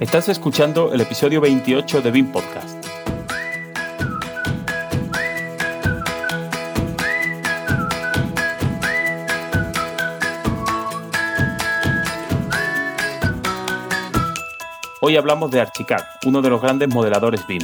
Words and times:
Estás 0.00 0.28
escuchando 0.28 0.92
el 0.92 1.00
episodio 1.00 1.40
28 1.40 2.02
de 2.02 2.10
BIM 2.10 2.30
Podcast. 2.30 2.86
Hoy 15.00 15.16
hablamos 15.16 15.50
de 15.50 15.60
Archicad, 15.60 16.04
uno 16.26 16.42
de 16.42 16.50
los 16.50 16.60
grandes 16.60 16.92
modeladores 16.92 17.46
BIM. 17.46 17.62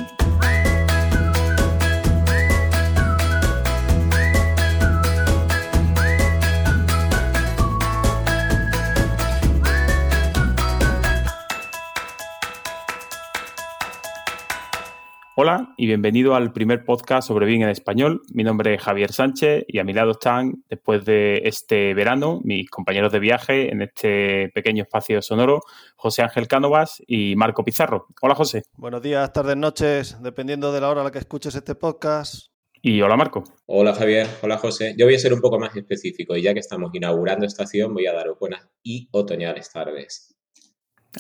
Hola 15.45 15.75
y 15.77 15.87
bienvenido 15.87 16.37
al 16.37 16.53
primer 16.53 16.85
podcast 16.85 17.27
sobre 17.27 17.47
BIM 17.47 17.63
en 17.63 17.71
español. 17.71 18.23
Mi 18.33 18.45
nombre 18.45 18.75
es 18.75 18.81
Javier 18.81 19.11
Sánchez 19.11 19.65
y 19.67 19.81
a 19.81 19.85
mi 19.85 19.93
lado 19.93 20.13
están, 20.13 20.63
después 20.71 21.05
de 21.05 21.39
este 21.43 21.95
verano, 21.95 22.41
mis 22.45 22.71
compañeros 22.71 23.11
de 23.11 23.19
viaje 23.19 23.73
en 23.73 23.83
este 23.83 24.51
pequeño 24.55 24.85
espacio 24.85 25.21
sonoro, 25.21 25.59
José 25.97 26.23
Ángel 26.23 26.47
Cánovas 26.47 27.03
y 27.09 27.35
Marco 27.35 27.65
Pizarro. 27.65 28.07
Hola 28.21 28.37
José. 28.37 28.63
Buenos 28.77 29.03
días, 29.03 29.33
tardes, 29.33 29.57
noches, 29.57 30.17
dependiendo 30.23 30.71
de 30.71 30.81
la 30.81 30.91
hora 30.91 31.01
a 31.01 31.05
la 31.05 31.11
que 31.11 31.19
escuches 31.19 31.57
este 31.57 31.75
podcast. 31.75 32.53
Y 32.81 33.03
hola 33.03 33.17
Marco. 33.17 33.43
Hola 33.67 33.95
Javier, 33.95 34.29
hola 34.43 34.59
José. 34.59 34.95
Yo 34.97 35.07
voy 35.07 35.17
a 35.17 35.19
ser 35.19 35.33
un 35.33 35.41
poco 35.41 35.59
más 35.59 35.75
específico 35.75 36.37
y 36.37 36.43
ya 36.43 36.55
que 36.55 36.61
estamos 36.61 36.95
inaugurando 36.95 37.47
estación 37.47 37.93
voy 37.93 38.07
a 38.07 38.13
daros 38.13 38.39
buenas 38.39 38.69
y 38.85 39.09
otoñales 39.11 39.73
tardes. 39.73 40.37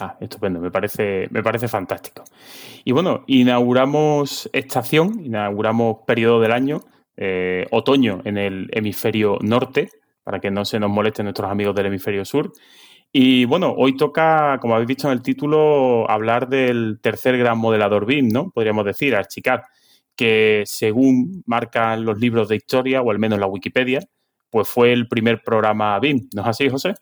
Ah, 0.01 0.17
estupendo, 0.21 0.59
me 0.61 0.71
parece, 0.71 1.29
me 1.31 1.43
parece 1.43 1.69
fantástico. 1.69 2.25
Y 2.85 2.93
bueno, 2.93 3.25
inauguramos 3.27 4.49
estación, 4.53 5.23
inauguramos 5.25 5.99
periodo 6.07 6.41
del 6.41 6.53
año, 6.53 6.83
eh, 7.17 7.67
otoño 7.71 8.23
en 8.25 8.39
el 8.39 8.71
hemisferio 8.73 9.39
norte, 9.43 9.91
para 10.25 10.41
que 10.41 10.51
no 10.51 10.65
se 10.65 10.81
nos 10.81 10.91
molesten 10.91 11.25
nuestros 11.27 11.51
amigos 11.51 11.75
del 11.75 11.87
hemisferio 11.87 12.25
sur. 12.25 12.53
Y 13.13 13.45
bueno, 13.45 13.75
hoy 13.77 13.95
toca, 13.95 14.57
como 14.61 14.75
habéis 14.75 14.89
visto 14.89 15.09
en 15.09 15.13
el 15.13 15.23
título, 15.23 16.11
hablar 16.11 16.49
del 16.49 16.99
tercer 17.03 17.37
gran 17.37 17.59
modelador 17.59 18.07
BIM, 18.07 18.29
¿no? 18.29 18.51
Podríamos 18.51 18.87
decir, 18.87 19.15
Archicad, 19.15 19.61
que 20.17 20.63
según 20.65 21.43
marcan 21.45 22.07
los 22.07 22.19
libros 22.19 22.49
de 22.49 22.57
historia, 22.57 23.03
o 23.03 23.11
al 23.11 23.19
menos 23.19 23.39
la 23.39 23.47
Wikipedia, 23.47 24.01
pues 24.49 24.69
fue 24.69 24.95
el 24.95 25.09
primer 25.09 25.43
programa 25.43 25.99
BIM. 25.99 26.29
¿No 26.35 26.43
es 26.43 26.49
así, 26.49 26.71
José? 26.71 26.95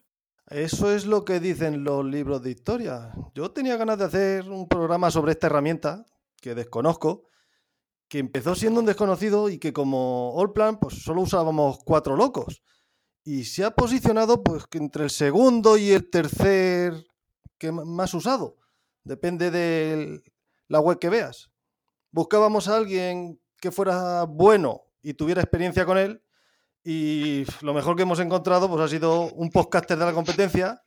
Eso 0.50 0.92
es 0.92 1.06
lo 1.06 1.24
que 1.24 1.38
dicen 1.38 1.84
los 1.84 2.04
libros 2.04 2.42
de 2.42 2.50
historia. 2.50 3.12
Yo 3.36 3.52
tenía 3.52 3.76
ganas 3.76 3.98
de 3.98 4.04
hacer 4.06 4.50
un 4.50 4.66
programa 4.66 5.12
sobre 5.12 5.30
esta 5.30 5.46
herramienta 5.46 6.04
que 6.40 6.56
desconozco, 6.56 7.28
que 8.08 8.18
empezó 8.18 8.56
siendo 8.56 8.80
un 8.80 8.86
desconocido 8.86 9.48
y 9.48 9.60
que 9.60 9.72
como 9.72 10.34
Allplan 10.36 10.80
pues 10.80 11.04
solo 11.04 11.20
usábamos 11.20 11.78
cuatro 11.84 12.16
locos. 12.16 12.64
Y 13.22 13.44
se 13.44 13.62
ha 13.62 13.70
posicionado 13.70 14.42
pues 14.42 14.64
entre 14.72 15.04
el 15.04 15.10
segundo 15.10 15.76
y 15.76 15.90
el 15.90 16.10
tercer 16.10 17.06
que 17.56 17.70
más 17.70 18.12
usado. 18.12 18.56
Depende 19.04 19.52
de 19.52 20.20
la 20.66 20.80
web 20.80 20.98
que 20.98 21.10
veas. 21.10 21.52
Buscábamos 22.10 22.66
a 22.66 22.76
alguien 22.76 23.40
que 23.60 23.70
fuera 23.70 24.24
bueno 24.24 24.82
y 25.00 25.14
tuviera 25.14 25.42
experiencia 25.42 25.86
con 25.86 25.96
él 25.96 26.24
y 26.84 27.44
lo 27.62 27.74
mejor 27.74 27.96
que 27.96 28.02
hemos 28.02 28.20
encontrado 28.20 28.68
pues, 28.68 28.82
ha 28.82 28.88
sido 28.88 29.32
un 29.32 29.50
podcaster 29.50 29.98
de 29.98 30.04
la 30.04 30.12
competencia. 30.12 30.82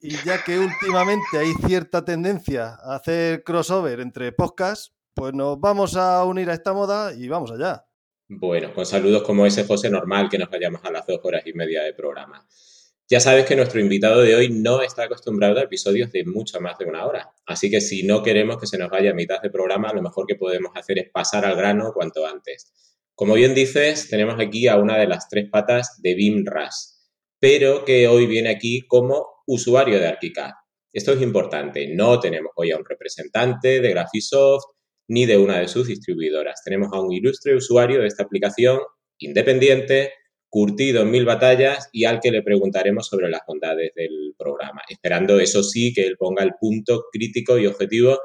Y 0.00 0.10
ya 0.24 0.44
que 0.44 0.58
últimamente 0.58 1.38
hay 1.38 1.52
cierta 1.66 2.04
tendencia 2.04 2.78
a 2.80 2.94
hacer 2.94 3.42
crossover 3.42 3.98
entre 3.98 4.30
podcasts, 4.30 4.94
pues 5.12 5.34
nos 5.34 5.58
vamos 5.58 5.96
a 5.96 6.24
unir 6.24 6.48
a 6.50 6.54
esta 6.54 6.72
moda 6.72 7.12
y 7.12 7.26
vamos 7.26 7.50
allá. 7.50 7.84
Bueno, 8.28 8.72
con 8.72 8.86
saludos 8.86 9.22
como 9.22 9.44
ese 9.46 9.64
José 9.64 9.90
normal 9.90 10.28
que 10.28 10.38
nos 10.38 10.50
vayamos 10.50 10.84
a 10.84 10.92
las 10.92 11.06
dos 11.06 11.18
horas 11.24 11.44
y 11.46 11.52
media 11.52 11.82
de 11.82 11.94
programa. 11.94 12.46
Ya 13.08 13.20
sabes 13.20 13.46
que 13.46 13.56
nuestro 13.56 13.80
invitado 13.80 14.20
de 14.20 14.36
hoy 14.36 14.50
no 14.50 14.82
está 14.82 15.04
acostumbrado 15.04 15.58
a 15.58 15.62
episodios 15.62 16.12
de 16.12 16.26
mucho 16.26 16.60
más 16.60 16.76
de 16.76 16.84
una 16.84 17.06
hora. 17.06 17.32
Así 17.46 17.70
que 17.70 17.80
si 17.80 18.02
no 18.02 18.22
queremos 18.22 18.58
que 18.58 18.66
se 18.66 18.76
nos 18.76 18.90
vaya 18.90 19.12
a 19.12 19.14
mitad 19.14 19.40
de 19.40 19.48
programa, 19.48 19.92
lo 19.94 20.02
mejor 20.02 20.26
que 20.26 20.34
podemos 20.34 20.72
hacer 20.76 20.98
es 20.98 21.10
pasar 21.10 21.46
al 21.46 21.56
grano 21.56 21.92
cuanto 21.94 22.26
antes. 22.26 22.70
Como 23.18 23.34
bien 23.34 23.52
dices, 23.52 24.08
tenemos 24.08 24.36
aquí 24.38 24.68
a 24.68 24.76
una 24.76 24.96
de 24.96 25.08
las 25.08 25.28
tres 25.28 25.50
patas 25.50 26.00
de 26.00 26.14
BIM 26.14 26.44
RAS, 26.46 27.10
pero 27.40 27.84
que 27.84 28.06
hoy 28.06 28.28
viene 28.28 28.48
aquí 28.48 28.86
como 28.86 29.42
usuario 29.44 29.98
de 29.98 30.06
ArchiCAD. 30.06 30.52
Esto 30.92 31.14
es 31.14 31.20
importante, 31.20 31.92
no 31.92 32.20
tenemos 32.20 32.52
hoy 32.54 32.70
a 32.70 32.76
un 32.76 32.84
representante 32.84 33.80
de 33.80 33.90
Graphisoft 33.90 34.66
ni 35.08 35.26
de 35.26 35.36
una 35.36 35.58
de 35.58 35.66
sus 35.66 35.88
distribuidoras. 35.88 36.62
Tenemos 36.62 36.90
a 36.92 37.00
un 37.00 37.12
ilustre 37.12 37.56
usuario 37.56 38.00
de 38.00 38.06
esta 38.06 38.22
aplicación, 38.22 38.78
independiente, 39.18 40.12
curtido 40.48 41.02
en 41.02 41.10
mil 41.10 41.24
batallas 41.24 41.88
y 41.92 42.04
al 42.04 42.20
que 42.20 42.30
le 42.30 42.44
preguntaremos 42.44 43.08
sobre 43.08 43.28
las 43.28 43.40
bondades 43.48 43.90
del 43.96 44.36
programa, 44.38 44.82
esperando 44.88 45.40
eso 45.40 45.64
sí 45.64 45.92
que 45.92 46.06
él 46.06 46.16
ponga 46.16 46.44
el 46.44 46.52
punto 46.60 47.06
crítico 47.10 47.58
y 47.58 47.66
objetivo 47.66 48.16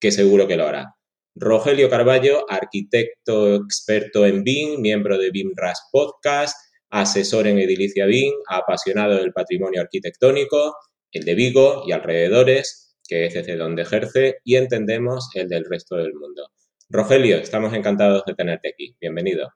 que 0.00 0.10
seguro 0.10 0.48
que 0.48 0.56
lo 0.56 0.64
hará. 0.64 0.97
Rogelio 1.40 1.88
Carballo, 1.88 2.44
arquitecto 2.50 3.54
experto 3.54 4.26
en 4.26 4.42
BIM, 4.42 4.80
miembro 4.80 5.16
de 5.18 5.30
BIM 5.30 5.52
RAS 5.54 5.88
Podcast, 5.92 6.56
asesor 6.90 7.46
en 7.46 7.58
Edilicia 7.58 8.06
BIM, 8.06 8.34
apasionado 8.48 9.16
del 9.16 9.32
patrimonio 9.32 9.80
arquitectónico, 9.82 10.76
el 11.12 11.24
de 11.24 11.34
Vigo 11.36 11.84
y 11.86 11.92
alrededores, 11.92 12.96
que 13.06 13.26
es 13.26 13.34
desde 13.34 13.56
donde 13.56 13.82
ejerce, 13.82 14.38
y 14.42 14.56
entendemos 14.56 15.30
el 15.34 15.48
del 15.48 15.64
resto 15.64 15.96
del 15.96 16.12
mundo. 16.12 16.50
Rogelio, 16.88 17.36
estamos 17.36 17.72
encantados 17.72 18.24
de 18.26 18.34
tenerte 18.34 18.70
aquí. 18.70 18.96
Bienvenido. 19.00 19.48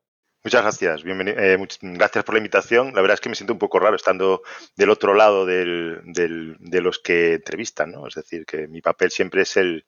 Muchas 0.45 0.63
gracias, 0.63 1.03
eh, 1.07 1.57
gracias 1.83 2.25
por 2.25 2.35
la 2.35 2.39
invitación. 2.41 2.93
La 2.95 3.01
verdad 3.01 3.15
es 3.15 3.21
que 3.21 3.29
me 3.29 3.37
siento 3.37 3.53
un 3.53 3.61
poco 3.61 3.79
raro 3.79 3.95
estando 3.95 4.43
del 4.77 4.91
otro 4.91 5.15
lado 5.15 5.47
del, 5.47 6.03
de 6.05 6.81
los 6.81 6.99
que 6.99 7.35
entrevistan, 7.35 7.93
¿no? 7.93 8.09
Es 8.09 8.15
decir, 8.15 8.45
que 8.45 8.67
mi 8.67 8.81
papel 8.81 9.13
siempre 9.13 9.43
es 9.43 9.57
el, 9.57 9.87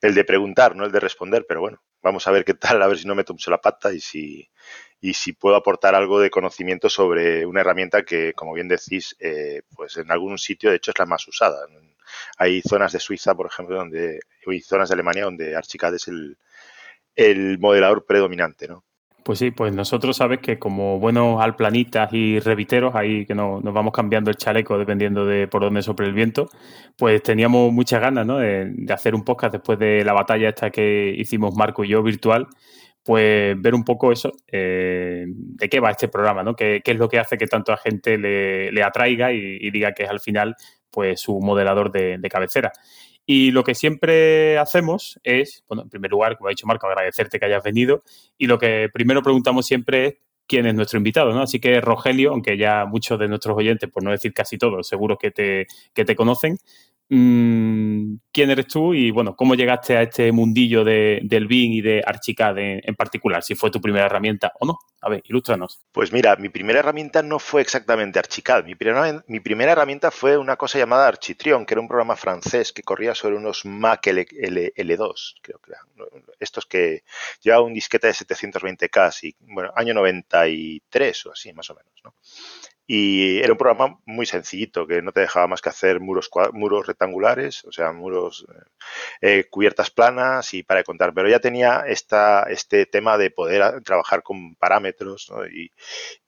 de 0.00 0.24
preguntar, 0.24 0.76
no 0.76 0.84
el 0.84 0.92
de 0.92 1.00
responder, 1.00 1.44
pero 1.48 1.60
bueno, 1.60 1.82
vamos 2.02 2.24
a 2.28 2.30
ver 2.30 2.44
qué 2.44 2.54
tal, 2.54 2.80
a 2.82 2.86
ver 2.86 2.98
si 2.98 3.06
no 3.08 3.16
me 3.16 3.24
tomo 3.24 3.40
la 3.48 3.60
pata 3.60 3.92
y 3.92 3.98
si, 3.98 4.48
y 5.00 5.14
si 5.14 5.32
puedo 5.32 5.56
aportar 5.56 5.96
algo 5.96 6.20
de 6.20 6.30
conocimiento 6.30 6.88
sobre 6.88 7.44
una 7.44 7.62
herramienta 7.62 8.04
que, 8.04 8.32
como 8.32 8.54
bien 8.54 8.68
decís, 8.68 9.16
eh, 9.18 9.62
pues 9.74 9.96
en 9.96 10.12
algún 10.12 10.38
sitio, 10.38 10.70
de 10.70 10.76
hecho, 10.76 10.92
es 10.92 10.98
la 11.00 11.06
más 11.06 11.26
usada. 11.26 11.66
Hay 12.38 12.62
zonas 12.62 12.92
de 12.92 13.00
Suiza, 13.00 13.34
por 13.34 13.46
ejemplo, 13.48 13.76
donde, 13.76 14.20
y 14.46 14.60
zonas 14.60 14.88
de 14.88 14.94
Alemania 14.94 15.24
donde 15.24 15.56
Archicad 15.56 15.94
es 15.96 16.06
el 17.16 17.58
modelador 17.58 18.06
predominante, 18.06 18.68
¿no? 18.68 18.85
Pues 19.26 19.40
sí, 19.40 19.50
pues 19.50 19.74
nosotros 19.74 20.16
sabes 20.18 20.38
que 20.38 20.56
como 20.56 21.00
buenos 21.00 21.42
alplanitas 21.42 22.12
y 22.12 22.38
reviteros, 22.38 22.94
ahí 22.94 23.26
que 23.26 23.34
nos 23.34 23.60
vamos 23.60 23.92
cambiando 23.92 24.30
el 24.30 24.36
chaleco 24.36 24.78
dependiendo 24.78 25.26
de 25.26 25.48
por 25.48 25.62
dónde 25.62 25.82
sopre 25.82 26.06
el 26.06 26.12
viento, 26.12 26.48
pues 26.96 27.24
teníamos 27.24 27.72
muchas 27.72 28.00
ganas 28.00 28.24
¿no? 28.24 28.38
de, 28.38 28.72
hacer 28.88 29.16
un 29.16 29.24
podcast 29.24 29.54
después 29.54 29.80
de 29.80 30.04
la 30.04 30.12
batalla 30.12 30.50
esta 30.50 30.70
que 30.70 31.12
hicimos 31.18 31.56
Marco 31.56 31.82
y 31.82 31.88
yo 31.88 32.04
virtual, 32.04 32.46
pues 33.02 33.60
ver 33.60 33.74
un 33.74 33.82
poco 33.82 34.12
eso, 34.12 34.30
eh, 34.46 35.24
de 35.26 35.68
qué 35.68 35.80
va 35.80 35.90
este 35.90 36.06
programa, 36.06 36.44
¿no? 36.44 36.54
¿Qué, 36.54 36.80
es 36.84 36.96
lo 36.96 37.08
que 37.08 37.18
hace 37.18 37.36
que 37.36 37.48
tanto 37.48 37.72
a 37.72 37.78
gente 37.78 38.18
le, 38.18 38.82
atraiga 38.84 39.32
y, 39.32 39.68
diga 39.72 39.90
que 39.90 40.04
es 40.04 40.08
al 40.08 40.20
final 40.20 40.54
pues 40.88 41.20
su 41.20 41.40
modelador 41.40 41.90
de 41.90 42.28
cabecera. 42.30 42.70
Y 43.26 43.50
lo 43.50 43.64
que 43.64 43.74
siempre 43.74 44.56
hacemos 44.56 45.18
es, 45.24 45.64
bueno, 45.68 45.82
en 45.82 45.90
primer 45.90 46.12
lugar, 46.12 46.36
como 46.36 46.46
ha 46.46 46.50
dicho 46.50 46.66
Marco, 46.66 46.86
agradecerte 46.86 47.40
que 47.40 47.46
hayas 47.46 47.64
venido. 47.64 48.04
Y 48.38 48.46
lo 48.46 48.58
que 48.58 48.88
primero 48.92 49.20
preguntamos 49.22 49.66
siempre 49.66 50.06
es 50.06 50.14
quién 50.46 50.66
es 50.66 50.74
nuestro 50.74 50.98
invitado, 50.98 51.32
¿no? 51.32 51.42
Así 51.42 51.58
que 51.58 51.80
Rogelio, 51.80 52.30
aunque 52.30 52.56
ya 52.56 52.86
muchos 52.86 53.18
de 53.18 53.28
nuestros 53.28 53.56
oyentes, 53.56 53.90
por 53.90 54.04
no 54.04 54.12
decir 54.12 54.32
casi 54.32 54.58
todos, 54.58 54.86
seguro 54.86 55.18
que 55.18 55.32
te, 55.32 55.66
que 55.92 56.04
te 56.04 56.14
conocen, 56.14 56.58
Mm, 57.08 58.16
quién 58.32 58.50
eres 58.50 58.66
tú 58.66 58.92
y, 58.92 59.12
bueno, 59.12 59.36
cómo 59.36 59.54
llegaste 59.54 59.96
a 59.96 60.02
este 60.02 60.32
mundillo 60.32 60.82
de, 60.82 61.20
del 61.22 61.46
BIM 61.46 61.72
y 61.74 61.80
de 61.80 62.02
Archicad 62.04 62.58
en, 62.58 62.94
particular, 62.96 63.44
si 63.44 63.54
fue 63.54 63.70
tu 63.70 63.80
primera 63.80 64.06
herramienta 64.06 64.52
o 64.58 64.66
no. 64.66 64.78
A 65.02 65.08
ver, 65.08 65.22
ilústranos. 65.26 65.84
Pues 65.92 66.12
mira, 66.12 66.34
mi 66.34 66.48
primera 66.48 66.80
herramienta 66.80 67.22
no 67.22 67.38
fue 67.38 67.62
exactamente 67.62 68.18
Archicad. 68.18 68.64
Mi 68.64 68.74
primera, 68.74 69.22
mi 69.28 69.38
primera 69.38 69.72
herramienta 69.72 70.10
fue 70.10 70.36
una 70.36 70.56
cosa 70.56 70.78
llamada 70.78 71.06
Architrion, 71.06 71.64
que 71.64 71.74
era 71.74 71.80
un 71.80 71.86
programa 71.86 72.16
francés 72.16 72.72
que 72.72 72.82
corría 72.82 73.14
sobre 73.14 73.36
unos 73.36 73.64
Mac 73.64 74.08
L, 74.08 74.96
2 74.96 75.36
creo 75.42 75.60
que 75.60 75.70
eran. 75.70 75.86
Estos 76.40 76.66
que 76.66 77.04
llevaba 77.40 77.62
un 77.62 77.74
disquete 77.74 78.08
de 78.08 78.14
720K, 78.14 79.28
y, 79.28 79.36
bueno, 79.52 79.70
año 79.76 79.94
93 79.94 81.26
o 81.26 81.32
así, 81.32 81.52
más 81.52 81.70
o 81.70 81.74
menos, 81.74 81.92
¿no? 82.02 82.14
Y 82.86 83.38
era 83.38 83.52
un 83.52 83.58
programa 83.58 83.98
muy 84.06 84.26
sencillito, 84.26 84.86
que 84.86 85.02
no 85.02 85.12
te 85.12 85.20
dejaba 85.20 85.48
más 85.48 85.60
que 85.60 85.70
hacer 85.70 86.00
muros, 86.00 86.30
muros 86.52 86.86
rectangulares, 86.86 87.64
o 87.64 87.72
sea, 87.72 87.92
muros, 87.92 88.46
eh, 88.48 89.38
eh, 89.38 89.44
cubiertas 89.50 89.90
planas 89.90 90.54
y 90.54 90.62
para 90.62 90.84
contar. 90.84 91.12
Pero 91.12 91.28
ya 91.28 91.40
tenía 91.40 91.84
esta, 91.86 92.44
este 92.44 92.86
tema 92.86 93.18
de 93.18 93.30
poder 93.30 93.82
trabajar 93.82 94.22
con 94.22 94.54
parámetros 94.54 95.32
y, 95.52 95.70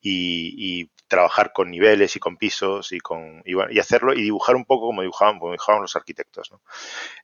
y, 0.01 0.91
trabajar 1.09 1.55
con 1.55 1.71
niveles 1.71 2.17
y 2.17 2.19
con 2.19 2.37
pisos 2.37 2.93
y, 2.93 3.01
con, 3.01 3.43
y, 3.47 3.79
hacerlo 3.79 4.13
y 4.13 4.21
dibujar 4.21 4.57
un 4.57 4.67
poco 4.67 4.89
como 4.89 5.01
dibujaban, 5.01 5.39
dibujaban 5.39 5.81
los 5.81 5.97
arquitectos. 5.97 6.53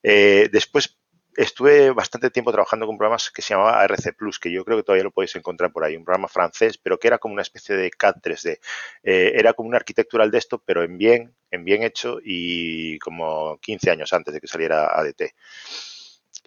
Eh, 0.02 0.48
después 0.50 0.96
estuve 1.36 1.90
bastante 1.90 2.30
tiempo 2.30 2.52
trabajando 2.52 2.86
con 2.86 2.98
programas 2.98 3.30
que 3.30 3.42
se 3.42 3.54
llamaba 3.54 3.84
RC 3.84 4.12
Plus, 4.12 4.38
que 4.38 4.52
yo 4.52 4.64
creo 4.64 4.76
que 4.76 4.82
todavía 4.82 5.04
lo 5.04 5.10
podéis 5.10 5.36
encontrar 5.36 5.72
por 5.72 5.84
ahí, 5.84 5.96
un 5.96 6.04
programa 6.04 6.28
francés, 6.28 6.78
pero 6.78 6.98
que 6.98 7.08
era 7.08 7.18
como 7.18 7.34
una 7.34 7.42
especie 7.42 7.76
de 7.76 7.90
CAD 7.90 8.16
3D. 8.22 8.58
Eh, 9.02 9.32
era 9.34 9.52
como 9.54 9.68
un 9.68 9.74
arquitectural 9.74 10.30
de 10.30 10.38
esto, 10.38 10.62
pero 10.64 10.82
en 10.82 10.98
bien, 10.98 11.34
en 11.50 11.64
bien 11.64 11.82
hecho 11.82 12.18
y 12.22 12.98
como 12.98 13.58
15 13.58 13.90
años 13.90 14.12
antes 14.12 14.34
de 14.34 14.40
que 14.40 14.46
saliera 14.46 14.86
ADT. 14.86 15.34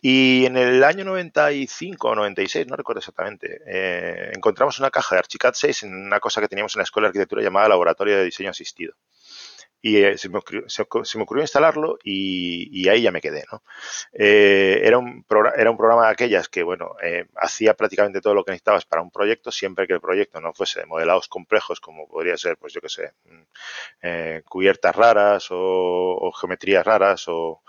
Y 0.02 0.46
en 0.46 0.58
el 0.58 0.84
año 0.84 1.04
95 1.06 2.10
o 2.10 2.16
96, 2.16 2.68
no 2.68 2.76
recuerdo 2.76 3.00
exactamente, 3.00 3.62
eh, 3.66 4.32
encontramos 4.36 4.80
una 4.80 4.92
caja 4.92 5.16
de 5.16 5.20
Archicad 5.20 5.54
6 5.56 5.84
en 5.84 5.96
una 5.96 6.20
cosa 6.20 6.40
que 6.40 6.48
teníamos 6.48 6.76
en 6.76 6.80
la 6.80 6.84
escuela 6.84 7.08
de 7.08 7.10
arquitectura 7.10 7.42
llamada 7.42 7.70
Laboratorio 7.70 8.18
de 8.18 8.26
Diseño 8.26 8.52
Asistido. 8.52 8.94
Y 9.88 9.98
eh, 10.04 10.18
se, 10.18 10.30
me 10.30 10.40
ocurrió, 10.40 11.42
instalarlo 11.42 11.98
y, 12.04 12.88
ahí 12.90 13.02
ya 13.04 13.12
me 13.12 13.22
quedé. 13.22 13.46
¿no? 13.52 13.64
Eh, 14.14 14.82
era, 14.84 14.98
un 14.98 15.26
era 15.56 15.72
un 15.72 15.78
programa 15.78 16.08
de 16.08 16.12
aquellas 16.12 16.50
que, 16.50 16.64
bueno, 16.64 16.96
hacía 17.36 17.74
prácticamente 17.74 18.22
todo 18.22 18.34
lo 18.34 18.44
que 18.44 18.52
necesitabas 18.52 18.86
para 18.86 19.02
un 19.02 19.12
proyecto, 19.12 19.52
siempre 19.52 19.88
que 19.88 19.94
el 19.94 20.02
proyecto 20.02 20.42
no 20.42 20.54
fuese 20.54 20.82
de 20.82 20.86
modelados 20.86 21.28
complejos, 21.28 21.80
como 21.80 22.08
podría 22.08 22.38
ser, 22.38 22.58
pues 22.58 22.74
yo 22.74 22.82
qué 22.82 22.90
sé, 22.90 23.14
mm, 23.26 24.42
cubiertas 24.48 24.96
raras 24.96 25.48
o 25.52 26.32
geometrías 26.40 26.86
raras 26.86 27.26
o 27.28 27.62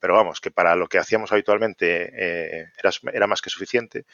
pero 0.00 0.14
vamos, 0.14 0.40
que 0.40 0.50
para 0.50 0.74
lo 0.76 0.88
que 0.88 0.98
hacíamos 0.98 1.30
habitualmente 1.32 2.10
eh, 2.12 2.72
era, 3.12 3.26
más 3.26 3.40
que 3.40 3.50
suficiente. 3.50 4.04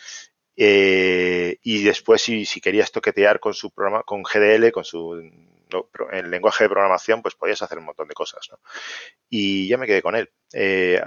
Eh, 0.56 1.56
y 1.62 1.82
después, 1.82 2.20
si, 2.20 2.44
si, 2.44 2.60
querías 2.60 2.92
toquetear 2.92 3.40
con 3.40 3.54
su 3.54 3.70
programa, 3.70 4.02
con 4.02 4.22
GDL, 4.22 4.70
con 4.72 4.84
su 4.84 5.16
el 6.12 6.30
lenguaje 6.30 6.64
de 6.64 6.70
programación, 6.70 7.22
pues 7.22 7.34
podías 7.34 7.62
hacer 7.62 7.78
un 7.78 7.84
montón 7.84 8.08
de 8.08 8.14
cosas. 8.14 8.50
Y 9.28 9.68
ya 9.68 9.76
me 9.78 9.86
quedé 9.86 10.02
con 10.02 10.16
él. 10.16 10.30
Eh, 10.52 11.00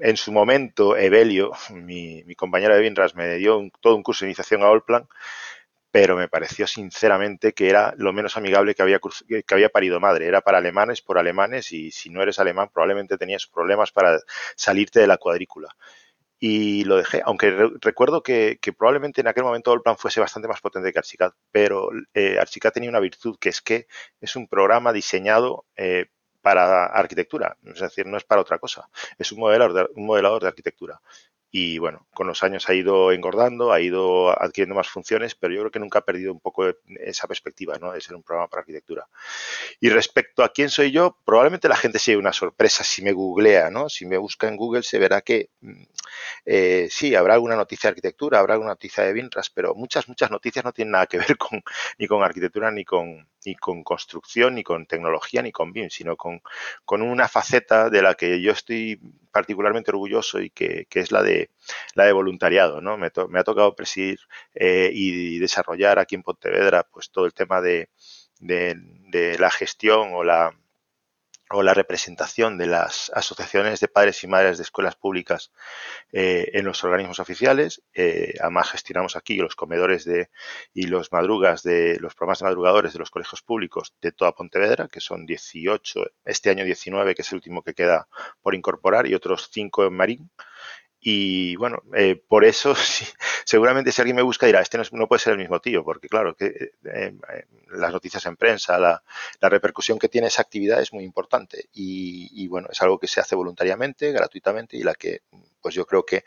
en 0.00 0.16
su 0.16 0.32
momento, 0.32 0.96
Evelio, 0.96 1.52
mi, 1.70 2.22
mi 2.24 2.34
compañero 2.34 2.74
de 2.74 2.82
Binras, 2.82 3.14
me 3.14 3.36
dio 3.36 3.60
todo 3.80 3.96
un 3.96 4.02
curso 4.02 4.24
de 4.24 4.30
iniciación 4.30 4.62
a 4.62 4.68
Allplan 4.68 5.08
pero 5.90 6.16
me 6.16 6.28
pareció 6.28 6.66
sinceramente 6.66 7.52
que 7.52 7.68
era 7.68 7.94
lo 7.96 8.12
menos 8.12 8.36
amigable 8.36 8.74
que 8.74 8.82
había, 8.82 9.00
que 9.00 9.54
había 9.54 9.68
parido 9.70 9.98
madre. 9.98 10.26
Era 10.26 10.40
para 10.40 10.58
alemanes 10.58 11.02
por 11.02 11.18
alemanes 11.18 11.72
y 11.72 11.90
si 11.90 12.10
no 12.10 12.22
eres 12.22 12.38
alemán 12.38 12.70
probablemente 12.72 13.18
tenías 13.18 13.46
problemas 13.46 13.90
para 13.90 14.20
salirte 14.54 15.00
de 15.00 15.08
la 15.08 15.16
cuadrícula. 15.16 15.74
Y 16.42 16.84
lo 16.84 16.96
dejé, 16.96 17.20
aunque 17.24 17.50
recuerdo 17.82 18.22
que, 18.22 18.58
probablemente 18.76 19.20
en 19.20 19.28
aquel 19.28 19.44
momento 19.44 19.74
el 19.74 19.82
plan 19.82 19.98
fuese 19.98 20.20
bastante 20.20 20.48
más 20.48 20.62
potente 20.62 20.90
que 20.90 20.98
Archicad, 20.98 21.32
pero 21.52 21.90
eh, 22.14 22.38
Archicad 22.40 22.72
tenía 22.72 22.88
una 22.88 22.98
virtud 22.98 23.36
que 23.38 23.50
es 23.50 23.60
que 23.60 23.86
es 24.22 24.36
un 24.36 24.48
programa 24.48 24.92
diseñado 24.92 25.66
eh, 25.76 26.06
para 26.40 26.86
arquitectura, 26.86 27.58
es 27.62 27.80
decir, 27.80 28.06
no 28.06 28.16
es 28.16 28.24
para 28.24 28.40
otra 28.40 28.58
cosa, 28.58 28.88
es 29.18 29.30
un 29.32 29.40
modelador 29.40 29.90
un 29.94 30.06
modelador 30.06 30.40
de 30.40 30.48
arquitectura 30.48 31.02
y 31.52 31.78
bueno, 31.78 32.06
con 32.14 32.28
los 32.28 32.42
años 32.44 32.68
ha 32.68 32.74
ido 32.74 33.10
engordando, 33.10 33.72
ha 33.72 33.80
ido 33.80 34.30
adquiriendo 34.40 34.76
más 34.76 34.88
funciones, 34.88 35.34
pero 35.34 35.52
yo 35.52 35.60
creo 35.60 35.70
que 35.72 35.78
nunca 35.80 35.98
ha 35.98 36.04
perdido 36.04 36.32
un 36.32 36.40
poco 36.40 36.64
esa 37.00 37.26
perspectiva, 37.26 37.76
¿no? 37.78 37.92
De 37.92 38.00
ser 38.00 38.14
un 38.14 38.22
programa 38.22 38.48
para 38.48 38.60
arquitectura. 38.60 39.08
Y 39.80 39.88
respecto 39.88 40.44
a 40.44 40.50
quién 40.50 40.70
soy 40.70 40.92
yo, 40.92 41.16
probablemente 41.24 41.68
la 41.68 41.76
gente 41.76 41.98
sea 41.98 42.18
una 42.18 42.32
sorpresa 42.32 42.84
si 42.84 43.02
me 43.02 43.12
googlea, 43.12 43.70
¿no? 43.70 43.88
Si 43.88 44.06
me 44.06 44.16
busca 44.16 44.46
en 44.46 44.56
Google 44.56 44.84
se 44.84 44.98
verá 44.98 45.22
que 45.22 45.50
mm, 45.60 45.82
eh, 46.46 46.88
sí, 46.90 47.14
habrá 47.14 47.34
alguna 47.34 47.56
noticia 47.56 47.88
de 47.88 47.92
arquitectura, 47.92 48.38
habrá 48.38 48.54
alguna 48.54 48.72
noticia 48.72 49.04
de 49.04 49.12
Vinras, 49.12 49.50
pero 49.50 49.74
muchas, 49.74 50.08
muchas 50.08 50.30
noticias 50.30 50.64
no 50.64 50.72
tienen 50.72 50.92
nada 50.92 51.06
que 51.06 51.18
ver 51.18 51.36
con, 51.38 51.62
ni 51.98 52.06
con 52.06 52.22
arquitectura, 52.22 52.70
ni 52.70 52.84
con, 52.84 53.26
ni 53.44 53.54
con 53.56 53.82
construcción, 53.82 54.54
ni 54.54 54.62
con 54.62 54.86
tecnología, 54.86 55.42
ni 55.42 55.52
con 55.52 55.72
BIM, 55.72 55.90
sino 55.90 56.16
con, 56.16 56.42
con 56.84 57.02
una 57.02 57.28
faceta 57.28 57.90
de 57.90 58.02
la 58.02 58.14
que 58.14 58.40
yo 58.40 58.52
estoy 58.52 59.00
particularmente 59.32 59.90
orgulloso 59.90 60.40
y 60.40 60.50
que, 60.50 60.86
que 60.88 61.00
es 61.00 61.12
la 61.12 61.22
de, 61.22 61.50
la 61.94 62.04
de 62.04 62.12
voluntariado. 62.12 62.80
¿no? 62.80 62.96
Me, 62.98 63.06
ha 63.08 63.44
tocado 63.44 63.74
presidir 63.74 64.18
eh, 64.54 64.90
y 64.92 65.38
desarrollar 65.38 65.98
aquí 65.98 66.14
en 66.14 66.22
Pontevedra 66.22 66.86
pues 66.90 67.10
todo 67.10 67.26
el 67.26 67.34
tema 67.34 67.60
de, 67.60 67.88
de 68.40 69.36
la 69.38 69.50
gestión 69.50 70.10
o 70.12 70.24
la, 70.24 70.54
o 71.52 71.62
la 71.62 71.74
representación 71.74 72.58
de 72.58 72.66
las 72.66 73.10
asociaciones 73.14 73.80
de 73.80 73.88
padres 73.88 74.22
y 74.22 74.28
madres 74.28 74.58
de 74.58 74.62
escuelas 74.62 74.94
públicas 74.94 75.50
eh, 76.12 76.50
en 76.52 76.64
los 76.64 76.84
organismos 76.84 77.18
oficiales. 77.18 77.82
Eh, 77.92 78.34
además, 78.40 78.70
gestionamos 78.70 79.16
aquí 79.16 79.36
los 79.36 79.56
comedores 79.56 80.04
de, 80.04 80.30
y 80.72 80.86
los 80.86 81.10
madrugas 81.10 81.62
de 81.62 81.98
los 81.98 82.14
programas 82.14 82.38
de 82.38 82.44
madrugadores 82.44 82.92
de 82.92 83.00
los 83.00 83.10
colegios 83.10 83.42
públicos 83.42 83.94
de 84.00 84.12
toda 84.12 84.32
Pontevedra, 84.32 84.88
que 84.88 85.00
son 85.00 85.26
18, 85.26 86.04
este 86.24 86.50
año 86.50 86.64
19, 86.64 87.14
que 87.14 87.22
es 87.22 87.32
el 87.32 87.36
último 87.36 87.62
que 87.62 87.74
queda 87.74 88.06
por 88.42 88.54
incorporar, 88.54 89.08
y 89.08 89.14
otros 89.14 89.48
5 89.52 89.86
en 89.86 89.92
Marín. 89.94 90.30
Y 91.02 91.56
bueno, 91.56 91.82
eh, 91.96 92.22
por 92.28 92.44
eso 92.44 92.74
seguramente 93.44 93.90
si 93.90 94.02
alguien 94.02 94.16
me 94.16 94.22
busca 94.22 94.44
dirá, 94.44 94.60
este 94.60 94.78
no, 94.92 95.08
puede 95.08 95.18
ser 95.18 95.32
el 95.32 95.38
mismo 95.38 95.58
tío, 95.58 95.82
porque 95.82 96.08
claro, 96.08 96.36
que 96.36 96.46
eh, 96.46 96.72
eh, 96.84 97.14
las 97.70 97.90
noticias 97.90 98.24
en 98.26 98.36
prensa, 98.36 98.78
la, 98.78 99.02
repercusión 99.40 99.98
que 99.98 100.10
tiene 100.10 100.26
esa 100.26 100.42
actividad 100.42 100.80
es 100.80 100.92
muy 100.92 101.04
importante 101.04 101.70
y, 101.72 102.46
bueno, 102.48 102.68
es 102.70 102.80
algo 102.82 102.98
que 102.98 103.08
se 103.08 103.20
hace 103.20 103.34
voluntariamente, 103.34 104.12
gratuitamente 104.12 104.76
y 104.76 104.82
la 104.82 104.94
que 104.94 105.22
pues 105.62 105.74
yo 105.74 105.86
creo 105.86 106.04
que 106.06 106.24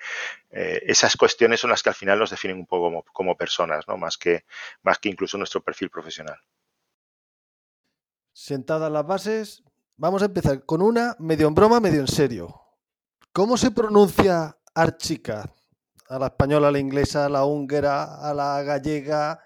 esas 0.52 1.16
cuestiones 1.16 1.60
son 1.60 1.72
las 1.72 1.82
que 1.82 1.90
al 1.90 1.96
final 1.96 2.20
nos 2.20 2.30
definen 2.30 2.58
un 2.58 2.66
poco 2.66 2.86
como, 2.86 3.04
como, 3.04 3.38
personas, 3.38 3.88
¿no? 3.88 3.98
Más 3.98 4.18
que, 4.18 4.46
más 4.84 5.00
que 5.00 5.10
incluso 5.10 5.38
nuestro 5.38 5.64
perfil 5.64 5.90
profesional. 5.90 6.38
Sentadas 8.32 8.92
las 8.92 9.08
bases, 9.08 9.64
vamos 9.96 10.22
a 10.22 10.26
empezar 10.26 10.66
con 10.66 10.82
una 10.82 11.16
medio 11.20 11.48
en 11.48 11.56
broma, 11.56 11.80
medio 11.80 12.02
en 12.02 12.08
serio. 12.08 12.62
¿Cómo 13.32 13.58
se 13.58 13.72
pronuncia 13.72 14.58
Archicad? 14.76 15.50
A 16.10 16.20
la 16.20 16.28
española, 16.28 16.68
a 16.68 16.72
la 16.72 16.80
inglesa, 16.80 17.26
a 17.26 17.30
la 17.30 17.46
húngara, 17.46 18.16
a 18.16 18.34
la 18.34 18.62
gallega. 18.64 19.40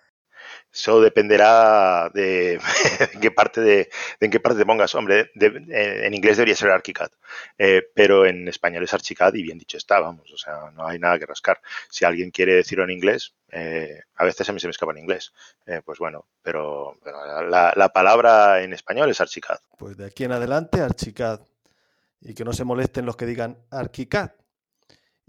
Eso 0.72 1.02
dependerá 1.02 2.10
de, 2.14 2.54
en 3.14 3.20
qué 3.20 3.32
parte 3.32 3.62
de, 3.62 3.90
en 4.20 4.32
qué 4.32 4.40
parte 4.40 4.60
te 4.60 4.66
pongas. 4.66 4.94
Hombre, 4.96 5.32
en 5.36 6.14
inglés 6.14 6.38
debería 6.38 6.56
ser 6.56 6.72
Archicad, 6.72 7.10
eh, 7.58 7.84
pero 7.94 8.26
en 8.26 8.48
español 8.48 8.84
es 8.84 8.94
Archicad 8.94 9.34
y 9.34 9.44
bien 9.44 9.58
dicho 9.58 9.78
está, 9.78 10.00
vamos, 10.00 10.32
o 10.32 10.38
sea, 10.38 10.72
no 10.74 10.88
hay 10.88 11.00
nada 11.00 11.20
que 11.20 11.26
rascar. 11.26 11.60
Si 11.90 12.06
alguien 12.06 12.32
quiere 12.32 12.56
decirlo 12.56 12.84
en 12.84 12.92
inglés, 12.92 13.34
eh, 13.50 14.02
a 14.16 14.26
veces 14.26 14.48
a 14.50 14.54
mí 14.54 14.60
se 14.60 14.68
me 14.68 14.72
escapa 14.72 14.92
en 14.92 15.00
inglés, 15.00 15.34
eh, 15.66 15.82
pues 15.84 16.00
bueno, 16.00 16.26
pero, 16.42 16.98
la, 17.06 17.74
la, 17.76 17.90
palabra 17.90 18.62
en 18.62 18.74
español 18.74 19.10
es 19.10 19.22
Archicad. 19.22 19.60
Pues 19.78 19.98
de 19.98 20.06
aquí 20.06 20.26
en 20.26 20.34
adelante 20.34 20.82
Archicad 20.82 21.42
y 22.22 22.34
que 22.34 22.46
no 22.46 22.54
se 22.54 22.64
molesten 22.64 23.06
los 23.06 23.16
que 23.16 23.26
digan 23.26 23.58
ArchiCAD. 23.72 24.32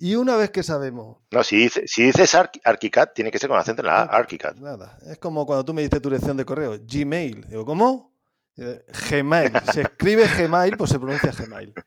Y 0.00 0.14
una 0.14 0.37
vez 0.37 0.50
que 0.50 0.62
sabemos. 0.62 1.19
No, 1.33 1.43
si, 1.43 1.69
si 1.69 2.05
dices 2.05 2.33
ArchiCAD, 2.35 3.09
tiene 3.14 3.33
que 3.33 3.38
ser 3.40 3.50
con 3.50 3.59
acento 3.59 3.83
en 3.83 3.87
la 3.87 4.02
ArchiCAD. 4.02 4.55
Nada. 4.55 4.97
Es 5.05 5.19
como 5.19 5.45
cuando 5.45 5.64
tú 5.64 5.75
me 5.75 5.83
dices 5.83 6.00
tu 6.00 6.09
dirección 6.09 6.37
de 6.37 6.45
correo, 6.45 6.78
Gmail. 6.81 7.49
Digo, 7.49 7.64
¿cómo? 7.64 8.14
Eh, 8.57 8.85
Gmail. 9.11 9.52
Se 9.73 9.83
escribe 9.83 10.25
Gmail, 10.28 10.76
pues 10.76 10.90
se 10.90 10.99
pronuncia 10.99 11.33
Gmail. 11.33 11.75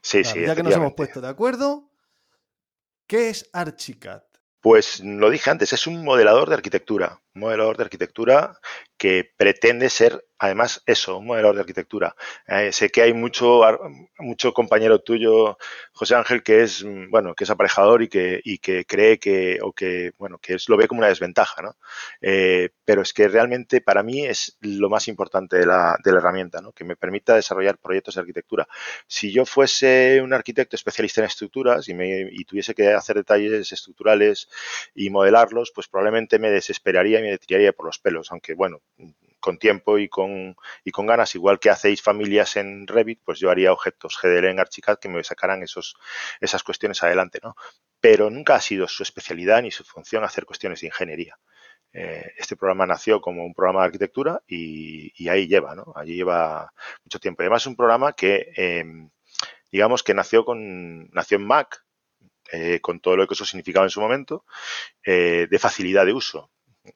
Sí, 0.00 0.22
sí. 0.22 0.42
Ya 0.46 0.54
que 0.54 0.62
nos 0.62 0.72
hemos 0.72 0.92
puesto 0.92 1.20
de 1.20 1.26
acuerdo, 1.26 1.90
¿qué 3.08 3.28
es 3.30 3.50
ArchiCAD? 3.52 4.22
Pues 4.60 5.00
lo 5.00 5.30
dije 5.30 5.50
antes, 5.50 5.72
es 5.72 5.88
un 5.88 6.04
modelador 6.04 6.48
de 6.48 6.54
arquitectura. 6.54 7.20
Un 7.34 7.40
modelador 7.40 7.76
de 7.76 7.82
arquitectura 7.82 8.58
que 8.96 9.28
pretende 9.36 9.90
ser 9.90 10.24
además 10.44 10.82
eso, 10.86 11.18
un 11.18 11.26
modelador 11.26 11.56
de 11.56 11.60
arquitectura. 11.62 12.14
Eh, 12.46 12.72
sé 12.72 12.90
que 12.90 13.02
hay 13.02 13.12
mucho, 13.12 13.62
mucho 14.18 14.52
compañero 14.52 15.00
tuyo, 15.00 15.58
José 15.92 16.14
Ángel, 16.14 16.42
que 16.42 16.62
es, 16.62 16.84
mm, 16.84 17.10
bueno, 17.10 17.34
que 17.34 17.44
es 17.44 17.50
aparejador 17.50 18.02
y 18.02 18.08
que, 18.08 18.40
y 18.44 18.58
que 18.58 18.84
cree 18.84 19.18
que, 19.18 19.58
o 19.62 19.72
que, 19.72 20.12
bueno, 20.18 20.38
que 20.38 20.54
es, 20.54 20.68
lo 20.68 20.76
ve 20.76 20.88
como 20.88 21.00
una 21.00 21.08
desventaja, 21.08 21.62
¿no? 21.62 21.76
Eh, 22.20 22.70
pero 22.84 23.02
es 23.02 23.12
que 23.12 23.28
realmente 23.28 23.80
para 23.80 24.02
mí 24.02 24.24
es 24.26 24.56
lo 24.60 24.88
más 24.88 25.08
importante 25.08 25.56
de 25.58 25.66
la, 25.66 25.96
de 26.04 26.12
la 26.12 26.18
herramienta, 26.18 26.60
¿no? 26.60 26.72
Que 26.72 26.84
me 26.84 26.96
permita 26.96 27.34
desarrollar 27.34 27.78
proyectos 27.78 28.14
de 28.14 28.20
arquitectura. 28.20 28.66
Si 29.06 29.32
yo 29.32 29.44
fuese 29.46 30.20
un 30.22 30.32
arquitecto 30.32 30.76
especialista 30.76 31.20
en 31.20 31.26
estructuras 31.26 31.88
y, 31.88 31.94
me, 31.94 32.28
y 32.30 32.44
tuviese 32.44 32.74
que 32.74 32.92
hacer 32.92 33.16
detalles 33.16 33.72
estructurales 33.72 34.48
y 34.94 35.10
modelarlos, 35.10 35.72
pues 35.74 35.88
probablemente 35.88 36.38
me 36.38 36.50
desesperaría 36.50 37.20
y 37.20 37.22
me 37.22 37.38
tiraría 37.38 37.72
por 37.72 37.86
los 37.86 37.98
pelos, 37.98 38.30
aunque 38.30 38.54
bueno, 38.54 38.80
con 39.44 39.58
tiempo 39.58 39.98
y 39.98 40.08
con, 40.08 40.56
y 40.84 40.90
con 40.90 41.04
ganas, 41.06 41.34
igual 41.34 41.58
que 41.58 41.68
hacéis 41.68 42.00
familias 42.00 42.56
en 42.56 42.86
Revit, 42.86 43.20
pues 43.22 43.38
yo 43.38 43.50
haría 43.50 43.74
objetos 43.74 44.18
GDL 44.18 44.46
en 44.46 44.58
Archicad 44.58 44.98
que 44.98 45.10
me 45.10 45.22
sacaran 45.22 45.62
esos, 45.62 45.96
esas 46.40 46.62
cuestiones 46.62 47.02
adelante, 47.02 47.40
¿no? 47.42 47.54
Pero 48.00 48.30
nunca 48.30 48.54
ha 48.54 48.60
sido 48.62 48.88
su 48.88 49.02
especialidad 49.02 49.60
ni 49.60 49.70
su 49.70 49.84
función 49.84 50.24
hacer 50.24 50.46
cuestiones 50.46 50.80
de 50.80 50.86
ingeniería. 50.86 51.38
Eh, 51.92 52.32
este 52.38 52.56
programa 52.56 52.86
nació 52.86 53.20
como 53.20 53.44
un 53.44 53.52
programa 53.52 53.80
de 53.80 53.86
arquitectura 53.88 54.40
y, 54.46 55.28
ahí 55.28 55.46
lleva, 55.46 55.74
¿no? 55.74 55.92
Allí 55.94 56.14
lleva 56.14 56.72
mucho 57.04 57.20
tiempo. 57.20 57.42
además 57.42 57.64
es 57.64 57.66
un 57.66 57.76
programa 57.76 58.14
que, 58.14 58.50
em, 58.56 59.10
digamos 59.70 60.02
que 60.02 60.14
nació, 60.14 60.46
con, 60.46 61.10
nació 61.10 61.36
en 61.36 61.46
Mac, 61.46 61.84
eh, 62.50 62.80
con 62.80 62.98
todo 63.00 63.18
lo 63.18 63.26
que 63.26 63.34
eso 63.34 63.44
significaba 63.44 63.84
en 63.84 63.90
su 63.90 64.00
momento, 64.00 64.46
eh, 65.04 65.48
de 65.50 65.58
facilidad 65.58 66.06
de 66.06 66.14
uso. 66.14 66.50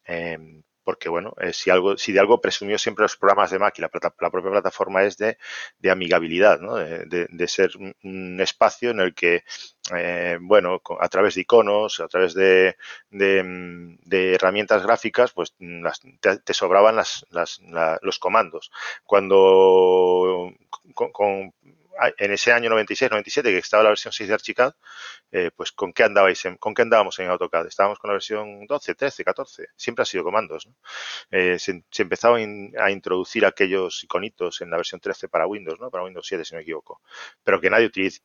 Em, 0.04 0.62
porque 0.88 1.11
bueno, 1.11 1.35
eh, 1.38 1.52
si 1.52 1.68
algo, 1.68 1.99
si 1.99 2.12
de 2.12 2.21
algo 2.21 2.40
presumió 2.40 2.78
siempre 2.78 3.02
los 3.02 3.18
programas 3.18 3.50
de 3.50 3.59
Mac 3.59 3.78
la, 3.78 3.90
propia 3.90 4.50
plataforma 4.50 5.04
es 5.04 5.18
de, 5.18 5.37
de 5.78 5.90
amigabilidad, 5.90 6.61
¿no? 6.61 6.76
de, 6.76 7.26
de, 7.28 7.47
ser 7.47 7.73
un, 8.02 8.40
espacio 8.40 8.92
en 8.92 9.00
el 9.00 9.14
que, 9.14 9.45
eh, 9.95 10.38
bueno, 10.40 10.80
a 10.99 11.09
través 11.11 11.35
de 11.35 11.42
iconos, 11.42 12.00
a 12.00 12.09
través 12.09 12.33
de, 12.33 12.75
de 13.11 14.35
herramientas 14.35 14.83
gráficas, 14.83 15.33
pues 15.33 15.54
las, 15.59 16.00
te, 16.21 16.54
sobraban 16.54 16.97
las, 16.97 17.26
las, 17.28 17.61
los 18.00 18.18
comandos. 18.18 18.71
Cuando 19.04 20.50
con 20.95 21.52
en 22.16 22.32
ese 22.32 22.52
año 22.52 22.70
96, 22.70 23.10
97, 23.10 23.50
que 23.50 23.58
estaba 23.58 23.82
la 23.82 23.88
versión 23.90 24.12
6 24.12 24.28
de 24.28 24.34
Archicad, 24.34 24.74
eh, 25.32 25.50
pues 25.54 25.72
¿con 25.72 25.92
qué 25.92 26.04
andabais 26.04 26.42
con 26.58 26.74
qué 26.74 26.82
andábamos 26.82 27.18
en 27.18 27.28
AutoCAD? 27.28 27.66
Estábamos 27.66 27.98
con 27.98 28.08
la 28.08 28.14
versión 28.14 28.66
12, 28.66 28.94
13, 28.94 29.24
14. 29.24 29.68
Siempre 29.76 30.02
ha 30.02 30.06
sido 30.06 30.24
comandos. 30.24 30.68
Eh, 31.30 31.58
se, 31.58 31.84
se, 31.90 32.02
empezaba 32.02 32.38
a 32.38 32.90
introducir 32.90 33.44
aquellos 33.46 34.02
iconitos 34.04 34.60
en 34.60 34.70
la 34.70 34.76
versión 34.76 35.00
13 35.00 35.28
para 35.28 35.46
Windows, 35.46 35.80
¿no? 35.80 35.90
Para 35.90 36.04
Windows 36.04 36.26
7, 36.26 36.44
si 36.44 36.54
no 36.54 36.58
me 36.58 36.62
equivoco. 36.62 37.00
Pero 37.42 37.60
que 37.60 37.70
nadie 37.70 37.86
utiliza, 37.86 38.20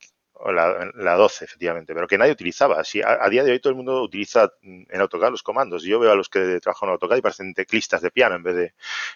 la, 0.51 0.91
la 0.95 1.13
12, 1.15 1.45
efectivamente, 1.45 1.93
pero 1.93 2.07
que 2.07 2.17
nadie 2.17 2.31
utilizaba. 2.31 2.81
a, 2.81 3.29
día 3.29 3.43
de 3.43 3.51
hoy 3.51 3.59
todo 3.59 3.71
el 3.71 3.77
mundo 3.77 4.01
utiliza 4.01 4.51
en 4.61 4.99
AutoCAD 4.99 5.31
los 5.31 5.43
comandos. 5.43 5.83
Yo 5.83 5.99
veo 5.99 6.11
a 6.11 6.15
los 6.15 6.27
que 6.29 6.59
trabajan 6.59 6.89
en 6.89 6.93
AutoCAD 6.93 7.17
y 7.17 7.21
parecen 7.21 7.53
teclistas 7.53 8.01
de 8.01 8.11
piano 8.11 8.35
en 8.35 8.43
vez 8.43 8.55
de... 8.55 8.73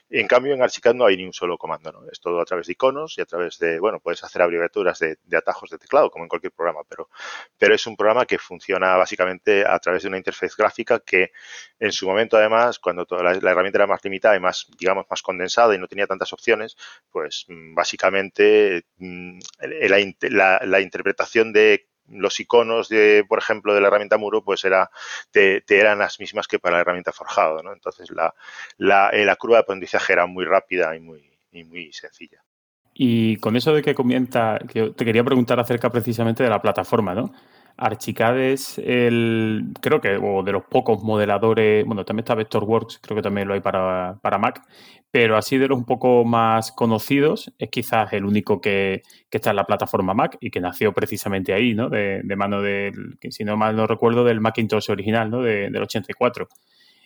En 0.10 0.28
cambio, 0.28 0.54
en 0.54 0.62
Archicad 0.62 0.94
no 0.94 1.06
hay 1.06 1.18
ni 1.18 1.26
un 1.26 1.34
solo 1.34 1.58
comando, 1.58 1.92
¿no? 1.92 2.10
Es 2.12 2.20
todo 2.20 2.40
a 2.40 2.46
través 2.46 2.68
de 2.68 2.74
iconos 2.74 3.18
y 3.18 3.22
a 3.22 3.26
través 3.26 3.58
de, 3.58 3.80
bueno, 3.80 4.00
puedes 4.00 4.24
hacer 4.24 4.42
abreviaturas 4.42 5.00
de, 5.00 5.18
atajos 5.36 5.70
de 5.70 5.78
teclado, 5.78 6.10
como 6.10 6.24
en 6.24 6.30
cualquier 6.30 6.54
programa, 6.54 6.82
pero, 6.88 7.10
pero 7.58 7.76
es 7.76 7.86
un 7.88 7.98
programa 7.98 8.26
que 8.26 8.38
funciona 8.38 8.96
básicamente 8.96 9.66
a 9.66 9.78
través 9.80 10.04
de 10.04 10.10
una 10.10 10.18
interfaz 10.18 10.56
gráfica 10.56 11.00
que 11.00 11.32
en 11.80 11.92
su 11.92 12.08
momento, 12.08 12.38
además, 12.38 12.80
cuando 12.80 13.06
toda 13.06 13.24
la, 13.24 13.32
herramienta 13.32 13.80
era 13.80 13.88
más 13.88 14.04
limitada 14.04 14.36
y 14.36 14.40
más, 14.40 14.68
digamos, 14.80 15.06
más 15.10 15.22
condensada 15.22 15.76
y 15.76 15.80
no 15.80 15.88
tenía 15.88 16.08
tantas 16.08 16.32
opciones, 16.32 16.78
pues 17.12 17.46
mm, 17.48 17.76
básicamente 17.76 18.86
mm, 18.98 19.40
la, 20.30 20.62
la 20.64 20.80
interpretación 20.80 21.07
de 21.54 21.88
los 22.10 22.40
iconos 22.40 22.90
de, 22.90 23.26
por 23.28 23.40
ejemplo, 23.40 23.74
de 23.74 23.82
la 23.82 23.88
herramienta 23.88 24.18
Muro, 24.18 24.44
pues 24.44 24.64
era, 24.66 24.90
te, 25.32 25.64
eran 25.68 26.00
las 26.00 26.20
mismas 26.20 26.48
que 26.48 26.60
para 26.60 26.78
la 26.78 26.82
herramienta 26.82 27.12
Forjado, 27.12 27.62
¿no? 27.62 27.74
Entonces 27.74 28.10
la, 28.12 28.34
la, 28.78 29.10
eh, 29.10 29.26
la 29.26 29.36
curva 29.36 29.58
de 29.58 29.62
aprendizaje 29.62 30.14
era 30.14 30.26
muy 30.26 30.46
rápida 30.46 30.96
y 30.96 31.00
muy, 31.00 31.30
y 31.52 31.64
muy 31.64 31.92
sencilla. 31.92 32.42
Y 32.94 33.38
con 33.38 33.56
eso 33.56 33.74
de 33.74 33.84
que 33.84 33.94
comienza, 33.94 34.58
que 34.68 34.90
te 34.92 35.06
quería 35.06 35.24
preguntar 35.24 35.60
acerca 35.60 35.92
precisamente 35.92 36.44
de 36.44 36.50
la 36.50 36.62
plataforma, 36.62 37.14
¿no? 37.14 37.32
Archicad 37.78 38.40
es 38.40 38.80
el, 38.80 39.66
creo 39.82 40.02
que, 40.02 40.18
o 40.18 40.42
de 40.44 40.52
los 40.52 40.64
pocos 40.66 41.04
modeladores, 41.04 41.86
bueno, 41.86 42.04
también 42.04 42.24
está 42.24 42.36
Vectorworks, 42.36 43.00
creo 43.00 43.16
que 43.16 43.22
también 43.22 43.48
lo 43.48 43.54
hay 43.54 43.62
para, 43.62 44.18
para 44.22 44.40
Mac, 44.40 44.64
pero 45.12 45.38
así 45.38 45.58
de 45.58 45.68
los 45.68 45.78
un 45.78 45.86
poco 45.86 46.26
más 46.26 46.72
conocidos, 46.72 47.54
es 47.60 47.70
quizás 47.70 48.12
el 48.14 48.26
único 48.26 48.60
que, 48.60 49.04
que, 49.30 49.38
está 49.38 49.52
en 49.52 49.56
la 49.58 49.66
plataforma 49.66 50.14
Mac 50.14 50.38
y 50.42 50.50
que 50.50 50.60
nació 50.60 50.92
precisamente 50.92 51.54
ahí, 51.54 51.76
¿no? 51.76 51.90
De, 51.90 52.24
mano 52.36 52.62
del, 52.62 53.18
si 53.30 53.44
no 53.44 53.56
mal 53.56 53.76
no 53.76 53.88
recuerdo, 53.88 54.24
del 54.24 54.42
Macintosh 54.42 54.90
original, 54.90 55.30
¿no? 55.30 55.42
De, 55.42 55.70
del 55.70 55.84
84. 55.84 56.48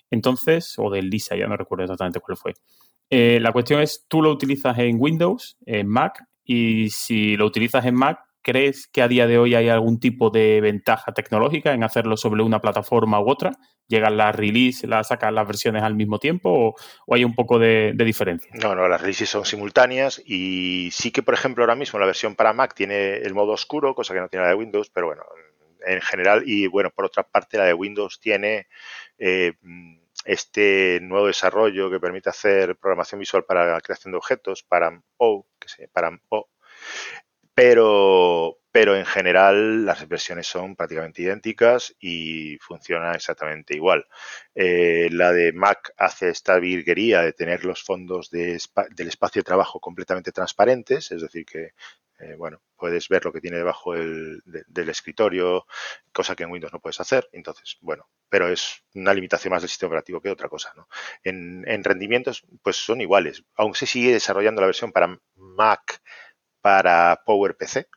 Entonces, 0.09 0.75
o 0.77 0.89
del 0.89 1.09
Lisa, 1.09 1.35
ya 1.35 1.47
no 1.47 1.57
recuerdo 1.57 1.83
exactamente 1.83 2.19
cuál 2.19 2.37
fue. 2.37 2.53
Eh, 3.09 3.39
la 3.41 3.51
cuestión 3.51 3.81
es, 3.81 4.05
tú 4.07 4.21
lo 4.21 4.31
utilizas 4.31 4.77
en 4.79 4.97
Windows, 4.99 5.57
en 5.65 5.87
Mac, 5.87 6.23
y 6.43 6.89
si 6.89 7.37
lo 7.37 7.45
utilizas 7.45 7.85
en 7.85 7.95
Mac, 7.95 8.19
¿Crees 8.43 8.87
que 8.87 9.01
a 9.01 9.07
día 9.07 9.27
de 9.27 9.37
hoy 9.37 9.55
hay 9.55 9.69
algún 9.69 9.99
tipo 9.99 10.29
de 10.29 10.61
ventaja 10.61 11.13
tecnológica 11.13 11.73
en 11.73 11.83
hacerlo 11.83 12.17
sobre 12.17 12.41
una 12.41 12.59
plataforma 12.59 13.19
u 13.21 13.29
otra? 13.29 13.51
¿Llegan 13.87 14.17
las 14.17 14.35
release, 14.35 14.87
las 14.87 15.09
sacan 15.09 15.35
las 15.35 15.45
versiones 15.45 15.83
al 15.83 15.95
mismo 15.95 16.17
tiempo 16.17 16.75
o, 17.05 17.13
hay 17.13 17.23
un 17.23 17.35
poco 17.35 17.59
de, 17.59 17.93
diferencia? 17.97 18.51
No, 18.55 18.73
no, 18.73 18.87
las 18.87 19.01
releases 19.01 19.29
son 19.29 19.45
simultáneas 19.45 20.21
y 20.25 20.89
sí 20.91 21.11
que, 21.11 21.21
por 21.21 21.33
ejemplo, 21.33 21.63
ahora 21.63 21.75
mismo 21.75 21.99
la 21.99 22.05
versión 22.05 22.35
para 22.35 22.53
Mac 22.53 22.73
tiene 22.73 23.17
el 23.17 23.33
modo 23.33 23.51
oscuro, 23.51 23.93
cosa 23.93 24.13
que 24.13 24.21
no 24.21 24.29
tiene 24.29 24.45
la 24.45 24.49
de 24.49 24.55
Windows, 24.55 24.89
pero 24.89 25.07
bueno, 25.07 25.23
en 25.85 26.01
general, 26.01 26.43
y 26.45 26.67
bueno, 26.67 26.89
por 26.89 27.05
otra 27.05 27.23
parte, 27.23 27.57
la 27.57 27.65
de 27.65 27.73
Windows 27.73 28.19
tiene 28.19 28.67
eh, 29.17 29.53
este 30.25 30.99
nuevo 31.01 31.27
desarrollo 31.27 31.89
que 31.89 31.99
permite 31.99 32.29
hacer 32.29 32.75
programación 32.77 33.19
visual 33.19 33.43
para 33.43 33.71
la 33.71 33.81
creación 33.81 34.11
de 34.11 34.17
objetos, 34.17 34.63
para 34.63 35.01
que 35.59 35.67
se, 35.67 35.87
para 35.87 36.11
O, 36.29 36.49
pero, 37.63 38.57
pero 38.71 38.95
en 38.95 39.05
general 39.05 39.85
las 39.85 40.07
versiones 40.07 40.47
son 40.47 40.75
prácticamente 40.75 41.21
idénticas 41.21 41.95
y 41.99 42.57
funcionan 42.57 43.13
exactamente 43.13 43.75
igual. 43.75 44.07
Eh, 44.55 45.09
la 45.11 45.31
de 45.31 45.53
Mac 45.53 45.93
hace 45.95 46.29
esta 46.29 46.57
virguería 46.57 47.21
de 47.21 47.33
tener 47.33 47.63
los 47.63 47.83
fondos 47.83 48.31
de, 48.31 48.59
del 48.95 49.07
espacio 49.09 49.41
de 49.41 49.43
trabajo 49.43 49.79
completamente 49.79 50.31
transparentes, 50.31 51.11
es 51.11 51.21
decir, 51.21 51.45
que 51.45 51.73
eh, 52.19 52.35
bueno, 52.35 52.63
puedes 52.77 53.07
ver 53.09 53.25
lo 53.25 53.31
que 53.31 53.41
tiene 53.41 53.57
debajo 53.57 53.93
del, 53.93 54.41
escritorio, 54.89 55.67
cosa 56.11 56.35
que 56.35 56.43
en 56.43 56.51
Windows 56.51 56.73
no 56.73 56.79
puedes 56.79 56.99
hacer. 56.99 57.29
Entonces, 57.31 57.77
bueno, 57.81 58.09
pero 58.27 58.47
es 58.47 58.83
una 58.95 59.13
limitación 59.13 59.51
más 59.51 59.61
del 59.61 59.69
sistema 59.69 59.89
operativo 59.89 60.19
que 60.19 60.31
otra 60.31 60.49
cosa. 60.49 60.73
¿no? 60.75 60.87
En, 61.23 61.63
en 61.67 61.83
rendimientos, 61.83 62.43
pues 62.63 62.75
son 62.77 63.01
iguales. 63.01 63.43
Aún 63.55 63.75
se 63.75 63.85
sigue 63.85 64.13
desarrollando 64.13 64.61
la 64.61 64.67
versión 64.67 64.91
para 64.91 65.19
Mac 65.35 66.01
para 66.61 67.21
PowerPC. 67.25 67.87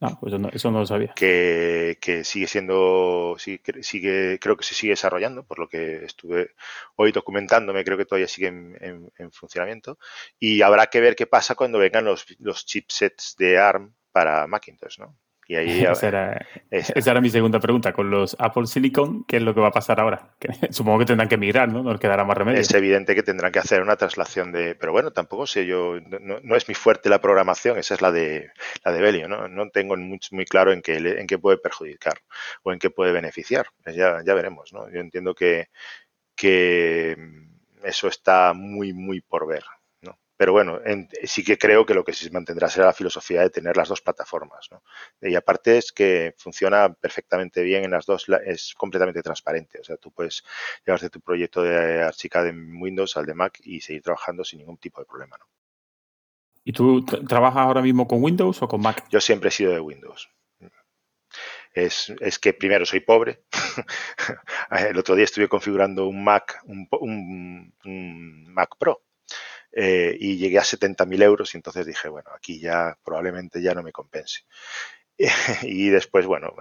No, 0.00 0.18
pues 0.20 0.34
eso 0.52 0.70
no, 0.70 0.80
lo 0.80 0.86
sabía. 0.86 1.14
Que, 1.14 1.96
sigue 2.24 2.46
siendo, 2.46 3.36
sigue, 3.38 3.82
sigue, 3.82 4.38
creo 4.40 4.56
que 4.56 4.64
se 4.64 4.74
sigue 4.74 4.92
desarrollando, 4.92 5.44
por 5.46 5.58
lo 5.58 5.68
que 5.68 6.04
estuve 6.04 6.54
hoy 6.96 7.12
documentándome, 7.12 7.84
creo 7.84 7.96
que 7.96 8.04
todavía 8.04 8.28
sigue 8.28 8.48
en, 8.48 9.10
en 9.16 9.32
funcionamiento. 9.32 9.98
Y 10.38 10.62
habrá 10.62 10.86
que 10.88 11.00
ver 11.00 11.16
qué 11.16 11.26
pasa 11.26 11.54
cuando 11.54 11.78
vengan 11.78 12.04
los, 12.04 12.26
los 12.40 12.66
chipsets 12.66 13.36
de 13.38 13.58
ARM 13.58 13.94
para 14.12 14.46
Macintosh, 14.46 14.98
¿no? 14.98 15.16
Y 15.48 15.54
ahí, 15.54 15.84
esa, 15.84 16.08
era, 16.08 16.46
esa, 16.70 17.10
era, 17.10 17.20
mi 17.20 17.30
segunda 17.30 17.60
pregunta. 17.60 17.92
Con 17.92 18.10
los 18.10 18.36
Apple 18.38 18.66
Silicon, 18.66 19.24
¿qué 19.24 19.36
es 19.36 19.42
lo 19.42 19.54
que 19.54 19.60
va 19.60 19.68
a 19.68 19.72
pasar 19.72 20.00
ahora? 20.00 20.34
supongo 20.70 21.00
que 21.00 21.06
tendrán 21.06 21.28
que 21.28 21.36
migrar, 21.36 21.68
¿no? 21.68 21.82
No 21.82 21.98
quedará 21.98 22.24
más 22.24 22.36
remedio. 22.36 22.60
Es 22.60 22.72
evidente 22.74 23.14
que 23.14 23.22
tendrán 23.22 23.52
que 23.52 23.60
hacer 23.60 23.82
una 23.82 23.96
traslación 23.96 24.52
de. 24.52 24.74
Pero 24.74 24.92
bueno, 24.92 25.12
tampoco 25.12 25.46
sé 25.46 25.66
yo. 25.66 26.00
No, 26.00 26.56
es 26.56 26.68
mi 26.68 26.74
fuerte 26.74 27.08
la 27.08 27.20
programación, 27.20 27.78
esa 27.78 27.94
es 27.94 28.02
la 28.02 28.10
de 28.10 28.50
la 28.84 28.92
de 28.92 29.00
Belio, 29.00 29.28
¿no? 29.28 29.48
No 29.48 29.70
tengo 29.70 29.96
muy, 29.96 30.18
muy 30.32 30.44
claro 30.44 30.72
en 30.72 30.82
qué, 30.82 30.96
en 30.96 31.26
qué 31.26 31.38
puede 31.38 31.58
perjudicar 31.58 32.18
o 32.62 32.72
en 32.72 32.78
qué 32.78 32.90
puede 32.90 33.12
beneficiar. 33.12 33.66
Pues 33.82 33.96
ya, 33.96 34.22
ya 34.24 34.34
veremos, 34.34 34.72
¿no? 34.72 34.90
Yo 34.90 35.00
entiendo 35.00 35.34
que, 35.34 35.68
que 36.34 37.16
eso 37.84 38.08
está 38.08 38.52
muy, 38.52 38.92
muy 38.92 39.20
por 39.20 39.46
ver. 39.46 39.62
Pero 40.36 40.52
bueno, 40.52 40.80
sí 41.24 41.42
que 41.42 41.56
creo 41.56 41.86
que 41.86 41.94
lo 41.94 42.04
que 42.04 42.12
se 42.12 42.30
mantendrá 42.30 42.68
será 42.68 42.86
la 42.86 42.92
filosofía 42.92 43.40
de 43.40 43.50
tener 43.50 43.76
las 43.76 43.88
dos 43.88 44.02
plataformas. 44.02 44.68
¿no? 44.70 44.82
Y 45.22 45.34
aparte 45.34 45.78
es 45.78 45.92
que 45.92 46.34
funciona 46.36 46.92
perfectamente 46.92 47.62
bien 47.62 47.84
en 47.84 47.90
las 47.92 48.04
dos, 48.04 48.26
es 48.44 48.74
completamente 48.74 49.22
transparente. 49.22 49.80
O 49.80 49.84
sea, 49.84 49.96
tú 49.96 50.12
puedes 50.12 50.44
llevarte 50.84 51.08
tu 51.08 51.20
proyecto 51.20 51.62
de 51.62 52.02
Archicad 52.02 52.48
en 52.48 52.80
Windows 52.80 53.16
al 53.16 53.24
de 53.24 53.34
Mac 53.34 53.60
y 53.62 53.80
seguir 53.80 54.02
trabajando 54.02 54.44
sin 54.44 54.58
ningún 54.58 54.76
tipo 54.76 55.00
de 55.00 55.06
problema. 55.06 55.38
¿no? 55.38 55.46
¿Y 56.64 56.72
tú 56.72 57.04
trabajas 57.04 57.62
ahora 57.62 57.80
mismo 57.80 58.06
con 58.06 58.22
Windows 58.22 58.60
o 58.60 58.68
con 58.68 58.82
Mac? 58.82 59.06
Yo 59.08 59.20
siempre 59.20 59.48
he 59.48 59.52
sido 59.52 59.72
de 59.72 59.80
Windows. 59.80 60.28
Es, 61.72 62.12
es, 62.20 62.38
que 62.38 62.54
primero 62.54 62.86
soy 62.86 63.00
pobre. 63.00 63.44
El 64.70 64.98
otro 64.98 65.14
día 65.14 65.24
estuve 65.24 65.48
configurando 65.48 66.08
un 66.08 66.24
Mac, 66.24 66.60
un, 66.64 66.88
un, 67.00 67.74
un 67.84 68.52
Mac 68.52 68.76
Pro 68.78 69.05
eh, 69.78 70.16
y 70.18 70.38
llegué 70.38 70.58
a 70.58 70.62
70.000 70.62 71.22
euros 71.22 71.52
y 71.54 71.58
entonces 71.58 71.84
dije, 71.84 72.08
bueno, 72.08 72.30
aquí 72.34 72.58
ya 72.58 72.96
probablemente 73.04 73.60
ya 73.60 73.74
no 73.74 73.82
me 73.82 73.92
compense. 73.92 74.44
y 75.62 75.90
después, 75.90 76.24
bueno, 76.24 76.54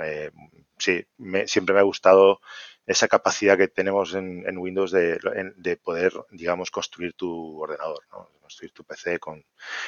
sí, 0.77 1.01
me, 1.17 1.47
siempre 1.47 1.73
me 1.73 1.79
ha 1.79 1.83
gustado 1.83 2.41
esa 2.85 3.07
capacidad 3.07 3.57
que 3.57 3.69
tenemos 3.69 4.13
en, 4.15 4.57
Windows 4.57 4.91
de, 4.91 5.17
de, 5.55 5.77
poder, 5.77 6.11
digamos, 6.31 6.71
construir 6.71 7.13
tu 7.13 7.61
ordenador, 7.61 8.03
¿no? 8.11 8.29
construir 8.41 8.73
tu 8.73 8.83
PC, 8.83 9.17
con 9.17 9.45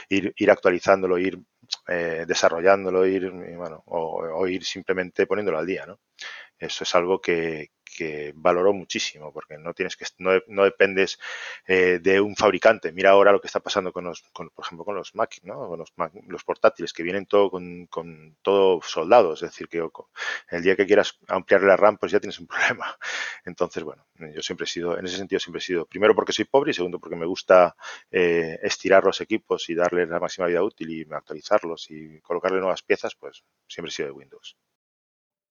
ir, 0.08 0.34
ir 0.38 0.50
actualizándolo, 0.50 1.18
ir 1.18 1.38
eh, 1.90 2.24
desarrollándolo, 2.26 3.06
ir, 3.06 3.30
bueno, 3.30 3.84
o, 3.88 4.24
o, 4.24 4.48
ir 4.48 4.64
simplemente 4.64 5.28
poniéndolo 5.28 5.60
al 5.60 5.68
día, 5.68 5.86
¿no? 5.86 6.00
Eso 6.58 6.86
es 6.86 6.96
algo 6.96 7.20
que, 7.20 7.72
que 7.98 8.32
valoró 8.36 8.74
muchísimo, 8.74 9.34
porque 9.34 9.58
no 9.58 9.74
tienes 9.74 9.98
que 9.98 10.06
no, 10.20 10.32
no 10.48 10.64
dependes 10.64 11.20
eh, 11.66 12.00
de 12.00 12.22
un 12.22 12.36
fabricante. 12.36 12.92
Mira 12.92 13.10
ahora 13.10 13.32
lo 13.32 13.42
que 13.42 13.48
está 13.48 13.60
pasando 13.60 13.92
con 13.92 14.06
los, 14.06 14.22
con, 14.32 14.52
por 14.52 14.64
ejemplo, 14.64 14.86
con 14.86 14.96
los 14.96 15.16
Mac, 15.16 15.40
¿no? 15.42 15.68
Con 15.68 15.80
los, 15.80 15.92
los 16.28 16.44
portátiles 16.44 16.94
que 16.94 17.02
vienen 17.02 17.26
todo 17.26 17.50
con, 17.50 17.88
con 17.88 18.38
todo 18.44 18.80
soldado, 18.84 19.34
es 19.34 19.42
decir, 19.42 19.68
que 19.68 19.82
el 20.52 20.62
día 20.62 20.76
que 20.76 20.86
quieras 20.86 21.18
ampliar 21.28 21.64
la 21.64 21.76
RAM, 21.76 21.98
pues 21.98 22.12
ya 22.12 22.20
tienes 22.20 22.40
un 22.40 22.48
problema. 22.48 22.96
Entonces, 23.46 23.84
bueno, 23.84 24.06
yo 24.36 24.42
siempre 24.44 24.66
he 24.66 24.68
sido, 24.68 24.98
en 24.98 25.06
ese 25.06 25.18
sentido 25.18 25.40
siempre 25.40 25.60
he 25.60 25.64
sido, 25.64 25.86
primero 25.88 26.14
porque 26.14 26.34
soy 26.34 26.46
pobre 26.46 26.72
y 26.72 26.74
segundo 26.76 27.00
porque 27.00 27.16
me 27.16 27.26
gusta 27.26 27.76
eh, 28.12 28.60
estirar 28.62 29.04
los 29.04 29.22
equipos 29.22 29.70
y 29.70 29.76
darles 29.76 30.08
la 30.08 30.20
máxima 30.20 30.48
vida 30.48 30.62
útil 30.64 30.90
y 30.92 31.08
actualizarlos 31.12 31.90
y 31.90 32.20
colocarle 32.22 32.60
nuevas 32.60 32.84
piezas, 32.84 33.16
pues 33.16 33.44
siempre 33.68 33.90
he 33.90 33.94
sido 33.94 34.10
de 34.10 34.14
Windows. 34.14 34.56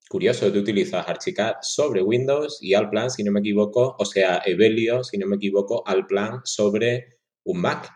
Curioso, 0.09 0.53
tú 0.53 0.61
utilizas 0.61 1.09
Archicad 1.09 1.55
sobre 1.63 2.01
Windows 2.01 2.59
y 2.61 2.75
Alplan, 2.75 3.11
si 3.11 3.25
no 3.25 3.33
me 3.33 3.41
equivoco, 3.41 3.97
o 3.99 4.05
sea, 4.05 4.41
Evelio, 4.45 5.03
si 5.03 5.19
no 5.19 5.27
me 5.27 5.37
equivoco, 5.37 5.83
Alplan 5.87 6.43
sobre 6.45 7.19
un 7.45 7.61
Mac. 7.61 7.93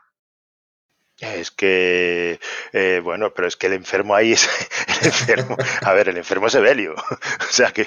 Es 1.21 1.51
que, 1.51 2.41
eh, 2.73 3.01
bueno, 3.05 3.33
pero 3.35 3.47
es 3.47 3.57
que 3.57 3.67
el 3.67 3.75
enfermo 3.75 4.15
ahí 4.15 4.33
es 4.33 4.49
el 5.03 5.07
enfermo. 5.07 5.57
A 5.83 5.93
ver, 5.93 6.09
el 6.09 6.17
enfermo 6.17 6.47
es 6.47 6.55
Evelio. 6.55 6.95
O 7.41 7.53
sea, 7.53 7.73
que, 7.73 7.87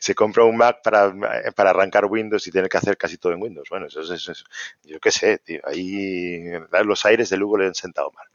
se 0.00 0.14
compra 0.14 0.44
un 0.44 0.56
Mac 0.56 0.78
para, 0.82 1.12
para, 1.54 1.70
arrancar 1.70 2.06
Windows 2.06 2.46
y 2.46 2.52
tiene 2.52 2.68
que 2.68 2.78
hacer 2.78 2.96
casi 2.96 3.18
todo 3.18 3.32
en 3.32 3.42
Windows. 3.42 3.68
Bueno, 3.68 3.86
eso 3.86 4.00
es, 4.00 4.44
yo 4.84 5.00
qué 5.00 5.10
sé, 5.10 5.38
tío. 5.38 5.60
Ahí 5.64 6.44
los 6.84 7.04
aires 7.04 7.28
de 7.28 7.36
Lugo 7.36 7.58
le 7.58 7.66
han 7.66 7.74
sentado 7.74 8.10
mal. 8.12 8.26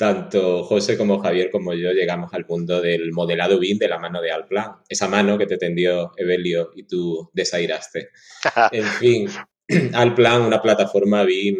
Tanto 0.00 0.64
José 0.64 0.96
como 0.96 1.18
Javier 1.18 1.50
como 1.50 1.74
yo 1.74 1.92
llegamos 1.92 2.32
al 2.32 2.46
mundo 2.48 2.80
del 2.80 3.12
modelado 3.12 3.58
BIM 3.58 3.76
de 3.76 3.86
la 3.86 3.98
mano 3.98 4.22
de 4.22 4.30
Alplan. 4.30 4.76
Esa 4.88 5.08
mano 5.08 5.36
que 5.36 5.44
te 5.44 5.58
tendió 5.58 6.12
Evelio 6.16 6.70
y 6.74 6.84
tú 6.84 7.28
desairaste. 7.34 8.08
En 8.72 8.84
fin, 8.84 9.28
Alplan, 9.92 10.40
una 10.40 10.62
plataforma 10.62 11.22
BIM 11.24 11.56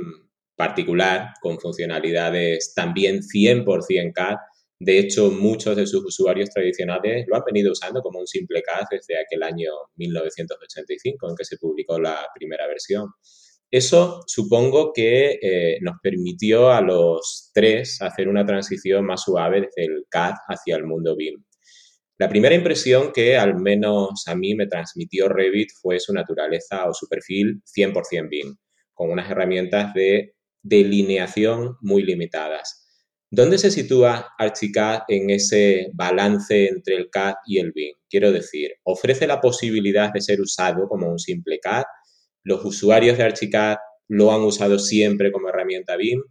particular 0.56 1.34
con 1.42 1.60
funcionalidades 1.60 2.72
también 2.74 3.20
100% 3.20 4.12
CAD. 4.14 4.36
De 4.78 4.98
hecho, 4.98 5.30
muchos 5.30 5.76
de 5.76 5.86
sus 5.86 6.02
usuarios 6.06 6.48
tradicionales 6.48 7.26
lo 7.28 7.36
han 7.36 7.42
venido 7.44 7.72
usando 7.72 8.00
como 8.00 8.20
un 8.20 8.26
simple 8.26 8.62
CAD 8.62 8.86
desde 8.90 9.20
aquel 9.20 9.42
año 9.42 9.70
1985 9.96 11.28
en 11.28 11.36
que 11.36 11.44
se 11.44 11.58
publicó 11.58 12.00
la 12.00 12.26
primera 12.34 12.66
versión. 12.66 13.10
Eso 13.70 14.22
supongo 14.26 14.92
que 14.92 15.38
eh, 15.40 15.78
nos 15.80 15.96
permitió 16.02 16.70
a 16.70 16.80
los 16.80 17.50
tres 17.54 18.02
hacer 18.02 18.28
una 18.28 18.44
transición 18.44 19.06
más 19.06 19.22
suave 19.22 19.60
desde 19.60 19.92
el 19.92 20.04
CAD 20.08 20.34
hacia 20.48 20.76
el 20.76 20.84
mundo 20.84 21.14
BIM. 21.14 21.44
La 22.18 22.28
primera 22.28 22.54
impresión 22.54 23.12
que 23.12 23.38
al 23.38 23.54
menos 23.56 24.24
a 24.26 24.34
mí 24.34 24.54
me 24.54 24.66
transmitió 24.66 25.28
Revit 25.28 25.70
fue 25.80 26.00
su 26.00 26.12
naturaleza 26.12 26.86
o 26.88 26.92
su 26.92 27.08
perfil 27.08 27.62
100% 27.64 28.28
BIM, 28.28 28.56
con 28.92 29.10
unas 29.10 29.30
herramientas 29.30 29.94
de 29.94 30.34
delineación 30.62 31.76
muy 31.80 32.02
limitadas. 32.02 32.86
¿Dónde 33.30 33.58
se 33.58 33.70
sitúa 33.70 34.34
Archicad 34.36 35.02
en 35.06 35.30
ese 35.30 35.92
balance 35.94 36.66
entre 36.66 36.96
el 36.96 37.08
CAD 37.08 37.34
y 37.46 37.60
el 37.60 37.70
BIM? 37.70 37.94
Quiero 38.08 38.32
decir, 38.32 38.72
¿ofrece 38.82 39.28
la 39.28 39.40
posibilidad 39.40 40.12
de 40.12 40.20
ser 40.20 40.40
usado 40.40 40.88
como 40.88 41.08
un 41.08 41.18
simple 41.20 41.60
CAD? 41.60 41.84
¿Los 42.42 42.64
usuarios 42.64 43.18
de 43.18 43.24
Archicad 43.24 43.76
lo 44.08 44.32
han 44.32 44.42
usado 44.42 44.78
siempre 44.78 45.30
como 45.30 45.48
herramienta 45.48 45.96
BIM? 45.96 46.22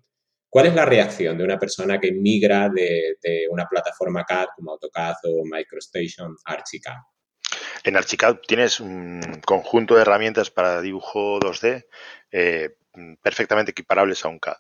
¿Cuál 0.50 0.66
es 0.66 0.74
la 0.74 0.86
reacción 0.86 1.38
de 1.38 1.44
una 1.44 1.60
persona 1.60 2.00
que 2.00 2.12
migra 2.12 2.70
de, 2.70 3.48
una 3.52 3.68
plataforma 3.68 4.26
CAD 4.26 4.48
como 4.56 4.72
AutoCAD 4.72 5.16
o 5.26 5.46
MicroStation 5.46 6.36
a 6.46 6.54
Archicad? 6.54 6.96
En 7.84 7.96
Archicad 7.96 8.38
tienes 8.48 8.80
un 8.80 9.22
conjunto 9.46 9.96
de 9.96 10.02
herramientas 10.02 10.50
para 10.50 10.82
dibujo 10.82 11.40
2D 11.40 11.86
eh, 12.32 12.76
perfectamente 13.22 13.72
equiparables 13.72 14.26
a 14.26 14.30
un 14.30 14.40
CAD, 14.40 14.58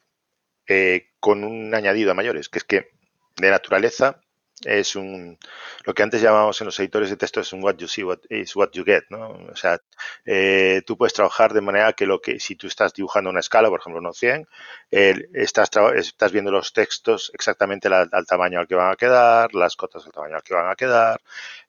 eh, 0.67 1.07
con 1.19 1.43
un 1.43 1.73
añadido 1.73 2.11
a 2.11 2.15
mayores, 2.15 2.49
que 2.49 2.59
es 2.59 2.63
que 2.63 2.91
de 3.37 3.49
naturaleza 3.49 4.21
es 4.65 4.95
un 4.95 5.37
lo 5.85 5.93
que 5.93 6.03
antes 6.03 6.21
llamábamos 6.21 6.59
en 6.61 6.65
los 6.65 6.79
editores 6.79 7.09
de 7.09 7.17
texto 7.17 7.39
es 7.39 7.53
un 7.53 7.63
what 7.63 7.77
you 7.77 7.87
see 7.87 8.03
what 8.03 8.19
is 8.29 8.55
what 8.55 8.71
you 8.73 8.83
get 8.83 9.03
no 9.09 9.29
o 9.51 9.55
sea 9.55 9.81
eh, 10.25 10.81
tú 10.85 10.97
puedes 10.97 11.13
trabajar 11.13 11.53
de 11.53 11.61
manera 11.61 11.93
que 11.93 12.05
lo 12.05 12.19
que 12.19 12.39
si 12.39 12.55
tú 12.55 12.67
estás 12.67 12.93
dibujando 12.93 13.29
una 13.29 13.39
escala 13.39 13.69
por 13.69 13.79
ejemplo 13.79 14.01
no 14.01 14.13
100 14.13 14.47
estás 14.91 15.69
estás 15.95 16.31
viendo 16.31 16.51
los 16.51 16.73
textos 16.73 17.31
exactamente 17.33 17.87
al, 17.87 18.09
tamaño 18.27 18.59
al 18.59 18.67
que 18.67 18.75
van 18.75 18.91
a 18.91 18.95
quedar 18.95 19.53
las 19.53 19.75
cotas 19.75 20.05
al 20.05 20.11
tamaño 20.11 20.35
al 20.35 20.43
que 20.43 20.53
van 20.53 20.69
a 20.69 20.75
quedar 20.75 21.21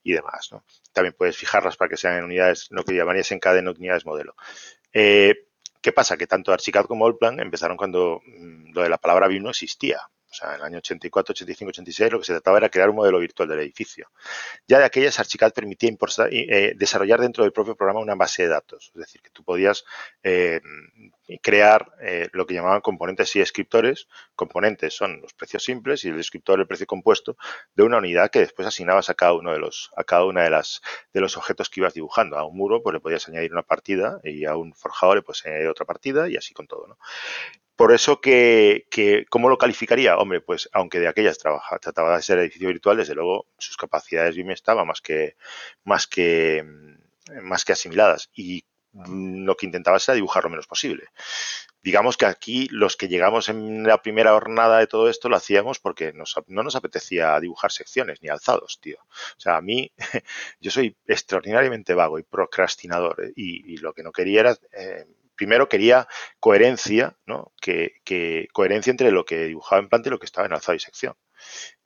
y 0.03 0.13
demás 0.13 0.49
no 0.51 0.65
también 0.93 1.15
puedes 1.17 1.37
fijarlas 1.37 1.77
para 1.77 1.89
que 1.89 1.97
sean 1.97 2.19
en 2.19 2.25
unidades 2.25 2.67
lo 2.71 2.85
que 2.85 2.95
llamarías 2.95 3.31
en 3.33 3.39
cada 3.39 3.61
unidades 3.61 4.05
modelo 4.05 4.35
eh, 4.93 5.47
¿Qué 5.81 5.93
pasa? 5.93 6.17
Que 6.19 6.27
tanto 6.27 6.53
Archicad 6.53 6.85
como 6.85 7.07
Allplan 7.07 7.41
empezaron 7.41 7.77
cuando 7.77 8.21
mm, 8.27 8.73
lo 8.75 8.83
de 8.83 8.89
la 8.91 8.99
palabra 8.99 9.29
BIM 9.29 9.45
no 9.45 9.51
existía. 9.51 10.11
O 10.31 10.35
sea, 10.35 10.51
en 10.51 10.61
el 10.61 10.63
año 10.63 10.79
84, 10.79 11.33
85, 11.33 11.69
86 11.71 12.13
lo 12.13 12.19
que 12.21 12.25
se 12.25 12.33
trataba 12.35 12.59
era 12.59 12.69
crear 12.69 12.91
un 12.91 12.97
modelo 12.97 13.19
virtual 13.19 13.49
del 13.49 13.61
edificio. 13.61 14.11
Ya 14.69 14.79
de 14.79 14.85
aquellas, 14.85 15.19
Archicad 15.19 15.53
permitía 15.53 15.91
eh, 16.31 16.75
desarrollar 16.77 17.21
dentro 17.21 17.43
del 17.43 17.53
propio 17.53 17.75
programa 17.75 18.01
una 18.01 18.15
base 18.15 18.45
de 18.45 18.49
datos. 18.49 18.93
Es 18.95 19.01
decir, 19.01 19.23
que 19.23 19.31
tú 19.31 19.43
podías 19.43 19.85
eh, 20.23 20.61
crear 21.43 21.93
eh, 22.01 22.29
lo 22.33 22.47
que 22.47 22.55
llamaban 22.55 22.81
componentes 22.81 23.35
y 23.35 23.41
descriptores. 23.41 24.07
Componentes 24.37 24.95
son 24.95 25.21
los 25.21 25.35
precios 25.35 25.65
simples 25.65 26.05
y 26.05 26.09
el 26.09 26.17
descriptor 26.17 26.61
el 26.61 26.67
precio 26.67 26.87
compuesto 26.87 27.37
de 27.75 27.83
una 27.83 27.99
unidad 27.99 28.31
que 28.31 28.39
después 28.39 28.69
asignabas 28.69 29.11
a 29.11 29.15
cada 29.15 29.35
uno 29.35 29.53
de 29.53 29.59
los, 29.59 29.91
a 29.97 30.05
cada 30.05 30.25
una 30.27 30.45
de 30.45 30.51
las 30.51 30.81
de 31.13 31.21
los 31.21 31.37
objetos 31.37 31.71
que 31.71 31.81
ibas 31.81 31.95
dibujando. 31.95 32.39
A 32.39 32.47
un 32.47 32.57
muro, 32.57 32.83
pues 32.83 32.95
le 32.95 33.01
podías 33.01 33.29
añadir 33.29 33.53
una 33.53 33.63
partida 33.63 34.21
y 34.23 34.45
a 34.45 34.57
un 34.57 34.75
forjador 34.75 35.17
le 35.17 35.23
puedes 35.23 35.45
añadir 35.45 35.67
otra 35.67 35.87
partida 35.87 36.29
y 36.29 36.37
así 36.37 36.55
con 36.55 36.69
todo, 36.69 36.87
¿no? 36.87 36.99
Por 37.81 37.95
eso 37.95 38.21
que, 38.21 38.85
¿cómo 39.31 39.49
lo 39.49 39.57
calificaría? 39.57 40.19
Hombre, 40.19 40.43
pues 40.43 40.69
aunque 40.75 41.01
de 41.01 41.09
aquellas 41.09 41.39
trabaja, 41.39 41.79
trataba 41.79 42.15
de 42.15 42.23
ser 42.23 42.39
edificio 42.39 42.69
virtual, 42.69 42.99
desde 42.99 43.15
luego 43.15 43.47
sus 43.57 43.79
capacidades 43.79 44.37
BIM 44.37 44.51
estaban 44.51 44.87
más 44.87 45.01
que, 45.01 45.39
más 45.85 46.07
que, 46.07 46.63
más 47.41 47.65
que 47.65 47.73
asimiladas. 47.73 48.29
Y 48.35 48.67
lo 48.93 49.57
que 49.57 49.65
intentaba 49.65 49.97
era 49.97 50.13
dibujar 50.13 50.45
lo 50.45 50.51
menos 50.51 50.67
posible. 50.67 51.05
Digamos 51.83 52.19
que 52.19 52.27
aquí 52.27 52.69
los 52.71 52.99
que 52.99 53.09
llegamos 53.09 53.49
en 53.49 53.85
la 53.85 54.03
primera 54.03 54.33
jornada 54.33 54.79
de 54.79 54.87
todo 54.87 55.09
esto 55.09 55.31
lo 55.31 55.37
hacíamos 55.37 55.79
porque 55.79 56.13
no 56.13 56.63
nos 56.63 56.77
apetecía 56.77 57.41
dibujar 57.41 57.73
secciones 57.73 58.21
ni 58.21 58.29
alzados, 58.29 58.79
tío. 58.83 58.99
O 59.01 59.41
sea, 59.41 59.57
a 59.57 59.63
mí, 59.63 59.91
yo 60.61 60.71
soy 60.71 60.99
extraordinariamente 61.07 61.95
vago 61.95 62.19
y 62.19 62.25
procrastinador 62.25 63.25
¿eh? 63.25 63.33
y, 63.35 63.79
lo 63.79 63.95
que 63.95 64.03
no 64.03 64.13
quería 64.13 64.41
era... 64.41 64.59
Eh, 64.73 65.07
primero 65.41 65.71
quería 65.71 66.07
coherencia, 66.39 67.17
¿no? 67.25 67.55
Que, 67.63 67.95
que, 68.05 68.49
coherencia 68.53 68.91
entre 68.91 69.11
lo 69.11 69.25
que 69.25 69.47
dibujaba 69.47 69.81
en 69.81 69.89
planta 69.89 70.11
y 70.11 70.11
lo 70.11 70.19
que 70.19 70.27
estaba 70.27 70.47
en 70.47 70.53
alzado 70.53 70.77
y 70.77 70.81
sección 70.81 71.15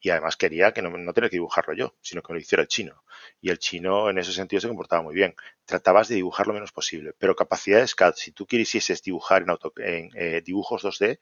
y 0.01 0.11
además 0.11 0.37
quería 0.37 0.73
que 0.73 0.83
no, 0.83 0.90
no 0.90 1.12
tener 1.14 1.31
que 1.31 1.37
dibujarlo 1.37 1.75
yo, 1.75 1.95
sino 2.03 2.23
que 2.23 2.35
lo 2.35 2.38
hiciera 2.38 2.62
el 2.62 2.69
chino. 2.69 3.05
Y 3.40 3.51
el 3.51 3.59
chino 3.59 4.11
en 4.11 4.19
ese 4.19 4.33
sentido 4.33 4.61
se 4.61 4.69
comportaba 4.69 5.03
muy 5.03 5.14
bien. 5.14 5.35
Tratabas 5.64 6.09
de 6.09 6.17
dibujar 6.17 6.47
lo 6.47 6.53
menos 6.53 6.73
posible, 6.73 7.14
pero 7.19 7.35
capacidades 7.35 7.95
CAD, 7.95 8.14
si 8.17 8.33
tú 8.33 8.47
quisieses 8.47 9.03
dibujar 9.03 9.43
en, 9.43 9.51
auto, 9.51 9.73
en 9.79 10.11
eh, 10.14 10.43
dibujos 10.45 10.85
2D, 10.85 11.21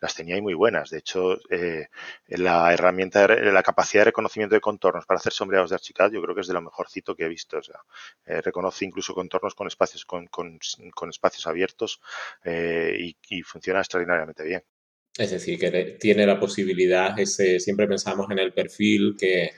las 0.00 0.14
tenía 0.14 0.34
ahí 0.34 0.40
muy 0.40 0.54
buenas. 0.54 0.90
De 0.90 0.98
hecho, 0.98 1.38
eh, 1.50 1.88
la 2.28 2.72
herramienta, 2.72 3.28
la 3.28 3.62
capacidad 3.62 4.00
de 4.00 4.06
reconocimiento 4.06 4.54
de 4.54 4.60
contornos 4.60 5.06
para 5.06 5.18
hacer 5.18 5.32
sombreados 5.32 5.70
de 5.70 5.76
Archicad, 5.76 6.10
yo 6.10 6.22
creo 6.22 6.34
que 6.34 6.40
es 6.40 6.48
de 6.48 6.54
lo 6.54 6.62
mejorcito 6.62 7.14
que 7.14 7.24
he 7.24 7.28
visto. 7.28 7.58
O 7.58 7.62
sea, 7.62 7.80
eh, 8.24 8.40
reconoce 8.40 8.84
incluso 8.84 9.14
contornos 9.14 9.54
con 9.54 9.66
espacios, 9.66 10.04
con, 10.06 10.26
con, 10.28 10.58
espacios 11.10 11.46
abiertos 11.46 12.00
y 12.44 13.42
funciona 13.42 13.80
extraordinariamente 13.80 14.42
bien. 14.42 14.64
Es 15.16 15.30
decir, 15.30 15.58
que 15.58 15.96
tiene 16.00 16.26
la 16.26 16.40
posibilidad, 16.40 17.18
ese, 17.18 17.60
siempre 17.60 17.86
pensamos 17.86 18.30
en 18.30 18.38
el 18.38 18.52
perfil 18.54 19.14
que, 19.18 19.50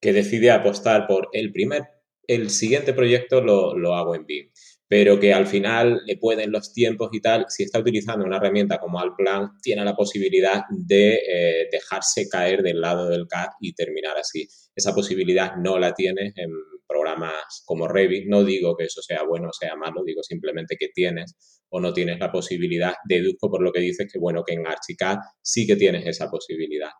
que 0.00 0.12
decide 0.12 0.50
apostar 0.50 1.06
por 1.06 1.28
el 1.32 1.50
primer, 1.52 1.84
el 2.26 2.50
siguiente 2.50 2.92
proyecto 2.92 3.40
lo, 3.40 3.76
lo 3.76 3.94
hago 3.94 4.14
en 4.14 4.26
BIM 4.26 4.50
pero 4.88 5.20
que 5.20 5.34
al 5.34 5.46
final 5.46 6.00
le 6.06 6.16
pueden 6.16 6.50
los 6.50 6.72
tiempos 6.72 7.10
y 7.12 7.20
tal, 7.20 7.44
si 7.48 7.62
está 7.62 7.78
utilizando 7.78 8.24
una 8.24 8.38
herramienta 8.38 8.78
como 8.78 8.98
Alplan, 8.98 9.50
tiene 9.62 9.84
la 9.84 9.94
posibilidad 9.94 10.62
de 10.70 11.14
eh, 11.14 11.68
dejarse 11.70 12.26
caer 12.28 12.62
del 12.62 12.80
lado 12.80 13.08
del 13.08 13.26
CAD 13.28 13.48
y 13.60 13.74
terminar 13.74 14.16
así. 14.16 14.48
Esa 14.74 14.94
posibilidad 14.94 15.56
no 15.56 15.78
la 15.78 15.92
tienes 15.92 16.32
en 16.36 16.50
programas 16.86 17.62
como 17.66 17.86
Revit. 17.86 18.28
No 18.28 18.44
digo 18.44 18.76
que 18.76 18.84
eso 18.84 19.02
sea 19.02 19.24
bueno 19.24 19.48
o 19.50 19.52
sea 19.52 19.76
malo, 19.76 20.02
digo 20.04 20.22
simplemente 20.22 20.76
que 20.80 20.88
tienes 20.88 21.57
o 21.70 21.80
no 21.80 21.92
tienes 21.92 22.18
la 22.18 22.30
posibilidad. 22.30 22.94
Deduzco 23.08 23.50
por 23.50 23.62
lo 23.62 23.72
que 23.72 23.80
dices 23.80 24.10
que 24.12 24.18
bueno, 24.18 24.42
que 24.44 24.54
en 24.54 24.66
Archicad 24.66 25.16
sí 25.42 25.66
que 25.66 25.76
tienes 25.76 26.06
esa 26.06 26.30
posibilidad. 26.30 26.90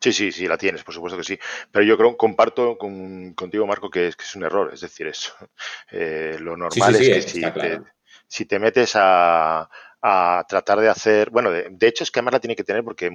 Sí, 0.00 0.12
sí, 0.12 0.32
sí, 0.32 0.48
la 0.48 0.58
tienes, 0.58 0.82
por 0.82 0.92
supuesto 0.92 1.16
que 1.16 1.22
sí. 1.22 1.38
Pero 1.70 1.84
yo 1.84 1.96
creo, 1.96 2.16
comparto 2.16 2.76
con, 2.76 3.34
contigo, 3.34 3.68
Marco, 3.68 3.88
que 3.88 4.08
es, 4.08 4.16
que 4.16 4.24
es 4.24 4.34
un 4.34 4.42
error. 4.42 4.72
Es 4.74 4.80
decir, 4.80 5.06
eso. 5.06 5.32
Eh, 5.94 6.38
lo 6.40 6.56
normal 6.56 6.94
es 6.94 7.08
que 7.08 7.22
si, 7.22 7.40
te, 7.42 7.80
si 8.26 8.46
te 8.46 8.58
metes 8.58 8.92
a, 8.94 9.68
a 10.00 10.44
tratar 10.48 10.80
de 10.80 10.88
hacer, 10.88 11.28
bueno, 11.28 11.50
de, 11.50 11.68
de, 11.70 11.86
hecho 11.86 12.02
es 12.02 12.10
que 12.10 12.18
además 12.18 12.32
la 12.32 12.40
tiene 12.40 12.56
que 12.56 12.64
tener 12.64 12.82
porque 12.82 13.10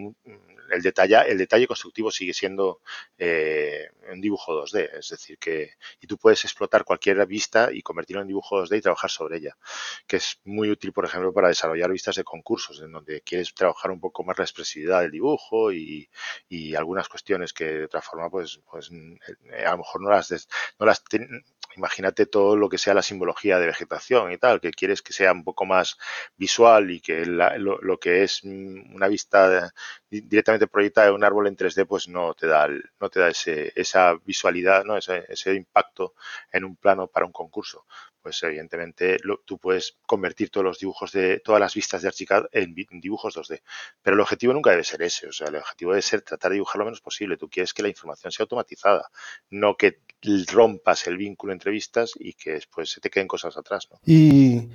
el 0.72 0.82
detalle, 0.82 1.18
el 1.28 1.38
detalle 1.38 1.68
constructivo 1.68 2.12
sigue 2.12 2.34
siendo 2.34 2.82
eh, 3.18 3.90
un 4.12 4.22
dibujo 4.22 4.54
2D, 4.64 5.00
es 5.00 5.10
decir, 5.10 5.38
que 5.38 5.72
y 6.00 6.08
tú 6.08 6.18
puedes 6.18 6.44
explotar 6.46 6.84
cualquier 6.84 7.26
vista 7.26 7.70
y 7.72 7.82
convertirlo 7.82 8.22
en 8.22 8.28
dibujo 8.28 8.62
2D 8.64 8.78
y 8.78 8.82
trabajar 8.82 9.10
sobre 9.10 9.38
ella, 9.38 9.58
que 10.08 10.18
es 10.18 10.40
muy 10.44 10.70
útil, 10.70 10.94
por 10.94 11.06
ejemplo, 11.06 11.34
para 11.34 11.50
desarrollar 11.50 11.92
vistas 11.92 12.16
de 12.16 12.24
concursos, 12.24 12.82
en 12.82 12.92
donde 12.92 13.22
quieres 13.22 13.54
trabajar 13.54 13.92
un 13.92 14.00
poco 14.00 14.24
más 14.24 14.38
la 14.38 14.46
expresividad 14.46 15.02
del 15.02 15.12
dibujo 15.12 15.72
y, 15.72 16.10
y 16.50 16.76
algunas 16.76 17.10
cuestiones 17.10 17.54
que 17.54 17.66
de 17.66 17.86
otra 17.86 18.02
forma, 18.02 18.30
pues, 18.30 18.60
pues 18.70 18.90
eh, 18.92 19.66
a 19.66 19.72
lo 19.72 19.80
mejor 19.80 20.02
no 20.02 20.10
las, 20.10 20.48
no 20.80 20.86
las 20.86 21.04
imagínate 21.76 22.26
todo 22.26 22.56
lo 22.56 22.70
que 22.70 22.78
sea 22.78 22.94
la 22.94 23.02
simbología 23.02 23.60
de 23.60 23.68
vegetación 23.68 24.32
y 24.32 24.38
tal, 24.38 24.60
que 24.60 24.72
quieres 24.72 25.02
que 25.02 25.14
sea 25.14 25.32
un 25.32 25.44
poco 25.44 25.66
más 25.66 25.98
visual 26.36 26.92
y 26.92 27.00
que 27.00 27.26
lo, 27.26 27.80
lo, 27.82 28.00
que 28.00 28.24
es 28.24 28.44
una 28.44 29.08
vista 29.08 29.74
directamente 30.10 30.68
proyectada 30.68 31.08
en 31.08 31.16
un 31.16 31.24
árbol 31.24 31.48
en 31.48 31.58
3D, 31.58 31.86
pues 31.86 32.08
no 32.08 32.34
te 32.34 32.48
da, 32.48 32.68
no 32.68 33.10
te 33.10 33.20
da 33.20 33.30
ese, 33.30 33.72
esa 33.76 34.16
visualidad, 34.26 34.86
¿no? 34.86 34.98
ese, 34.98 35.26
ese 35.30 35.54
impacto 35.54 36.14
en 36.52 36.66
un 36.66 36.76
plano 36.76 37.08
para 37.08 37.26
un 37.26 37.32
concurso 37.32 37.86
pues 38.28 38.44
evidentemente 38.44 39.20
tú 39.46 39.58
puedes 39.58 39.96
convertir 40.06 40.50
todos 40.50 40.66
los 40.66 40.80
dibujos 40.80 41.14
de 41.14 41.40
todas 41.40 41.62
las 41.62 41.74
vistas 41.74 42.02
de 42.02 42.10
Archicad 42.10 42.44
en, 42.52 42.76
dibujos 43.00 43.38
2D. 43.38 43.62
Pero 44.02 44.16
el 44.16 44.20
objetivo 44.20 44.52
nunca 44.52 44.72
debe 44.72 44.84
ser 44.84 45.02
ese, 45.02 45.28
o 45.28 45.32
sea, 45.32 45.48
el 45.48 45.56
objetivo 45.56 45.92
debe 45.92 46.02
ser 46.02 46.24
tratar 46.24 46.52
de 46.52 46.56
dibujar 46.56 46.78
lo 46.78 46.84
menos 46.84 47.00
posible. 47.00 47.38
Tú 47.38 47.48
quieres 47.50 47.74
que 47.74 47.84
la 47.84 47.88
información 47.88 48.34
sea 48.34 48.44
automatizada, 48.44 49.10
no 49.50 49.78
que 49.78 50.02
rompas 50.52 51.08
el 51.08 51.16
vínculo 51.16 51.54
entre 51.54 51.72
vistas 51.72 52.12
y 52.20 52.34
que 52.34 52.52
después 52.52 52.90
se 52.90 53.00
te 53.00 53.10
queden 53.10 53.30
cosas 53.30 53.56
atrás. 53.56 53.88
Y 54.06 54.72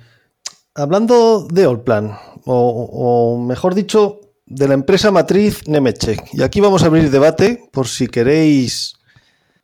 hablando 0.73 1.45
de 1.47 1.65
Allplan, 1.65 2.09
o, 2.45 3.35
o 3.35 3.37
mejor 3.37 3.75
dicho, 3.75 4.32
de 4.55 4.67
la 4.67 4.75
empresa 4.75 5.09
matriz 5.11 5.67
Nemetschek, 5.67 6.33
y 6.33 6.43
aquí 6.43 6.61
vamos 6.61 6.83
a 6.83 6.85
abrir 6.85 7.09
debate 7.09 7.69
por 7.71 7.87
si 7.87 8.07
queréis, 8.07 8.93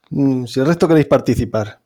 mm, 0.10 0.46
si 0.46 0.60
el 0.60 0.66
resto 0.66 0.88
queréis 0.88 1.06
participar. 1.06 1.80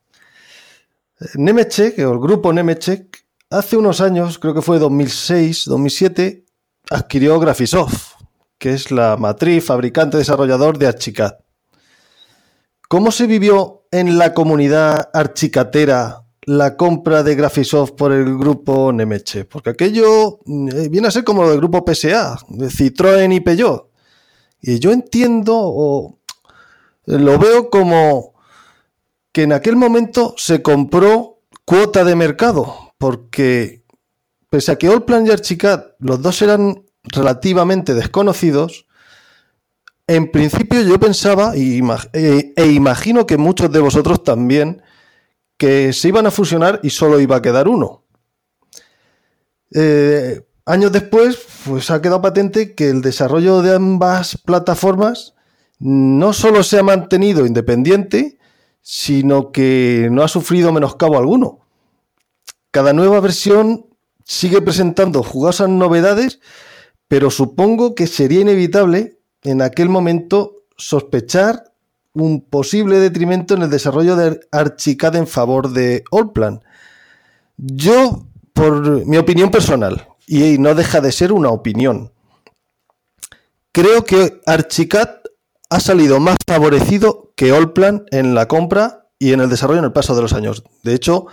Nemetschek, 1.34 1.98
o 1.98 2.12
el 2.12 2.18
grupo 2.18 2.52
Nemetschek, 2.52 3.24
hace 3.50 3.76
unos 3.76 4.00
años, 4.00 4.38
creo 4.38 4.54
que 4.54 4.62
fue 4.62 4.78
2006, 4.78 5.66
2007, 5.66 6.44
adquirió 6.90 7.38
Graphisoft, 7.38 8.14
que 8.58 8.72
es 8.72 8.90
la 8.90 9.16
matriz 9.16 9.64
fabricante 9.64 10.16
desarrollador 10.16 10.78
de 10.78 10.86
Archicad. 10.86 11.34
¿Cómo 12.88 13.10
se 13.10 13.26
vivió 13.26 13.86
en 13.90 14.18
la 14.18 14.32
comunidad 14.34 15.10
archicatera 15.12 16.23
la 16.46 16.76
compra 16.76 17.22
de 17.22 17.34
Graphisoft 17.34 17.92
por 17.92 18.12
el 18.12 18.36
grupo 18.36 18.92
Nemetschek? 18.92 19.48
Porque 19.48 19.70
aquello 19.70 20.40
eh, 20.46 20.88
viene 20.88 21.08
a 21.08 21.10
ser 21.10 21.24
como 21.24 21.42
lo 21.42 21.50
del 21.50 21.58
grupo 21.58 21.84
PSA, 21.86 22.38
de 22.48 22.66
Citroën 22.66 23.34
y 23.34 23.40
Peugeot. 23.40 23.90
Y 24.60 24.78
yo 24.78 24.92
entiendo 24.92 25.54
o 25.56 26.18
lo 27.06 27.38
veo 27.38 27.70
como 27.70 28.34
que 29.32 29.42
en 29.42 29.52
aquel 29.52 29.76
momento 29.76 30.34
se 30.38 30.62
compró 30.62 31.40
cuota 31.64 32.04
de 32.04 32.14
mercado, 32.14 32.94
porque 32.98 33.84
pese 34.48 34.72
a 34.72 34.76
que 34.76 34.86
Allplan 34.86 35.26
y 35.26 35.30
Archicad, 35.30 35.86
los 35.98 36.22
dos 36.22 36.40
eran 36.40 36.84
relativamente 37.02 37.94
desconocidos, 37.94 38.86
en 40.06 40.30
principio 40.30 40.82
yo 40.82 41.00
pensaba, 41.00 41.54
e, 41.56 41.82
e, 42.54 42.66
imagino 42.68 43.26
que 43.26 43.38
muchos 43.38 43.72
de 43.72 43.80
vosotros 43.80 44.22
también, 44.22 44.82
se 45.92 46.08
iban 46.08 46.26
a 46.26 46.30
fusionar 46.30 46.80
y 46.82 46.90
solo 46.90 47.20
iba 47.20 47.36
a 47.36 47.42
quedar 47.42 47.68
uno. 47.68 48.04
Eh, 49.74 50.46
años 50.66 50.92
después, 50.92 51.38
pues 51.64 51.90
ha 51.90 52.00
quedado 52.00 52.22
patente 52.22 52.74
que 52.74 52.88
el 52.90 53.02
desarrollo 53.02 53.62
de 53.62 53.74
ambas 53.74 54.38
plataformas 54.38 55.34
no 55.78 56.32
solo 56.32 56.62
se 56.62 56.78
ha 56.78 56.82
mantenido 56.82 57.46
independiente, 57.46 58.38
sino 58.80 59.50
que 59.50 60.08
no 60.10 60.22
ha 60.22 60.28
sufrido 60.28 60.72
menoscabo 60.72 61.18
alguno. 61.18 61.60
Cada 62.70 62.92
nueva 62.92 63.20
versión 63.20 63.86
sigue 64.24 64.62
presentando 64.62 65.22
jugosas 65.22 65.68
novedades, 65.68 66.40
pero 67.08 67.30
supongo 67.30 67.94
que 67.94 68.06
sería 68.06 68.40
inevitable 68.40 69.18
en 69.42 69.62
aquel 69.62 69.88
momento 69.88 70.64
sospechar 70.76 71.73
un 72.14 72.40
posible 72.40 72.98
detrimento 72.98 73.54
en 73.54 73.62
el 73.62 73.70
desarrollo 73.70 74.16
de 74.16 74.40
Archicad 74.52 75.16
en 75.16 75.26
favor 75.26 75.70
de 75.70 76.04
Allplan. 76.10 76.62
Yo, 77.56 78.26
por 78.52 79.04
mi 79.04 79.16
opinión 79.16 79.50
personal, 79.50 80.08
y 80.26 80.58
no 80.58 80.74
deja 80.74 81.00
de 81.00 81.12
ser 81.12 81.32
una 81.32 81.50
opinión, 81.50 82.12
creo 83.72 84.04
que 84.04 84.40
Archicad 84.46 85.10
ha 85.70 85.80
salido 85.80 86.20
más 86.20 86.36
favorecido 86.46 87.32
que 87.36 87.50
Allplan 87.52 88.04
en 88.10 88.34
la 88.34 88.46
compra 88.46 89.08
y 89.18 89.32
en 89.32 89.40
el 89.40 89.50
desarrollo 89.50 89.80
en 89.80 89.86
el 89.86 89.92
paso 89.92 90.14
de 90.14 90.22
los 90.22 90.32
años. 90.32 90.62
De 90.84 90.94
hecho, 90.94 91.26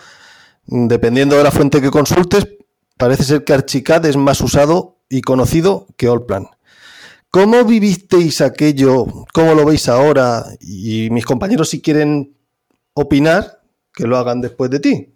dependiendo 0.66 1.38
de 1.38 1.44
la 1.44 1.52
fuente 1.52 1.82
que 1.82 1.92
consultes, 1.92 2.48
parece 2.98 3.24
ser 3.24 3.44
que 3.44 3.54
Archicad 3.54 4.06
es 4.06 4.18
más 4.18 4.42
usado 4.42 4.98
y 5.10 5.22
conocido 5.22 5.86
que 5.96 6.08
Allplan. 6.08 6.48
¿Cómo 7.32 7.64
vivisteis 7.64 8.42
aquello? 8.42 9.06
¿Cómo 9.34 9.54
lo 9.54 9.66
veis 9.66 9.88
ahora? 9.88 10.44
Y 10.60 11.10
mis 11.12 11.26
compañeros, 11.26 11.70
si 11.70 11.82
quieren 11.82 12.36
opinar, 12.94 13.62
que 13.94 14.06
lo 14.06 14.18
hagan 14.18 14.42
después 14.42 14.70
de 14.70 14.80
ti. 14.82 15.14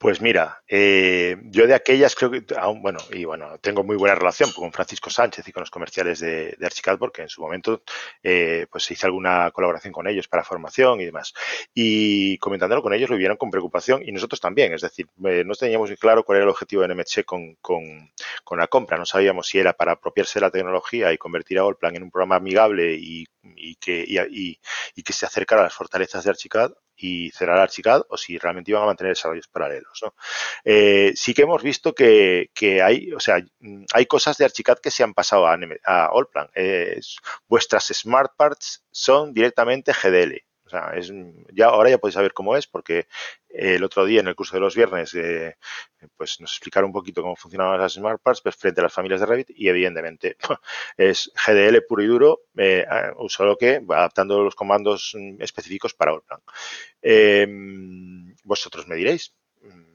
Pues 0.00 0.20
mira, 0.20 0.62
eh, 0.68 1.36
yo 1.46 1.66
de 1.66 1.74
aquellas 1.74 2.14
creo 2.14 2.30
que, 2.30 2.44
aún, 2.56 2.82
bueno, 2.82 3.00
y 3.10 3.24
bueno, 3.24 3.58
tengo 3.58 3.82
muy 3.82 3.96
buena 3.96 4.14
relación 4.14 4.52
con 4.52 4.72
Francisco 4.72 5.10
Sánchez 5.10 5.48
y 5.48 5.52
con 5.52 5.62
los 5.62 5.72
comerciales 5.72 6.20
de, 6.20 6.54
de 6.56 6.66
Archicad 6.66 6.98
porque 6.98 7.22
en 7.22 7.28
su 7.28 7.40
momento 7.40 7.82
eh, 8.22 8.68
pues 8.70 8.88
hice 8.92 9.06
alguna 9.06 9.50
colaboración 9.50 9.92
con 9.92 10.06
ellos 10.06 10.28
para 10.28 10.44
formación 10.44 11.00
y 11.00 11.04
demás. 11.04 11.34
Y 11.74 12.38
comentándolo 12.38 12.80
con 12.80 12.94
ellos 12.94 13.10
lo 13.10 13.16
vieron 13.16 13.36
con 13.36 13.50
preocupación 13.50 14.00
y 14.04 14.12
nosotros 14.12 14.40
también, 14.40 14.72
es 14.72 14.82
decir, 14.82 15.08
eh, 15.24 15.42
no 15.44 15.54
teníamos 15.56 15.90
muy 15.90 15.96
claro 15.96 16.22
cuál 16.22 16.36
era 16.36 16.44
el 16.44 16.50
objetivo 16.50 16.82
de 16.82 16.94
NMC 16.94 17.24
con, 17.24 17.56
con, 17.56 18.12
con, 18.44 18.58
la 18.58 18.68
compra, 18.68 18.98
no 18.98 19.04
sabíamos 19.04 19.48
si 19.48 19.58
era 19.58 19.72
para 19.72 19.92
apropiarse 19.94 20.38
de 20.38 20.46
la 20.46 20.52
tecnología 20.52 21.12
y 21.12 21.18
convertir 21.18 21.58
a 21.58 21.62
Allplan 21.62 21.96
en 21.96 22.04
un 22.04 22.12
programa 22.12 22.36
amigable 22.36 22.94
y, 22.94 23.26
y 23.42 23.74
que, 23.76 24.04
y, 24.06 24.60
y 24.94 25.02
que 25.02 25.12
se 25.12 25.26
acercara 25.26 25.62
a 25.62 25.64
las 25.64 25.74
fortalezas 25.74 26.22
de 26.22 26.30
Archicad 26.30 26.72
y 26.98 27.30
cerrar 27.30 27.58
Archicad 27.58 28.02
o 28.08 28.16
si 28.16 28.36
realmente 28.38 28.70
iban 28.70 28.82
a 28.82 28.86
mantener 28.86 29.12
desarrollos 29.12 29.48
paralelos. 29.48 30.00
¿no? 30.02 30.14
Eh, 30.64 31.12
sí 31.14 31.32
que 31.32 31.42
hemos 31.42 31.62
visto 31.62 31.94
que, 31.94 32.50
que, 32.52 32.82
hay, 32.82 33.12
o 33.12 33.20
sea, 33.20 33.42
hay 33.94 34.06
cosas 34.06 34.36
de 34.36 34.44
Archicad 34.44 34.78
que 34.78 34.90
se 34.90 35.04
han 35.04 35.14
pasado 35.14 35.46
a, 35.46 35.58
a 35.84 36.06
Allplan. 36.06 36.50
Eh, 36.54 37.00
vuestras 37.46 37.86
Smart 37.86 38.32
Parts 38.36 38.84
son 38.90 39.32
directamente 39.32 39.92
GDL. 39.92 40.47
O 40.68 40.70
sea, 40.70 40.92
es, 40.94 41.10
ya, 41.50 41.68
ahora 41.68 41.88
ya 41.88 41.96
podéis 41.96 42.14
saber 42.14 42.34
cómo 42.34 42.54
es, 42.54 42.66
porque 42.66 43.08
el 43.48 43.82
otro 43.82 44.04
día 44.04 44.20
en 44.20 44.28
el 44.28 44.34
curso 44.34 44.54
de 44.54 44.60
los 44.60 44.76
viernes 44.76 45.14
eh, 45.14 45.56
pues 46.14 46.42
nos 46.42 46.52
explicaron 46.52 46.88
un 46.88 46.92
poquito 46.92 47.22
cómo 47.22 47.36
funcionaban 47.36 47.80
las 47.80 47.94
Smart 47.94 48.20
Parts 48.22 48.42
pues, 48.42 48.54
frente 48.54 48.82
a 48.82 48.84
las 48.84 48.92
familias 48.92 49.20
de 49.20 49.26
Revit 49.26 49.48
y 49.48 49.66
evidentemente 49.66 50.36
es 50.98 51.32
GDL 51.46 51.82
puro 51.88 52.02
y 52.02 52.06
duro, 52.06 52.40
eh, 52.58 52.86
solo 53.28 53.56
que 53.56 53.80
adaptando 53.88 54.42
los 54.42 54.54
comandos 54.54 55.16
específicos 55.38 55.94
para 55.94 56.12
Allplan. 56.12 56.40
Eh, 57.00 57.46
vosotros 58.44 58.86
me 58.86 58.96
diréis, 58.96 59.34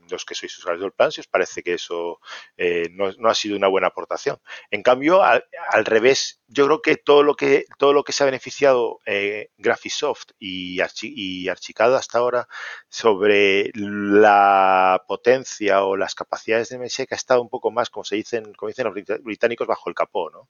los 0.10 0.26
que 0.26 0.36
sois 0.36 0.58
usuarios 0.58 0.82
del 0.82 0.92
plan, 0.92 1.12
si 1.12 1.22
os 1.22 1.28
parece 1.28 1.64
que 1.64 1.74
eso 1.76 2.20
eh, 2.58 2.90
no, 2.92 3.12
ha 3.30 3.36
sido 3.36 3.56
una 3.56 3.68
buena 3.68 3.88
aportación. 3.88 4.38
En 4.72 4.84
cambio, 4.84 5.24
al, 5.24 5.46
al, 5.70 5.86
revés, 5.86 6.42
yo 6.48 6.66
creo 6.66 6.82
que 6.82 6.98
todo 6.98 7.24
lo 7.24 7.36
que, 7.36 7.66
todo 7.78 7.94
lo 7.94 8.04
que 8.04 8.12
se 8.12 8.24
ha 8.24 8.26
beneficiado 8.26 9.00
eh, 9.06 9.50
Graphisoft 9.58 10.32
y, 10.40 10.80
Archi, 10.82 11.14
y 11.16 11.50
Archicad 11.50 11.96
hasta 11.96 12.20
ahora 12.20 12.48
sobre 12.90 13.72
la 13.74 15.04
potencia 15.08 15.84
o 15.84 15.98
las 15.98 16.16
capacidades 16.16 16.70
de 16.70 16.78
MSE 16.78 17.08
que 17.08 17.16
ha 17.16 17.18
estado 17.18 17.42
un 17.42 17.50
poco 17.50 17.72
más, 17.72 17.90
como 17.90 18.04
se 18.04 18.16
dicen, 18.16 18.54
como 18.54 18.70
dicen 18.70 18.86
los 18.86 19.24
británicos, 19.24 19.68
bajo 19.68 19.90
el 19.90 19.96
capó. 19.96 20.30
¿no? 20.30 20.50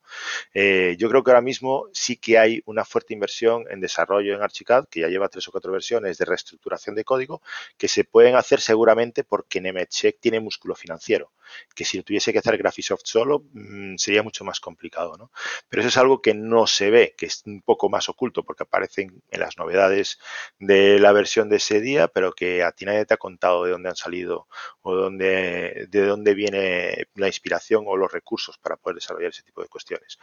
Eh, 0.54 0.96
yo 1.00 1.10
creo 1.10 1.24
que 1.24 1.32
ahora 1.32 1.42
mismo 1.42 1.88
sí 1.94 2.18
que 2.18 2.38
hay 2.38 2.62
una 2.66 2.86
fuerte 2.86 3.13
inversión 3.13 3.66
en 3.70 3.80
desarrollo 3.80 4.36
en 4.36 4.42
Archicad, 4.42 4.86
que 4.89 5.02
ya 5.02 5.08
lleva 5.08 5.30
tres 5.30 5.48
o 5.48 5.52
cuatro 5.52 5.72
versiones 5.72 6.18
de 6.18 6.26
reestructuración 6.26 6.96
de 6.96 7.04
código, 7.04 7.42
que 7.78 7.88
se 7.88 8.04
pueden 8.04 8.36
hacer 8.36 8.60
seguramente 8.60 9.24
porque 9.43 9.62
Nemetschek 9.62 10.19
tiene 10.19 10.39
músculo 10.39 10.73
financiero, 10.73 11.34
que 11.75 11.84
si 11.86 11.97
lo 11.97 12.03
tuviese 12.03 12.32
que 12.32 12.39
hacer 12.39 12.58
Graphisoft 12.58 13.06
solo 13.06 13.43
mmm, 13.51 13.95
sería 13.97 14.23
mucho 14.23 14.45
más 14.45 14.60
complicado. 14.60 15.15
¿no? 15.17 15.32
Pero 15.69 15.82
eso 15.82 15.89
es 15.89 15.97
algo 15.97 16.21
que 16.21 16.34
no 16.34 16.65
se 16.65 16.89
ve, 16.89 17.13
que 17.17 17.25
es 17.25 17.43
un 17.45 17.62
poco 17.62 17.89
más 17.89 18.10
oculto 18.10 18.43
porque 18.43 18.63
aparecen 18.63 19.21
en 19.29 19.39
las 19.39 19.58
novedades 19.58 20.17
de 20.60 20.97
la 20.99 21.12
versión 21.12 21.49
de 21.49 21.58
ese 21.58 21.82
día, 21.82 22.08
pero 22.08 22.32
que 22.34 22.63
a 22.63 22.71
ti 22.71 22.86
nadie 22.86 23.06
te 23.06 23.13
ha 23.13 23.17
contado 23.17 23.65
de 23.65 23.71
dónde 23.71 23.89
han 23.89 23.95
salido 23.95 24.47
o 24.82 25.10
de 25.10 25.88
dónde 25.91 26.34
viene 26.34 27.08
la 27.15 27.27
inspiración 27.27 27.84
o 27.86 27.97
los 27.97 28.12
recursos 28.12 28.58
para 28.58 28.77
poder 28.77 28.95
desarrollar 28.95 29.32
ese 29.32 29.43
tipo 29.43 29.62
de 29.62 29.67
cuestiones. 29.67 30.17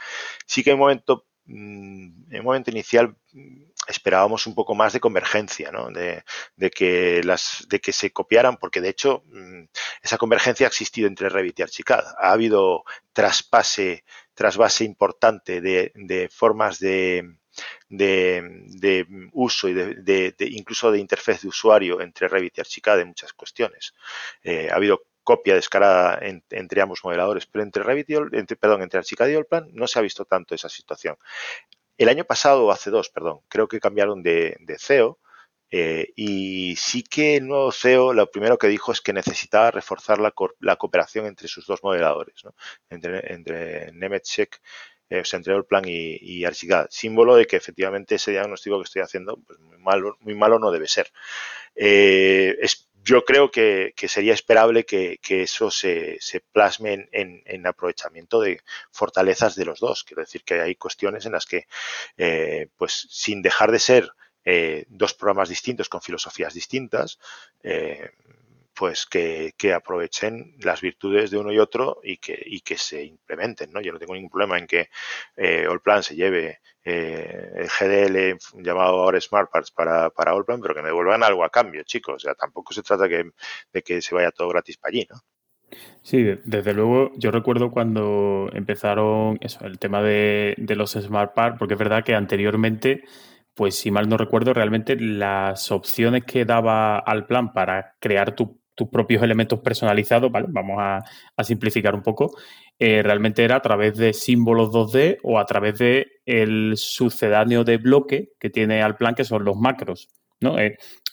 Sí 0.47 0.65
que 0.65 0.71
en 0.71 0.75
un 0.75 0.81
momento 0.81 1.27
en 1.51 2.39
un 2.39 2.45
momento 2.45 2.71
inicial 2.71 3.17
esperábamos 3.89 4.47
un 4.47 4.55
poco 4.55 4.75
más 4.75 4.93
de 4.93 5.01
convergencia, 5.01 5.71
¿no? 5.73 5.91
de, 5.91 6.23
que 6.71 7.23
las, 7.25 7.67
de 7.69 7.81
que 7.81 7.93
se 7.93 8.13
copiaran, 8.13 8.57
porque 8.57 8.81
de 8.81 8.91
hecho 8.91 9.25
esa 10.03 10.19
convergencia 10.19 10.67
ha 10.67 10.69
existido 10.69 11.09
entre 11.09 11.29
Revit 11.29 11.59
y 11.59 11.63
Archicad. 11.63 12.05
Ha 12.19 12.33
habido 12.33 12.85
traspase, 13.13 14.05
trasvase 14.35 14.85
importante 14.85 15.61
de, 15.61 16.31
formas 16.33 16.79
de, 16.79 17.37
uso 19.33 19.69
y 19.69 19.75
de, 19.75 20.35
incluso 20.39 20.93
de 20.93 20.99
interfaz 20.99 21.43
de 21.43 21.49
usuario 21.49 22.01
entre 22.01 22.29
Revit 22.29 22.59
y 22.59 22.61
Archicad 22.61 23.01
en 23.01 23.09
muchas 23.09 23.33
cuestiones. 23.33 23.93
Eh, 24.43 24.69
ha 24.71 24.77
habido 24.77 25.03
copia 25.25 25.55
descarada 25.55 26.19
en, 26.21 26.43
entre 26.51 26.81
ambos 26.81 27.01
modeladores, 27.05 27.47
pero 27.47 27.63
entre 27.63 27.83
Revit 27.83 28.09
perdón, 28.59 28.83
entre 28.83 28.99
Archicad 28.99 29.29
y 29.29 29.35
Allplan 29.35 29.69
no 29.73 29.87
se 29.87 29.99
ha 29.99 30.03
visto 30.03 30.25
tanto 30.25 30.55
esa 30.55 30.69
situación. 30.69 31.17
El 31.99 32.09
año 32.09 32.25
pasado, 32.25 32.71
hace 32.71 32.91
dos, 32.91 33.11
perdón, 33.11 33.41
creo 33.49 33.69
que 33.69 33.81
cambiaron 33.81 34.23
de, 34.23 34.57
CEO 34.79 35.19
eh, 35.71 36.13
y 36.17 36.75
sí 36.77 37.03
que 37.03 37.37
el 37.37 37.47
nuevo 37.47 37.71
CEO 37.71 38.13
lo 38.13 38.31
primero 38.31 38.59
que 38.59 38.69
dijo 38.69 38.91
es 38.91 39.01
que 39.01 39.13
necesitaba 39.13 39.71
reforzar 39.71 40.19
la, 40.19 40.33
la 40.61 40.77
cooperación 40.77 41.27
entre 41.27 41.47
sus 41.47 41.67
dos 41.67 41.83
modeladores, 41.83 42.45
¿no? 42.45 42.55
entre, 42.89 43.33
entre 43.33 43.93
Nemetschek 43.93 44.61
eh, 45.11 45.25
entre 45.33 45.57
el 45.57 45.65
plan 45.65 45.83
y, 45.87 46.19
y 46.21 46.45
Archicad, 46.45 46.87
símbolo 46.89 47.35
de 47.35 47.45
que 47.47 47.57
efectivamente 47.57 48.15
ese 48.15 48.31
diagnóstico 48.31 48.79
que 48.79 48.85
estoy 48.85 49.03
haciendo 49.03 49.39
pues 49.45 49.59
muy 49.59 49.77
malo, 49.79 50.17
muy 50.21 50.37
malo 50.37 50.61
no 50.61 50.71
debe 50.71 50.87
ser. 50.87 51.11
Eh, 51.75 52.57
es, 52.61 52.89
yo 53.03 53.25
creo 53.25 53.51
que, 53.51 53.93
que 53.97 54.09
sería 54.09 54.35
esperable 54.35 54.85
que, 54.85 55.19
que 55.23 55.43
eso 55.43 55.71
se, 55.71 56.19
se 56.21 56.41
plasme 56.41 57.09
en, 57.13 57.43
en, 57.45 57.67
aprovechamiento 57.67 58.41
de 58.41 58.61
fortalezas 58.91 59.55
de 59.55 59.65
los 59.65 59.81
dos. 59.81 60.05
Quiero 60.05 60.23
decir 60.23 60.43
que 60.45 60.61
hay 60.61 60.75
cuestiones 60.75 61.27
en 61.27 61.33
las 61.33 61.47
que, 61.47 61.67
eh, 62.17 62.69
pues 62.77 63.07
sin 63.11 63.43
dejar 63.43 63.73
de 63.73 63.79
ser 63.79 64.13
eh, 64.45 64.85
dos 64.89 65.15
programas 65.15 65.49
distintos 65.49 65.89
con 65.89 66.03
filosofías 66.03 66.55
distintas, 66.55 67.19
eh, 67.63 68.11
pues 68.81 69.05
que, 69.05 69.53
que, 69.59 69.75
aprovechen 69.75 70.55
las 70.63 70.81
virtudes 70.81 71.31
de 71.31 71.37
uno 71.37 71.53
y 71.53 71.59
otro 71.59 72.01
y 72.03 72.17
que, 72.17 72.43
y 72.47 72.63
que 72.63 72.79
se 72.79 73.05
implementen. 73.05 73.71
¿no? 73.71 73.83
Yo 73.83 73.93
no 73.93 73.99
tengo 73.99 74.15
ningún 74.15 74.31
problema 74.31 74.57
en 74.57 74.67
que 74.67 74.89
eh, 75.37 75.67
Allplan 75.69 76.03
se 76.03 76.17
lleve 76.17 76.61
eh, 76.83 77.51
el 77.57 77.69
GDL 77.69 78.39
llamado 78.63 79.03
ahora 79.03 79.21
Smart 79.21 79.51
Parts 79.53 79.71
para, 79.71 80.09
para 80.09 80.33
Allplan, 80.33 80.63
pero 80.63 80.75
que 80.75 80.81
me 80.81 80.89
devuelvan 80.89 81.23
algo 81.23 81.45
a 81.45 81.51
cambio, 81.51 81.83
chicos. 81.83 82.15
O 82.15 82.19
sea, 82.21 82.35
tampoco 82.35 82.73
se 82.73 82.83
trata 82.83 83.07
que, 83.07 83.33
de 83.71 83.83
que 83.83 84.01
se 84.01 84.15
vaya 84.15 84.31
todo 84.31 84.49
gratis 84.49 84.79
para 84.79 84.93
allí, 84.93 85.07
¿no? 85.11 85.19
Sí, 86.01 86.25
desde 86.45 86.73
luego 86.73 87.13
yo 87.17 87.31
recuerdo 87.31 87.71
cuando 87.71 88.49
empezaron 88.55 89.37
eso, 89.43 89.63
el 89.67 89.79
tema 89.79 90.03
de, 90.03 90.55
de 90.57 90.75
los 90.75 90.93
Smart 90.93 91.35
Parts, 91.35 91.59
porque 91.59 91.75
es 91.75 91.79
verdad 91.79 92.03
que 92.03 92.15
anteriormente 92.15 93.05
pues 93.55 93.75
si 93.75 93.91
mal 93.91 94.09
no 94.09 94.17
recuerdo, 94.17 94.55
realmente 94.55 94.97
las 94.97 95.71
opciones 95.71 96.25
que 96.25 96.47
daba 96.47 96.99
al 96.99 97.27
plan 97.27 97.53
para 97.53 97.95
crear 98.01 98.35
tu 98.35 98.60
tus 98.81 98.89
propios 98.89 99.23
elementos 99.23 99.61
personalizados, 99.61 100.33
¿vale? 100.33 100.47
Vamos 100.49 100.79
a, 100.79 101.05
simplificar 101.45 101.95
un 101.95 102.03
poco. 102.03 102.35
Eh, 102.79 103.03
realmente 103.03 103.45
era 103.45 103.57
a 103.57 103.61
través 103.61 103.95
de 103.99 104.15
símbolos 104.15 104.71
2D 104.71 105.19
o 105.23 105.39
a 105.39 105.45
través 105.45 105.79
de 105.79 106.07
el 106.25 106.73
sucedáneo 106.79 107.63
de 107.63 107.77
bloque 107.77 108.31
que 108.39 108.49
tiene 108.49 108.83
al 108.83 108.97
plan, 108.97 109.15
que 109.15 109.25
son 109.25 109.45
los 109.45 109.57
macros, 109.59 110.09
¿no? 110.41 110.57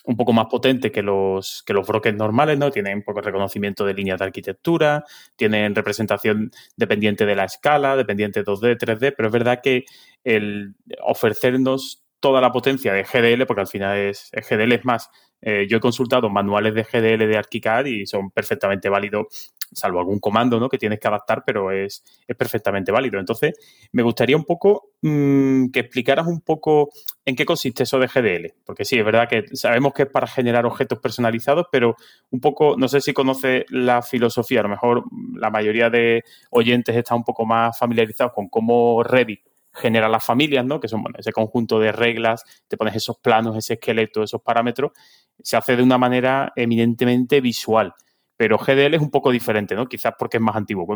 Un 0.04 0.16
poco 0.16 0.32
más 0.32 0.46
potente 0.46 0.90
que 0.90 1.02
los, 1.02 1.62
que 1.66 1.74
los 1.74 1.86
bloques 1.86 2.14
normales, 2.14 2.58
¿no? 2.58 2.70
Tienen 2.70 2.96
un 2.98 3.02
poco 3.02 3.20
reconocimiento 3.20 3.84
de 3.84 3.92
líneas 3.92 4.18
de 4.18 4.24
arquitectura, 4.24 5.04
tienen 5.36 5.74
representación 5.74 6.50
dependiente 6.74 7.26
de 7.26 7.36
la 7.36 7.44
escala, 7.44 7.96
dependiente 7.96 8.42
2D, 8.42 8.78
3D, 8.78 9.12
pero 9.14 9.28
es 9.28 9.32
verdad 9.32 9.60
que 9.62 9.84
el 10.24 10.74
ofrecernos 11.02 12.07
toda 12.20 12.40
la 12.40 12.52
potencia 12.52 12.92
de 12.92 13.04
GDL, 13.04 13.46
porque 13.46 13.60
al 13.60 13.68
final 13.68 13.96
es, 13.96 14.30
GDL 14.32 14.72
es 14.72 14.84
más 14.84 15.10
eh, 15.40 15.66
yo 15.68 15.76
he 15.76 15.80
consultado 15.80 16.28
manuales 16.28 16.74
de 16.74 16.82
GDL 16.82 17.28
de 17.28 17.36
ArchiCAD 17.36 17.86
y 17.86 18.06
son 18.06 18.30
perfectamente 18.30 18.88
válidos, 18.88 19.54
salvo 19.72 20.00
algún 20.00 20.18
comando 20.18 20.58
¿no? 20.58 20.68
que 20.68 20.78
tienes 20.78 20.98
que 20.98 21.06
adaptar, 21.06 21.44
pero 21.46 21.70
es, 21.70 22.02
es 22.26 22.36
perfectamente 22.36 22.90
válido. 22.90 23.20
Entonces, 23.20 23.54
me 23.92 24.02
gustaría 24.02 24.36
un 24.36 24.44
poco 24.44 24.90
mmm, 25.02 25.68
que 25.68 25.80
explicaras 25.80 26.26
un 26.26 26.40
poco 26.40 26.90
en 27.24 27.36
qué 27.36 27.44
consiste 27.44 27.84
eso 27.84 27.98
de 28.00 28.08
GDL, 28.08 28.54
porque 28.64 28.84
sí, 28.84 28.98
es 28.98 29.04
verdad 29.04 29.28
que 29.28 29.44
sabemos 29.54 29.92
que 29.92 30.04
es 30.04 30.08
para 30.08 30.26
generar 30.26 30.66
objetos 30.66 30.98
personalizados, 30.98 31.66
pero 31.70 31.94
un 32.30 32.40
poco, 32.40 32.76
no 32.76 32.88
sé 32.88 33.00
si 33.00 33.12
conoce 33.12 33.64
la 33.68 34.02
filosofía, 34.02 34.60
a 34.60 34.64
lo 34.64 34.70
mejor 34.70 35.04
la 35.34 35.50
mayoría 35.50 35.88
de 35.90 36.24
oyentes 36.50 36.96
está 36.96 37.14
un 37.14 37.24
poco 37.24 37.46
más 37.46 37.78
familiarizados 37.78 38.32
con 38.32 38.48
cómo 38.48 39.02
Revit 39.04 39.47
genera 39.78 40.08
las 40.08 40.24
familias, 40.24 40.64
¿no? 40.64 40.80
Que 40.80 40.88
son 40.88 41.02
bueno, 41.02 41.16
ese 41.18 41.32
conjunto 41.32 41.78
de 41.80 41.92
reglas, 41.92 42.44
te 42.68 42.76
pones 42.76 42.96
esos 42.96 43.18
planos, 43.18 43.56
ese 43.56 43.74
esqueleto, 43.74 44.22
esos 44.22 44.42
parámetros, 44.42 44.92
se 45.40 45.56
hace 45.56 45.76
de 45.76 45.82
una 45.82 45.98
manera 45.98 46.52
eminentemente 46.56 47.40
visual. 47.40 47.94
Pero 48.36 48.58
GDL 48.58 48.94
es 48.94 49.00
un 49.00 49.10
poco 49.10 49.30
diferente, 49.30 49.74
¿no? 49.74 49.86
Quizás 49.86 50.14
porque 50.18 50.36
es 50.36 50.42
más 50.42 50.56
antiguo. 50.56 50.86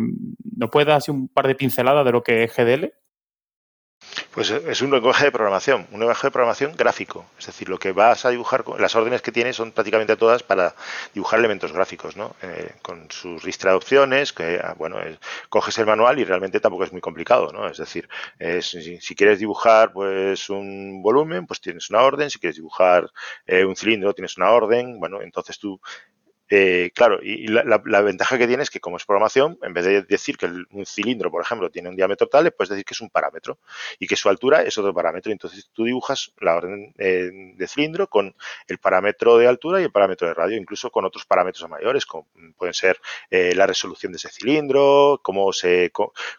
¿Nos 0.56 0.70
puedes 0.70 0.86
dar 0.86 0.98
así 0.98 1.10
un 1.10 1.28
par 1.28 1.46
de 1.48 1.54
pinceladas 1.54 2.04
de 2.04 2.12
lo 2.12 2.22
que 2.22 2.44
es 2.44 2.54
GDL? 2.54 2.92
Pues 4.32 4.50
es 4.50 4.80
un 4.80 4.90
lenguaje 4.90 5.26
de 5.26 5.30
programación, 5.30 5.86
un 5.92 6.00
lenguaje 6.00 6.26
de 6.26 6.30
programación 6.30 6.74
gráfico. 6.74 7.26
Es 7.38 7.46
decir, 7.46 7.68
lo 7.68 7.78
que 7.78 7.92
vas 7.92 8.24
a 8.24 8.30
dibujar, 8.30 8.64
las 8.78 8.96
órdenes 8.96 9.20
que 9.20 9.30
tienes 9.30 9.56
son 9.56 9.72
prácticamente 9.72 10.16
todas 10.16 10.42
para 10.42 10.74
dibujar 11.12 11.38
elementos 11.38 11.70
gráficos, 11.70 12.16
¿no? 12.16 12.34
Eh, 12.40 12.72
con 12.80 13.10
sus 13.10 13.44
lista 13.44 13.68
de 13.68 13.74
opciones, 13.74 14.32
que, 14.32 14.58
ah, 14.64 14.74
bueno, 14.78 15.00
es, 15.00 15.18
coges 15.50 15.76
el 15.78 15.84
manual 15.84 16.18
y 16.18 16.24
realmente 16.24 16.60
tampoco 16.60 16.84
es 16.84 16.92
muy 16.92 17.02
complicado, 17.02 17.52
¿no? 17.52 17.68
Es 17.68 17.76
decir, 17.76 18.08
si, 18.62 19.00
si, 19.02 19.14
quieres 19.14 19.38
dibujar 19.38 19.92
pues 19.92 20.48
un 20.48 21.02
volumen, 21.02 21.46
pues 21.46 21.60
tienes 21.60 21.90
una 21.90 22.00
orden, 22.00 22.30
si 22.30 22.38
quieres 22.38 22.56
dibujar 22.56 23.10
eh, 23.46 23.66
un 23.66 23.76
cilindro, 23.76 24.14
tienes 24.14 24.38
una 24.38 24.50
orden, 24.50 24.98
bueno, 24.98 25.20
entonces 25.20 25.58
tú 25.58 25.78
eh, 26.54 26.90
claro, 26.94 27.18
y, 27.22 27.46
la, 27.46 27.78
ventaja 28.02 28.36
que 28.36 28.46
tiene 28.46 28.62
es 28.62 28.68
que 28.68 28.78
como 28.78 28.98
es 28.98 29.06
programación, 29.06 29.58
en 29.62 29.72
vez 29.72 29.86
de 29.86 30.02
decir 30.02 30.36
que 30.36 30.44
un 30.44 30.84
cilindro, 30.84 31.30
por 31.30 31.40
ejemplo, 31.40 31.70
tiene 31.70 31.88
un 31.88 31.96
diámetro 31.96 32.26
tal, 32.26 32.44
le 32.44 32.50
puedes 32.50 32.68
decir 32.68 32.84
que 32.84 32.92
es 32.92 33.00
un 33.00 33.08
parámetro 33.08 33.58
y 33.98 34.06
que 34.06 34.16
su 34.16 34.28
altura 34.28 34.62
es 34.62 34.76
otro 34.76 34.92
parámetro. 34.92 35.32
Entonces 35.32 35.70
tú 35.72 35.84
dibujas 35.84 36.34
la 36.40 36.56
orden 36.56 36.92
eh, 36.98 37.30
de 37.56 37.66
cilindro 37.66 38.06
con 38.06 38.36
el 38.68 38.76
parámetro 38.76 39.38
de 39.38 39.48
altura 39.48 39.80
y 39.80 39.84
el 39.84 39.92
parámetro 39.92 40.28
de 40.28 40.34
radio, 40.34 40.58
incluso 40.58 40.90
con 40.90 41.06
otros 41.06 41.24
parámetros 41.24 41.70
mayores, 41.70 42.04
como 42.04 42.28
pueden 42.58 42.74
ser 42.74 43.00
eh, 43.30 43.54
la 43.54 43.66
resolución 43.66 44.12
de 44.12 44.16
ese 44.16 44.28
cilindro, 44.28 45.20
cómo 45.22 45.54
se, 45.54 45.90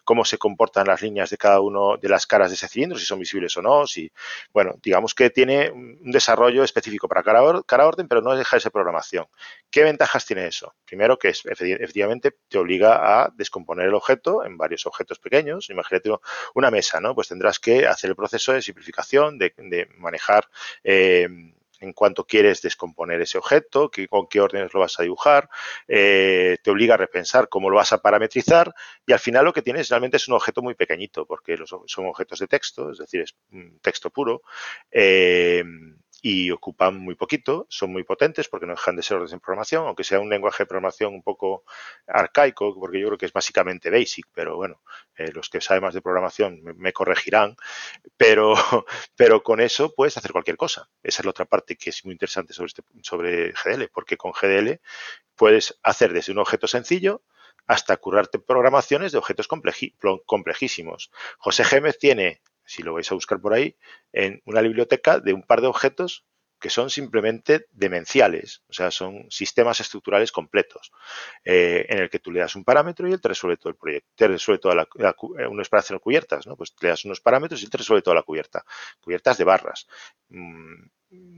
cómo 0.04 0.24
se 0.24 0.38
comportan 0.38 0.86
las 0.86 1.02
líneas 1.02 1.30
de 1.30 1.38
cada 1.38 1.58
uno 1.58 1.96
de 1.96 2.08
las 2.08 2.28
caras 2.28 2.50
de 2.50 2.54
ese 2.54 2.68
cilindro, 2.68 3.00
si 3.00 3.04
son 3.04 3.18
visibles 3.18 3.56
o 3.56 3.62
no. 3.62 3.84
Si, 3.88 4.12
bueno, 4.52 4.76
digamos 4.80 5.12
que 5.12 5.30
tiene 5.30 5.72
un 5.72 6.12
desarrollo 6.12 6.62
específico 6.62 7.08
para 7.08 7.24
cada, 7.24 7.64
cada 7.64 7.84
orden, 7.88 8.06
pero 8.06 8.20
no 8.20 8.36
deja 8.36 8.54
de 8.54 8.60
ser 8.60 8.70
programación. 8.70 9.26
¿Qué 9.72 9.82
ventaja 9.82 10.03
ventajas 10.04 10.26
tiene 10.26 10.46
eso? 10.46 10.74
Primero, 10.84 11.18
que 11.18 11.28
es, 11.28 11.42
efectivamente 11.46 12.36
te 12.48 12.58
obliga 12.58 13.22
a 13.22 13.32
descomponer 13.34 13.86
el 13.86 13.94
objeto 13.94 14.44
en 14.44 14.58
varios 14.58 14.86
objetos 14.86 15.18
pequeños. 15.18 15.70
Imagínate 15.70 16.10
una 16.54 16.70
mesa, 16.70 17.00
¿no? 17.00 17.14
Pues 17.14 17.28
tendrás 17.28 17.58
que 17.58 17.86
hacer 17.86 18.10
el 18.10 18.16
proceso 18.16 18.52
de 18.52 18.60
simplificación, 18.60 19.38
de, 19.38 19.54
de 19.56 19.88
manejar 19.96 20.48
eh, 20.82 21.28
en 21.80 21.92
cuanto 21.92 22.26
quieres 22.26 22.60
descomponer 22.62 23.20
ese 23.20 23.38
objeto, 23.38 23.90
que, 23.90 24.08
con 24.08 24.26
qué 24.26 24.40
órdenes 24.40 24.72
lo 24.74 24.80
vas 24.80 24.98
a 24.98 25.02
dibujar, 25.02 25.48
eh, 25.88 26.58
te 26.62 26.70
obliga 26.70 26.94
a 26.94 26.98
repensar 26.98 27.48
cómo 27.48 27.70
lo 27.70 27.76
vas 27.76 27.92
a 27.92 27.98
parametrizar 27.98 28.74
y 29.06 29.12
al 29.12 29.18
final 29.18 29.44
lo 29.44 29.52
que 29.52 29.62
tienes 29.62 29.88
realmente 29.88 30.16
es 30.16 30.28
un 30.28 30.34
objeto 30.34 30.62
muy 30.62 30.74
pequeñito 30.74 31.26
porque 31.26 31.56
los, 31.56 31.74
son 31.86 32.06
objetos 32.06 32.38
de 32.38 32.46
texto, 32.46 32.90
es 32.90 32.98
decir, 32.98 33.22
es 33.22 33.34
texto 33.80 34.10
puro. 34.10 34.42
Eh, 34.90 35.62
y 36.26 36.50
ocupan 36.50 36.98
muy 36.98 37.16
poquito, 37.16 37.66
son 37.68 37.92
muy 37.92 38.02
potentes 38.02 38.48
porque 38.48 38.64
no 38.64 38.72
dejan 38.72 38.96
de 38.96 39.02
ser 39.02 39.16
órdenes 39.16 39.32
de 39.32 39.40
programación, 39.40 39.86
aunque 39.86 40.04
sea 40.04 40.20
un 40.20 40.30
lenguaje 40.30 40.62
de 40.62 40.66
programación 40.66 41.12
un 41.12 41.22
poco 41.22 41.64
arcaico, 42.06 42.74
porque 42.80 42.98
yo 42.98 43.08
creo 43.08 43.18
que 43.18 43.26
es 43.26 43.32
básicamente 43.34 43.90
basic, 43.90 44.24
pero 44.32 44.56
bueno, 44.56 44.80
eh, 45.16 45.30
los 45.34 45.50
que 45.50 45.60
saben 45.60 45.82
más 45.82 45.92
de 45.92 46.00
programación 46.00 46.62
me, 46.78 46.94
corregirán, 46.94 47.56
pero, 48.16 48.54
pero 49.16 49.42
con 49.42 49.60
eso 49.60 49.94
puedes 49.94 50.16
hacer 50.16 50.32
cualquier 50.32 50.56
cosa. 50.56 50.88
Esa 51.02 51.20
es 51.20 51.26
la 51.26 51.30
otra 51.30 51.44
parte 51.44 51.76
que 51.76 51.90
es 51.90 52.02
muy 52.06 52.12
interesante 52.12 52.54
sobre, 52.54 52.68
este, 52.68 52.82
sobre 53.02 53.52
GDL, 53.52 53.90
porque 53.92 54.16
con 54.16 54.32
GDL 54.32 54.80
puedes 55.36 55.78
hacer 55.82 56.14
desde 56.14 56.32
un 56.32 56.38
objeto 56.38 56.66
sencillo 56.66 57.20
hasta 57.66 57.98
currarte 57.98 58.38
programaciones 58.38 59.12
de 59.12 59.18
objetos 59.18 59.46
complejísimos. 59.46 61.10
José 61.36 61.64
Gémez 61.64 61.98
tiene 61.98 62.40
si 62.66 62.82
lo 62.82 62.94
vais 62.94 63.10
a 63.10 63.14
buscar 63.14 63.40
por 63.40 63.54
ahí, 63.54 63.76
en 64.12 64.42
una 64.44 64.60
biblioteca 64.60 65.20
de 65.20 65.32
un 65.32 65.42
par 65.42 65.60
de 65.60 65.68
objetos 65.68 66.24
que 66.64 66.70
son 66.70 66.88
simplemente 66.88 67.66
demenciales, 67.72 68.62
o 68.68 68.72
sea, 68.72 68.90
son 68.90 69.26
sistemas 69.28 69.80
estructurales 69.80 70.32
completos, 70.32 70.92
eh, 71.44 71.84
en 71.90 71.98
el 71.98 72.08
que 72.08 72.20
tú 72.20 72.30
le 72.30 72.40
das 72.40 72.56
un 72.56 72.64
parámetro 72.64 73.06
y 73.06 73.12
él 73.12 73.20
te 73.20 73.28
resuelve 73.28 73.58
todo 73.58 73.68
el 73.68 73.76
proyecto, 73.76 74.08
te 74.14 74.28
resuelve 74.28 74.60
toda 74.60 74.74
la, 74.74 74.88
la 74.94 75.10
eh, 75.10 75.46
uno 75.46 75.60
es 75.60 75.68
para 75.68 75.82
cubiertas, 75.98 76.46
¿no? 76.46 76.56
Pues 76.56 76.74
le 76.80 76.88
das 76.88 77.04
unos 77.04 77.20
parámetros 77.20 77.60
y 77.60 77.66
él 77.66 77.70
te 77.70 77.76
resuelve 77.76 78.00
toda 78.00 78.16
la 78.16 78.22
cubierta, 78.22 78.64
cubiertas 78.98 79.36
de 79.36 79.44
barras. 79.44 79.86
Mm, 80.30 80.86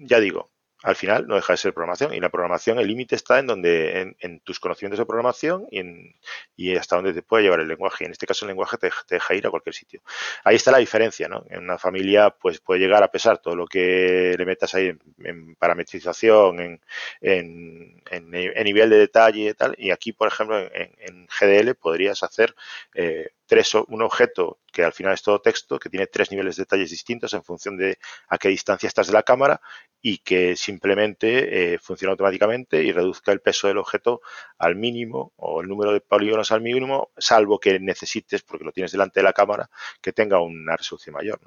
ya 0.06 0.20
digo, 0.20 0.52
al 0.82 0.94
final 0.94 1.26
no 1.26 1.36
deja 1.36 1.54
de 1.54 1.56
ser 1.56 1.72
programación 1.72 2.12
y 2.12 2.20
la 2.20 2.28
programación, 2.28 2.78
el 2.78 2.86
límite 2.86 3.14
está 3.14 3.38
en 3.38 3.46
donde 3.46 4.00
en, 4.00 4.16
en, 4.20 4.40
tus 4.40 4.60
conocimientos 4.60 4.98
de 4.98 5.06
programación 5.06 5.66
y, 5.70 5.78
en, 5.78 6.14
y, 6.54 6.76
hasta 6.76 6.96
donde 6.96 7.14
te 7.14 7.22
puede 7.22 7.44
llevar 7.44 7.60
el 7.60 7.68
lenguaje. 7.68 8.04
En 8.04 8.12
este 8.12 8.26
caso 8.26 8.44
el 8.44 8.48
lenguaje 8.48 8.76
te, 8.76 8.90
deja 9.08 9.34
ir 9.34 9.46
a 9.46 9.50
cualquier 9.50 9.74
sitio. 9.74 10.02
Ahí 10.44 10.56
está 10.56 10.70
la 10.70 10.78
diferencia, 10.78 11.28
¿no? 11.28 11.44
En 11.48 11.64
una 11.64 11.78
familia 11.78 12.30
pues 12.30 12.60
puede 12.60 12.80
llegar 12.80 13.02
a 13.02 13.10
pesar 13.10 13.38
todo 13.38 13.56
lo 13.56 13.66
que 13.66 14.34
le 14.36 14.44
metas 14.44 14.74
ahí 14.74 14.88
en, 14.88 15.00
en 15.24 15.54
parametrización, 15.56 16.60
en, 16.60 16.80
en, 17.20 18.30
nivel 18.30 18.90
de 18.90 18.98
detalle 18.98 19.50
y 19.50 19.54
tal. 19.54 19.74
Y 19.78 19.90
aquí, 19.90 20.12
por 20.12 20.28
ejemplo, 20.28 20.58
en, 20.58 21.26
GDL 21.26 21.74
podrías 21.74 22.22
hacer 22.22 22.54
eh, 22.94 23.30
tres, 23.46 23.74
un 23.74 24.02
objeto 24.02 24.60
que 24.72 24.84
al 24.84 24.92
final 24.92 25.14
es 25.14 25.22
todo 25.22 25.40
texto, 25.40 25.78
que 25.78 25.88
tiene 25.88 26.06
tres 26.06 26.30
niveles 26.30 26.56
de 26.56 26.62
detalles 26.62 26.90
distintos 26.90 27.32
en 27.34 27.42
función 27.42 27.76
de 27.76 27.98
a 28.28 28.38
qué 28.38 28.48
distancia 28.48 28.86
estás 28.86 29.06
de 29.06 29.12
la 29.12 29.22
cámara 29.22 29.60
y 30.02 30.18
que 30.18 30.56
simplemente 30.56 31.74
eh, 31.74 31.78
funciona 31.78 32.12
automáticamente 32.12 32.82
y 32.82 32.92
reduzca 32.92 33.32
el 33.32 33.40
peso 33.40 33.68
del 33.68 33.78
objeto 33.78 34.20
al 34.58 34.76
mínimo 34.76 35.32
o 35.36 35.62
el 35.62 35.68
número 35.68 35.92
de 35.92 36.00
polígonos 36.00 36.52
al 36.52 36.60
mínimo, 36.60 37.10
salvo 37.16 37.58
que 37.58 37.80
necesites, 37.80 38.42
porque 38.42 38.64
lo 38.64 38.72
tienes 38.72 38.92
delante 38.92 39.20
de 39.20 39.24
la 39.24 39.32
cámara, 39.32 39.70
que 40.00 40.12
tenga 40.12 40.40
una 40.40 40.76
resolución 40.76 41.14
mayor. 41.14 41.40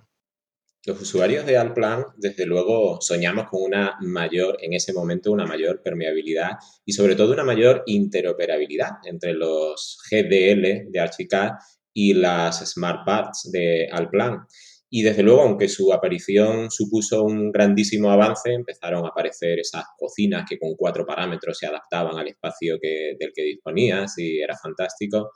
Los 0.86 1.02
usuarios 1.02 1.46
de 1.46 1.58
Alplan, 1.58 2.06
desde 2.16 2.46
luego, 2.46 3.02
soñamos 3.02 3.50
con 3.50 3.64
una 3.64 3.98
mayor, 4.00 4.58
en 4.62 4.74
ese 4.74 4.94
momento, 4.94 5.30
una 5.30 5.46
mayor 5.46 5.82
permeabilidad 5.84 6.52
y 6.86 6.94
sobre 6.94 7.18
todo 7.18 7.34
una 7.34 7.44
mayor 7.44 7.84
interoperabilidad 7.86 8.92
entre 9.04 9.34
los 9.34 10.00
GDL 10.10 10.90
de 10.90 11.00
Archicad 11.02 11.52
y 12.00 12.14
las 12.14 12.66
Smart 12.66 13.06
Pads 13.06 13.52
de 13.52 13.90
Alplan. 13.92 14.46
Y 14.90 15.04
desde 15.04 15.22
luego, 15.22 15.42
aunque 15.42 15.68
su 15.68 15.92
aparición 15.92 16.72
supuso 16.72 17.24
un 17.24 17.52
grandísimo 17.52 18.10
avance, 18.10 18.54
empezaron 18.54 19.06
a 19.06 19.10
aparecer 19.10 19.60
esas 19.60 19.84
cocinas 19.98 20.46
que 20.50 20.58
con 20.58 20.76
cuatro 20.76 21.06
parámetros 21.06 21.58
se 21.58 21.68
adaptaban 21.68 22.18
al 22.18 22.30
espacio 22.30 22.78
que, 22.82 23.16
del 23.20 23.32
que 23.36 23.44
disponías 23.44 24.18
y 24.18 24.40
era 24.40 24.56
fantástico. 24.58 25.32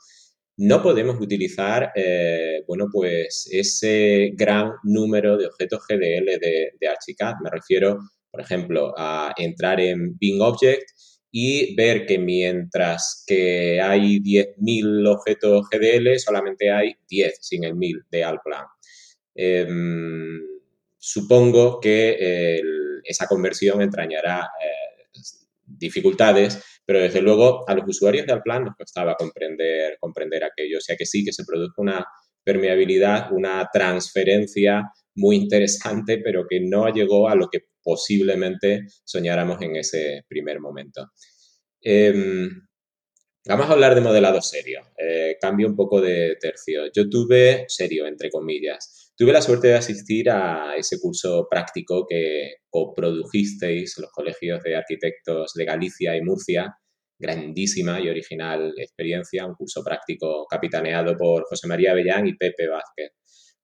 No 0.58 0.82
podemos 0.82 1.20
utilizar, 1.20 1.92
eh, 1.96 2.64
bueno, 2.66 2.86
pues 2.92 3.50
ese 3.52 4.32
gran 4.34 4.72
número 4.84 5.38
de 5.38 5.48
objetos 5.48 5.82
GDL 5.88 6.40
de, 6.40 6.72
de 6.80 6.88
Archicad. 6.88 7.34
Me 7.44 7.50
refiero, 7.50 8.00
por 8.32 8.40
ejemplo, 8.40 8.94
a 8.98 9.34
entrar 9.38 9.82
en 9.82 10.18
Bing 10.18 10.42
Object 10.42 10.86
y 11.36 11.74
ver 11.74 12.06
que 12.06 12.20
mientras 12.20 13.24
que 13.26 13.82
hay 13.82 14.20
10.000 14.20 15.08
objetos 15.08 15.68
GDL, 15.68 16.20
solamente 16.20 16.70
hay 16.70 16.94
10 17.10 17.40
sin 17.42 17.64
el 17.64 17.76
1000 17.76 18.04
de 18.12 18.24
Alplan. 18.24 18.68
Em, 19.34 20.40
supongo 20.96 21.80
que 21.80 22.62
esa 23.04 23.26
conversión 23.26 23.82
entrañará 23.82 24.42
eh, 24.42 25.20
dificultades, 25.66 26.64
pero 26.86 27.02
desde 27.02 27.24
luego 27.24 27.68
a 27.68 27.74
los 27.74 27.88
usuarios 27.88 28.28
de 28.28 28.34
Alplan 28.34 28.66
nos 28.66 28.76
costaba 28.76 29.16
comprender, 29.16 29.98
comprender 30.00 30.44
aquello. 30.44 30.78
O 30.78 30.82
sea 30.82 30.96
que 30.96 31.08
sí 31.08 31.26
que 31.26 31.34
se 31.34 31.46
produjo 31.46 31.82
una 31.82 32.06
permeabilidad, 32.44 33.32
una 33.32 33.68
transferencia 33.74 34.84
muy 35.16 35.38
interesante, 35.38 36.20
pero 36.20 36.46
que 36.48 36.60
no 36.60 36.94
llegó 36.94 37.28
a 37.28 37.34
lo 37.34 37.50
que 37.50 37.62
posiblemente 37.84 38.86
soñáramos 39.04 39.62
en 39.62 39.76
ese 39.76 40.24
primer 40.28 40.60
momento. 40.60 41.12
Em, 41.82 42.50
vamos 43.46 43.70
a 43.70 43.74
hablar 43.74 43.94
de 43.96 44.02
modelado 44.02 44.42
serio. 44.42 44.82
Eh, 44.98 45.38
cambio 45.40 45.68
un 45.68 45.76
poco 45.76 46.00
de 46.00 46.38
tercio. 46.40 46.84
Yo 46.96 47.10
tuve, 47.10 47.66
serio, 47.68 48.08
entre 48.08 48.30
comillas, 48.30 49.12
tuve 49.18 49.34
la 49.34 49.42
suerte 49.42 49.68
de 49.68 49.76
asistir 49.76 50.30
a 50.30 50.76
ese 50.78 51.00
curso 51.00 51.48
práctico 51.50 52.06
que 52.08 52.56
coprodujisteis 52.70 53.98
los 53.98 54.12
colegios 54.12 54.64
de 54.64 54.76
arquitectos 54.76 55.54
de 55.56 55.66
Galicia 55.66 56.16
y 56.16 56.22
Murcia. 56.22 56.74
Grandísima 57.20 58.02
y 58.02 58.10
original 58.10 58.74
experiencia, 58.78 59.46
un 59.46 59.56
curso 59.56 59.84
práctico 59.84 60.46
capitaneado 60.50 61.16
por 61.16 61.44
José 61.44 61.68
María 61.68 61.92
Avellán 61.92 62.28
y 62.28 62.36
Pepe 62.36 62.68
Vázquez, 62.68 63.12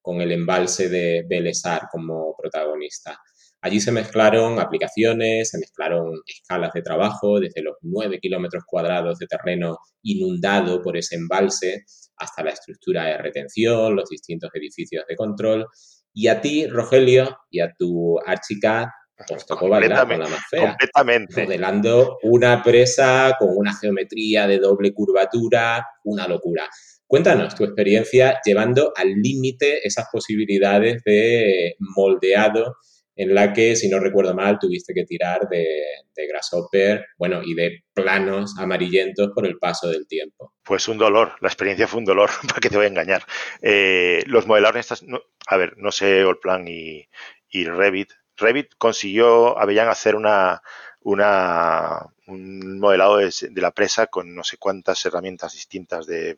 con 0.02 0.22
el 0.22 0.32
embalse 0.32 0.88
de 0.88 1.26
Belesar 1.28 1.84
como 1.92 2.36
protagonista. 2.38 3.20
Allí 3.62 3.82
se 3.82 3.92
mezclaron 3.92 4.60
aplicaciones, 4.60 5.50
se 5.50 5.58
mezclaron 5.58 6.22
escalas 6.26 6.72
de 6.74 6.82
trabajo, 6.82 7.40
desde 7.40 7.62
los 7.62 7.76
9 7.82 8.20
kilómetros 8.20 8.64
cuadrados 8.66 9.20
de 9.20 9.28
terreno 9.28 9.78
inundado 10.02 10.82
por 10.82 10.96
ese 10.96 11.16
embalse 11.16 11.84
hasta 12.16 12.44
la 12.44 12.52
estructura 12.52 13.06
de 13.06 13.18
retención, 13.18 13.96
los 13.96 14.10
distintos 14.10 14.50
edificios 14.54 15.04
de 15.08 15.16
control. 15.16 15.68
Y 16.14 16.28
a 16.28 16.40
ti, 16.40 16.68
Rogelio, 16.68 17.38
y 17.50 17.60
a 17.60 17.74
tu 17.78 18.18
Archicad, 18.26 18.86
os 19.30 19.46
tocó 19.46 19.68
bailar 19.68 20.08
con 20.08 20.20
la 20.20 20.28
más 20.28 20.46
fea. 20.50 20.62
Completamente. 20.70 21.44
Modelando 21.44 22.18
una 22.24 22.64
presa 22.64 23.36
con 23.38 23.50
una 23.56 23.74
geometría 23.74 24.48
de 24.48 24.60
doble 24.60 24.94
curvatura, 24.94 25.86
una 26.06 26.28
locura. 26.28 26.70
Cuéntanos 27.06 27.56
tu 27.56 27.66
experiencia 27.66 28.40
llevando 28.46 28.94
al 28.96 29.10
límite 29.16 29.86
esas 29.86 30.08
posibilidades 30.12 31.04
de 31.04 31.76
moldeado 31.80 32.76
en 33.20 33.36
la 33.36 33.52
que, 33.52 33.76
si 33.76 33.90
no 33.90 34.00
recuerdo 34.00 34.34
mal, 34.34 34.58
tuviste 34.58 34.94
que 34.94 35.04
tirar 35.04 35.42
de, 35.50 35.76
grasshopper, 36.16 37.06
bueno, 37.18 37.42
y 37.44 37.54
de 37.54 37.84
planos 37.94 38.58
amarillentos 38.58 39.32
por 39.36 39.46
el 39.46 39.58
paso 39.58 39.90
del 39.90 40.08
tiempo. 40.08 40.54
Pues 40.64 40.88
un 40.88 40.98
dolor, 40.98 41.34
la 41.42 41.50
experiencia 41.50 41.86
fue 41.86 42.00
un 42.00 42.06
dolor, 42.06 42.30
para 42.48 42.62
que 42.62 42.70
te 42.70 42.78
voy 42.78 42.86
a 42.86 42.90
engañar. 42.90 43.24
Eh, 43.62 44.24
los 44.26 44.48
modeladores, 44.48 44.90
estas, 44.90 45.06
a 45.48 45.58
ver, 45.58 45.74
no 45.76 45.92
sé, 45.92 46.22
Allplan 46.22 46.66
y, 46.70 47.10
y 47.50 47.66
Revit. 47.66 48.10
Revit 48.38 48.70
consiguió, 48.78 49.60
Avellán, 49.60 49.90
hacer 49.90 50.16
una, 50.16 50.62
un 51.02 52.80
modelado 52.80 53.18
de, 53.18 53.32
la 53.56 53.72
presa 53.72 54.08
con 54.08 54.34
no 54.34 54.46
sé 54.46 54.56
cuántas 54.58 55.06
herramientas 55.06 55.52
distintas 55.54 56.06
de, 56.06 56.38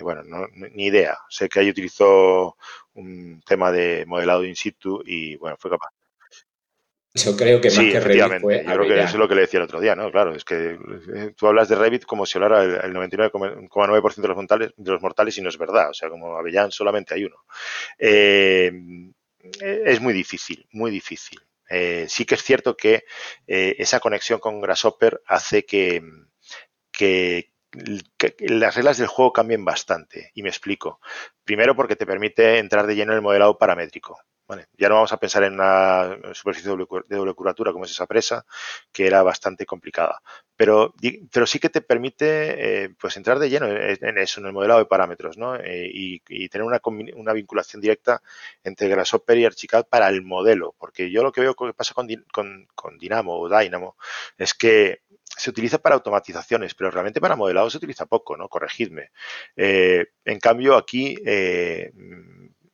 bueno, 0.00 0.22
ni 0.72 0.86
idea. 0.86 1.16
Sé 1.28 1.48
que 1.48 1.60
ahí 1.60 1.70
utilizó 1.70 2.56
un 2.94 3.40
tema 3.46 3.70
de 3.70 4.04
modelado 4.04 4.44
in 4.44 4.56
situ 4.56 5.00
y 5.06 5.36
bueno, 5.36 5.56
fue 5.60 5.70
capaz. 5.70 5.90
Yo 7.14 7.36
creo 7.36 7.60
que 7.60 7.68
más 7.68 7.78
que 7.78 8.00
Revit 8.00 8.40
fue 8.40 8.64
Yo 8.64 8.72
creo 8.72 8.86
que 8.86 9.00
eso 9.00 9.12
es 9.12 9.14
lo 9.14 9.28
que 9.28 9.34
le 9.34 9.40
decía 9.42 9.58
el 9.58 9.64
otro 9.64 9.80
día, 9.80 9.96
¿no? 9.96 10.10
Claro, 10.10 10.34
es 10.34 10.44
que 10.44 10.78
eh, 11.14 11.32
tú 11.36 11.46
hablas 11.46 11.68
de 11.68 11.76
Revit 11.76 12.04
como 12.04 12.26
si 12.26 12.38
hablara 12.38 12.62
el 12.62 12.92
99,9% 12.94 14.14
de 14.16 14.28
los, 14.28 14.36
mortales, 14.36 14.72
de 14.76 14.90
los 14.90 15.02
mortales 15.02 15.38
y 15.38 15.42
no 15.42 15.48
es 15.48 15.58
verdad. 15.58 15.90
O 15.90 15.94
sea, 15.94 16.10
como 16.10 16.36
Avellán 16.36 16.70
solamente 16.70 17.14
hay 17.14 17.24
uno. 17.24 17.36
Eh, 17.98 18.70
es 19.60 20.00
muy 20.00 20.12
difícil, 20.12 20.66
muy 20.72 20.90
difícil. 20.90 21.40
Eh, 21.70 22.06
sí 22.08 22.24
que 22.24 22.34
es 22.34 22.42
cierto 22.42 22.76
que 22.76 23.04
esa 23.46 24.00
conexión 24.00 24.38
con 24.38 24.60
Grasshopper 24.60 25.22
hace 25.26 25.64
que, 25.64 26.02
que, 26.92 27.52
las 28.40 28.74
reglas 28.74 28.98
del 28.98 29.06
juego 29.06 29.32
cambien 29.32 29.64
bastante. 29.64 30.30
Y 30.34 30.42
me 30.42 30.50
explico. 30.50 31.00
Primero 31.44 31.74
porque 31.74 31.96
te 31.96 32.06
permite 32.06 32.58
entrar 32.58 32.86
de 32.86 32.96
lleno 32.96 33.12
en 33.12 33.16
el 33.16 33.22
modelado 33.22 33.56
paramétrico. 33.58 34.18
Ya 34.78 34.88
no 34.88 34.94
vamos 34.94 35.12
a 35.12 35.18
pensar 35.18 35.44
en 35.44 35.54
una 35.54 36.16
superficie 36.32 36.70
de 36.70 37.16
doble 37.16 37.34
curvatura 37.34 37.72
como 37.72 37.84
es 37.84 37.90
esa 37.90 38.06
presa, 38.06 38.46
que 38.92 39.06
era 39.06 39.22
bastante 39.22 39.66
complicada. 39.66 40.22
Pero, 40.56 40.94
pero 41.30 41.46
sí 41.46 41.58
que 41.58 41.68
te 41.68 41.82
permite 41.82 42.84
eh, 42.84 42.90
pues 42.98 43.16
entrar 43.16 43.38
de 43.38 43.50
lleno 43.50 43.66
en 43.68 44.18
eso, 44.18 44.40
en 44.40 44.46
el 44.46 44.52
modelado 44.52 44.80
de 44.80 44.86
parámetros, 44.86 45.36
¿no? 45.36 45.56
Eh, 45.56 45.90
y, 45.92 46.48
tener 46.48 46.66
una, 46.66 46.80
una, 47.14 47.32
vinculación 47.34 47.82
directa 47.82 48.22
entre 48.64 48.88
Grasshopper 48.88 49.36
y 49.38 49.44
Archicad 49.44 49.86
para 49.86 50.08
el 50.08 50.22
modelo. 50.22 50.74
Porque 50.78 51.10
yo 51.10 51.22
lo 51.22 51.30
que 51.30 51.42
veo 51.42 51.54
que 51.54 51.74
pasa 51.74 51.92
con, 51.94 52.08
con, 52.32 52.66
con 52.74 52.98
Dynamo 52.98 53.38
o 53.38 53.48
Dynamo 53.48 53.96
es 54.38 54.54
que 54.54 55.02
se 55.24 55.50
utiliza 55.50 55.78
para 55.78 55.94
automatizaciones, 55.94 56.74
pero 56.74 56.90
realmente 56.90 57.20
para 57.20 57.36
modelado 57.36 57.68
se 57.68 57.76
utiliza 57.76 58.06
poco, 58.06 58.36
¿no? 58.36 58.48
Corregidme. 58.48 59.10
Eh, 59.56 60.06
en 60.24 60.40
cambio, 60.40 60.76
aquí 60.76 61.16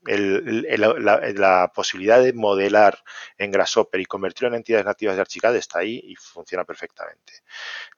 la, 0.07 1.73
posibilidad 1.75 2.23
de 2.23 2.33
modelar 2.33 2.99
en 3.39 3.51
Grasshopper 3.51 4.01
y 4.01 4.07
convertirlo 4.07 4.49
en 4.49 4.57
entidades 4.57 4.87
nativas 4.87 5.17
de 5.17 5.23
Archicad 5.23 5.57
está 5.57 5.81
ahí 5.81 6.01
y 6.05 6.17
funciona 6.17 6.65
perfectamente. 6.65 7.33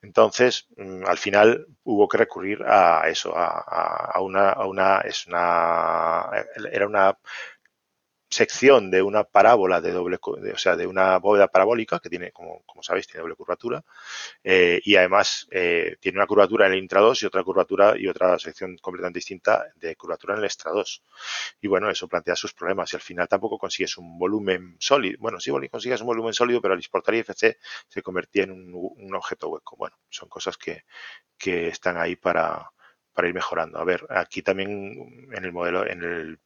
Entonces, 0.02 0.68
mm, 0.76 1.04
al 1.06 1.18
final 1.18 1.66
hubo 1.84 2.08
que 2.08 2.18
recurrir 2.18 2.62
a 2.64 3.08
eso, 3.08 3.32
a, 3.36 4.20
una, 4.20 4.50
a 4.50 4.66
una, 4.66 5.00
es 5.00 5.26
una, 5.26 6.30
era 6.70 6.86
una 6.86 7.18
sección 8.36 8.90
de 8.90 9.00
una 9.00 9.24
parábola 9.24 9.80
de 9.80 9.92
doble, 9.92 10.18
o 10.20 10.58
sea, 10.58 10.76
de 10.76 10.86
una 10.86 11.18
bóveda 11.18 11.48
parabólica 11.48 12.00
que 12.00 12.10
tiene, 12.10 12.32
como, 12.32 12.62
como 12.66 12.82
sabéis, 12.82 13.06
tiene 13.06 13.22
doble 13.22 13.34
curvatura 13.34 13.82
eh, 14.44 14.78
y 14.84 14.96
además 14.96 15.48
eh, 15.50 15.96
tiene 16.00 16.18
una 16.18 16.26
curvatura 16.26 16.66
en 16.66 16.74
el 16.74 16.80
intra 16.80 17.00
2 17.00 17.22
y 17.22 17.26
otra 17.26 17.42
curvatura 17.42 17.94
y 17.96 18.08
otra 18.08 18.38
sección 18.38 18.76
completamente 18.76 19.20
distinta 19.20 19.64
de 19.76 19.96
curvatura 19.96 20.34
en 20.34 20.40
el 20.40 20.44
extra 20.44 20.70
2. 20.70 21.02
Y 21.62 21.66
bueno, 21.66 21.88
eso 21.88 22.08
plantea 22.08 22.36
sus 22.36 22.52
problemas 22.52 22.92
y 22.92 22.96
al 22.96 23.02
final 23.02 23.26
tampoco 23.26 23.58
consigues 23.58 23.96
un 23.96 24.18
volumen 24.18 24.76
sólido. 24.78 25.16
Bueno, 25.18 25.40
sí 25.40 25.50
consigues 25.70 26.02
un 26.02 26.06
volumen 26.08 26.34
sólido, 26.34 26.60
pero 26.60 26.74
al 26.74 26.80
exportar 26.80 27.14
IFC 27.14 27.56
se 27.88 28.02
convertía 28.02 28.44
en 28.44 28.74
un, 28.74 29.14
objeto 29.14 29.48
hueco. 29.48 29.76
Bueno, 29.76 29.96
son 30.10 30.28
cosas 30.28 30.58
que, 30.58 30.84
que 31.38 31.68
están 31.68 31.96
ahí 31.96 32.16
para 32.16 32.70
ir 33.24 33.32
mejorando. 33.32 33.78
A 33.78 33.84
ver, 33.84 34.06
aquí 34.10 34.42
también 34.42 35.30
en 35.32 35.44
el 35.44 35.52
modelo, 35.52 35.86
en 35.86 36.02
el 36.02 36.38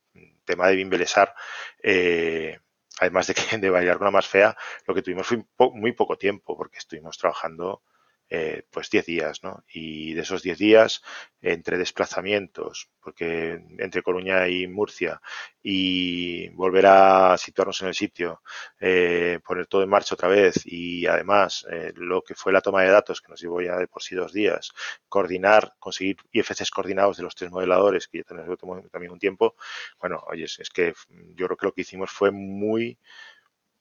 tema 0.45 0.69
de 0.69 0.77
Bimbelesar, 0.77 1.35
eh, 1.83 2.59
además 2.99 3.27
de 3.27 3.35
que 3.35 3.43
de 3.59 3.71
bailar 3.71 3.99
una 3.99 4.11
más 4.11 4.27
fea, 4.27 4.57
lo 4.87 4.95
que 4.95 5.03
tuvimos 5.03 5.27
fue 5.27 5.45
muy 5.75 5.93
poco 5.93 6.17
tiempo, 6.17 6.57
porque 6.57 6.79
estuvimos 6.79 7.19
trabajando 7.19 7.83
eh, 8.31 8.63
pues 8.71 8.89
10 8.91 9.07
días, 9.07 9.43
¿no? 9.43 9.65
Y 9.73 10.15
de 10.15 10.23
esos 10.23 10.43
10 10.43 10.59
días, 10.59 11.03
entre 11.43 11.79
desplazamientos, 11.79 12.89
porque 13.01 13.61
entre 13.79 14.03
Coruña 14.03 14.49
y 14.49 14.67
Murcia, 14.69 15.21
y 15.63 16.49
volver 16.51 16.87
a 16.87 17.37
situarnos 17.39 17.81
en 17.83 17.89
el 17.89 17.95
sitio, 17.95 18.43
eh, 18.79 19.41
poner 19.45 19.67
todo 19.67 19.83
en 19.83 19.89
marcha 19.91 20.15
otra 20.15 20.29
vez, 20.29 20.63
y 20.65 21.07
además 21.07 21.67
eh, 21.71 21.93
lo 21.97 22.23
que 22.23 22.35
fue 22.35 22.53
la 22.53 22.61
toma 22.61 22.83
de 22.83 22.91
datos, 22.91 23.21
que 23.21 23.31
nos 23.31 23.41
llevó 23.41 23.61
ya 23.61 23.77
de 23.77 23.89
por 23.89 24.03
sí 24.03 24.15
dos 24.15 24.33
días, 24.33 24.73
coordinar, 25.09 25.75
conseguir 25.79 26.17
IFCs 26.33 26.71
coordinados 26.71 27.17
de 27.17 27.23
los 27.25 27.35
tres 27.35 27.51
modeladores, 27.51 28.09
que 28.09 28.19
ya 28.19 28.57
tomó 28.57 28.81
también 28.91 29.13
un 29.13 29.19
tiempo, 29.19 29.57
bueno, 30.01 30.23
oye, 30.29 30.45
es 30.45 30.71
que 30.73 30.95
yo 31.35 31.47
creo 31.47 31.57
que 31.57 31.67
lo 31.67 31.73
que 31.73 31.83
hicimos 31.83 32.11
fue 32.11 32.31
muy 32.31 32.99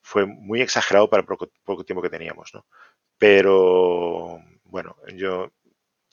fue 0.02 0.26
muy 0.26 0.62
exagerado 0.62 1.10
para 1.10 1.22
el 1.22 1.28
poco, 1.28 1.50
poco 1.64 1.84
tiempo 1.86 2.02
que 2.02 2.10
teníamos, 2.10 2.52
¿no? 2.54 2.66
Pero 3.20 4.42
bueno, 4.64 4.96
yo 5.14 5.52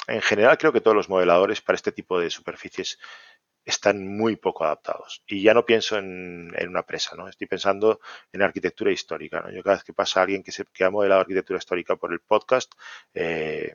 en 0.09 0.21
general 0.21 0.59
creo 0.59 0.73
que 0.73 0.81
todos 0.81 0.97
los 0.97 1.09
modeladores 1.09 1.63
para 1.63 1.77
este 1.77 1.93
tipo 1.93 2.21
de 2.21 2.31
superficies 2.31 2.99
están 3.65 4.07
muy 4.07 4.37
poco 4.37 4.65
adaptados. 4.65 5.25
Y 5.27 5.43
ya 5.43 5.53
no 5.53 5.67
pienso 5.67 5.99
en, 5.99 6.53
una 6.69 6.85
presa, 6.85 7.17
¿no? 7.17 7.29
Estoy 7.29 7.49
pensando 7.49 8.01
en 8.33 8.43
arquitectura 8.43 8.93
histórica. 8.93 9.51
Yo 9.53 9.63
cada 9.63 9.77
vez 9.77 9.85
que 9.85 9.93
pasa 9.93 10.23
alguien 10.23 10.43
que, 10.43 10.53
se, 10.53 10.65
que 10.67 10.85
ha 10.85 10.91
modelado 10.91 11.23
arquitectura 11.23 11.59
histórica 11.59 11.97
por 11.97 12.13
el 12.13 12.21
podcast, 12.21 12.73
eh, 13.15 13.75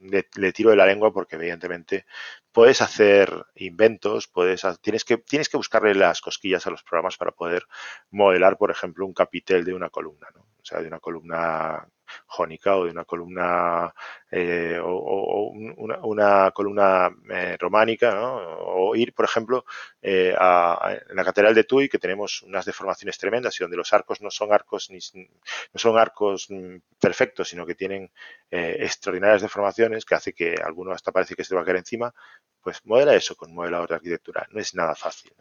le, 0.00 0.52
tiro 0.52 0.70
de 0.70 0.76
la 0.76 0.86
lengua 0.86 1.12
porque 1.12 1.36
evidentemente 1.36 2.06
puedes 2.52 2.82
hacer 2.82 3.46
inventos, 3.54 4.26
puedes, 4.26 4.66
tienes, 4.80 5.04
que, 5.04 5.18
tienes 5.18 5.48
que 5.48 5.56
buscarle 5.56 5.94
las 5.94 6.20
cosquillas 6.20 6.66
a 6.66 6.70
los 6.70 6.82
programas 6.82 7.16
para 7.16 7.32
poder 7.32 7.66
modelar, 8.10 8.56
por 8.56 8.70
ejemplo, 8.70 9.06
un 9.06 9.14
capitel 9.14 9.64
de 9.64 9.74
una 9.74 9.90
columna, 9.90 10.28
¿no? 10.34 10.40
o 10.40 10.64
sea, 10.64 10.80
de 10.80 10.88
una 10.88 11.00
columna 11.00 11.86
jónica 12.26 12.76
o 12.76 12.84
de 12.84 12.90
una 12.90 13.04
columna 13.04 13.92
eh, 14.30 14.78
o, 14.82 15.50
una, 15.50 16.50
columna 16.52 17.10
eh, 17.30 17.56
románica, 17.58 18.14
o 18.22 18.94
ir, 18.94 19.12
por 19.12 19.24
ejemplo, 19.24 19.64
eh, 20.00 20.34
a, 20.38 20.96
la 21.10 21.24
catedral 21.24 21.54
de 21.54 21.64
Tuy, 21.64 21.88
que 21.88 21.98
tenemos 21.98 22.42
unas 22.42 22.64
deformaciones 22.64 23.18
tremendas 23.18 23.58
y 23.58 23.64
donde 23.64 23.76
los 23.76 23.92
arcos 23.92 24.20
no 24.20 24.30
son 24.30 24.52
arcos 24.52 24.90
ni, 24.90 24.98
no 25.14 25.78
son 25.78 25.98
arcos 25.98 26.46
mm, 26.50 26.76
perfectos, 27.00 27.48
sino 27.48 27.66
que 27.66 27.74
tienen 27.74 28.10
extraordinarias 28.50 29.42
deformaciones 29.42 30.04
que 30.04 30.14
hace 30.16 30.32
que 30.32 30.54
alguno 30.62 30.92
hasta 30.92 31.12
parece 31.12 31.36
que 31.36 31.44
se 31.44 31.54
va 31.54 31.62
a 31.62 31.64
caer 31.64 31.78
encima, 31.78 32.12
pues 32.60 32.84
modela 32.84 33.14
eso 33.14 33.36
con 33.36 33.54
modelador 33.54 33.88
de 33.88 33.94
arquitectura. 33.96 34.46
No 34.50 34.60
es 34.60 34.74
nada 34.74 34.94
fácil, 34.94 35.32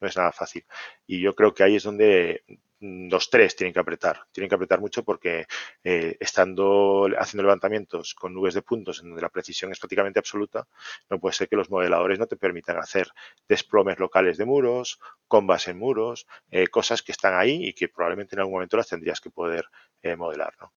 no 0.00 0.08
es 0.08 0.16
nada 0.16 0.32
fácil. 0.32 0.64
Y 1.06 1.20
yo 1.20 1.34
creo 1.34 1.54
que 1.54 1.62
ahí 1.62 1.76
es 1.76 1.82
donde 1.82 2.44
los 2.84 3.30
tres 3.30 3.56
tienen 3.56 3.72
que 3.72 3.80
apretar, 3.80 4.20
tienen 4.30 4.48
que 4.48 4.56
apretar 4.56 4.80
mucho 4.80 5.04
porque 5.04 5.46
eh, 5.82 6.16
estando 6.20 7.08
haciendo 7.18 7.44
levantamientos 7.44 8.14
con 8.14 8.34
nubes 8.34 8.52
de 8.52 8.60
puntos 8.60 9.00
en 9.00 9.08
donde 9.08 9.22
la 9.22 9.30
precisión 9.30 9.72
es 9.72 9.78
prácticamente 9.78 10.18
absoluta, 10.18 10.66
no 11.08 11.18
puede 11.18 11.34
ser 11.34 11.48
que 11.48 11.56
los 11.56 11.70
modeladores 11.70 12.18
no 12.18 12.26
te 12.26 12.36
permitan 12.36 12.76
hacer 12.76 13.08
desplomes 13.48 13.98
locales 13.98 14.36
de 14.36 14.44
muros, 14.44 15.00
combas 15.26 15.66
en 15.68 15.78
muros, 15.78 16.26
eh, 16.50 16.66
cosas 16.66 17.02
que 17.02 17.12
están 17.12 17.34
ahí 17.34 17.68
y 17.68 17.72
que 17.72 17.88
probablemente 17.88 18.34
en 18.34 18.40
algún 18.40 18.54
momento 18.54 18.76
las 18.76 18.88
tendrías 18.88 19.20
que 19.20 19.30
poder 19.30 19.64
eh, 20.02 20.16
modelar, 20.16 20.52
¿no? 20.60 20.72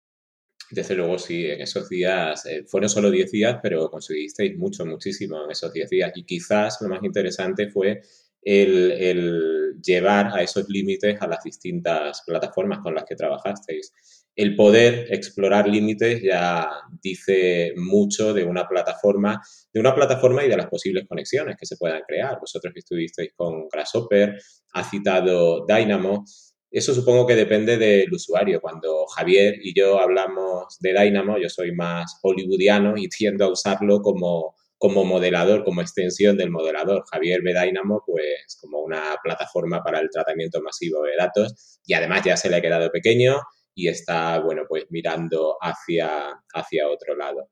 Desde 0.70 0.96
luego, 0.96 1.20
sí, 1.20 1.46
en 1.46 1.62
esos 1.62 1.90
días, 1.90 2.44
fueron 2.66 2.90
solo 2.90 3.12
10 3.12 3.30
días, 3.30 3.60
pero 3.62 3.88
conseguisteis 3.88 4.58
mucho, 4.58 4.84
muchísimo 4.84 5.44
en 5.46 5.52
esos 5.52 5.72
10 5.72 5.90
días. 5.92 6.12
Y 6.16 6.24
quizás 6.24 6.80
lo 6.82 6.90
más 6.90 7.04
interesante 7.04 7.70
fue 7.70 8.02
el, 8.46 9.82
llevar 9.84 10.28
a 10.34 10.42
esos 10.42 10.70
límites 10.70 11.22
a 11.22 11.28
las 11.28 11.44
distintas 11.44 12.24
plataformas 12.26 12.80
con 12.80 12.96
las 12.96 13.04
que 13.04 13.16
trabajasteis. 13.16 13.92
El 14.36 14.56
poder 14.56 15.08
explorar 15.12 15.68
límites 15.68 16.22
ya 16.22 16.70
dice 17.02 17.74
mucho 17.78 18.34
de 18.34 18.44
una 18.44 18.68
plataforma, 18.68 19.42
de 19.74 19.80
una 19.80 19.96
plataforma 19.96 20.44
y 20.44 20.50
de 20.50 20.58
las 20.58 20.68
posibles 20.68 21.06
conexiones 21.08 21.56
que 21.58 21.66
se 21.66 21.78
puedan 21.78 22.02
crear. 22.08 22.40
Vosotros 22.40 22.74
que 22.74 22.80
estuvisteis 22.80 23.32
con 23.36 23.68
Grasshopper, 23.70 24.38
ha 24.74 24.84
citado 24.84 25.66
Dynamo. 25.66 26.26
Eso 26.70 26.94
supongo 26.94 27.26
que 27.26 27.36
depende 27.36 27.78
del 27.78 28.14
usuario. 28.14 28.60
Cuando 28.60 29.06
Javier 29.08 29.56
y 29.62 29.74
yo 29.74 30.00
hablamos 30.00 30.78
de 30.80 30.94
Dynamo, 30.94 31.38
yo 31.38 31.50
soy 31.50 31.72
más 31.74 32.20
hollywoodiano 32.22 32.96
y 32.98 33.08
tiendo 33.08 33.46
a 33.46 33.52
usarlo 33.52 34.02
como 34.02 34.56
como 34.86 35.04
modelador, 35.04 35.64
como 35.64 35.82
extensión 35.82 36.38
del 36.38 36.52
modelador. 36.52 37.06
Javier 37.12 37.42
ve 37.42 37.60
Dynamo 37.60 38.04
pues 38.06 38.56
como 38.62 38.82
una 38.82 39.16
plataforma 39.24 39.82
para 39.82 40.00
el 40.00 40.12
tratamiento 40.12 40.62
masivo 40.62 41.02
de 41.02 41.16
datos 41.18 41.80
y 41.88 41.96
además 41.96 42.22
ya 42.24 42.38
se 42.38 42.52
le 42.52 42.58
ha 42.58 42.62
quedado 42.62 42.92
pequeño 42.92 43.42
y 43.74 43.88
está, 43.88 44.38
bueno, 44.42 44.62
pues 44.70 44.86
mirando 44.92 45.58
hacia, 45.60 46.40
hacia 46.54 46.88
otro 46.88 47.16
lado. 47.16 47.50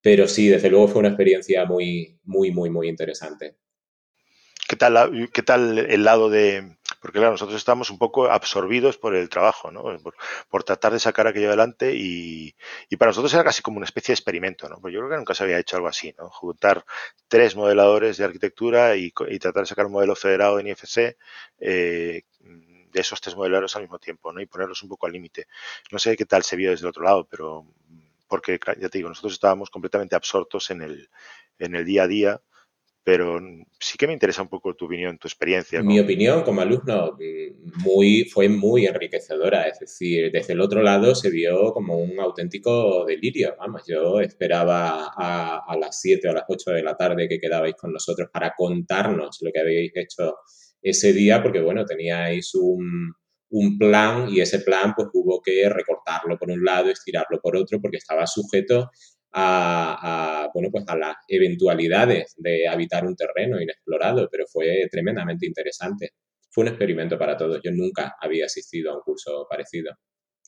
Pero 0.00 0.26
sí, 0.26 0.48
desde 0.48 0.70
luego 0.70 0.88
fue 0.88 1.00
una 1.00 1.08
experiencia 1.08 1.66
muy, 1.66 2.18
muy, 2.22 2.52
muy, 2.52 2.70
muy 2.70 2.88
interesante. 2.88 3.58
¿Qué 4.66 4.76
tal, 4.76 5.28
¿Qué 5.30 5.42
tal 5.42 5.78
el 5.78 6.04
lado 6.04 6.30
de, 6.30 6.75
porque 7.00 7.18
claro, 7.18 7.32
nosotros 7.32 7.56
estamos 7.56 7.90
un 7.90 7.98
poco 7.98 8.30
absorbidos 8.30 8.98
por 8.98 9.14
el 9.14 9.28
trabajo, 9.28 9.70
¿no? 9.70 9.84
Por, 10.48 10.64
tratar 10.64 10.92
de 10.92 10.98
sacar 10.98 11.26
aquello 11.26 11.48
adelante 11.48 11.94
y, 11.94 12.54
para 12.98 13.10
nosotros 13.10 13.32
era 13.34 13.44
casi 13.44 13.62
como 13.62 13.76
una 13.76 13.84
especie 13.86 14.12
de 14.12 14.16
experimento, 14.16 14.68
¿no? 14.68 14.80
Pues 14.80 14.92
yo 14.92 15.00
creo 15.00 15.10
que 15.10 15.16
nunca 15.16 15.34
se 15.34 15.44
había 15.44 15.58
hecho 15.58 15.76
algo 15.76 15.88
así, 15.88 16.14
¿no? 16.18 16.28
Juntar 16.30 16.84
tres 17.28 17.56
modeladores 17.56 18.16
de 18.16 18.24
arquitectura 18.24 18.96
y, 18.96 19.10
tratar 19.10 19.62
de 19.62 19.66
sacar 19.66 19.86
un 19.86 19.92
modelo 19.92 20.16
federado 20.16 20.58
en 20.58 20.68
IFC 20.68 21.16
eh, 21.60 22.22
de 22.40 23.00
esos 23.00 23.20
tres 23.20 23.36
modeladores 23.36 23.76
al 23.76 23.82
mismo 23.82 23.98
tiempo, 23.98 24.32
¿no? 24.32 24.40
Y 24.40 24.46
ponerlos 24.46 24.82
un 24.82 24.88
poco 24.88 25.06
al 25.06 25.12
límite. 25.12 25.46
No 25.90 25.98
sé 25.98 26.16
qué 26.16 26.24
tal 26.24 26.42
se 26.42 26.56
vio 26.56 26.70
desde 26.70 26.84
el 26.84 26.90
otro 26.90 27.04
lado, 27.04 27.26
pero 27.28 27.66
porque 28.28 28.58
ya 28.78 28.88
te 28.88 28.98
digo, 28.98 29.08
nosotros 29.08 29.34
estábamos 29.34 29.70
completamente 29.70 30.16
absortos 30.16 30.70
en 30.70 30.82
el, 30.82 31.08
en 31.58 31.74
el 31.74 31.84
día 31.84 32.04
a 32.04 32.06
día 32.08 32.40
pero 33.06 33.38
sí 33.78 33.96
que 33.96 34.08
me 34.08 34.14
interesa 34.14 34.42
un 34.42 34.48
poco 34.48 34.74
tu 34.74 34.86
opinión, 34.86 35.16
tu 35.16 35.28
experiencia. 35.28 35.80
Mi 35.80 36.00
opinión 36.00 36.42
como 36.42 36.60
alumno 36.60 37.12
mm, 37.12 37.84
muy, 37.84 38.24
fue 38.24 38.48
muy 38.48 38.84
enriquecedora, 38.84 39.68
es 39.68 39.78
decir, 39.78 40.32
desde 40.32 40.54
el 40.54 40.60
otro 40.60 40.82
lado 40.82 41.14
se 41.14 41.30
vio 41.30 41.72
como 41.72 41.98
un 41.98 42.18
auténtico 42.18 43.04
delirio. 43.04 43.54
Vamos, 43.60 43.84
yo 43.86 44.18
esperaba 44.20 45.12
a, 45.16 45.76
las 45.80 46.00
7 46.00 46.26
o 46.26 46.30
a 46.32 46.34
las 46.34 46.44
8 46.48 46.72
de 46.72 46.82
la 46.82 46.96
tarde 46.96 47.28
que 47.28 47.38
quedabais 47.38 47.76
con 47.76 47.92
nosotros 47.92 48.28
para 48.32 48.54
contarnos 48.56 49.38
lo 49.40 49.52
que 49.52 49.60
habéis 49.60 49.92
hecho 49.94 50.38
ese 50.82 51.12
día, 51.12 51.40
porque 51.40 51.60
bueno, 51.60 51.84
teníais 51.84 52.56
un, 52.56 53.14
un 53.50 53.78
plan 53.78 54.28
y 54.28 54.40
ese 54.40 54.58
plan 54.58 54.94
pues 54.96 55.10
hubo 55.12 55.40
que 55.40 55.68
recortarlo 55.68 56.36
por 56.36 56.50
un 56.50 56.64
lado, 56.64 56.90
estirarlo 56.90 57.38
por 57.40 57.56
otro, 57.56 57.80
porque 57.80 57.98
estaba 57.98 58.26
sujeto 58.26 58.90
a, 59.38 60.48
bueno, 60.54 60.70
pues 60.72 60.84
a 60.88 60.96
las 60.96 61.16
eventualidades 61.28 62.34
de 62.38 62.66
habitar 62.66 63.04
un 63.06 63.14
terreno 63.14 63.60
inexplorado, 63.60 64.28
pero 64.30 64.46
fue 64.46 64.88
tremendamente 64.90 65.46
interesante. 65.46 66.12
Fue 66.50 66.62
un 66.62 66.68
experimento 66.68 67.18
para 67.18 67.36
todos. 67.36 67.60
Yo 67.62 67.70
nunca 67.72 68.14
había 68.20 68.46
asistido 68.46 68.92
a 68.92 68.96
un 68.96 69.02
curso 69.02 69.46
parecido 69.48 69.92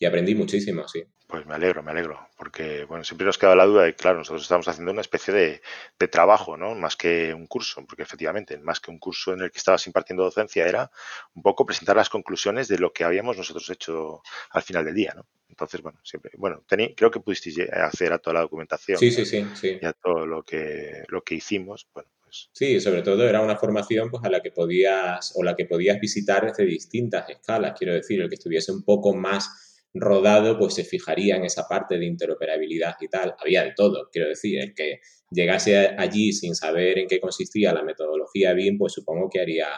y 0.01 0.07
aprendí 0.07 0.35
muchísimo, 0.35 0.87
sí. 0.87 1.05
Pues 1.27 1.45
me 1.45 1.55
alegro, 1.55 1.83
me 1.83 1.91
alegro, 1.91 2.29
porque 2.37 2.85
bueno, 2.85 3.05
siempre 3.05 3.27
nos 3.27 3.37
queda 3.37 3.55
la 3.55 3.67
duda 3.67 3.85
de, 3.85 3.95
claro, 3.95 4.19
nosotros 4.19 4.43
estamos 4.43 4.67
haciendo 4.67 4.93
una 4.93 5.03
especie 5.03 5.35
de, 5.35 5.61
de, 5.99 6.09
trabajo, 6.09 6.57
¿no? 6.57 6.75
Más 6.75 6.97
que 6.97 7.35
un 7.35 7.47
curso, 7.47 7.85
porque 7.87 8.03
efectivamente, 8.03 8.57
más 8.59 8.81
que 8.81 8.91
un 8.91 8.99
curso 8.99 9.35
en 9.35 9.43
el 9.43 9.51
que 9.51 9.59
estabas 9.59 9.87
impartiendo 9.87 10.25
docencia, 10.25 10.67
era 10.67 10.91
un 11.35 11.43
poco 11.43 11.67
presentar 11.67 11.97
las 11.97 12.09
conclusiones 12.09 12.69
de 12.69 12.79
lo 12.79 12.93
que 12.93 13.05
habíamos 13.05 13.37
nosotros 13.37 13.69
hecho 13.69 14.23
al 14.51 14.63
final 14.63 14.85
del 14.87 14.95
día, 14.95 15.13
¿no? 15.15 15.27
Entonces, 15.51 15.83
bueno, 15.83 15.99
siempre, 16.05 16.31
bueno, 16.37 16.63
creo 16.67 17.11
que 17.11 17.21
pudisteis 17.21 17.59
hacer 17.73 18.13
a 18.13 18.19
toda 18.19 18.35
la 18.35 18.41
documentación. 18.41 18.99
Sí, 18.99 19.11
sí, 19.11 19.27
sí, 19.27 19.45
sí. 19.55 19.79
Y 19.83 19.85
a 19.85 19.93
todo 19.93 20.25
lo 20.25 20.43
que, 20.45 21.03
lo 21.09 21.23
que 21.23 21.35
hicimos, 21.35 21.89
bueno, 21.93 22.09
pues. 22.23 22.49
Sí, 22.53 22.81
sobre 22.81 23.03
todo 23.03 23.29
era 23.29 23.41
una 23.41 23.57
formación 23.57 24.11
pues 24.11 24.23
a 24.25 24.31
la 24.31 24.41
que 24.41 24.51
podías, 24.53 25.33
o 25.37 25.43
la 25.43 25.57
que 25.57 25.65
podías 25.65 25.99
visitar 26.01 26.47
desde 26.47 26.65
distintas 26.65 27.29
escalas, 27.29 27.77
quiero 27.77 27.95
decir, 27.95 28.21
el 28.21 28.29
que 28.29 28.37
estuviese 28.37 28.73
un 28.73 28.85
poco 28.85 29.15
más 29.15 29.68
rodado, 30.01 30.59
pues 30.59 30.75
se 30.75 30.85
fijaría 30.85 31.37
en 31.37 31.45
esa 31.45 31.67
parte 31.69 31.99
de 31.99 32.07
interoperabilidad 32.07 32.97
y 33.01 33.09
tal. 33.09 33.35
Había 33.39 33.65
de 33.65 33.73
todo, 33.75 34.09
quiero 34.13 34.29
decir, 34.29 34.61
el 34.61 34.75
que 34.75 35.01
llegase 35.31 35.95
allí 35.99 36.33
sin 36.33 36.55
saber 36.55 36.99
en 36.99 37.09
qué 37.09 37.21
consistía 37.21 37.73
la 37.73 37.83
metodología 37.83 38.53
BIM, 38.53 38.79
pues 38.79 38.93
supongo 38.93 39.29
que 39.31 39.41
haría 39.41 39.69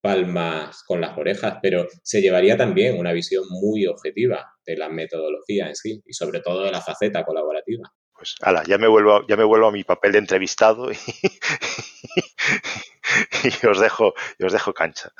palmas 0.00 0.82
con 0.86 1.00
las 1.00 1.16
orejas, 1.16 1.58
pero 1.62 1.86
se 2.02 2.20
llevaría 2.20 2.56
también 2.56 2.98
una 2.98 3.12
visión 3.12 3.44
muy 3.48 3.86
objetiva 3.86 4.54
de 4.64 4.76
la 4.76 4.88
metodología 4.88 5.68
en 5.68 5.76
sí 5.76 6.02
y 6.06 6.14
sobre 6.14 6.40
todo 6.40 6.64
de 6.64 6.72
la 6.72 6.80
faceta 6.80 7.24
colaborativa. 7.24 7.92
Pues, 8.14 8.36
ala, 8.42 8.62
ya 8.66 8.78
me 8.78 8.86
vuelvo, 8.86 9.26
ya 9.26 9.36
me 9.36 9.44
vuelvo 9.44 9.68
a 9.68 9.72
mi 9.72 9.84
papel 9.84 10.12
de 10.12 10.18
entrevistado 10.18 10.90
y, 10.92 10.96
os 13.66 13.80
dejo, 13.80 14.12
y 14.38 14.44
os 14.44 14.52
dejo 14.52 14.74
cancha. 14.74 15.12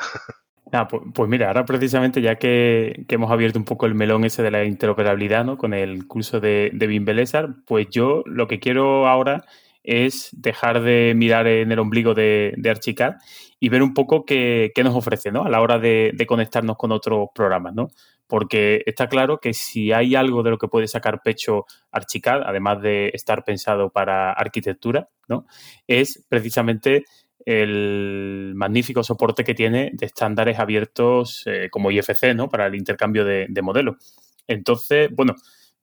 Ah, 0.72 0.86
pues, 0.86 1.28
mira, 1.28 1.48
ahora 1.48 1.64
precisamente 1.64 2.22
ya 2.22 2.36
que, 2.36 3.04
hemos 3.08 3.30
abierto 3.30 3.58
un 3.58 3.64
poco 3.64 3.86
el 3.86 3.94
melón 3.94 4.24
ese 4.24 4.42
de 4.42 4.50
la 4.50 4.64
interoperabilidad, 4.64 5.44
¿no? 5.44 5.58
Con 5.58 5.74
el 5.74 6.06
curso 6.06 6.40
de, 6.40 6.70
de 6.72 6.86
BIM 6.86 7.04
pues 7.66 7.88
yo 7.90 8.22
lo 8.26 8.46
que 8.46 8.60
quiero 8.60 9.08
ahora 9.08 9.44
es 9.82 10.28
dejar 10.32 10.82
de 10.82 11.14
mirar 11.16 11.46
en 11.46 11.72
el 11.72 11.78
ombligo 11.78 12.14
de, 12.14 12.54
de 12.56 12.70
Archicad 12.70 13.16
y 13.58 13.68
ver 13.68 13.82
un 13.82 13.92
poco 13.92 14.24
qué, 14.24 14.72
nos 14.82 14.96
ofrece, 14.96 15.30
¿no? 15.30 15.44
A 15.44 15.50
la 15.50 15.60
hora 15.60 15.78
de, 15.78 16.14
conectarnos 16.26 16.76
con 16.78 16.92
otros 16.92 17.28
programas, 17.34 17.74
¿no? 17.74 17.88
Porque 18.26 18.82
está 18.86 19.08
claro 19.08 19.38
que 19.38 19.52
si 19.52 19.92
hay 19.92 20.14
algo 20.14 20.42
de 20.42 20.50
lo 20.50 20.58
que 20.58 20.68
puede 20.68 20.88
sacar 20.88 21.20
pecho 21.22 21.66
Archicad, 21.90 22.42
además 22.44 22.80
de 22.80 23.10
estar 23.12 23.44
pensado 23.44 23.90
para 23.90 24.32
arquitectura, 24.32 25.08
¿no? 25.28 25.46
Es 25.86 26.24
precisamente 26.28 27.04
el 27.46 28.52
magnífico 28.54 29.02
soporte 29.02 29.44
que 29.44 29.54
tiene 29.54 29.90
de 29.92 30.06
estándares 30.06 30.58
abiertos 30.58 31.42
eh, 31.46 31.68
como 31.70 31.90
IFC, 31.90 32.34
¿no? 32.34 32.48
Para 32.48 32.66
el 32.66 32.74
intercambio 32.74 33.24
de, 33.24 33.48
modelos. 33.62 33.96
Entonces, 34.46 35.10
bueno, 35.14 35.34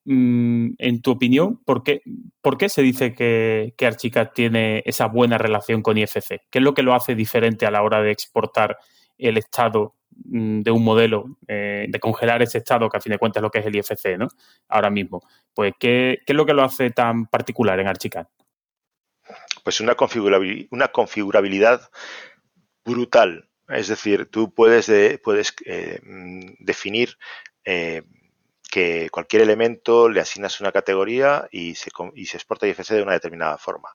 mm, 0.06 0.70
en 0.78 1.02
tu 1.02 1.12
opinión, 1.12 1.62
¿por 1.66 1.84
qué, 1.84 2.02
por 2.42 2.58
qué 2.58 2.70
se 2.70 2.82
dice 2.82 3.14
que, 3.14 3.74
que, 3.78 3.86
Archicad 3.86 4.32
tiene 4.34 4.84
esa 4.86 5.08
buena 5.08 5.38
relación 5.38 5.82
con 5.82 5.98
IFC? 5.98 6.42
¿Qué 6.50 6.60
es 6.60 6.64
lo 6.64 6.74
que 6.74 6.84
lo 6.84 6.94
hace 6.94 7.16
diferente 7.16 7.66
a 7.66 7.72
la 7.72 7.84
hora 7.84 8.02
de 8.02 8.12
exportar 8.12 8.78
el 9.18 9.38
estado 9.38 9.96
mm, 10.26 10.62
de 10.62 10.72
un 10.72 10.84
modelo, 10.84 11.38
eh, 11.48 11.88
de 11.90 12.00
congelar 12.00 12.42
ese 12.42 12.60
estado, 12.60 12.90
que 12.90 12.98
a 12.98 13.02
fin 13.02 13.12
de 13.12 13.20
cuentas 13.20 13.42
es 13.42 13.44
lo 13.44 13.52
que 13.52 13.60
es 13.60 13.66
el 13.66 13.76
IFC, 13.76 14.18
¿no? 14.18 14.28
Ahora 14.68 14.90
mismo. 14.90 15.22
Pues, 15.54 15.74
¿qué, 15.80 16.20
qué 16.26 16.34
es 16.34 16.38
lo 16.38 16.46
que 16.46 16.54
lo 16.54 16.64
hace 16.64 16.92
tan 16.92 17.28
particular 17.28 17.80
en 17.80 17.88
Archicad? 17.88 18.28
Pues 19.68 19.82
una 19.82 19.96
configurabilidad, 19.96 20.68
una 20.72 20.88
configurabilidad 20.88 21.92
brutal. 22.86 23.50
Es 23.68 23.90
decir, 23.90 24.28
tú 24.28 24.54
puedes, 24.54 24.90
puedes 25.22 25.54
eh, 25.66 26.00
definir 26.60 27.18
eh, 27.66 28.04
que 28.72 29.10
cualquier 29.10 29.42
elemento 29.42 30.08
le 30.08 30.22
asignas 30.22 30.62
una 30.62 30.72
categoría 30.72 31.50
y 31.52 31.76
se, 31.76 31.92
y 32.16 32.28
se 32.28 32.38
exporta 32.38 32.66
IFC 32.66 32.92
de 32.92 33.04
una 33.04 33.12
determinada 33.12 33.58
forma. 33.58 33.90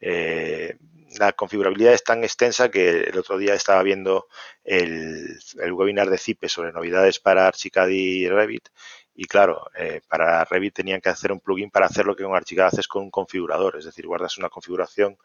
Eh, 0.00 0.78
la 1.18 1.32
configurabilidad 1.34 1.92
es 1.92 2.04
tan 2.04 2.24
extensa 2.24 2.70
que 2.70 2.88
el 2.88 3.18
otro 3.18 3.36
día 3.36 3.52
estaba 3.52 3.82
viendo 3.82 4.28
el, 4.64 5.38
webinar 5.72 6.08
de 6.08 6.16
CIPE 6.16 6.48
sobre 6.48 6.72
novedades 6.72 7.20
para 7.20 7.46
Archicad 7.46 7.88
y 7.88 8.26
Revit 8.30 8.70
y 9.20 9.24
claro, 9.24 9.68
eh, 9.76 10.00
para 10.06 10.44
Revit 10.44 10.74
tenían 10.74 11.00
que 11.00 11.08
hacer 11.08 11.32
un 11.32 11.40
plugin 11.40 11.72
para 11.72 11.86
hacer 11.86 12.06
lo 12.06 12.14
que 12.14 12.22
con 12.22 12.36
Archicad 12.36 12.68
haces 12.68 12.86
con 12.86 13.02
un 13.02 13.10
configurador, 13.10 13.76
es 13.76 13.84
decir, 13.84 14.06
guardas 14.06 14.38
una 14.38 14.48
configuración 14.48 15.18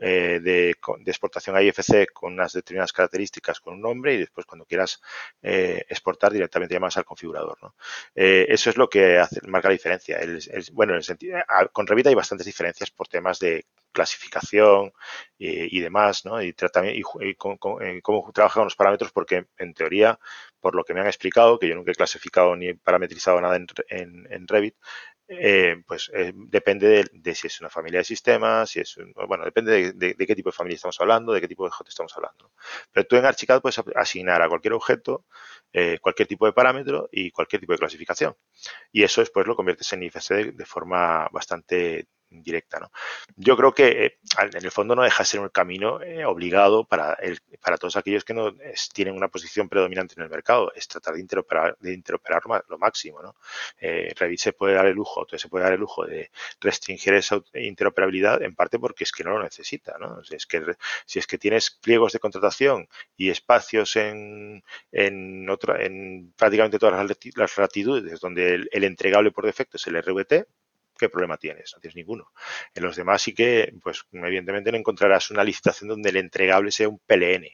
eh, 0.00 0.40
de, 0.42 0.76
exportación 1.06 1.56
a 1.56 1.62
IFC 1.62 2.12
con 2.12 2.34
unas 2.34 2.52
determinadas 2.52 2.92
características 2.92 3.60
con 3.60 3.74
un 3.74 3.82
nombre 3.82 4.14
y 4.14 4.18
después 4.18 4.46
cuando 4.46 4.64
quieras 4.64 5.00
eh, 5.42 5.84
exportar 5.88 6.32
directamente 6.32 6.74
llamas 6.74 6.96
al 6.96 7.04
configurador. 7.04 7.58
eso 8.14 8.70
es 8.70 8.76
lo 8.76 8.88
que 8.88 9.18
hace, 9.18 9.40
marca 9.46 9.68
la 9.68 9.72
diferencia. 9.72 10.18
bueno, 10.72 10.92
en 10.92 10.98
el 10.98 11.04
sentido, 11.04 11.38
con 11.72 11.86
Revit 11.86 12.06
hay 12.06 12.14
bastantes 12.14 12.46
diferencias 12.46 12.90
por 12.90 13.08
temas 13.08 13.38
de 13.38 13.66
clasificación 13.92 14.92
y, 15.38 15.80
demás, 15.80 16.24
¿no? 16.24 16.42
Y, 16.42 16.54
y, 16.54 17.34
cómo 17.34 18.32
trabaja 18.32 18.54
con 18.54 18.64
los 18.64 18.76
parámetros, 18.76 19.10
porque 19.12 19.46
en 19.58 19.74
teoría, 19.74 20.18
por 20.60 20.74
lo 20.74 20.84
que 20.84 20.94
me 20.94 21.00
han 21.00 21.06
explicado, 21.06 21.58
que 21.58 21.68
yo 21.68 21.74
nunca 21.74 21.92
he 21.92 21.94
clasificado 21.94 22.54
ni 22.56 22.74
parametrizado 22.74 23.40
nada 23.40 23.56
en, 23.56 23.66
en, 24.30 24.48
Revit, 24.48 24.76
eh, 25.32 25.82
pues 25.86 26.10
eh, 26.12 26.32
depende 26.34 27.04
de, 27.12 27.34
si 27.36 27.46
es 27.46 27.60
una 27.60 27.70
familia 27.70 28.00
de 28.00 28.04
sistemas, 28.04 28.70
si 28.70 28.80
es 28.80 28.96
bueno, 29.28 29.44
depende 29.44 29.92
de, 29.92 30.14
qué 30.16 30.34
tipo 30.34 30.48
de 30.48 30.56
familia 30.56 30.74
estamos 30.74 31.00
hablando, 31.00 31.32
de 31.32 31.40
qué 31.40 31.46
tipo 31.46 31.62
de 31.62 31.68
objeto 31.68 31.88
estamos 31.88 32.16
hablando. 32.16 32.50
Pero 32.90 33.06
tú 33.06 33.16
en 33.16 33.24
Archicad 33.26 33.60
puedes 33.60 33.80
asignar 33.94 34.42
a 34.42 34.48
cualquier 34.48 34.74
objeto 34.74 35.24
eh, 35.72 35.98
cualquier 36.00 36.26
tipo 36.26 36.46
de 36.46 36.52
parámetro 36.52 37.08
y 37.12 37.30
cualquier 37.30 37.60
tipo 37.60 37.72
de 37.72 37.78
clasificación. 37.78 38.34
Y 38.90 39.04
eso 39.04 39.20
después 39.20 39.46
lo 39.46 39.54
conviertes 39.54 39.92
en 39.92 40.02
IFC 40.02 40.52
de 40.52 40.66
forma 40.66 41.28
bastante 41.30 42.08
directa. 42.30 42.78
¿no? 42.78 42.90
Yo 43.36 43.56
creo 43.56 43.74
que 43.74 44.06
eh, 44.06 44.18
en 44.40 44.64
el 44.64 44.70
fondo 44.70 44.94
no 44.94 45.02
deja 45.02 45.22
de 45.22 45.26
ser 45.26 45.40
un 45.40 45.48
camino 45.48 46.00
eh, 46.00 46.24
obligado 46.24 46.84
para, 46.84 47.14
el, 47.14 47.40
para 47.60 47.76
todos 47.76 47.96
aquellos 47.96 48.24
que 48.24 48.34
no 48.34 48.54
tienen 48.92 49.14
una 49.14 49.28
posición 49.28 49.68
predominante 49.68 50.14
en 50.16 50.22
el 50.22 50.30
mercado, 50.30 50.72
es 50.74 50.86
tratar 50.88 51.14
de 51.14 51.20
interoperar, 51.20 51.76
de 51.80 51.92
interoperar 51.92 52.42
lo 52.68 52.78
máximo. 52.78 53.22
¿no? 53.22 53.34
Eh, 53.78 54.12
Revit 54.16 54.38
se 54.38 54.52
puede 54.52 54.74
dar 54.74 54.86
el 54.86 54.94
lujo, 54.94 55.26
se 55.30 55.48
puede 55.48 55.64
dar 55.64 55.72
el 55.72 55.80
lujo 55.80 56.06
de 56.06 56.30
restringir 56.60 57.14
esa 57.14 57.40
interoperabilidad 57.54 58.42
en 58.42 58.54
parte 58.54 58.78
porque 58.78 59.04
es 59.04 59.12
que 59.12 59.24
no 59.24 59.32
lo 59.32 59.42
necesita. 59.42 59.98
¿no? 59.98 60.22
Si, 60.24 60.36
es 60.36 60.46
que, 60.46 60.62
si 61.04 61.18
es 61.18 61.26
que 61.26 61.38
tienes 61.38 61.70
pliegos 61.70 62.12
de 62.12 62.20
contratación 62.20 62.88
y 63.16 63.30
espacios 63.30 63.96
en, 63.96 64.62
en, 64.92 65.50
otra, 65.50 65.84
en 65.84 66.32
prácticamente 66.36 66.78
todas 66.78 67.06
las 67.34 67.58
latitudes 67.58 68.20
donde 68.20 68.54
el, 68.54 68.68
el 68.72 68.84
entregable 68.84 69.32
por 69.32 69.46
defecto 69.46 69.76
es 69.76 69.86
el 69.86 70.00
RVT, 70.00 70.46
¿qué 71.00 71.08
problema 71.08 71.36
tienes? 71.38 71.72
No 71.74 71.80
tienes 71.80 71.96
ninguno. 71.96 72.30
En 72.74 72.84
los 72.84 72.94
demás 72.94 73.22
sí 73.22 73.34
que, 73.34 73.72
pues 73.82 74.04
evidentemente 74.12 74.70
no 74.70 74.78
encontrarás 74.78 75.30
una 75.30 75.42
licitación 75.42 75.88
donde 75.88 76.10
el 76.10 76.16
entregable 76.18 76.70
sea 76.70 76.88
un 76.88 77.00
PLN. 77.00 77.46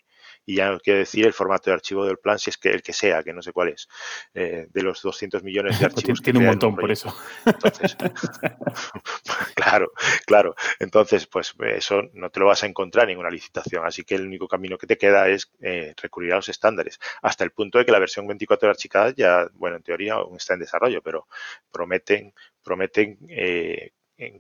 Y 0.49 0.57
ya 0.57 0.70
no 0.70 0.78
quiero 0.78 1.01
decir 1.01 1.26
el 1.26 1.32
formato 1.32 1.70
de 1.70 1.74
archivo 1.74 2.07
del 2.07 2.18
plan, 2.18 2.38
si 2.38 2.51
es 2.51 2.57
que 2.57 2.70
el 2.70 2.80
que 2.80 2.92
sea, 2.92 3.24
que 3.24 3.32
no 3.32 3.42
sé 3.42 3.53
cuál 3.53 3.70
es, 3.70 3.88
eh, 4.32 4.68
de 4.70 4.82
los 4.82 5.03
200 5.03 5.42
millones 5.42 5.80
de 5.80 5.86
archivos. 5.86 6.22
Tiene 6.22 6.38
un 6.38 6.47
montón 6.47 6.76
por 6.76 6.90
eso. 6.90 7.14
Entonces, 7.44 7.97
claro, 9.57 9.92
claro. 10.24 10.55
Entonces, 10.78 11.26
pues 11.26 11.53
eso 11.74 12.03
no 12.12 12.30
te 12.30 12.38
lo 12.38 12.47
vas 12.47 12.62
a 12.62 12.66
encontrar 12.66 13.05
en 13.05 13.11
ninguna 13.11 13.30
licitación. 13.30 13.84
Así 13.84 14.05
que 14.05 14.14
el 14.14 14.26
único 14.26 14.47
camino 14.47 14.78
que 14.78 14.86
te 14.86 14.97
queda 14.97 15.28
es 15.28 15.51
eh, 15.61 15.94
recurrir 16.01 16.32
a 16.32 16.36
los 16.36 16.49
estándares. 16.49 17.01
Hasta 17.22 17.42
el 17.42 17.51
punto 17.51 17.78
de 17.78 17.84
que 17.84 17.92
la 17.92 17.99
versión 17.99 18.26
24 18.28 18.68
de 18.68 18.70
Archicad 18.70 19.14
ya, 19.16 19.49
bueno, 19.55 19.76
en 19.76 19.82
teoría 19.82 20.14
aún 20.14 20.36
está 20.36 20.55
en 20.55 20.61
desarrollo, 20.61 21.03
pero 21.03 21.26
prometen 21.72 22.32
prometen 22.67 23.17
eh, 23.31 23.93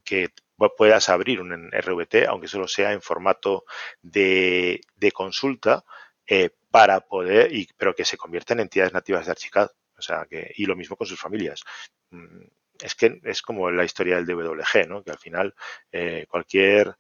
que 0.04 0.30
puedas 0.76 1.08
abrir 1.08 1.40
un 1.40 1.70
RVT, 1.70 2.26
aunque 2.26 2.48
solo 2.48 2.66
sea 2.66 2.92
en 2.92 3.00
formato 3.00 3.64
de, 4.02 4.80
consulta, 5.14 5.84
eh, 6.26 6.50
para 6.70 7.00
poder, 7.00 7.52
pero 7.76 7.94
que 7.94 8.04
se 8.04 8.16
convierta 8.16 8.54
en 8.54 8.60
entidades 8.60 8.92
nativas 8.92 9.26
de 9.26 9.32
Archicad. 9.32 9.70
O 9.96 10.02
sea, 10.02 10.26
que, 10.28 10.52
y 10.56 10.66
lo 10.66 10.74
mismo 10.76 10.96
con 10.96 11.06
sus 11.06 11.20
familias. 11.20 11.62
Mm, 12.10 12.46
es 12.82 12.94
que 12.94 13.20
es 13.22 13.40
como 13.42 13.70
la 13.70 13.84
historia 13.84 14.16
del 14.16 14.26
DWG, 14.26 14.88
¿no? 14.88 15.02
que 15.02 15.12
al 15.12 15.18
final 15.18 15.54
eh, 15.92 16.26
cualquier 16.28 16.96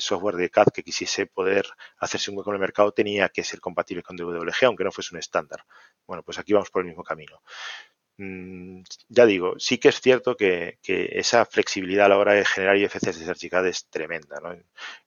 software 0.00 0.36
de 0.36 0.48
CAD 0.48 0.68
que 0.72 0.82
quisiese 0.82 1.26
poder 1.26 1.66
hacerse 1.98 2.30
un 2.30 2.38
hueco 2.38 2.48
en 2.50 2.54
el 2.54 2.60
mercado 2.60 2.92
tenía 2.92 3.28
que 3.28 3.44
ser 3.44 3.60
compatible 3.60 4.02
con 4.02 4.16
DWG, 4.16 4.64
aunque 4.64 4.82
no 4.82 4.90
fuese 4.90 5.14
un 5.14 5.18
estándar. 5.18 5.62
Bueno, 6.06 6.22
pues 6.22 6.38
aquí 6.38 6.54
vamos 6.54 6.70
por 6.70 6.80
el 6.80 6.88
mismo 6.88 7.04
camino. 7.04 7.42
Mm, 8.20 8.82
ya 9.08 9.26
digo, 9.26 9.54
sí 9.60 9.78
que 9.78 9.90
es 9.90 10.00
cierto 10.00 10.36
que, 10.36 10.78
esa 10.82 11.44
flexibilidad 11.44 12.06
a 12.06 12.08
la 12.08 12.18
hora 12.18 12.32
de 12.32 12.44
generar 12.44 12.76
IFCs 12.76 13.24
de 13.24 13.30
Archicad 13.30 13.64
es 13.66 13.86
tremenda. 13.88 14.40
¿no? 14.42 14.56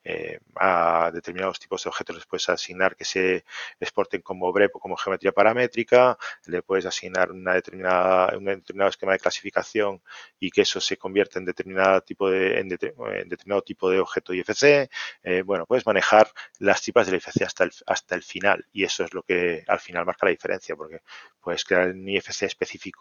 Eh, 0.03 0.39
a 0.55 1.11
determinados 1.13 1.59
tipos 1.59 1.83
de 1.83 1.89
objetos 1.89 2.15
les 2.15 2.25
puedes 2.25 2.47
asignar 2.49 2.95
que 2.95 3.03
se 3.03 3.43
exporten 3.81 4.21
como 4.21 4.51
BREP 4.53 4.75
o 4.77 4.79
como 4.79 4.95
geometría 4.95 5.33
paramétrica, 5.33 6.17
le 6.45 6.61
puedes 6.63 6.85
asignar 6.85 7.31
una 7.31 7.53
determinada, 7.53 8.37
un 8.37 8.45
determinado 8.45 8.89
esquema 8.89 9.11
de 9.13 9.19
clasificación 9.19 10.01
y 10.39 10.49
que 10.49 10.61
eso 10.61 10.79
se 10.79 10.97
convierta 10.97 11.37
en 11.39 11.45
determinado 11.45 12.01
tipo 12.01 12.29
de, 12.29 12.59
en, 12.59 12.69
determinado 12.69 13.61
tipo 13.61 13.89
de 13.89 13.99
objeto 13.99 14.33
IFC. 14.33 14.89
Eh, 15.23 15.41
bueno, 15.43 15.65
puedes 15.65 15.85
manejar 15.85 16.31
las 16.59 16.81
tipas 16.81 17.07
del 17.07 17.15
IFC 17.15 17.41
hasta 17.43 17.65
el, 17.65 17.71
hasta 17.87 18.15
el 18.15 18.23
final 18.23 18.65
y 18.71 18.85
eso 18.85 19.03
es 19.03 19.13
lo 19.13 19.23
que 19.23 19.65
al 19.67 19.79
final 19.81 20.05
marca 20.05 20.25
la 20.25 20.31
diferencia 20.31 20.75
porque 20.77 21.01
puedes 21.41 21.65
crear 21.65 21.89
un 21.89 22.07
IFC 22.07 22.43
específico 22.43 23.00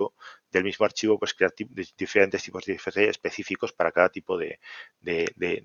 del 0.50 0.64
mismo 0.64 0.84
archivo, 0.86 1.18
puedes 1.18 1.34
crear 1.34 1.52
diferentes 1.96 2.42
tipos 2.42 2.64
de 2.64 2.74
IFC 2.74 2.96
específicos 3.08 3.72
para 3.72 3.92
cada 3.92 4.08
tipo 4.08 4.36
de, 4.36 4.58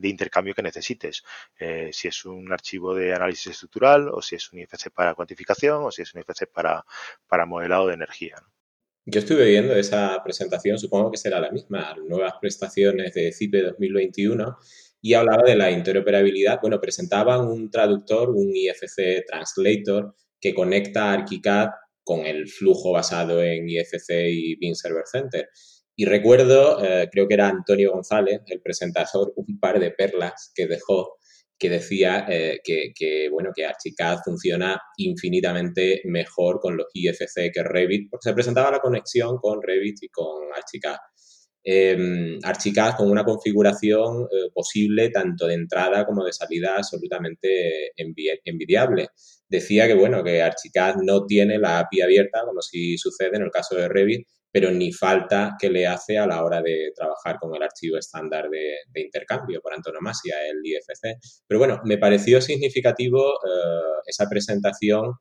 intercambio 0.01 0.53
que 0.53 0.61
necesites. 0.61 1.23
Eh, 1.59 1.89
si 1.91 2.07
es 2.07 2.25
un 2.25 2.51
archivo 2.51 2.93
de 2.93 3.13
análisis 3.13 3.47
estructural 3.47 4.09
o 4.09 4.21
si 4.21 4.35
es 4.35 4.51
un 4.51 4.59
IFC 4.59 4.91
para 4.93 5.15
cuantificación 5.15 5.83
o 5.83 5.91
si 5.91 6.01
es 6.03 6.13
un 6.13 6.21
IFC 6.21 6.47
para, 6.51 6.85
para 7.27 7.45
modelado 7.45 7.87
de 7.87 7.95
energía. 7.95 8.35
Yo 9.07 9.19
estuve 9.19 9.45
viendo 9.45 9.75
esa 9.75 10.19
presentación, 10.23 10.79
supongo 10.79 11.11
que 11.11 11.17
será 11.17 11.39
la 11.39 11.51
misma, 11.51 11.95
nuevas 12.07 12.33
prestaciones 12.41 13.13
de 13.13 13.31
CIPE 13.31 13.61
2021 13.61 14.57
y 14.99 15.13
hablaba 15.13 15.43
de 15.43 15.55
la 15.55 15.69
interoperabilidad. 15.69 16.59
Bueno, 16.59 16.81
presentaban 16.81 17.41
un 17.41 17.69
traductor, 17.69 18.31
un 18.31 18.49
IFC 18.55 19.23
Translator, 19.27 20.15
que 20.41 20.55
conecta 20.55 21.13
ArchiCAD 21.13 21.69
con 22.05 22.25
el 22.25 22.47
flujo 22.47 22.93
basado 22.93 23.43
en 23.43 23.67
IFC 23.67 24.09
y 24.29 24.55
BIM 24.55 24.75
Server 24.75 25.03
Center. 25.11 25.49
Y 25.97 26.05
recuerdo, 26.05 26.81
eh, 26.83 27.09
creo 27.11 27.27
que 27.27 27.33
era 27.33 27.49
Antonio 27.49 27.91
González, 27.91 28.41
el 28.47 28.61
presentador, 28.61 29.33
un 29.35 29.59
par 29.59 29.79
de 29.79 29.91
perlas 29.91 30.51
que 30.55 30.67
dejó 30.67 31.17
que 31.57 31.69
decía 31.69 32.25
eh, 32.29 32.59
que, 32.63 33.29
bueno, 33.29 33.51
que 33.55 33.65
Archicad 33.65 34.19
funciona 34.23 34.79
infinitamente 34.97 36.01
mejor 36.05 36.59
con 36.59 36.75
los 36.75 36.87
IFC 36.93 37.51
que 37.53 37.63
Revit, 37.63 38.09
porque 38.09 38.29
se 38.29 38.33
presentaba 38.33 38.71
la 38.71 38.79
conexión 38.79 39.37
con 39.37 39.61
Revit 39.61 40.03
y 40.03 40.09
con 40.09 40.43
Archicad. 40.55 40.97
Eh, 41.67 42.37
con 42.95 43.09
una 43.09 43.23
configuración 43.23 44.27
eh, 44.31 44.51
posible 44.53 45.09
tanto 45.09 45.47
de 45.47 45.55
entrada 45.55 46.05
como 46.05 46.23
de 46.23 46.31
salida 46.31 46.75
absolutamente 46.77 47.91
envidiable 47.97 49.09
decía 49.49 49.87
que, 49.87 49.93
bueno, 49.93 50.23
que 50.23 50.41
Archicad 50.41 50.95
no 51.03 51.25
tiene 51.25 51.57
la 51.57 51.79
API 51.79 52.01
abierta, 52.01 52.41
como 52.45 52.61
si 52.61 52.97
sucede 52.97 53.37
en 53.37 53.43
el 53.43 53.51
caso 53.51 53.75
de 53.75 53.87
Revit, 53.87 54.27
pero 54.51 54.71
ni 54.71 54.91
falta 54.93 55.55
que 55.59 55.69
le 55.69 55.85
hace 55.85 56.17
a 56.17 56.25
la 56.25 56.43
hora 56.43 56.61
de 56.61 56.91
trabajar 56.95 57.37
con 57.39 57.53
el 57.55 57.61
archivo 57.61 57.97
estándar 57.97 58.49
de, 58.49 59.01
intercambio 59.01 59.59
por 59.61 59.73
antonomasia, 59.73 60.35
el 60.47 60.61
IFC. 60.63 61.19
Pero 61.47 61.59
bueno, 61.59 61.81
me 61.83 61.97
pareció 61.97 62.41
significativo 62.41 63.33
eh, 63.33 64.01
esa 64.05 64.27
presentación 64.29 65.13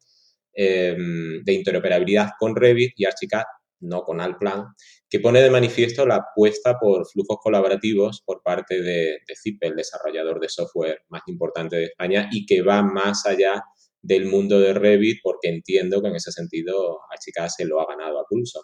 em, 0.53 1.43
de 1.43 1.53
interoperabilidad 1.53 2.31
con 2.39 2.55
Revit 2.55 2.93
y 2.97 3.07
Archicad, 3.07 3.43
no 3.85 4.03
con 4.03 4.21
Alplan, 4.21 4.65
que 5.09 5.21
pone 5.21 5.41
de 5.41 5.51
manifiesto 5.51 6.07
la 6.07 6.17
apuesta 6.17 6.79
por 6.79 7.07
flujos 7.07 7.39
colaborativos 7.41 8.23
por 8.25 8.43
parte 8.43 8.83
de, 8.83 9.19
de 9.27 9.57
el 9.61 9.77
desarrollador 9.77 10.41
de 10.41 10.49
software 10.49 11.03
más 11.09 11.23
importante 11.27 11.77
de 11.77 11.85
España, 11.85 12.29
y 12.33 12.47
que 12.47 12.63
va 12.63 12.83
más 12.83 13.27
allá 13.27 13.63
del 14.03 14.27
mundo 14.27 14.61
de 14.61 14.75
Revit 14.75 15.21
porque 15.23 15.49
entiendo 15.49 16.03
que 16.03 16.09
en 16.09 16.17
ese 16.17 16.31
sentido 16.31 17.01
Archicad 17.11 17.49
se 17.49 17.65
lo 17.65 17.81
ha 17.81 17.87
ganado 17.87 18.21
a 18.21 18.25
pulso. 18.29 18.61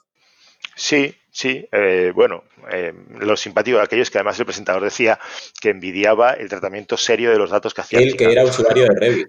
Sí, 0.76 1.14
sí. 1.30 1.66
Eh, 1.72 2.12
bueno, 2.14 2.44
eh, 2.70 2.92
lo 3.20 3.36
simpático 3.36 3.78
de 3.78 3.84
aquello 3.84 4.02
es 4.02 4.10
que 4.10 4.18
además 4.18 4.38
el 4.38 4.46
presentador 4.46 4.84
decía 4.84 5.18
que 5.60 5.70
envidiaba 5.70 6.32
el 6.32 6.48
tratamiento 6.48 6.96
serio 6.96 7.30
de 7.30 7.38
los 7.38 7.50
datos 7.50 7.74
que 7.74 7.80
hacía. 7.80 8.00
El 8.00 8.16
que 8.16 8.30
era 8.30 8.44
usuario 8.44 8.84
de 8.84 8.94
Revit. 8.94 9.28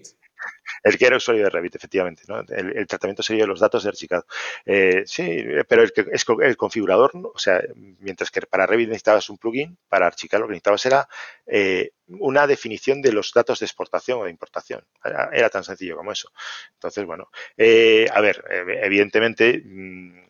El 0.84 0.98
que 0.98 1.06
era 1.06 1.18
usuario 1.18 1.44
de 1.44 1.50
Revit, 1.50 1.76
efectivamente, 1.76 2.24
¿no? 2.28 2.40
el, 2.40 2.88
tratamiento 2.88 3.22
sería 3.22 3.46
los 3.46 3.60
datos 3.60 3.84
de 3.84 3.90
Archicad. 3.90 4.24
Eh, 4.66 5.04
sí, 5.06 5.44
pero 5.68 5.84
el, 5.84 5.94
es 6.12 6.26
el 6.42 6.58
configurador, 6.58 7.12
o 7.14 7.38
sea, 7.38 7.62
mientras 8.00 8.32
que 8.32 8.42
para 8.42 8.66
Revit 8.66 8.88
necesitabas 8.88 9.30
un 9.30 9.38
plugin, 9.38 9.78
para 9.88 10.08
Archicad 10.08 10.40
lo 10.40 10.48
que 10.48 10.54
necesitabas 10.54 10.86
era 10.86 11.08
eh, 11.46 11.92
una 12.08 12.48
definición 12.48 13.02
de 13.02 13.12
los 13.12 13.32
datos 13.34 13.60
de 13.60 13.66
exportación 13.66 14.20
o 14.20 14.26
de 14.26 14.32
importación. 14.32 14.84
Era, 15.04 15.50
tan 15.50 15.64
sencillo 15.64 15.98
como 15.98 16.12
eso. 16.12 16.32
Entonces, 16.74 17.06
bueno, 17.06 17.30
eh, 17.58 18.08
a 18.12 18.22
ver, 18.22 18.44
evidentemente 18.82 19.62
mm, 19.64 20.22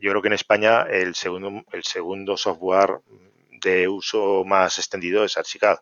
yo 0.00 0.10
creo 0.10 0.22
que 0.22 0.28
en 0.28 0.34
España 0.34 0.82
el 0.82 1.14
segundo, 1.14 1.64
el 1.72 1.84
segundo 1.84 2.36
software 2.36 3.00
de 3.60 3.88
uso 3.88 4.44
más 4.44 4.78
extendido 4.78 5.24
es 5.24 5.36
Archicad. 5.36 5.78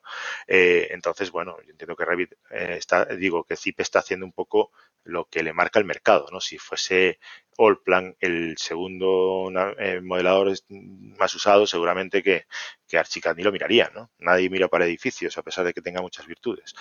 Eh, 0.47 0.89
entonces, 0.91 1.31
bueno, 1.31 1.57
yo 1.64 1.70
entiendo 1.70 1.97
que 1.97 2.05
Revit 2.05 2.33
eh, 2.51 2.76
está, 2.79 3.05
digo 3.05 3.45
que 3.45 3.57
ZIP 3.57 3.81
está 3.81 4.01
haciendo 4.01 4.26
un 4.26 4.33
poco 4.33 4.72
lo 5.05 5.26
que 5.26 5.43
le 5.43 5.53
marca 5.53 5.79
el 5.79 5.85
mercado, 5.85 6.26
¿no? 6.31 6.41
Si 6.41 6.59
fuese 6.59 7.18
Allplan 7.59 8.16
el 8.20 8.57
segundo 8.59 9.51
eh, 9.79 10.01
modelador 10.01 10.53
más 10.68 11.35
usado, 11.35 11.66
seguramente 11.66 12.22
que, 12.22 12.47
que 12.87 12.99
Archicad 12.99 13.35
ni 13.37 13.43
lo 13.43 13.53
miraría, 13.53 13.91
¿no? 13.95 14.11
Nadie 14.18 14.51
mira 14.51 14.68
para 14.68 14.85
edificios, 14.87 15.39
a 15.39 15.43
pesar 15.43 15.64
de 15.64 15.72
que 15.72 15.83
tenga 15.83 16.03
muchas 16.03 16.26
virtudes. 16.26 16.74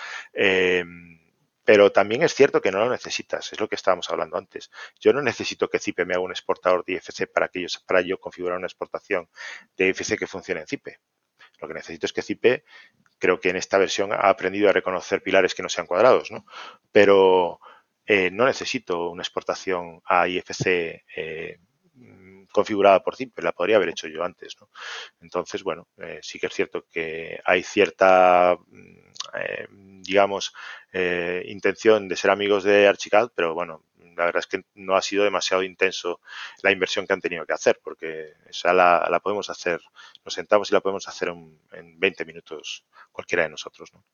Pero 1.68 1.92
también 1.92 2.22
es 2.22 2.34
cierto 2.34 2.62
que 2.62 2.72
no 2.72 2.78
lo 2.78 2.88
necesitas, 2.88 3.52
es 3.52 3.60
lo 3.60 3.68
que 3.68 3.74
estábamos 3.74 4.08
hablando 4.08 4.38
antes. 4.38 4.70
Yo 4.98 5.12
no 5.12 5.20
necesito 5.20 5.68
que 5.68 5.78
ZIP 5.78 5.98
me 6.06 6.14
haga 6.14 6.22
un 6.22 6.30
exportador 6.30 6.82
de 6.82 6.94
IFC 6.94 7.30
para 7.30 7.48
que 7.48 7.60
yo, 7.60 7.68
para 7.86 8.00
yo 8.00 8.18
configurar 8.18 8.56
una 8.56 8.66
exportación 8.66 9.28
de 9.76 9.88
IFC 9.88 10.18
que 10.18 10.26
funcione 10.26 10.62
en 10.62 10.66
ZIP. 10.66 10.86
Lo 11.60 11.68
que 11.68 11.74
necesito 11.74 12.06
es 12.06 12.14
que 12.14 12.22
ZIP, 12.22 12.64
creo 13.18 13.38
que 13.38 13.50
en 13.50 13.56
esta 13.56 13.76
versión 13.76 14.14
ha 14.14 14.30
aprendido 14.30 14.70
a 14.70 14.72
reconocer 14.72 15.22
pilares 15.22 15.54
que 15.54 15.62
no 15.62 15.68
sean 15.68 15.86
cuadrados, 15.86 16.30
¿no? 16.30 16.46
Pero, 16.90 17.60
eh, 18.06 18.30
no 18.30 18.46
necesito 18.46 19.10
una 19.10 19.20
exportación 19.20 20.00
a 20.06 20.26
IFC 20.26 21.04
eh, 21.16 21.58
configurada 22.52 23.02
por 23.02 23.16
ZIP, 23.16 23.38
la 23.40 23.52
podría 23.52 23.76
haber 23.76 23.90
hecho 23.90 24.08
yo 24.08 24.24
antes. 24.24 24.56
¿no? 24.60 24.68
Entonces, 25.20 25.62
bueno, 25.62 25.88
eh, 25.98 26.20
sí 26.22 26.38
que 26.38 26.46
es 26.46 26.54
cierto 26.54 26.84
que 26.90 27.40
hay 27.44 27.62
cierta, 27.62 28.56
mm, 28.66 30.02
digamos, 30.02 30.52
intención 31.44 32.08
de 32.08 32.16
ser 32.16 32.30
amigos 32.30 32.64
de 32.64 32.88
Archicad, 32.88 33.30
pero 33.34 33.54
bueno, 33.54 33.84
la 34.18 34.24
verdad 34.24 34.40
es 34.40 34.46
que 34.46 34.64
no 34.74 34.96
ha 34.96 35.02
sido 35.02 35.24
demasiado 35.24 35.62
intenso 35.62 36.20
la 36.62 36.72
inversión 36.72 37.06
que 37.06 37.12
han 37.12 37.20
tenido 37.20 37.46
que 37.46 37.52
hacer, 37.52 37.80
porque 37.82 38.34
esa 38.48 38.72
la, 38.72 39.20
podemos 39.22 39.48
hacer, 39.48 39.80
nos 40.24 40.34
sentamos 40.34 40.70
y 40.70 40.74
la 40.74 40.80
podemos 40.80 41.06
hacer 41.08 41.28
en, 41.28 41.60
en 41.72 42.00
20 42.00 42.24
minutos 42.24 42.84
cualquiera 43.12 43.44
de 43.44 43.50
nosotros. 43.50 43.92
¿no? 43.92 44.04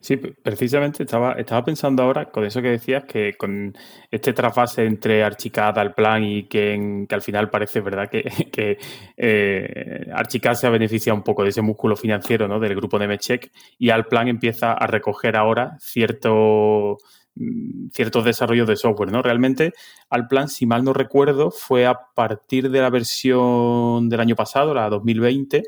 Sí, 0.00 0.16
precisamente 0.16 1.02
estaba, 1.02 1.32
estaba 1.32 1.64
pensando 1.64 2.02
ahora 2.02 2.26
con 2.30 2.44
eso 2.44 2.62
que 2.62 2.68
decías, 2.68 3.04
que 3.04 3.34
con 3.36 3.76
este 4.10 4.32
trasvase 4.32 4.84
entre 4.84 5.24
Archicad 5.24 5.76
al 5.78 5.94
plan 5.94 6.22
y 6.22 6.44
que, 6.44 7.06
al 7.10 7.22
final 7.22 7.50
parece 7.50 7.80
verdad 7.80 8.08
que, 8.08 8.22
que 8.52 8.78
eh, 9.16 10.06
Archicad 10.14 10.54
se 10.54 10.68
ha 10.68 10.70
beneficiado 10.70 11.16
un 11.16 11.24
poco 11.24 11.42
de 11.42 11.48
ese 11.48 11.62
músculo 11.62 11.96
financiero 11.96 12.46
¿no? 12.46 12.60
del 12.60 12.76
grupo 12.76 12.98
de 12.98 13.08
Mechec 13.08 13.50
y 13.78 13.90
al 13.90 14.06
plan 14.06 14.28
empieza 14.28 14.72
a 14.74 14.86
recoger 14.86 15.36
ahora 15.36 15.76
cierto, 15.80 16.98
mm, 17.34 17.88
ciertos 17.92 18.24
desarrollos 18.24 18.68
de 18.68 18.76
software. 18.76 19.10
¿no? 19.10 19.22
Realmente 19.22 19.72
al 20.08 20.28
plan, 20.28 20.48
si 20.48 20.66
mal 20.66 20.84
no 20.84 20.92
recuerdo, 20.92 21.50
fue 21.50 21.86
a 21.86 21.98
partir 22.14 22.70
de 22.70 22.80
la 22.80 22.90
versión 22.90 24.08
del 24.08 24.20
año 24.20 24.36
pasado, 24.36 24.72
la 24.72 24.88
2020, 24.88 25.64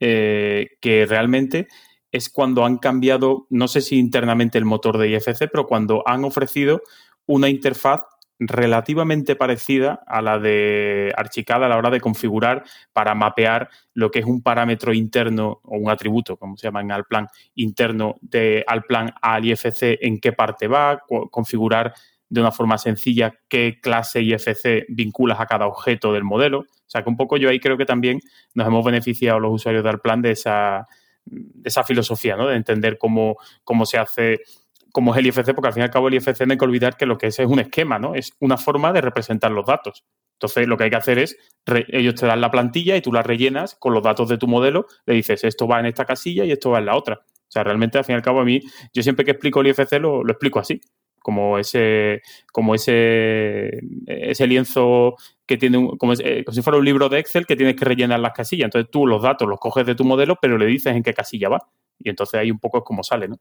eh, 0.00 0.68
que 0.80 1.06
realmente 1.06 1.68
es 2.12 2.28
cuando 2.28 2.64
han 2.64 2.76
cambiado, 2.76 3.46
no 3.50 3.66
sé 3.66 3.80
si 3.80 3.98
internamente 3.98 4.58
el 4.58 4.66
motor 4.66 4.98
de 4.98 5.08
IFC, 5.08 5.48
pero 5.50 5.66
cuando 5.66 6.02
han 6.06 6.24
ofrecido 6.24 6.82
una 7.26 7.48
interfaz 7.48 8.02
relativamente 8.38 9.36
parecida 9.36 10.02
a 10.06 10.20
la 10.20 10.38
de 10.38 11.12
Archicad 11.16 11.64
a 11.64 11.68
la 11.68 11.76
hora 11.76 11.90
de 11.90 12.00
configurar 12.00 12.64
para 12.92 13.14
mapear 13.14 13.70
lo 13.94 14.10
que 14.10 14.18
es 14.18 14.26
un 14.26 14.42
parámetro 14.42 14.92
interno 14.92 15.60
o 15.62 15.78
un 15.78 15.90
atributo, 15.90 16.36
como 16.36 16.56
se 16.56 16.66
llama 16.66 16.80
en 16.80 16.92
Alplan, 16.92 17.28
interno 17.54 18.16
de 18.20 18.64
Alplan 18.66 19.14
al 19.22 19.44
IFC, 19.44 19.98
en 20.00 20.18
qué 20.18 20.32
parte 20.32 20.66
va, 20.66 21.02
configurar 21.30 21.94
de 22.28 22.40
una 22.40 22.50
forma 22.50 22.78
sencilla 22.78 23.34
qué 23.48 23.78
clase 23.80 24.22
IFC 24.22 24.86
vinculas 24.88 25.38
a 25.38 25.46
cada 25.46 25.66
objeto 25.66 26.12
del 26.12 26.24
modelo. 26.24 26.60
O 26.60 26.90
sea 26.92 27.02
que 27.02 27.10
un 27.10 27.16
poco 27.16 27.36
yo 27.36 27.48
ahí 27.48 27.60
creo 27.60 27.76
que 27.76 27.86
también 27.86 28.20
nos 28.54 28.66
hemos 28.66 28.84
beneficiado 28.84 29.38
los 29.38 29.52
usuarios 29.52 29.84
de 29.84 29.90
Alplan 29.90 30.22
de 30.22 30.32
esa, 30.32 30.88
esa 31.64 31.84
filosofía, 31.84 32.36
¿no? 32.36 32.48
De 32.48 32.56
entender 32.56 32.98
cómo, 32.98 33.36
cómo 33.64 33.86
se 33.86 33.98
hace, 33.98 34.40
cómo 34.92 35.12
es 35.12 35.18
el 35.18 35.26
IFC, 35.26 35.54
porque 35.54 35.68
al 35.68 35.72
fin 35.72 35.82
y 35.82 35.84
al 35.84 35.90
cabo 35.90 36.08
el 36.08 36.14
IFC 36.14 36.46
no 36.46 36.52
hay 36.52 36.58
que 36.58 36.64
olvidar 36.64 36.96
que 36.96 37.06
lo 37.06 37.18
que 37.18 37.28
es 37.28 37.38
es 37.38 37.46
un 37.46 37.60
esquema, 37.60 37.98
¿no? 37.98 38.14
Es 38.14 38.32
una 38.40 38.56
forma 38.56 38.92
de 38.92 39.00
representar 39.00 39.50
los 39.50 39.66
datos. 39.66 40.04
Entonces, 40.34 40.66
lo 40.66 40.76
que 40.76 40.84
hay 40.84 40.90
que 40.90 40.96
hacer 40.96 41.18
es, 41.18 41.36
ellos 41.88 42.16
te 42.16 42.26
dan 42.26 42.40
la 42.40 42.50
plantilla 42.50 42.96
y 42.96 43.00
tú 43.00 43.12
la 43.12 43.22
rellenas 43.22 43.76
con 43.76 43.94
los 43.94 44.02
datos 44.02 44.28
de 44.28 44.38
tu 44.38 44.48
modelo, 44.48 44.86
le 45.06 45.14
dices, 45.14 45.44
esto 45.44 45.68
va 45.68 45.78
en 45.80 45.86
esta 45.86 46.04
casilla 46.04 46.44
y 46.44 46.50
esto 46.50 46.70
va 46.70 46.80
en 46.80 46.86
la 46.86 46.96
otra. 46.96 47.20
O 47.24 47.52
sea, 47.52 47.62
realmente, 47.62 47.98
al 47.98 48.04
fin 48.04 48.14
y 48.14 48.16
al 48.16 48.22
cabo, 48.22 48.40
a 48.40 48.44
mí, 48.44 48.60
yo 48.92 49.02
siempre 49.02 49.24
que 49.24 49.32
explico 49.32 49.60
el 49.60 49.68
IFC 49.68 49.92
lo, 50.00 50.24
lo 50.24 50.32
explico 50.32 50.58
así 50.58 50.80
como 51.22 51.58
ese, 51.58 52.22
como 52.52 52.74
ese, 52.74 53.80
ese 54.06 54.46
lienzo 54.46 55.16
que 55.46 55.56
tiene, 55.56 55.78
un, 55.78 55.96
como, 55.96 56.12
eh, 56.14 56.44
como, 56.44 56.54
si 56.54 56.62
fuera 56.62 56.78
un 56.78 56.84
libro 56.84 57.08
de 57.08 57.18
Excel 57.18 57.46
que 57.46 57.56
tienes 57.56 57.76
que 57.76 57.84
rellenar 57.84 58.20
las 58.20 58.32
casillas. 58.32 58.66
Entonces 58.66 58.90
tú 58.90 59.06
los 59.06 59.22
datos 59.22 59.48
los 59.48 59.58
coges 59.58 59.86
de 59.86 59.94
tu 59.94 60.04
modelo, 60.04 60.36
pero 60.40 60.58
le 60.58 60.66
dices 60.66 60.94
en 60.94 61.02
qué 61.02 61.14
casilla 61.14 61.48
va. 61.48 61.68
Y 61.98 62.10
entonces 62.10 62.40
ahí 62.40 62.50
un 62.50 62.58
poco 62.58 62.78
es 62.78 62.84
como 62.84 63.02
sale, 63.02 63.28
¿no? 63.28 63.38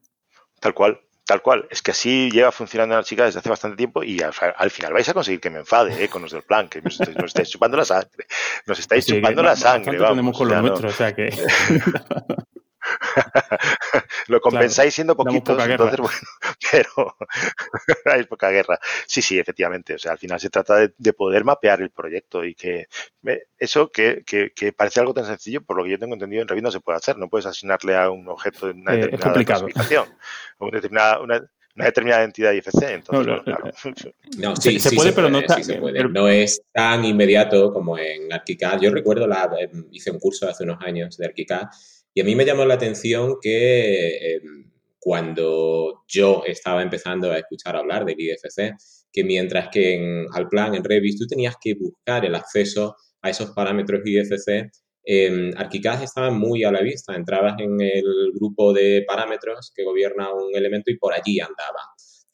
Tal 0.59 0.73
cual, 0.73 0.99
tal 1.25 1.41
cual. 1.41 1.67
Es 1.69 1.81
que 1.81 1.91
así 1.91 2.29
lleva 2.29 2.51
funcionando 2.51 2.95
la 2.95 3.03
chica 3.03 3.25
desde 3.25 3.39
hace 3.39 3.49
bastante 3.49 3.77
tiempo 3.77 4.03
y 4.03 4.19
al, 4.21 4.33
final 4.69 4.93
vais 4.93 5.09
a 5.09 5.13
conseguir 5.13 5.39
que 5.39 5.49
me 5.49 5.59
enfade 5.59 6.03
¿eh? 6.03 6.09
con 6.09 6.21
los 6.21 6.31
del 6.31 6.43
plan, 6.43 6.69
que 6.69 6.81
nos, 6.81 6.99
estáis 6.99 7.49
chupando 7.49 7.77
la 7.77 7.85
sangre. 7.85 8.27
Nos 8.67 8.79
estáis 8.79 9.05
chupando 9.05 9.41
la 9.41 9.55
sangre. 9.55 9.97
Vamos, 9.97 10.09
tenemos 10.09 10.37
con 10.37 10.47
lo 10.47 10.61
nuestro, 10.61 10.89
o 10.89 10.91
sea 10.91 11.13
que... 11.13 11.29
lo 14.27 14.41
compensáis 14.41 14.93
siendo 14.93 15.15
poquitos, 15.15 15.61
entonces 15.63 15.99
bueno, 15.99 16.17
pero 16.71 17.15
hay 18.05 18.23
poca 18.23 18.49
guerra. 18.49 18.79
Sí, 19.05 19.21
sí, 19.21 19.39
efectivamente. 19.39 19.95
O 19.95 19.99
sea, 19.99 20.13
al 20.13 20.17
final 20.17 20.39
se 20.39 20.49
trata 20.49 20.87
de, 20.87 21.13
poder 21.13 21.43
mapear 21.43 21.81
el 21.81 21.91
proyecto 21.91 22.43
y 22.45 22.55
que 22.55 22.87
eso 23.59 23.91
que, 23.91 24.23
que, 24.25 24.73
parece 24.73 24.99
algo 24.99 25.13
tan 25.13 25.25
sencillo, 25.25 25.61
por 25.61 25.77
lo 25.77 25.83
que 25.83 25.91
yo 25.91 25.99
tengo 25.99 26.13
entendido, 26.13 26.41
en 26.41 26.47
Revit 26.47 26.63
no 26.63 26.71
se 26.71 26.79
puede 26.79 26.97
hacer. 26.97 27.17
No 27.17 27.29
puedes 27.29 27.45
asignarle 27.45 27.95
a 27.95 28.09
un 28.09 28.27
objeto 28.27 28.67
una 28.67 28.93
eh, 28.93 28.97
determinada 28.97 29.43
clasificación, 29.43 30.05
una 30.59 30.71
determinada, 30.71 31.19
una, 31.19 31.41
determinada 31.75 32.23
entidad 32.23 32.53
IFC. 32.53 32.83
Entonces, 32.83 33.27
no, 33.27 33.43
claro. 33.43 33.63
no 34.37 34.55
sí, 34.55 34.79
se, 34.79 34.95
puede, 34.95 35.11
pero 35.11 35.29
no 35.29 35.41
se 35.41 35.75
puede. 35.75 36.03
No 36.09 36.27
es 36.27 36.61
tan 36.71 37.03
inmediato 37.05 37.73
como 37.73 37.97
en 37.97 38.31
ArchiCAD. 38.31 38.81
Yo 38.81 38.91
recuerdo, 38.91 39.27
la, 39.27 39.49
em, 39.59 39.85
hice 39.91 40.11
un 40.11 40.19
curso 40.19 40.47
hace 40.49 40.63
unos 40.63 40.81
años 40.81 41.17
de 41.17 41.25
ArchiCAD 41.25 41.67
y 42.13 42.21
a 42.21 42.23
mí 42.23 42.35
me 42.35 42.45
llamó 42.45 42.65
la 42.65 42.75
atención 42.75 43.37
que 43.41 44.35
em, 44.35 44.71
cuando 44.99 46.03
yo 46.07 46.43
estaba 46.45 46.81
empezando 46.81 47.31
a 47.31 47.39
escuchar 47.39 47.75
hablar 47.75 48.05
del 48.05 48.19
IFC, 48.19 48.75
que 49.11 49.23
mientras 49.23 49.69
que 49.69 49.95
en 49.95 50.25
Alplan, 50.33 50.75
en 50.75 50.83
Revit, 50.83 51.17
tú 51.17 51.27
tenías 51.27 51.55
que 51.59 51.73
buscar 51.75 52.25
el 52.25 52.35
acceso 52.35 52.95
a 53.21 53.29
esos 53.29 53.51
parámetros 53.51 54.01
IFC, 54.05 54.69
eh, 55.03 55.51
ArchiCAD 55.57 56.03
estaba 56.03 56.29
muy 56.29 56.63
a 56.63 56.71
la 56.71 56.81
vista. 56.81 57.15
Entrabas 57.15 57.59
en 57.59 57.81
el 57.81 58.31
grupo 58.33 58.73
de 58.73 59.03
parámetros 59.07 59.71
que 59.75 59.83
gobierna 59.83 60.31
un 60.33 60.55
elemento 60.55 60.91
y 60.91 60.97
por 60.97 61.13
allí 61.13 61.39
andaba 61.39 61.79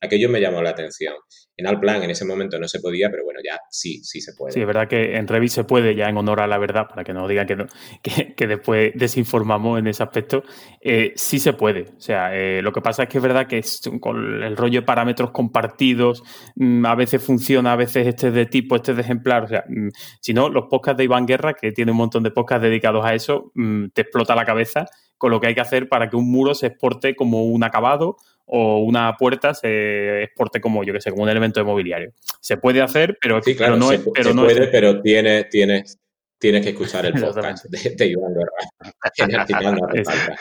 aquello 0.02 0.30
me 0.30 0.40
llamó 0.40 0.62
la 0.62 0.72
atención. 0.72 1.14
En 1.56 1.66
Alplan 1.66 2.04
en 2.04 2.12
ese 2.12 2.24
momento 2.24 2.60
no 2.60 2.68
se 2.68 2.80
podía, 2.80 3.10
pero 3.10 3.24
bueno, 3.24 3.40
ya 3.44 3.60
sí, 3.72 4.04
sí 4.04 4.22
se 4.22 4.34
puede. 4.34 4.54
Sí, 4.54 4.62
es 4.62 4.68
verdad 4.68 4.88
que 4.88 5.16
en 5.16 5.28
Revit 5.28 5.50
se 5.50 5.64
puede, 5.64 5.96
ya 5.96 6.08
en 6.08 6.18
honor 6.18 6.42
a 6.42 6.48
la 6.48 6.60
verdad, 6.60 6.88
para 6.88 7.04
que 7.04 7.14
no 7.14 7.28
digan 7.28 7.48
que, 7.48 7.56
que, 8.36 8.48
después 8.48 8.92
desinformamos 8.94 9.80
en 9.80 9.88
ese 9.88 10.04
aspecto, 10.04 10.44
eh, 10.82 11.14
sí 11.16 11.40
se 11.40 11.54
puede. 11.54 11.86
O 11.98 12.00
sea, 12.00 12.36
eh, 12.36 12.62
lo 12.62 12.72
que 12.72 12.82
pasa 12.82 13.04
es 13.04 13.10
que 13.10 13.18
es 13.18 13.24
verdad 13.24 13.48
que 13.48 13.62
con 14.00 14.44
el 14.44 14.56
rollo 14.56 14.82
de 14.82 14.86
parámetros 14.86 15.32
compartidos, 15.32 16.22
mm, 16.56 16.86
a 16.86 16.96
veces 16.96 17.24
funciona, 17.24 17.74
a 17.74 17.76
veces 17.76 18.06
este 18.06 18.28
es 18.28 18.34
de 18.34 18.46
tipo, 18.46 18.76
este 18.76 18.92
es 18.92 18.98
de 18.98 19.04
ejemplar. 19.04 19.46
O 19.46 19.48
sea, 19.48 19.64
mm, 19.68 19.90
si 20.22 20.34
no, 20.34 20.50
los 20.50 20.66
podcasts 20.70 20.98
de 20.98 21.06
Iván 21.06 21.26
Guerra, 21.26 21.56
que 21.56 21.72
tiene 21.72 21.92
un 21.92 21.98
montón 21.98 22.22
de 22.22 22.30
podcasts 22.30 22.62
dedicados 22.62 23.04
a 23.04 23.16
eso, 23.16 23.52
mm, 23.56 23.88
te 23.94 24.02
explota 24.02 24.36
la 24.36 24.46
cabeza 24.46 24.86
con 25.18 25.32
lo 25.32 25.40
que 25.40 25.48
hay 25.48 25.56
que 25.56 25.62
hacer 25.62 25.90
para 25.90 26.10
que 26.10 26.16
un 26.16 26.32
muro 26.32 26.54
se 26.54 26.68
exporte 26.68 27.16
como 27.16 27.46
un 27.46 27.64
acabado 27.64 28.18
o 28.48 28.80
una 28.80 29.16
puerta 29.18 29.54
se 29.54 30.24
exporte 30.24 30.62
como, 30.62 30.84
yo 30.84 30.94
que 30.94 31.02
sé, 31.02 31.12
como 31.12 31.24
un 31.24 31.30
elemento 31.30 31.60
de 31.60 31.66
mobiliario. 31.66 32.14
Se 32.40 32.58
puede 32.58 32.82
hacer, 32.82 33.18
pero, 33.22 33.42
sí, 33.44 33.56
claro, 33.56 33.76
no, 33.76 33.90
se, 33.90 34.00
pero 34.14 34.34
no 34.34 34.46
puede, 34.46 34.68
pero 34.68 35.02
tienes, 35.02 35.50
tienes, 35.50 36.00
tienes 36.40 36.64
que 36.64 36.70
escuchar 36.70 37.06
el 37.06 37.14
podcast 37.22 37.66
de, 37.66 37.96
de 37.96 38.08
Iván 38.08 38.34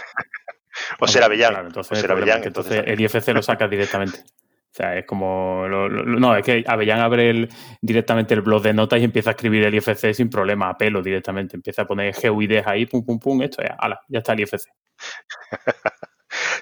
O 1.01 1.07
será 1.07 1.27
Avellán. 1.27 1.67
entonces, 1.67 2.05
entonces, 2.45 2.85
el 2.87 3.01
IFC 3.01 3.29
lo 3.29 3.43
saca 3.43 3.67
directamente. 3.67 4.19
O 4.19 4.77
sea, 4.77 4.99
es 4.99 5.07
como. 5.07 5.67
no, 5.67 6.37
es 6.37 6.45
que 6.45 6.63
Avellán 6.67 7.01
abre 7.01 7.49
directamente 7.81 8.35
el 8.35 8.43
blog 8.43 8.63
de 8.63 8.75
notas 8.75 9.01
y 9.01 9.05
empieza 9.05 9.31
a 9.31 9.33
escribir 9.33 9.65
el 9.65 9.75
IFC 9.75 10.13
sin 10.13 10.29
problema, 10.29 10.69
a 10.69 10.77
pelo 10.77 11.01
directamente. 11.01 11.57
Empieza 11.57 11.83
a 11.83 11.87
poner 11.87 12.15
GUIDs 12.15 12.67
ahí, 12.67 12.85
pum, 12.85 13.03
pum, 13.03 13.19
pum, 13.19 13.41
esto 13.41 13.63
ya, 13.63 13.75
ala, 13.79 13.99
ya 14.07 14.19
está 14.19 14.35
el 14.35 14.41
IFC. 14.41 14.69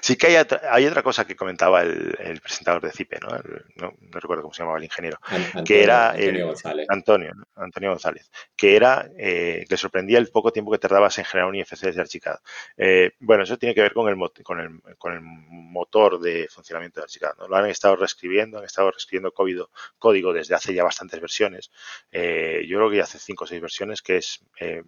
Sí 0.05 0.17
que 0.17 0.27
hay, 0.27 0.47
hay 0.69 0.85
otra 0.85 1.01
cosa 1.01 1.25
que 1.25 1.35
comentaba 1.35 1.81
el, 1.81 2.39
presentador 2.39 2.79
de 2.83 2.91
CIPE, 2.91 3.21
¿no? 3.21 3.29
¿no? 3.77 3.93
recuerdo 4.11 4.43
cómo 4.43 4.53
se 4.53 4.61
llamaba 4.61 4.77
el 4.77 4.83
ingeniero, 4.83 5.17
que 5.65 5.81
era 5.81 6.11
Antonio 6.11 6.45
González. 6.45 6.85
Antonio, 6.89 7.33
Antonio 7.55 7.89
González, 7.89 8.29
que 8.55 8.75
era 8.75 9.09
eh, 9.17 9.65
que 9.67 9.77
sorprendía 9.77 10.19
el 10.19 10.27
poco 10.27 10.51
tiempo 10.51 10.71
que 10.71 10.77
tardabas 10.77 11.17
en 11.17 11.25
generar 11.25 11.49
un 11.49 11.55
IFC 11.55 11.87
desde 11.87 12.01
Archicad. 12.01 12.35
Eh, 12.77 13.13
bueno, 13.17 13.45
eso 13.45 13.57
tiene 13.57 13.73
que 13.73 13.81
ver 13.81 13.93
con 13.93 14.07
el, 14.07 14.15
con 14.43 14.59
el, 14.59 14.79
con 14.99 15.13
el 15.13 15.21
motor 15.21 16.19
de 16.19 16.49
funcionamiento 16.51 16.99
de 16.99 17.05
Archicad. 17.05 17.33
¿no? 17.39 17.47
Lo 17.47 17.55
han 17.55 17.65
estado 17.65 17.95
reescribiendo, 17.95 18.59
han 18.59 18.65
estado 18.65 18.91
reescribiendo 18.91 19.31
código, 19.31 19.71
código 19.97 20.33
desde 20.33 20.53
hace 20.53 20.75
ya 20.75 20.83
bastantes 20.83 21.19
versiones. 21.19 21.71
Eh, 22.11 22.63
yo 22.67 22.77
creo 22.77 22.91
que 22.91 22.97
ya 22.97 23.03
hace 23.05 23.17
cinco 23.17 23.45
o 23.45 23.47
seis 23.47 23.59
versiones 23.59 24.03
que 24.03 24.17
es 24.17 24.45
eh, 24.59 24.83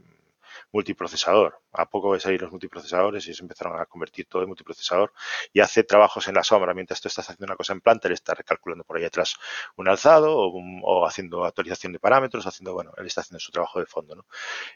multiprocesador. 0.71 1.59
A 1.71 1.89
poco 1.89 2.13
de 2.13 2.19
salir 2.19 2.41
los 2.41 2.51
multiprocesadores 2.51 3.27
y 3.27 3.33
se 3.33 3.43
empezaron 3.43 3.79
a 3.79 3.85
convertir 3.85 4.25
todo 4.27 4.41
en 4.41 4.47
multiprocesador 4.47 5.13
y 5.53 5.59
hace 5.59 5.83
trabajos 5.83 6.27
en 6.27 6.35
la 6.35 6.43
sombra. 6.43 6.73
Mientras 6.73 7.01
tú 7.01 7.07
estás 7.07 7.29
haciendo 7.29 7.45
una 7.45 7.55
cosa 7.55 7.73
en 7.73 7.81
planta, 7.81 8.07
él 8.07 8.13
está 8.13 8.33
recalculando 8.33 8.83
por 8.83 8.97
ahí 8.97 9.05
atrás 9.05 9.35
un 9.75 9.87
alzado 9.87 10.35
o, 10.37 11.05
haciendo 11.05 11.45
actualización 11.45 11.93
de 11.93 11.99
parámetros, 11.99 12.45
haciendo, 12.47 12.73
bueno, 12.73 12.91
él 12.97 13.05
está 13.05 13.21
haciendo 13.21 13.39
su 13.39 13.51
trabajo 13.51 13.79
de 13.79 13.85
fondo. 13.85 14.15
¿no? 14.15 14.25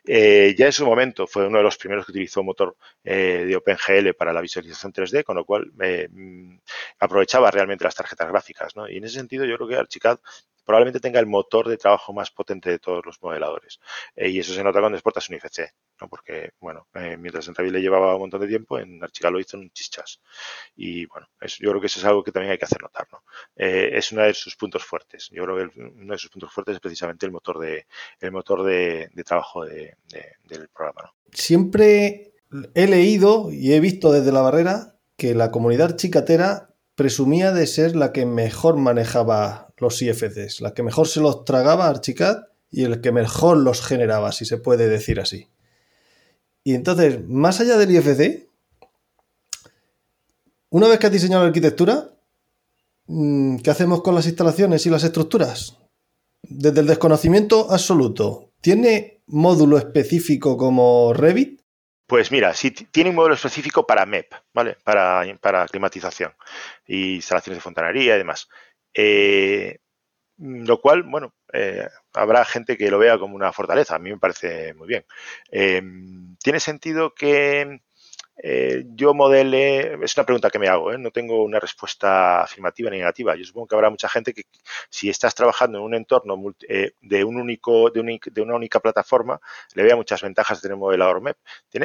Eh, 0.06 0.56
ya 0.58 0.68
en 0.68 0.74
su 0.74 0.86
momento 0.86 1.28
fue 1.28 1.48
uno 1.48 1.58
de 1.58 1.64
los 1.64 1.78
primeros 1.78 2.06
que 2.06 2.12
utilizó 2.12 2.44
motor 2.44 2.76
eh, 3.04 3.46
de 3.48 3.56
OpenGL 3.56 4.14
para 4.14 4.34
la 4.34 4.42
visualización 4.42 4.94
3D, 4.94 5.24
con 5.24 5.36
lo 5.36 5.46
cual 5.46 5.72
eh, 5.82 6.08
mm, 6.12 6.58
aprovechaba 7.00 7.52
realmente 7.52 7.84
las 7.84 7.96
tarjetas 7.96 8.28
gráficas. 8.28 8.76
¿no? 8.76 8.88
Y 8.90 8.98
en 8.98 9.06
ese 9.06 9.16
sentido 9.16 9.46
yo 9.46 9.56
creo 9.58 9.68
que 9.68 9.76
Archicad 9.76 10.20
probablemente 10.66 11.00
tenga 11.00 11.20
el 11.20 11.28
motor 11.28 11.68
de 11.68 11.78
trabajo 11.78 12.14
más 12.14 12.32
potente 12.32 12.70
de 12.70 12.80
todos 12.80 13.06
los 13.06 13.22
modeladores. 13.22 13.80
Eh, 14.16 14.30
y 14.30 14.40
eso 14.40 14.54
se 14.54 14.64
nota 14.64 14.80
cuando 14.80 14.98
exportas 14.98 15.30
un 15.30 15.36
IFC, 15.36 15.74
¿no? 16.00 16.08
porque, 16.08 16.52
bueno, 16.60 16.88
eh, 16.94 17.18
mientras 17.18 17.48
en 17.48 17.56
Revit 17.56 17.74
le 17.74 17.82
llevaba 17.82 18.16
un 18.16 18.22
montón 18.22 18.42
de 18.42 18.48
tiempo, 18.48 18.80
en 18.80 19.04
Archicad 19.04 19.32
lo 19.32 19.40
hizo 19.40 19.58
en 19.58 19.64
un 19.64 19.72
chichas. 19.72 20.22
Y, 20.76 21.06
bueno, 21.06 21.28
yo 21.60 21.70
creo 21.70 21.82
que 21.82 21.88
eso 21.88 22.00
es 22.00 22.06
algo 22.06 22.24
que 22.24 22.32
también 22.32 22.52
hay 22.52 22.58
que 22.58 22.66
hacer 22.66 22.82
notar. 22.82 23.08
¿no? 23.12 23.24
Eh, 23.56 23.92
es 23.94 24.12
uno 24.12 24.24
de 24.24 24.34
sus 24.34 24.56
puntos 24.56 24.84
fuertes. 24.84 25.30
Yo 25.32 25.44
creo 25.44 25.58
que 25.58 25.80
uno 25.80 26.14
de 26.14 26.20
sus 26.20 26.30
puntos 26.30 26.54
fuertes 26.54 26.76
es 26.76 26.82
precisamente 26.82 27.26
el 27.26 27.32
motor 27.32 27.60
de, 27.60 27.88
el 28.20 28.32
motor 28.32 28.64
de, 28.64 29.10
trabajo 29.26 29.66
del 29.66 30.70
programa. 30.74 31.14
Siempre 31.32 32.34
he 32.74 32.88
leído 32.88 33.52
y 33.52 33.74
he 33.74 33.80
visto 33.80 34.12
desde 34.12 34.32
la 34.32 34.42
barrera 34.42 34.96
que 35.16 35.36
la 35.36 35.52
comunidad 35.52 35.96
chicatera 35.96 36.71
presumía 36.96 37.52
de 37.52 37.68
ser 37.68 37.96
la 37.96 38.12
que 38.12 38.26
mejor 38.26 38.78
manejaba 38.78 39.74
los 39.78 40.02
IFCs, 40.02 40.62
la 40.62 40.74
que 40.74 40.84
mejor 40.84 41.08
se 41.08 41.22
los 41.22 41.46
tragaba 41.46 41.88
Archicad 41.88 42.44
y 42.70 42.84
el 42.84 43.02
que 43.02 43.12
mejor 43.12 43.58
los 43.58 43.82
generaba, 43.82 44.32
si 44.32 44.46
se 44.46 44.58
puede 44.58 44.88
decir 44.88 45.20
así. 45.20 45.50
Y 46.64 46.76
entonces, 46.76 47.28
más 47.28 47.60
allá 47.60 47.78
del 47.78 47.92
IFC, 47.92 48.48
una 50.70 50.88
vez 50.88 51.00
que 51.00 51.08
has 51.08 51.12
diseñado 51.12 51.44
la 51.44 51.48
arquitectura, 51.48 52.12
mm, 53.08 53.58
¿qué 53.58 53.72
hacemos 53.72 54.02
con 54.02 54.16
las 54.16 54.28
instalaciones 54.28 54.86
y 54.86 54.90
las 54.90 55.04
estructuras? 55.04 55.78
Desde 56.44 56.82
el 56.82 56.88
desconocimiento 56.88 57.72
absoluto, 57.72 58.52
¿tiene 58.62 59.22
módulo 59.28 59.78
específico 59.78 60.58
como 60.58 61.14
Revit? 61.14 61.61
Pues 62.12 62.30
mira, 62.30 62.54
sí 62.54 62.72
tiene 62.72 63.10
un 63.12 63.16
módulo 63.16 63.36
específico 63.36 63.88
para 63.88 64.06
MEP, 64.06 64.36
¿vale? 64.54 64.76
Para, 64.84 65.24
para 65.40 65.66
climatización 65.66 66.34
y 66.86 67.16
instalaciones 67.16 67.60
de 67.60 67.62
fontanería 67.62 68.16
y 68.16 68.18
demás. 68.18 68.50
Eh, 68.94 69.80
lo 70.38 70.82
cual, 70.82 71.04
bueno, 71.04 71.34
eh, 71.54 71.88
habrá 72.14 72.44
gente 72.44 72.76
que 72.76 72.92
lo 72.92 73.00
vea 73.00 73.18
como 73.18 73.38
una 73.38 73.54
fortaleza. 73.54 73.96
A 73.96 74.00
mí 74.00 74.10
me 74.10 74.18
parece 74.18 74.74
muy 74.74 74.90
bien. 74.90 75.06
Eh, 75.52 75.82
tiene 76.44 76.60
sentido 76.60 77.14
que 77.14 77.80
eh, 78.38 78.86
yo 78.96 79.14
modele, 79.14 80.04
es 80.04 80.18
una 80.18 80.26
pregunta 80.26 80.50
que 80.50 80.58
me 80.60 80.68
hago, 80.68 80.92
¿eh? 80.92 80.98
no 80.98 81.12
tengo 81.12 81.44
una 81.44 81.60
respuesta 81.60 82.42
afirmativa 82.42 82.90
ni 82.90 82.98
negativa. 82.98 83.36
Yo 83.36 83.46
supongo 83.46 83.68
que 83.68 83.76
habrá 83.76 83.90
mucha 83.90 84.10
gente 84.10 84.34
que 84.34 84.44
si 84.90 85.10
estás 85.10 85.36
trabajando 85.36 85.78
en 85.78 85.84
un 85.84 85.94
entorno 85.94 86.36
eh, 86.68 86.94
de 87.02 87.24
un 87.24 87.38
único, 87.38 87.90
de, 87.92 88.20
de, 88.32 88.42
una 88.42 88.56
única 88.56 88.80
plataforma, 88.80 89.40
le 89.76 89.84
vea 89.84 89.96
muchas 89.96 90.22
ventajas 90.22 90.58
de 90.58 90.64
tener 90.64 90.76
un 90.76 90.82
modelador 90.82 91.22
MEP. 91.22 91.38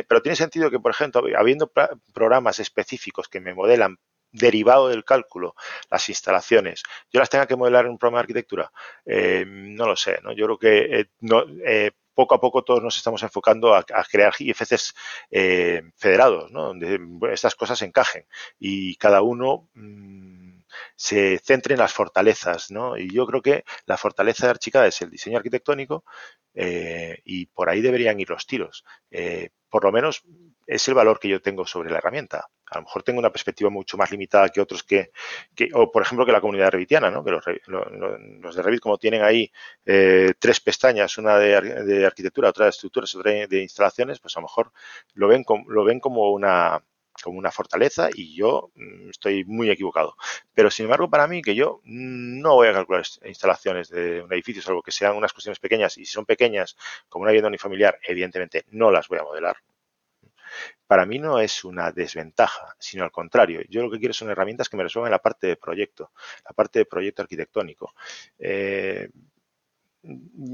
Pero 0.09 0.23
tiene 0.23 0.37
sentido 0.37 0.71
que, 0.71 0.81
por 0.81 0.93
ejemplo, 0.93 1.23
habiendo 1.37 1.71
programas 2.15 2.59
específicos 2.59 3.29
que 3.29 3.41
me 3.41 3.55
modelan 3.55 3.99
derivado 4.33 4.89
del 4.89 5.05
cálculo, 5.05 5.55
las 5.91 6.09
instalaciones, 6.09 6.83
yo 7.13 7.21
las 7.21 7.31
tenga 7.31 7.47
que 7.47 7.57
modelar 7.57 7.87
en 7.87 7.93
un 7.93 7.99
programa 7.99 8.19
de 8.19 8.23
arquitectura, 8.23 8.71
no 9.07 9.87
lo 9.87 9.97
sé, 9.97 10.21
¿no? 10.23 10.33
Yo 10.33 10.45
creo 10.47 10.59
que 10.59 11.09
no, 11.21 11.45
poco 12.17 12.35
a 12.35 12.41
poco 12.41 12.65
todos 12.65 12.83
nos 12.83 12.97
estamos 12.97 13.23
enfocando 13.23 13.75
a, 13.75 13.85
crear 14.11 14.33
IFCs 14.39 14.95
eh, 15.31 15.83
federados, 15.97 16.51
donde 16.51 16.99
estas 17.31 17.55
cosas 17.55 17.83
encajen 17.83 18.27
y 18.59 18.97
cada 18.97 19.21
uno 19.21 19.69
mm, 19.75 20.63
se 20.97 21.39
centre 21.39 21.75
en 21.75 21.81
las 21.81 21.93
fortalezas. 21.93 22.69
Y 22.99 23.13
yo 23.13 23.27
creo 23.27 23.43
que 23.43 23.65
la 23.85 23.99
fortaleza 23.99 24.47
de 24.47 24.51
Archicad 24.53 24.87
es 24.87 25.03
el 25.03 25.11
diseño 25.11 25.37
arquitectónico 25.37 26.05
eh, 26.55 27.21
y 27.25 27.47
por 27.47 27.69
ahí 27.69 27.83
deberían 27.83 28.19
ir 28.19 28.31
los 28.31 28.47
tiros. 28.47 28.85
Eh, 29.11 29.51
por 29.69 29.85
lo 29.85 29.93
menos 29.93 30.23
es 30.67 30.89
el 30.89 30.95
valor 30.95 31.21
que 31.21 31.29
yo 31.29 31.41
tengo 31.41 31.67
sobre 31.67 31.91
la 31.91 31.99
herramienta. 31.99 32.49
A 32.71 32.79
lo 32.79 32.83
mejor 32.83 33.03
tengo 33.05 33.21
una 33.21 33.31
perspectiva 33.31 33.71
mucho 33.71 33.97
más 33.97 34.11
limitada 34.11 34.49
que 34.49 34.61
otros 34.61 34.83
que, 34.83 35.11
o 35.73 35.93
por 35.93 36.03
ejemplo 36.03 36.27
que 36.27 36.33
la 36.33 36.41
comunidad 36.41 36.71
revitiana, 36.71 37.11
¿no? 37.11 37.25
que 37.25 37.31
los, 37.31 38.57
de 38.57 38.63
Revit 38.63 38.81
como 38.81 38.99
tienen 38.99 39.23
ahí 39.23 39.51
eh, 39.85 40.35
tres 40.39 40.61
pestañas, 40.61 41.19
una 41.19 41.39
de, 41.39 42.05
arquitectura, 42.05 42.51
otra 42.51 42.65
de 42.67 42.71
estructuras, 42.71 43.15
otra 43.15 43.47
de 43.47 43.63
instalaciones, 43.63 44.19
pues 44.19 44.37
a 44.37 44.41
lo 44.41 44.47
mejor 44.47 44.73
lo 45.15 45.29
ven, 45.29 45.45
lo 45.69 45.85
ven 45.85 46.01
como 46.01 46.33
una 46.33 46.83
como 47.23 47.39
una 47.39 47.51
fortaleza 47.51 48.09
y 48.15 48.35
yo 48.35 48.71
mm, 48.75 49.11
estoy 49.11 49.45
muy 49.45 49.71
equivocado. 49.71 50.17
Pero 50.55 50.71
sin 50.71 50.85
embargo, 50.85 51.11
para 51.11 51.27
mí, 51.27 51.43
que 51.43 51.55
yo 51.55 51.81
no 51.85 52.55
voy 52.55 52.69
a 52.69 52.73
calcular 52.73 53.05
instalaciones 53.25 53.89
de 53.89 54.23
un 54.23 54.33
edificio, 54.33 54.63
salvo 54.63 54.83
que 54.83 54.93
sean 54.93 55.17
unas 55.17 55.33
cuestiones 55.33 55.59
pequeñas, 55.59 55.97
y 55.99 56.05
si 56.05 56.13
son 56.13 56.27
pequeñas, 56.27 56.77
como 57.09 57.23
una 57.23 57.33
vivienda 57.33 57.49
unifamiliar, 57.49 57.99
evidentemente 58.03 58.65
no 58.71 58.91
las 58.91 59.09
voy 59.09 59.19
a 59.19 59.25
modelar. 59.25 59.57
Para 60.87 61.07
mí 61.07 61.19
no 61.19 61.41
es 61.41 61.65
una 61.65 61.91
desventaja, 61.91 62.77
sino 62.79 63.05
al 63.05 63.11
contrario. 63.11 63.61
Yo 63.69 63.83
lo 63.83 63.91
que 63.91 63.99
quiero 63.99 64.15
son 64.15 64.31
herramientas 64.31 64.69
que 64.69 64.77
me 64.77 64.85
resuelvan 64.85 65.11
la 65.11 65.19
parte 65.19 65.49
de 65.49 65.57
proyecto, 65.57 66.13
la 66.45 66.53
parte 66.53 66.81
de 66.81 66.85
proyecto 66.87 67.23
arquitectónico. 67.23 67.95
Eh, 68.39 69.09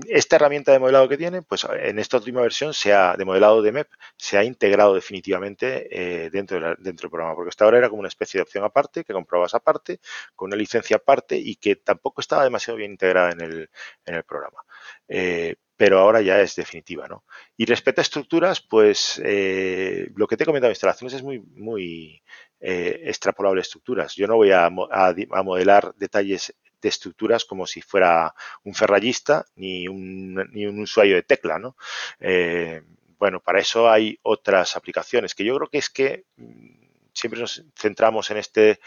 esta 0.09 0.37
herramienta 0.37 0.73
de 0.73 0.79
modelado 0.79 1.09
que 1.09 1.17
tiene, 1.17 1.43
pues 1.43 1.67
en 1.71 1.99
esta 1.99 2.17
última 2.17 2.41
versión 2.41 2.73
se 2.73 2.93
ha, 2.93 3.17
de 3.17 3.25
modelado 3.25 3.63
de 3.63 3.73
MEP 3.73 3.89
se 4.17 4.39
ha 4.39 4.45
integrado 4.45 4.95
definitivamente 4.95 5.89
eh, 5.91 6.31
dentro, 6.31 6.75
del 6.77 6.95
programa, 6.97 7.35
porque 7.35 7.51
hasta 7.51 7.65
ahora 7.65 7.79
era 7.79 7.89
como 7.89 8.01
una 8.01 8.09
especie 8.09 8.39
de 8.39 8.43
opción 8.43 8.65
aparte, 8.65 9.05
que 9.05 9.13
comprobas 9.13 9.55
aparte, 9.55 10.01
con 10.35 10.49
una 10.49 10.57
licencia 10.57 10.97
aparte 10.97 11.37
y 11.37 11.57
que 11.57 11.77
tampoco 11.77 12.21
estaba 12.21 12.45
demasiado 12.45 12.79
bien 12.79 12.93
integrada 12.93 13.33
en 13.33 13.41
el, 13.41 14.25
programa. 14.25 14.63
Eh, 15.09 15.57
pero 15.77 15.99
ahora 15.99 16.21
ya 16.21 16.41
es 16.41 16.55
definitiva, 16.55 17.09
¿no? 17.09 17.25
Y 17.57 17.65
respecto 17.65 18.01
a 18.01 18.03
estructuras, 18.03 18.61
pues 18.61 19.21
eh, 19.25 20.09
lo 20.15 20.27
que 20.29 20.37
te 20.37 20.45
he 20.45 20.47
comentado 20.47 20.71
instalaciones 20.71 21.15
es 21.15 21.23
muy, 21.23 21.41
muy 21.41 22.23
extrapolable 22.65 23.61
a 23.61 23.63
estructuras. 23.63 24.15
Yo 24.15 24.29
no 24.29 24.37
voy 24.37 24.53
a, 24.53 24.67
a 24.67 25.43
modelar 25.43 25.93
detalles 25.97 26.55
de 26.83 26.89
estructuras 26.89 27.45
como 27.45 27.67
si 27.67 27.81
fuera 27.81 28.35
un 28.65 28.75
ferrallista 28.75 29.47
ni 29.57 29.89
un, 29.89 30.35
ni 30.53 30.67
un 30.67 30.81
usuario 30.81 31.15
de 31.15 31.23
tecla, 31.23 31.59
¿no? 31.59 31.77
Eh, 32.21 32.83
bueno, 33.19 33.41
para 33.41 33.61
eso 33.61 33.89
hay 33.89 34.19
otras 34.23 34.77
aplicaciones 34.77 35.35
que 35.35 35.45
yo 35.45 35.57
creo 35.57 35.69
que 35.69 35.79
es 35.79 35.89
que 35.89 36.25
mm, 36.37 36.82
siempre 37.23 37.41
nos 37.41 37.65
centramos 37.77 38.31
en 38.33 38.37
este 38.39 38.81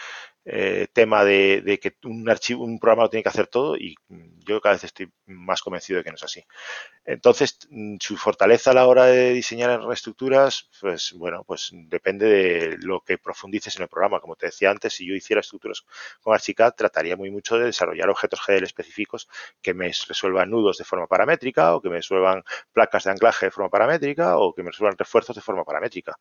eh, 0.48 0.88
tema 0.94 1.24
de, 1.24 1.80
que 1.82 1.96
un 2.04 2.30
archivo, 2.30 2.64
un 2.66 2.80
programa 2.80 3.04
lo 3.04 3.10
tiene 3.10 3.24
que 3.24 3.30
hacer 3.30 3.48
todo 3.48 3.76
y 3.78 3.96
yo 4.46 4.62
cada 4.62 4.76
vez 4.76 4.84
estoy 4.84 5.12
más 5.26 5.62
convencido 5.62 5.98
de 5.98 6.04
que 6.04 6.12
no 6.12 6.18
es 6.18 6.24
así. 6.24 6.44
Entonces, 7.06 7.58
mm, 7.70 7.96
su 8.00 8.18
fortaleza 8.18 8.72
a 8.72 8.74
la 8.74 8.86
hora 8.86 9.06
de 9.06 9.32
diseñar 9.34 9.82
estructuras, 9.92 10.70
pues 10.80 11.14
bueno, 11.14 11.44
pues 11.48 11.72
depende 11.74 12.28
de 12.28 12.78
lo 12.80 13.02
que 13.02 13.18
profundices 13.18 13.76
en 13.78 13.84
el 13.84 13.90
programa. 13.90 14.20
Como 14.20 14.36
te 14.36 14.48
decía 14.48 14.70
antes, 14.70 14.94
si 14.94 15.08
yo 15.08 15.16
hiciera 15.16 15.40
estructuras 15.40 15.84
con 16.22 16.36
Archicad, 16.36 16.74
trataría 16.76 17.16
muy 17.16 17.32
mucho 17.32 17.58
de 17.58 17.66
desarrollar 17.66 18.10
objetos 18.10 18.42
GDL 18.46 18.66
específicos 18.66 19.28
que 19.62 19.74
me 19.74 19.88
resuelvan 20.08 20.50
nudos 20.52 20.78
de 20.78 20.84
forma 20.84 21.08
paramétrica 21.08 21.74
o 21.74 21.82
que 21.82 21.90
me 21.90 21.98
resuelvan 21.98 22.44
placas 22.74 23.06
de 23.06 23.12
anclaje 23.12 23.48
de 23.48 23.52
forma 23.52 23.70
paramétrica 23.70 24.38
o 24.38 24.54
que 24.54 24.62
me 24.64 24.72
resuelvan 24.72 24.98
refuerzos 24.98 25.36
de 25.36 25.42
forma 25.42 25.64
paramétrica 25.64 26.18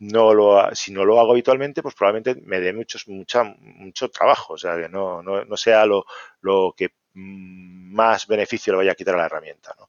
no 0.00 0.34
lo, 0.34 0.74
si 0.74 0.92
no 0.92 1.04
lo 1.04 1.20
hago 1.20 1.32
habitualmente, 1.32 1.82
pues 1.82 1.94
probablemente 1.94 2.40
me 2.46 2.60
dé 2.60 2.72
muchos, 2.72 3.08
mucha, 3.08 3.44
mucho 3.44 4.08
trabajo, 4.10 4.54
o 4.54 4.58
sea, 4.58 4.76
que 4.76 4.88
no, 4.88 5.22
no, 5.22 5.44
no 5.44 5.56
sea 5.56 5.86
lo, 5.86 6.04
lo 6.40 6.74
que 6.76 6.90
mm, 7.14 7.94
más 7.94 8.26
beneficio 8.26 8.72
le 8.72 8.78
vaya 8.78 8.92
a 8.92 8.94
quitar 8.94 9.14
a 9.14 9.18
la 9.18 9.26
herramienta. 9.26 9.74
¿no? 9.78 9.88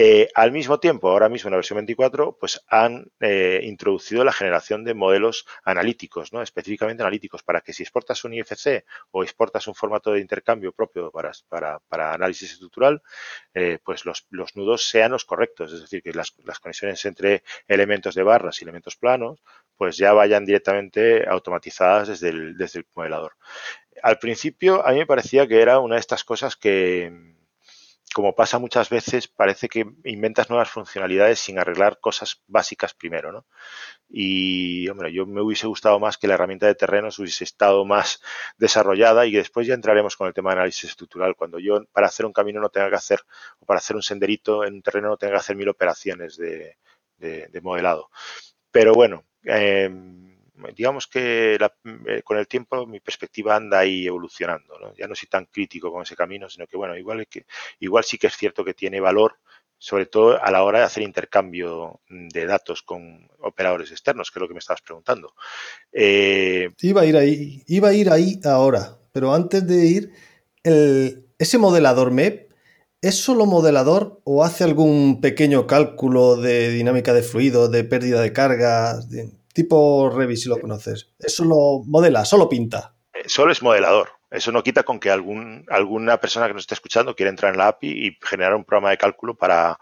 Eh, 0.00 0.28
al 0.36 0.52
mismo 0.52 0.78
tiempo, 0.78 1.10
ahora 1.10 1.28
mismo 1.28 1.48
en 1.48 1.50
la 1.50 1.56
versión 1.56 1.78
24, 1.78 2.36
pues 2.38 2.64
han 2.68 3.10
eh, 3.18 3.58
introducido 3.64 4.22
la 4.22 4.30
generación 4.30 4.84
de 4.84 4.94
modelos 4.94 5.44
analíticos, 5.64 6.32
¿no? 6.32 6.40
específicamente 6.40 7.02
analíticos, 7.02 7.42
para 7.42 7.62
que 7.62 7.72
si 7.72 7.82
exportas 7.82 8.22
un 8.22 8.32
IFC 8.32 8.84
o 9.10 9.24
exportas 9.24 9.66
un 9.66 9.74
formato 9.74 10.12
de 10.12 10.20
intercambio 10.20 10.70
propio 10.70 11.10
para, 11.10 11.80
para, 11.88 12.14
análisis 12.14 12.52
estructural, 12.52 13.02
eh, 13.54 13.80
pues 13.82 14.04
los, 14.04 14.28
los, 14.30 14.54
nudos 14.54 14.88
sean 14.88 15.10
los 15.10 15.24
correctos, 15.24 15.72
es 15.72 15.80
decir, 15.80 16.00
que 16.00 16.12
las, 16.12 16.32
las 16.44 16.60
conexiones 16.60 17.04
entre 17.04 17.42
elementos 17.66 18.14
de 18.14 18.22
barras 18.22 18.60
y 18.60 18.64
elementos 18.66 18.94
planos 18.94 19.42
pues 19.76 19.96
ya 19.96 20.12
vayan 20.12 20.44
directamente 20.44 21.28
automatizadas 21.28 22.06
desde 22.06 22.28
el, 22.28 22.56
desde 22.56 22.78
el 22.80 22.86
modelador. 22.94 23.32
Al 24.04 24.20
principio 24.20 24.86
a 24.86 24.92
mí 24.92 24.98
me 24.98 25.06
parecía 25.06 25.48
que 25.48 25.60
era 25.60 25.80
una 25.80 25.96
de 25.96 26.00
estas 26.00 26.22
cosas 26.22 26.54
que, 26.54 27.36
como 28.14 28.34
pasa 28.34 28.58
muchas 28.58 28.88
veces, 28.90 29.28
parece 29.28 29.68
que 29.68 29.86
inventas 30.04 30.50
nuevas 30.50 30.70
funcionalidades 30.70 31.38
sin 31.40 31.58
arreglar 31.58 32.00
cosas 32.00 32.42
básicas 32.46 32.94
primero, 32.94 33.32
¿no? 33.32 33.46
Y, 34.08 34.88
hombre, 34.88 35.12
yo 35.12 35.26
me 35.26 35.42
hubiese 35.42 35.66
gustado 35.66 35.98
más 36.00 36.16
que 36.18 36.28
la 36.28 36.34
herramienta 36.34 36.66
de 36.66 36.74
terrenos 36.74 37.18
hubiese 37.18 37.44
estado 37.44 37.84
más 37.84 38.22
desarrollada 38.58 39.26
y 39.26 39.32
después 39.32 39.66
ya 39.66 39.74
entraremos 39.74 40.16
con 40.16 40.26
el 40.28 40.34
tema 40.34 40.50
de 40.50 40.56
análisis 40.56 40.90
estructural. 40.90 41.36
Cuando 41.36 41.58
yo 41.58 41.84
para 41.92 42.06
hacer 42.06 42.26
un 42.26 42.32
camino 42.32 42.60
no 42.60 42.70
tenga 42.70 42.90
que 42.90 42.96
hacer, 42.96 43.20
o 43.60 43.66
para 43.66 43.78
hacer 43.78 43.96
un 43.96 44.02
senderito 44.02 44.64
en 44.64 44.74
un 44.74 44.82
terreno 44.82 45.08
no 45.08 45.16
tenga 45.16 45.34
que 45.34 45.40
hacer 45.40 45.56
mil 45.56 45.68
operaciones 45.68 46.36
de, 46.36 46.76
de 47.18 47.60
modelado. 47.62 48.10
Pero 48.70 48.92
bueno, 48.94 49.24
eh, 49.44 49.90
digamos 50.74 51.06
que 51.06 51.54
eh, 51.54 52.22
con 52.22 52.38
el 52.38 52.46
tiempo 52.46 52.86
mi 52.86 53.00
perspectiva 53.00 53.56
anda 53.56 53.80
ahí 53.80 54.06
evolucionando. 54.06 54.94
Ya 54.96 55.06
no 55.06 55.14
soy 55.14 55.28
tan 55.28 55.46
crítico 55.46 55.92
con 55.92 56.02
ese 56.02 56.16
camino, 56.16 56.48
sino 56.48 56.66
que 56.66 56.76
bueno, 56.76 56.96
igual, 56.96 57.26
igual 57.80 58.04
sí 58.04 58.18
que 58.18 58.28
es 58.28 58.36
cierto 58.36 58.64
que 58.64 58.74
tiene 58.74 59.00
valor, 59.00 59.36
sobre 59.78 60.06
todo 60.06 60.42
a 60.42 60.50
la 60.50 60.64
hora 60.64 60.80
de 60.80 60.84
hacer 60.84 61.02
intercambio 61.02 62.00
de 62.08 62.46
datos 62.46 62.82
con 62.82 63.28
operadores 63.38 63.90
externos, 63.92 64.30
que 64.30 64.38
es 64.38 64.40
lo 64.40 64.48
que 64.48 64.54
me 64.54 64.60
estabas 64.60 64.82
preguntando. 64.82 65.34
Eh, 65.92 66.70
iba 66.82 67.02
a 67.02 67.06
ir 67.06 67.16
ahí, 67.16 67.62
iba 67.66 67.88
a 67.88 67.92
ir 67.94 68.10
ahí 68.10 68.40
ahora, 68.44 68.98
pero 69.12 69.32
antes 69.32 69.66
de 69.66 69.86
ir, 69.86 70.12
el, 70.64 71.26
ese 71.38 71.58
modelador 71.58 72.10
MEP. 72.10 72.48
¿Es 73.00 73.14
solo 73.14 73.46
modelador 73.46 74.20
o 74.24 74.42
hace 74.42 74.64
algún 74.64 75.20
pequeño 75.20 75.68
cálculo 75.68 76.34
de 76.34 76.70
dinámica 76.70 77.14
de 77.14 77.22
fluido, 77.22 77.68
de 77.68 77.84
pérdida 77.84 78.20
de 78.20 78.32
cargas? 78.32 79.08
Tipo 79.58 80.08
Revit, 80.08 80.38
si 80.38 80.48
lo 80.48 80.60
conoces. 80.60 81.10
Eso 81.18 81.44
lo 81.44 81.82
modela, 81.84 82.24
solo 82.24 82.48
pinta. 82.48 82.94
Eh, 83.12 83.24
solo 83.26 83.50
es 83.50 83.60
modelador. 83.60 84.10
Eso 84.30 84.52
no 84.52 84.62
quita 84.62 84.84
con 84.84 85.00
que 85.00 85.10
algún, 85.10 85.66
alguna 85.68 86.20
persona 86.20 86.46
que 86.46 86.52
nos 86.52 86.62
esté 86.62 86.74
escuchando 86.74 87.16
quiera 87.16 87.30
entrar 87.30 87.52
en 87.52 87.58
la 87.58 87.66
API 87.66 88.06
y 88.06 88.18
generar 88.22 88.54
un 88.54 88.64
programa 88.64 88.90
de 88.90 88.98
cálculo 88.98 89.36
para, 89.36 89.76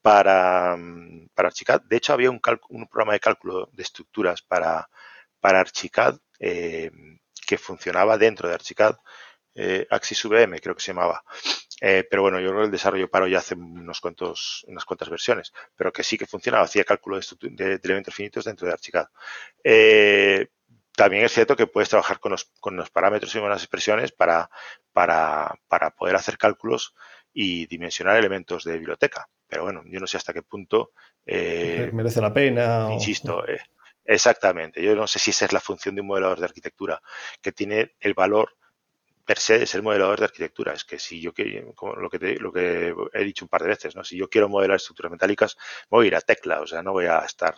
para, 0.00 0.74
para 1.34 1.48
Archicad. 1.48 1.82
De 1.82 1.98
hecho, 1.98 2.14
había 2.14 2.30
un, 2.30 2.40
un 2.70 2.88
programa 2.88 3.12
de 3.12 3.20
cálculo 3.20 3.68
de 3.74 3.82
estructuras 3.82 4.40
para, 4.40 4.88
para 5.38 5.60
Archicad 5.60 6.16
eh, 6.38 6.90
que 7.46 7.58
funcionaba 7.58 8.16
dentro 8.16 8.48
de 8.48 8.54
Archicad. 8.54 8.96
Eh, 9.54 9.86
Axis 9.90 10.24
VM 10.24 10.58
creo 10.60 10.74
que 10.74 10.82
se 10.82 10.92
llamaba. 10.92 11.22
Eh, 11.80 12.06
pero 12.08 12.22
bueno, 12.22 12.40
yo 12.40 12.48
creo 12.48 12.60
que 12.60 12.66
el 12.66 12.70
desarrollo 12.70 13.10
paro 13.10 13.26
ya 13.26 13.38
hace 13.38 13.54
unos 13.54 14.00
cuantos, 14.00 14.64
unas 14.68 14.84
cuantas 14.84 15.08
versiones, 15.08 15.52
pero 15.74 15.92
que 15.92 16.02
sí 16.02 16.18
que 16.18 16.26
funcionaba, 16.26 16.64
hacía 16.64 16.84
cálculo 16.84 17.18
de, 17.40 17.80
elementos 17.82 18.14
finitos 18.14 18.44
dentro 18.44 18.66
de 18.66 18.72
Archicad. 18.74 19.06
Eh, 19.64 20.48
también 20.94 21.24
es 21.24 21.32
cierto 21.32 21.56
que 21.56 21.66
puedes 21.66 21.88
trabajar 21.88 22.20
con 22.20 22.32
los, 22.32 22.50
con 22.60 22.76
los 22.76 22.90
parámetros 22.90 23.34
y 23.34 23.38
con 23.38 23.48
las 23.48 23.62
expresiones 23.62 24.12
para, 24.12 24.50
para, 24.92 25.58
para, 25.68 25.90
poder 25.92 26.16
hacer 26.16 26.36
cálculos 26.36 26.94
y 27.32 27.66
dimensionar 27.66 28.16
elementos 28.16 28.64
de 28.64 28.76
biblioteca. 28.76 29.26
Pero 29.46 29.64
bueno, 29.64 29.82
yo 29.86 29.98
no 30.00 30.06
sé 30.06 30.18
hasta 30.18 30.34
qué 30.34 30.42
punto. 30.42 30.92
Eh, 31.24 31.90
Merece 31.92 32.20
la 32.20 32.34
pena. 32.34 32.88
Insisto, 32.92 33.44
exactamente. 34.04 34.82
Yo 34.82 34.94
no 34.94 35.06
sé 35.06 35.18
si 35.18 35.30
esa 35.30 35.46
es 35.46 35.52
la 35.52 35.60
función 35.60 35.94
de 35.94 36.02
un 36.02 36.08
modelador 36.08 36.40
de 36.40 36.46
arquitectura, 36.46 37.00
que 37.40 37.52
tiene 37.52 37.94
el 38.00 38.12
valor 38.12 38.56
per 39.30 39.38
se 39.38 39.64
ser 39.64 39.80
modelador 39.80 40.18
de 40.18 40.24
arquitectura. 40.24 40.72
Es 40.72 40.84
que 40.84 40.98
si 40.98 41.20
yo 41.20 41.32
quiero, 41.32 41.72
como 41.76 41.94
lo 41.94 42.10
que, 42.10 42.18
lo 42.40 42.50
que 42.52 42.92
he 43.12 43.24
dicho 43.24 43.44
un 43.44 43.48
par 43.48 43.62
de 43.62 43.68
veces, 43.68 43.94
¿no? 43.94 44.02
si 44.02 44.16
yo 44.16 44.28
quiero 44.28 44.48
modelar 44.48 44.74
estructuras 44.74 45.12
metálicas, 45.12 45.56
voy 45.88 46.06
a 46.06 46.08
ir 46.08 46.16
a 46.16 46.20
tecla, 46.20 46.60
o 46.60 46.66
sea, 46.66 46.82
no 46.82 46.90
voy 46.90 47.06
a 47.06 47.18
estar 47.18 47.54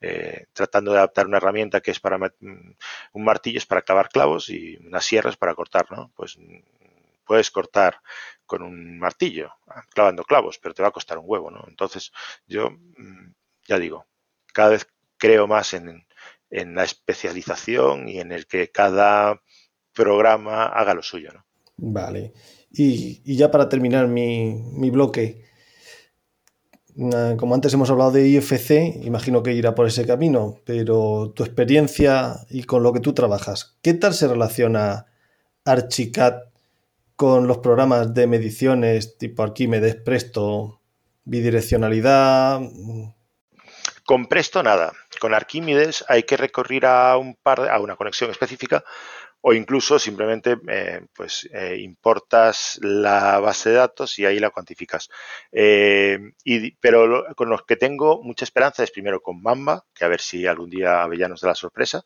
eh, 0.00 0.46
tratando 0.52 0.90
de 0.90 0.98
adaptar 0.98 1.28
una 1.28 1.36
herramienta 1.36 1.80
que 1.80 1.92
es 1.92 2.00
para 2.00 2.18
mm, 2.18 2.74
un 3.12 3.24
martillo 3.24 3.58
es 3.58 3.66
para 3.66 3.82
clavar 3.82 4.08
clavos 4.08 4.50
y 4.50 4.76
una 4.84 5.00
sierra 5.00 5.30
es 5.30 5.36
para 5.36 5.54
cortar, 5.54 5.92
¿no? 5.92 6.10
Pues 6.16 6.36
mm, 6.38 6.58
puedes 7.24 7.52
cortar 7.52 8.00
con 8.44 8.62
un 8.62 8.98
martillo 8.98 9.52
clavando 9.94 10.24
clavos, 10.24 10.58
pero 10.58 10.74
te 10.74 10.82
va 10.82 10.88
a 10.88 10.92
costar 10.98 11.18
un 11.18 11.26
huevo, 11.28 11.52
¿no? 11.52 11.64
Entonces, 11.68 12.10
yo 12.48 12.70
mm, 12.70 13.32
ya 13.68 13.78
digo, 13.78 14.06
cada 14.52 14.70
vez 14.70 14.88
creo 15.18 15.46
más 15.46 15.72
en, 15.74 16.04
en 16.50 16.74
la 16.74 16.82
especialización 16.82 18.08
y 18.08 18.18
en 18.18 18.32
el 18.32 18.48
que 18.48 18.72
cada 18.72 19.40
programa 19.94 20.66
haga 20.66 20.94
lo 20.94 21.02
suyo. 21.02 21.30
¿no? 21.32 21.44
Vale. 21.76 22.32
Y, 22.70 23.36
ya 23.36 23.50
para 23.50 23.68
terminar 23.68 24.08
mi, 24.08 24.90
bloque, 24.90 25.44
como 27.38 27.54
antes 27.54 27.74
hemos 27.74 27.90
hablado 27.90 28.12
de 28.12 28.28
IFC, 28.28 29.04
imagino 29.04 29.42
que 29.42 29.52
irá 29.52 29.74
por 29.74 29.86
ese 29.86 30.06
camino, 30.06 30.58
pero 30.64 31.32
tu 31.34 31.44
experiencia 31.44 32.36
y 32.48 32.64
con 32.64 32.82
lo 32.82 32.92
que 32.92 33.00
tú 33.00 33.12
trabajas, 33.12 33.76
¿qué 33.82 33.94
tal 33.94 34.14
se 34.14 34.28
relaciona 34.28 35.06
Archicad 35.64 36.44
con 37.16 37.46
los 37.46 37.58
programas 37.58 38.14
de 38.14 38.26
mediciones 38.26 39.18
tipo 39.18 39.42
Arquímedes, 39.42 39.96
Presto, 39.96 40.80
bidireccionalidad? 41.24 42.60
Con 44.04 44.26
Presto 44.26 44.62
nada. 44.62 44.92
Con 45.20 45.34
Arquímedes 45.34 46.04
hay 46.08 46.24
que 46.24 46.36
recurrir 46.36 46.86
a 46.86 47.16
un 47.16 47.34
par 47.34 47.68
a 47.70 47.78
una 47.80 47.96
conexión 47.96 48.30
específica 48.30 48.82
o 49.42 49.52
incluso 49.52 49.98
simplemente 49.98 50.56
eh, 50.68 51.04
pues 51.14 51.48
eh, 51.52 51.76
importas 51.80 52.78
la 52.80 53.40
base 53.40 53.70
de 53.70 53.76
datos 53.76 54.18
y 54.18 54.24
ahí 54.24 54.38
la 54.38 54.50
cuantificas. 54.50 55.10
Eh, 55.50 56.18
y, 56.44 56.70
pero 56.76 57.26
con 57.34 57.50
los 57.50 57.64
que 57.64 57.76
tengo 57.76 58.22
mucha 58.22 58.44
esperanza 58.44 58.84
es 58.84 58.92
primero 58.92 59.20
con 59.20 59.42
Mamba, 59.42 59.84
que 59.94 60.04
a 60.04 60.08
ver 60.08 60.20
si 60.20 60.46
algún 60.46 60.70
día 60.70 61.02
Avellanos 61.02 61.40
da 61.40 61.48
la 61.48 61.54
sorpresa. 61.56 62.04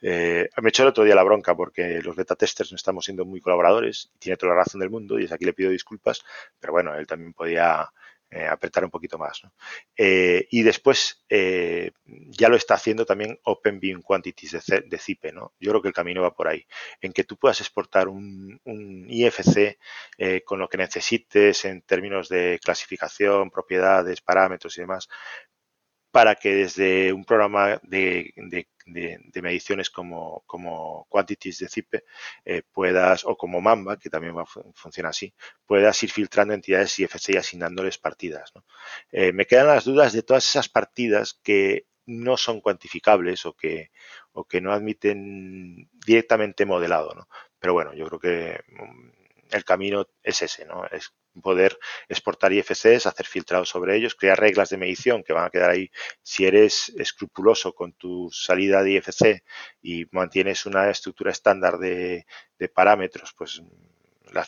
me 0.00 0.68
echó 0.68 0.82
el 0.82 0.88
otro 0.88 1.04
día 1.04 1.14
la 1.14 1.22
bronca 1.22 1.54
porque 1.54 2.00
los 2.02 2.16
beta 2.16 2.36
testers 2.36 2.72
no 2.72 2.76
estamos 2.76 3.04
siendo 3.04 3.24
muy 3.24 3.40
colaboradores 3.40 4.10
tiene 4.18 4.36
toda 4.36 4.54
la 4.54 4.60
razón 4.60 4.80
del 4.80 4.90
mundo 4.90 5.18
y 5.18 5.22
desde 5.22 5.34
aquí 5.34 5.44
le 5.44 5.52
pido 5.52 5.70
disculpas, 5.70 6.24
pero 6.58 6.72
bueno, 6.72 6.94
él 6.94 7.06
también 7.06 7.34
podía 7.34 7.90
eh, 8.34 8.46
apretar 8.46 8.82
un 8.82 8.90
poquito 8.90 9.18
más. 9.18 9.42
Eh, 9.94 10.46
y 10.50 10.62
después 10.62 11.22
eh, 11.28 11.90
ya 12.04 12.48
lo 12.48 12.56
está 12.56 12.74
haciendo 12.74 13.04
también 13.04 13.38
Open 13.44 13.78
Beam 13.78 14.00
Quantities 14.00 14.64
de, 14.66 14.98
Zipe. 14.98 15.32
¿no? 15.32 15.52
Yo 15.60 15.70
creo 15.70 15.82
que 15.82 15.88
el 15.88 15.94
camino 15.94 16.22
va 16.22 16.34
por 16.34 16.48
ahí, 16.48 16.66
en 17.02 17.12
que 17.12 17.24
tú 17.24 17.36
puedas 17.36 17.60
exportar 17.60 18.08
un, 18.08 18.58
un 18.64 19.06
IFC 19.06 19.78
con 20.44 20.58
lo 20.58 20.68
que 20.68 20.78
necesites 20.78 21.64
en 21.66 21.82
términos 21.82 22.30
de 22.30 22.58
clasificación, 22.62 23.50
propiedades, 23.50 24.22
parámetros 24.22 24.78
y 24.78 24.80
demás, 24.80 25.08
para 26.12 26.34
que 26.34 26.54
desde 26.54 27.12
un 27.12 27.24
programa 27.24 27.80
de, 27.82 28.32
de, 28.36 28.68
mediciones 28.86 29.90
como, 29.90 30.42
como 30.46 31.06
Quantities 31.08 31.58
de 31.58 31.68
Zipe 31.68 32.04
eh, 32.44 32.62
puedas, 32.72 33.24
o 33.24 33.36
como 33.36 33.60
Mamba, 33.60 33.98
que 33.98 34.10
también 34.10 34.34
funciona 34.74 35.10
así, 35.10 35.32
puedas 35.66 36.02
ir 36.02 36.10
filtrando 36.10 36.54
entidades 36.54 36.98
IFC 36.98 37.30
y 37.30 37.36
asignándoles 37.36 37.98
partidas. 37.98 38.52
Eh, 39.10 39.32
me 39.32 39.46
quedan 39.46 39.68
las 39.68 39.84
dudas 39.84 40.12
de 40.12 40.22
todas 40.22 40.48
esas 40.48 40.68
partidas 40.68 41.38
que 41.42 41.86
no 42.06 42.36
son 42.36 42.60
cuantificables 42.60 43.46
o 43.46 43.54
que, 43.54 43.90
o 44.32 44.44
que 44.44 44.60
no 44.60 44.72
admiten 44.72 45.88
directamente 46.04 46.66
modelado. 46.66 47.14
¿no? 47.14 47.28
Pero 47.58 47.74
bueno, 47.74 47.94
yo 47.94 48.06
creo 48.06 48.20
que 48.20 48.60
mm, 48.68 49.10
el 49.50 49.64
camino 49.64 50.06
es 50.22 50.42
ese, 50.42 50.64
¿no? 50.64 50.84
Es 50.86 51.12
poder 51.40 51.78
exportar 52.08 52.52
IFCs, 52.52 53.06
hacer 53.06 53.26
filtrados 53.26 53.68
sobre 53.68 53.96
ellos, 53.96 54.14
crear 54.14 54.38
reglas 54.38 54.70
de 54.70 54.76
medición 54.76 55.22
que 55.22 55.32
van 55.32 55.46
a 55.46 55.50
quedar 55.50 55.70
ahí. 55.70 55.90
Si 56.22 56.44
eres 56.44 56.92
escrupuloso 56.96 57.74
con 57.74 57.92
tu 57.92 58.30
salida 58.30 58.82
de 58.82 58.92
IFC 58.92 59.42
y 59.82 60.06
mantienes 60.10 60.66
una 60.66 60.90
estructura 60.90 61.30
estándar 61.30 61.78
de, 61.78 62.26
parámetros, 62.74 63.34
pues 63.36 63.60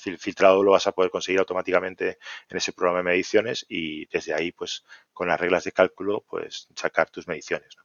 el 0.06 0.18
filtrado 0.18 0.62
lo 0.62 0.70
vas 0.70 0.86
a 0.86 0.92
poder 0.92 1.10
conseguir 1.10 1.40
automáticamente 1.40 2.18
en 2.48 2.56
ese 2.56 2.72
programa 2.72 3.00
de 3.00 3.04
mediciones 3.04 3.66
y 3.68 4.06
desde 4.06 4.32
ahí, 4.32 4.52
pues 4.52 4.84
con 5.12 5.28
las 5.28 5.40
reglas 5.40 5.64
de 5.64 5.72
cálculo, 5.72 6.24
pues 6.28 6.68
sacar 6.76 7.10
tus 7.10 7.26
mediciones. 7.26 7.76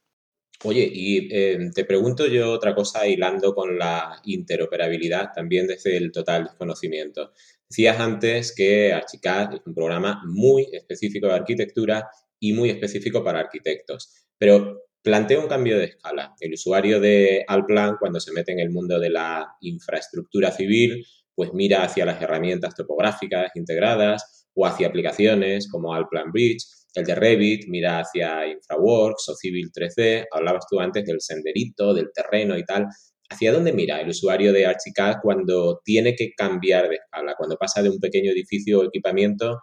Oye, 0.62 0.90
y 0.92 1.28
eh, 1.34 1.70
te 1.74 1.86
pregunto 1.86 2.26
yo 2.26 2.52
otra 2.52 2.74
cosa 2.74 3.06
hilando 3.06 3.54
con 3.54 3.78
la 3.78 4.20
interoperabilidad 4.24 5.32
también 5.34 5.66
desde 5.66 5.96
el 5.96 6.12
total 6.12 6.44
desconocimiento. 6.44 7.32
Decías 7.68 7.98
antes 7.98 8.54
que 8.54 8.92
Archicad 8.92 9.54
es 9.54 9.60
un 9.64 9.74
programa 9.74 10.20
muy 10.26 10.68
específico 10.72 11.28
de 11.28 11.34
arquitectura 11.34 12.10
y 12.38 12.52
muy 12.52 12.68
específico 12.68 13.24
para 13.24 13.40
arquitectos, 13.40 14.26
pero 14.36 14.82
plantea 15.02 15.40
un 15.40 15.48
cambio 15.48 15.78
de 15.78 15.84
escala. 15.86 16.34
El 16.40 16.52
usuario 16.52 17.00
de 17.00 17.44
Alplan, 17.48 17.96
cuando 17.98 18.20
se 18.20 18.32
mete 18.32 18.52
en 18.52 18.60
el 18.60 18.70
mundo 18.70 18.98
de 18.98 19.10
la 19.10 19.56
infraestructura 19.60 20.50
civil, 20.52 21.06
pues 21.34 21.54
mira 21.54 21.84
hacia 21.84 22.04
las 22.04 22.20
herramientas 22.20 22.74
topográficas 22.74 23.50
integradas 23.54 24.46
o 24.52 24.66
hacia 24.66 24.88
aplicaciones 24.88 25.70
como 25.70 25.94
Alplan 25.94 26.32
Bridge. 26.32 26.64
El 26.94 27.04
de 27.04 27.14
Revit 27.14 27.68
mira 27.68 28.00
hacia 28.00 28.46
InfraWorks 28.46 29.28
o 29.28 29.34
Civil 29.34 29.70
3D. 29.70 30.26
Hablabas 30.30 30.66
tú 30.68 30.80
antes 30.80 31.04
del 31.04 31.20
senderito, 31.20 31.94
del 31.94 32.10
terreno 32.12 32.56
y 32.58 32.64
tal. 32.64 32.86
¿Hacia 33.28 33.52
dónde 33.52 33.72
mira 33.72 34.00
el 34.00 34.08
usuario 34.08 34.52
de 34.52 34.66
Archicad 34.66 35.16
cuando 35.22 35.80
tiene 35.84 36.16
que 36.16 36.32
cambiar 36.36 36.88
de 36.88 36.96
escala, 36.96 37.34
cuando 37.36 37.56
pasa 37.56 37.80
de 37.80 37.90
un 37.90 38.00
pequeño 38.00 38.32
edificio 38.32 38.80
o 38.80 38.84
equipamiento 38.84 39.60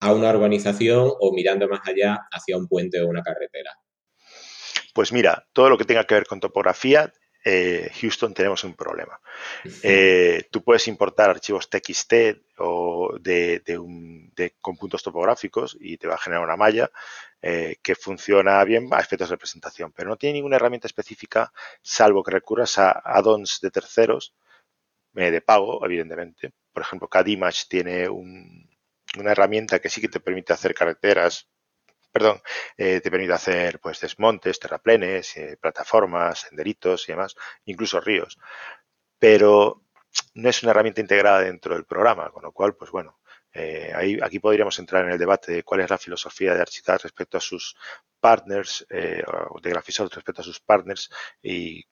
a 0.00 0.12
una 0.12 0.30
urbanización 0.30 1.10
o 1.18 1.32
mirando 1.32 1.66
más 1.66 1.80
allá 1.86 2.18
hacia 2.30 2.58
un 2.58 2.68
puente 2.68 3.00
o 3.00 3.08
una 3.08 3.22
carretera? 3.22 3.70
Pues 4.94 5.12
mira, 5.12 5.46
todo 5.54 5.70
lo 5.70 5.78
que 5.78 5.84
tenga 5.84 6.04
que 6.04 6.14
ver 6.14 6.26
con 6.26 6.40
topografía, 6.40 7.10
eh, 7.48 7.92
Houston 8.00 8.34
tenemos 8.34 8.64
un 8.64 8.74
problema. 8.74 9.20
Eh, 9.80 10.48
tú 10.50 10.64
puedes 10.64 10.88
importar 10.88 11.30
archivos 11.30 11.70
TXT 11.70 12.12
o 12.58 13.16
de, 13.20 13.62
con 14.60 14.76
puntos 14.76 15.04
topográficos 15.04 15.76
y 15.78 15.96
te 15.96 16.08
va 16.08 16.16
a 16.16 16.18
generar 16.18 16.42
una 16.42 16.56
malla 16.56 16.90
eh, 17.40 17.76
que 17.80 17.94
funciona 17.94 18.64
bien 18.64 18.88
a 18.90 18.98
efectos 18.98 19.28
de 19.28 19.36
representación, 19.36 19.92
pero 19.92 20.08
no 20.08 20.16
tiene 20.16 20.32
ninguna 20.34 20.56
herramienta 20.56 20.88
específica 20.88 21.52
salvo 21.82 22.24
que 22.24 22.32
recurras 22.32 22.78
a 22.78 22.90
add-ons 22.90 23.60
de 23.60 23.70
terceros 23.70 24.34
de 25.12 25.40
pago, 25.40 25.86
evidentemente. 25.86 26.50
Por 26.72 26.82
ejemplo, 26.82 27.06
CAD-Image 27.08 27.66
tiene 27.68 28.08
una 28.08 29.30
herramienta 29.30 29.78
que 29.78 29.88
sí 29.88 30.00
que 30.00 30.08
te 30.08 30.18
permite 30.18 30.52
hacer 30.52 30.74
carreteras 30.74 31.48
perdón, 32.16 32.40
eh, 32.78 33.02
te 33.02 33.10
permite 33.10 33.34
hacer 33.34 33.78
pues 33.78 34.00
desmontes, 34.00 34.58
terraplenes, 34.58 35.36
eh, 35.36 35.58
plataformas, 35.60 36.40
senderitos 36.48 37.06
y 37.06 37.12
demás, 37.12 37.36
incluso 37.66 38.00
ríos. 38.00 38.38
Pero 39.18 39.82
no 40.34 40.48
es 40.48 40.62
una 40.62 40.70
herramienta 40.70 41.02
integrada 41.02 41.40
dentro 41.40 41.74
del 41.74 41.84
programa, 41.84 42.30
con 42.30 42.42
lo 42.42 42.52
cual, 42.52 42.74
pues 42.74 42.90
bueno, 42.90 43.18
eh, 43.52 43.92
ahí, 43.94 44.18
aquí 44.22 44.38
podríamos 44.38 44.78
entrar 44.78 45.04
en 45.04 45.12
el 45.12 45.18
debate 45.18 45.52
de 45.52 45.62
cuál 45.62 45.80
es 45.82 45.90
la 45.90 45.98
filosofía 45.98 46.54
de 46.54 46.62
Archicad 46.62 47.00
respecto 47.02 47.36
a 47.36 47.40
sus 47.40 47.76
partners, 48.18 48.86
o 49.50 49.60
de 49.60 49.70
Graphisoft 49.70 50.14
respecto 50.14 50.40
a 50.40 50.44
sus 50.44 50.60
partners 50.60 51.10
y 51.42 51.84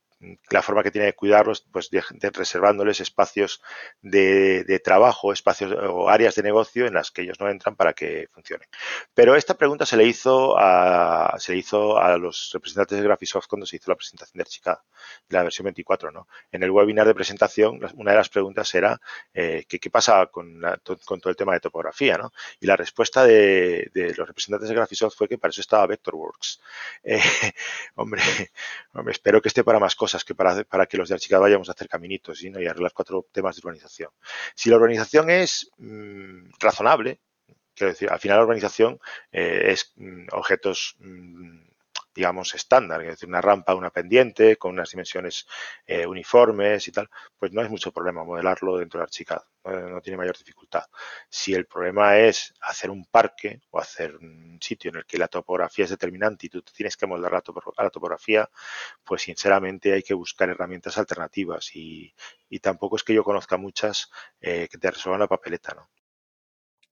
la 0.50 0.62
forma 0.62 0.82
que 0.82 0.90
tiene 0.90 1.06
de 1.06 1.14
cuidarlos, 1.14 1.62
pues 1.72 1.90
reservándoles 2.20 3.00
espacios 3.00 3.62
de, 4.02 4.80
trabajo, 4.84 5.32
espacios 5.32 5.72
o 5.72 6.08
áreas 6.08 6.34
de 6.34 6.42
negocio 6.42 6.86
en 6.86 6.94
las 6.94 7.10
que 7.10 7.22
ellos 7.22 7.40
no 7.40 7.48
entran 7.48 7.76
para 7.76 7.92
que 7.92 8.28
funcionen. 8.32 8.68
Pero 9.14 9.36
esta 9.36 9.54
pregunta 9.54 9.86
se 9.86 9.96
le 9.96 10.04
hizo 10.04 10.56
a, 10.58 11.36
se 11.38 11.52
le 11.52 11.58
hizo 11.58 11.98
a 11.98 12.16
los 12.18 12.50
representantes 12.52 12.98
de 12.98 13.04
Graphisoft 13.04 13.46
cuando 13.46 13.66
se 13.66 13.76
hizo 13.76 13.90
la 13.90 13.96
presentación 13.96 14.38
de 14.38 14.42
Archicad, 14.42 14.78
la 15.28 15.42
versión 15.42 15.64
24, 15.64 16.10
¿no? 16.10 16.28
En 16.52 16.62
el 16.62 16.70
webinar 16.70 17.06
de 17.06 17.14
presentación, 17.14 17.80
una 17.94 18.12
de 18.12 18.16
las 18.16 18.28
preguntas 18.28 18.74
era 18.74 19.00
eh, 19.32 19.64
¿qué, 19.68 19.90
pasa 19.90 20.26
con, 20.26 20.60
con, 21.04 21.20
todo 21.20 21.30
el 21.30 21.36
tema 21.36 21.52
de 21.54 21.60
topografía, 21.60 22.18
¿no? 22.18 22.32
Y 22.60 22.66
la 22.66 22.76
respuesta 22.76 23.24
de, 23.24 23.90
los 24.16 24.26
representantes 24.26 24.68
de 24.68 24.74
Graphisoft 24.74 25.16
fue 25.16 25.28
que 25.28 25.38
para 25.38 25.50
eso 25.50 25.60
estaba 25.60 25.86
Vectorworks. 25.86 26.60
Eh, 27.06 27.20
hombre, 27.96 28.22
espero 29.08 29.42
que 29.42 29.48
esté 29.48 29.62
para 29.62 29.78
más 29.78 29.94
cosas 29.94 30.13
que 30.22 30.34
para, 30.34 30.86
que 30.86 30.96
los 30.96 31.08
de 31.08 31.14
Archicad 31.14 31.40
vayamos 31.40 31.68
a 31.68 31.72
hacer 31.72 31.88
caminitos 31.88 32.42
y 32.42 32.48
arreglar 32.48 32.92
cuatro 32.92 33.26
temas 33.32 33.56
de 33.56 33.60
urbanización. 33.60 34.10
Si 34.54 34.70
la 34.70 34.76
urbanización 34.76 35.30
es 35.30 35.70
mm, 35.78 36.50
razonable, 36.60 37.20
quiero 37.74 37.92
decir, 37.92 38.10
al 38.10 38.20
final 38.20 38.38
la 38.38 38.44
urbanización 38.44 39.00
eh, 39.32 39.72
es 39.72 39.92
mm, 39.96 40.26
objetos 40.32 40.96
mm, 41.00 41.73
digamos, 42.14 42.54
estándar, 42.54 43.02
es 43.02 43.08
decir, 43.08 43.28
una 43.28 43.40
rampa, 43.40 43.74
una 43.74 43.90
pendiente, 43.90 44.56
con 44.56 44.72
unas 44.72 44.90
dimensiones 44.90 45.46
eh, 45.86 46.06
uniformes 46.06 46.86
y 46.88 46.92
tal, 46.92 47.10
pues 47.38 47.52
no 47.52 47.62
es 47.62 47.70
mucho 47.70 47.92
problema 47.92 48.24
modelarlo 48.24 48.78
dentro 48.78 49.00
de 49.00 49.04
Archicad, 49.04 49.42
no, 49.64 50.00
tiene 50.00 50.16
mayor 50.18 50.36
dificultad. 50.36 50.84
Si 51.28 51.54
el 51.54 51.66
problema 51.66 52.18
es 52.18 52.54
hacer 52.60 52.90
un 52.90 53.06
parque 53.06 53.62
o 53.70 53.78
hacer 53.78 54.16
un 54.16 54.58
sitio 54.60 54.90
en 54.90 54.96
el 54.96 55.06
que 55.06 55.18
la 55.18 55.28
topografía 55.28 55.84
es 55.84 55.90
determinante 55.90 56.46
y 56.46 56.50
tú 56.50 56.62
tienes 56.62 56.96
que 56.96 57.06
modelar 57.06 57.32
la, 57.32 57.42
la 57.78 57.90
topografía, 57.90 58.48
pues 59.04 59.22
sinceramente 59.22 59.92
hay 59.92 60.02
que 60.02 60.14
buscar 60.14 60.48
herramientas 60.50 60.98
alternativas 60.98 61.74
y, 61.74 62.14
tampoco 62.62 62.96
es 62.96 63.02
que 63.02 63.14
yo 63.14 63.24
conozca 63.24 63.56
muchas 63.56 64.10
eh, 64.40 64.68
que 64.70 64.78
te 64.78 64.90
resuelvan 64.90 65.20
la 65.20 65.26
papeleta, 65.26 65.74
¿no? 65.74 65.90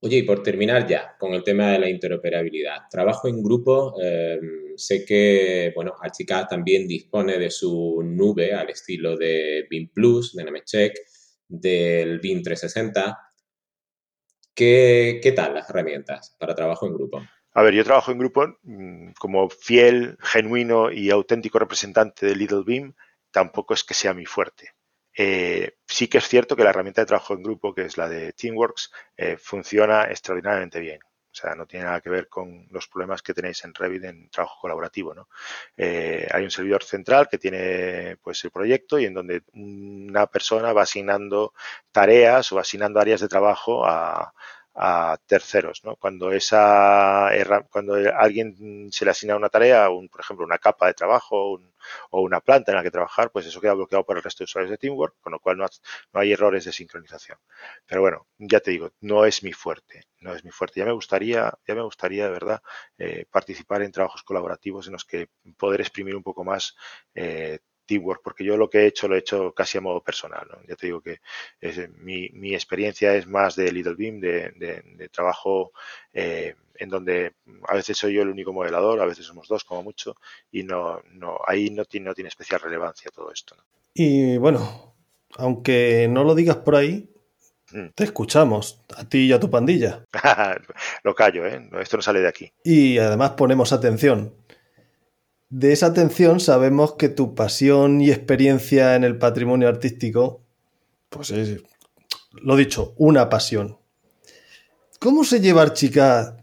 Oye, 0.05 0.17
y 0.19 0.23
por 0.25 0.43
terminar 0.43 0.85
ya 0.89 1.17
con 1.17 1.33
el 1.33 1.45
tema 1.45 1.71
de 1.71 1.79
la 1.79 1.89
interoperabilidad. 1.89 2.89
Trabajo 2.91 3.29
en 3.29 3.41
grupo, 3.41 3.95
em, 4.03 4.77
sé 4.77 5.05
que, 5.05 5.71
bueno, 5.77 5.95
Archicad 6.01 6.49
también 6.49 6.89
dispone 6.89 7.39
de 7.39 7.53
su 7.53 8.03
nube 8.05 8.53
al 8.53 8.69
estilo 8.71 9.17
de 9.17 9.65
BIM 9.71 9.91
Plus, 9.95 10.35
de 10.35 10.43
Nemetschek, 10.43 10.99
del 11.47 12.19
BIM 12.19 12.43
360. 12.43 13.17
¿Qué, 14.53 15.21
¿Qué 15.23 15.33
tal 15.33 15.55
las 15.55 15.71
herramientas 15.71 16.37
para 16.37 16.57
trabajo 16.57 16.85
en 16.89 16.95
grupo? 16.95 17.23
A 17.53 17.63
ver, 17.63 17.75
yo 17.75 17.85
trabajo 17.85 18.11
en 18.11 18.19
grupo 18.19 18.59
mm, 18.63 19.13
como 19.21 19.49
fiel, 19.51 20.17
genuino 20.19 20.91
y 20.91 21.11
auténtico 21.11 21.61
representante 21.61 22.27
de 22.27 22.35
Little 22.35 22.65
BIM, 22.67 22.95
tampoco 23.31 23.73
es 23.73 23.85
que 23.85 23.95
sea 23.95 24.15
mi 24.15 24.27
fuerte. 24.27 24.71
Eh, 25.17 25.77
sí 25.87 26.09
que 26.09 26.19
es 26.19 26.29
cierto 26.29 26.57
que 26.57 26.65
la 26.65 26.71
herramienta 26.71 27.03
de 27.03 27.07
trabajo 27.07 27.35
en 27.35 27.43
grupo, 27.43 27.75
que 27.75 27.83
es 27.83 27.97
la 27.97 28.09
de 28.09 28.33
Teamworks, 28.33 28.93
eh, 29.17 29.37
funciona 29.37 30.05
extraordinariamente 30.05 30.81
bien. 30.81 31.01
O 31.05 31.35
sea, 31.35 31.55
no 31.55 31.67
tiene 31.67 31.87
nada 31.87 32.03
que 32.03 32.11
ver 32.11 32.29
con 32.29 32.67
los 32.71 32.89
problemas 32.89 33.23
que 33.23 33.33
tenéis 33.33 33.65
en 33.65 33.73
Revit 33.73 34.05
en 34.05 34.29
trabajo 34.29 34.61
colaborativo, 34.61 35.15
¿no? 35.15 35.29
Eh, 35.77 36.29
hay 36.31 36.45
un 36.45 36.51
servidor 36.51 36.85
central 36.85 37.27
que 37.31 37.39
tiene 37.39 38.19
pues 38.23 38.45
el 38.45 38.51
proyecto 38.51 38.99
y 38.99 39.07
en 39.07 39.15
donde 39.15 39.43
una 39.55 40.27
persona 40.27 40.75
va 40.75 40.83
asignando 40.83 41.55
tareas 41.91 42.53
o 42.53 42.59
asignando 42.59 43.01
áreas 43.01 43.23
de 43.23 43.29
trabajo 43.29 43.87
a, 43.87 44.35
a 44.75 45.19
terceros. 45.27 45.85
¿no? 45.85 45.97
Cuando, 45.97 46.33
esa, 46.33 47.31
cuando 47.71 47.95
alguien 48.17 48.91
se 48.93 49.05
le 49.05 49.11
asigna 49.11 49.37
una 49.37 49.49
tarea, 49.49 49.91
un, 49.91 50.09
por 50.09 50.21
ejemplo, 50.21 50.47
una 50.47 50.59
capa 50.59 50.87
de 50.87 50.95
trabajo 50.95 51.61
o 52.11 52.21
una 52.21 52.41
planta 52.41 52.73
en 52.73 52.77
la 52.77 52.83
que 52.83 52.91
trabajar, 52.91 53.31
pues 53.31 53.47
eso 53.47 53.61
queda 53.61 53.75
bloqueado 53.75 54.05
por 54.05 54.17
el 54.17 54.23
resto 54.23 54.41
de 54.41 54.45
usuarios 54.45 54.71
de 54.71 54.79
Teamwork, 54.79 55.17
con 55.21 55.33
lo 55.33 55.41
cual 55.41 55.59
no, 55.59 55.67
no, 56.13 56.21
hay 56.21 56.33
errores 56.33 56.65
de 56.65 56.73
sincronización. 56.73 57.39
Pero 57.87 58.01
bueno, 58.01 58.27
ya 58.39 58.61
te 58.61 58.71
digo, 58.71 58.93
no 59.01 59.25
es 59.25 59.43
mi 59.43 59.53
fuerte, 59.53 60.05
no 60.21 60.35
es 60.35 60.45
mi 60.45 60.51
fuerte. 60.51 60.81
Ya 60.81 60.87
me 60.87 60.93
gustaría, 60.93 61.53
ya 61.67 61.75
me 61.75 61.83
gustaría 61.83 62.25
de 62.25 62.31
verdad 62.31 62.63
eh, 62.99 63.27
participar 63.31 63.83
en 63.83 63.93
trabajos 63.93 64.23
colaborativos 64.23 64.87
en 64.87 64.95
los 64.95 65.05
que 65.05 65.29
poder 65.57 65.81
exprimir 65.81 66.17
un 66.17 66.23
poco 66.23 66.45
más 66.45 66.77
eh, 67.15 67.59
teamwork, 67.87 68.23
porque 68.23 68.45
yo 68.45 68.57
lo 68.57 68.71
que 68.71 68.81
he 68.81 68.87
hecho 68.87 69.09
lo 69.09 69.17
he 69.17 69.19
hecho 69.19 69.53
casi 69.53 69.79
a 69.79 69.81
modo 69.81 70.03
personal. 70.03 70.47
Ya 70.69 70.77
te 70.77 70.87
digo 70.87 71.01
que 71.01 71.21
mi, 71.99 72.55
experiencia 72.55 73.15
es 73.15 73.27
más 73.27 73.57
de 73.57 73.73
Little 73.73 73.95
Beam, 73.95 74.21
de, 74.21 75.09
trabajo 75.13 75.73
eh, 76.13 76.55
en 76.77 76.89
donde 76.89 77.35
a 77.69 77.75
veces 77.75 77.97
soy 77.97 78.15
yo 78.15 78.23
el 78.23 78.29
único 78.29 78.53
modelador, 78.53 79.01
a 79.01 79.07
veces 79.07 79.27
somos 79.27 79.49
dos 79.49 79.65
como 79.65 79.83
mucho, 79.83 80.17
y 80.51 80.63
no, 80.63 81.01
no 81.13 81.39
ahí 81.47 81.71
no 81.71 81.85
tiene, 81.85 82.07
no 82.07 82.15
tiene 82.15 82.29
especial 82.29 82.61
relevancia 82.61 83.11
todo 83.11 83.31
esto. 83.33 83.57
Y 83.95 84.37
bueno, 84.39 84.95
aunque 85.37 86.09
no 86.11 86.25
lo 86.25 86.35
digas 86.35 86.57
por 86.57 86.77
ahí, 86.77 87.11
mm. 87.73 87.89
te 87.95 88.05
escuchamos, 88.05 88.81
a 88.97 89.09
ti 89.09 89.27
y 89.27 89.33
a 89.33 89.41
tu 89.41 89.51
pandilla. 89.51 90.05
lo 91.05 91.15
callo, 91.15 91.47
¿eh? 91.47 91.69
Esto 91.81 91.97
no 91.97 92.03
sale 92.03 92.21
de 92.21 92.29
aquí. 92.29 92.53
Y 92.65 92.99
además 92.99 93.33
ponemos 93.33 93.73
atención. 93.73 94.35
De 95.53 95.71
esa 95.71 95.85
atención 95.85 96.41
sabemos 96.41 96.95
que 96.95 97.11
tu 97.11 97.35
pasión 97.35 98.01
y 98.01 98.11
experiencia 98.11 98.97
en 98.97 99.05
el 99.05 99.19
patrimonio 99.19 99.69
artístico, 99.69 100.41
pues 101.11 101.31
es, 101.31 101.63
lo 102.33 102.57
dicho, 102.57 102.95
una 102.97 103.29
pasión. 103.29 103.77
¿Cómo 104.99 105.25
se 105.25 105.43
lleva 105.43 105.61
Archicad 105.61 106.37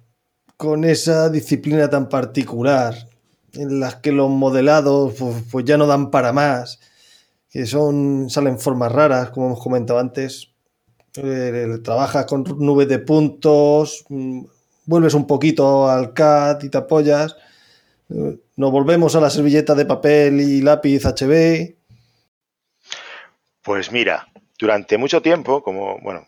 con 0.58 0.84
esa 0.84 1.30
disciplina 1.30 1.90
tan 1.90 2.08
particular 2.08 3.10
en 3.54 3.80
las 3.80 3.96
que 3.96 4.12
los 4.12 4.30
modelados 4.30 5.16
pues, 5.18 5.38
pues, 5.52 5.66
ya 5.66 5.76
no 5.76 5.88
dan 5.88 6.12
para 6.12 6.32
más, 6.32 6.80
que 7.50 7.66
son 7.66 8.30
salen 8.30 8.60
formas 8.60 8.92
raras, 8.92 9.32
como 9.32 9.48
hemos 9.48 9.64
comentado 9.64 9.98
antes? 9.98 10.52
Eh, 11.16 11.80
trabajas 11.84 12.28
con 12.28 12.44
nubes 12.60 12.88
de 12.88 13.00
puntos, 13.00 14.06
mm, 14.08 14.44
vuelves 14.86 15.16
un 15.16 15.26
poquito 15.26 15.90
al 15.90 16.14
CAD 16.14 16.62
y 16.62 16.70
te 16.70 16.78
apoyas 16.78 17.36
nos 18.10 18.72
volvemos 18.72 19.16
a 19.16 19.22
la 19.22 19.30
servilleta 19.30 19.76
de 19.76 19.86
papel 19.86 20.42
y 20.42 20.62
lápiz 20.62 21.06
HB. 21.06 21.76
Pues 23.62 23.92
mira, 23.92 24.28
durante 24.58 24.98
mucho 24.98 25.22
tiempo, 25.22 25.62
como, 25.62 26.00
bueno, 26.00 26.26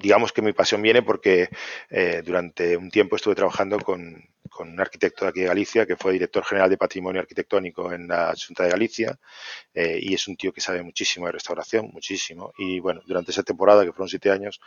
digamos 0.00 0.32
que 0.32 0.42
mi 0.42 0.52
pasión 0.52 0.80
viene 0.82 1.02
porque 1.02 1.48
eh, 1.90 2.22
durante 2.24 2.76
un 2.76 2.90
tiempo 2.90 3.16
estuve 3.16 3.34
trabajando 3.34 3.78
con, 3.78 4.24
un 4.60 4.80
arquitecto 4.80 5.24
de 5.24 5.30
aquí 5.30 5.40
de 5.40 5.46
Galicia 5.46 5.84
que 5.84 5.96
fue 5.96 6.12
director 6.12 6.44
general 6.44 6.70
de 6.70 6.76
patrimonio 6.76 7.20
arquitectónico 7.20 7.92
en 7.92 8.06
la 8.06 8.32
Junta 8.46 8.62
de 8.62 8.70
Galicia 8.70 9.18
eh, 9.74 9.98
y 10.00 10.14
es 10.14 10.28
un 10.28 10.36
tío 10.36 10.52
que 10.52 10.60
sabe 10.60 10.80
muchísimo 10.82 11.26
de 11.26 11.32
restauración, 11.32 11.90
muchísimo. 11.92 12.52
Y 12.56 12.78
bueno, 12.78 13.02
durante 13.04 13.32
esa 13.32 13.42
temporada, 13.42 13.84
que 13.84 13.90
fueron 13.90 14.08
siete 14.08 14.30
años, 14.30 14.60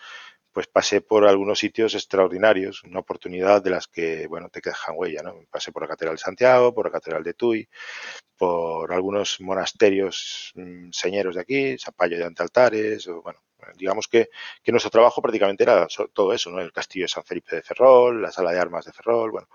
pues 0.52 0.68
pasé 0.68 1.02
por 1.02 1.28
algunos 1.28 1.60
sitios 1.60 1.94
extraordinarios, 1.96 2.84
una 2.84 3.00
oportunidad 3.00 3.62
de 3.64 3.70
las 3.70 3.88
que, 3.88 4.28
bueno, 4.28 4.50
te 4.50 4.62
dejan 4.64 4.96
huella, 4.98 5.22
¿no? 5.24 5.36
Pasé 5.52 5.72
por 5.72 5.84
la 5.84 5.88
Catedral 5.88 6.16
de 6.16 6.22
Santiago, 6.22 6.74
por 6.74 6.86
la 6.86 6.92
Catedral 6.92 7.24
de 7.24 7.34
Tui, 7.34 7.70
por 8.38 8.94
algunos 8.94 9.40
monasterios 9.42 10.52
mm, 10.56 10.90
señeros 10.92 11.36
de 11.36 11.42
aquí, 11.42 11.78
Zapallo 11.78 12.18
de 12.18 12.26
Antaltares, 12.26 13.08
o, 13.08 13.22
bueno, 13.22 13.40
digamos 13.76 14.08
que, 14.08 14.30
que, 14.64 14.72
nuestro 14.72 14.92
trabajo 14.92 15.22
prácticamente 15.22 15.64
era 15.64 15.88
todo 16.14 16.34
eso, 16.34 16.50
¿no? 16.50 16.60
El 16.60 16.72
castillo 16.72 17.06
de 17.06 17.10
San 17.10 17.24
Felipe 17.24 17.56
de 17.56 17.62
Ferrol, 17.62 18.22
la 18.22 18.32
sala 18.32 18.52
de 18.52 18.60
armas 18.60 18.86
de 18.86 18.94
Ferrol, 18.94 19.32
bueno, 19.32 19.48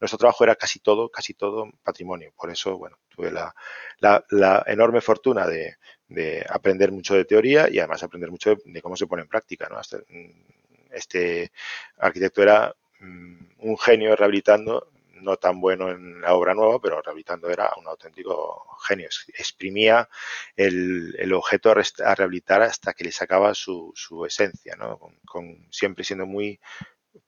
nuestro 0.00 0.18
trabajo 0.18 0.44
era 0.44 0.56
casi 0.56 0.80
todo, 0.80 1.08
casi 1.08 1.34
todo 1.34 1.70
patrimonio. 1.82 2.32
Por 2.36 2.50
eso, 2.50 2.76
bueno, 2.76 2.98
tuve 3.08 3.30
la, 3.30 3.54
la, 4.00 4.64
enorme 4.66 5.00
fortuna 5.00 5.46
de, 5.46 5.76
de, 6.08 6.44
aprender 6.48 6.92
mucho 6.92 7.14
de 7.14 7.24
teoría 7.24 7.68
y 7.70 7.78
además 7.78 8.02
aprender 8.02 8.30
mucho 8.30 8.56
de, 8.64 8.82
cómo 8.82 8.96
se 8.96 9.06
pone 9.06 9.22
en 9.22 9.28
práctica, 9.28 9.68
¿no? 9.68 9.80
Mm, 10.08 10.30
este 10.92 11.52
arquitecto 11.98 12.42
era 12.42 12.74
mm, 13.00 13.44
un 13.60 13.78
genio 13.78 14.16
rehabilitando 14.16 14.91
no 15.22 15.36
tan 15.36 15.60
bueno 15.60 15.90
en 15.90 16.20
la 16.20 16.34
obra 16.34 16.54
nueva, 16.54 16.80
pero 16.80 17.00
rehabilitando 17.00 17.50
era 17.50 17.70
un 17.78 17.86
auténtico 17.86 18.66
genio. 18.86 19.08
Exprimía 19.28 20.08
el, 20.56 21.32
objeto 21.32 21.70
a, 21.70 22.14
rehabilitar 22.14 22.62
hasta 22.62 22.92
que 22.94 23.04
le 23.04 23.12
sacaba 23.12 23.54
su, 23.54 23.92
su 23.94 24.24
esencia, 24.26 24.76
¿no? 24.76 24.98
con, 25.26 25.66
siempre 25.70 26.04
siendo 26.04 26.26
muy 26.26 26.60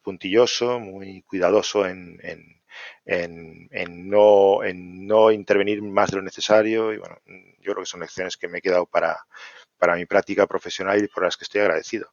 puntilloso, 0.03 0.80
muy 0.80 1.22
cuidadoso 1.22 1.86
en, 1.86 2.18
en, 2.22 3.68
en, 3.70 4.09
no, 4.09 4.64
en 4.64 5.07
no 5.07 5.30
intervenir 5.30 5.82
más 5.82 6.11
de 6.11 6.16
lo 6.16 6.22
necesario. 6.22 6.92
Y 6.92 6.99
bueno, 6.99 7.18
yo 7.26 7.72
creo 7.72 7.84
que 7.84 7.90
son 7.90 8.01
lecciones 8.01 8.36
que 8.36 8.49
me 8.49 8.59
he 8.59 8.62
quedado 8.62 8.86
para, 8.86 9.26
para 9.85 9.97
mi 9.97 10.07
práctica 10.07 10.47
profesional 10.47 11.05
y 11.05 11.09
por 11.09 11.24
las 11.24 11.37
que 11.37 11.45
estoy 11.45 11.61
agradecido. 11.61 12.09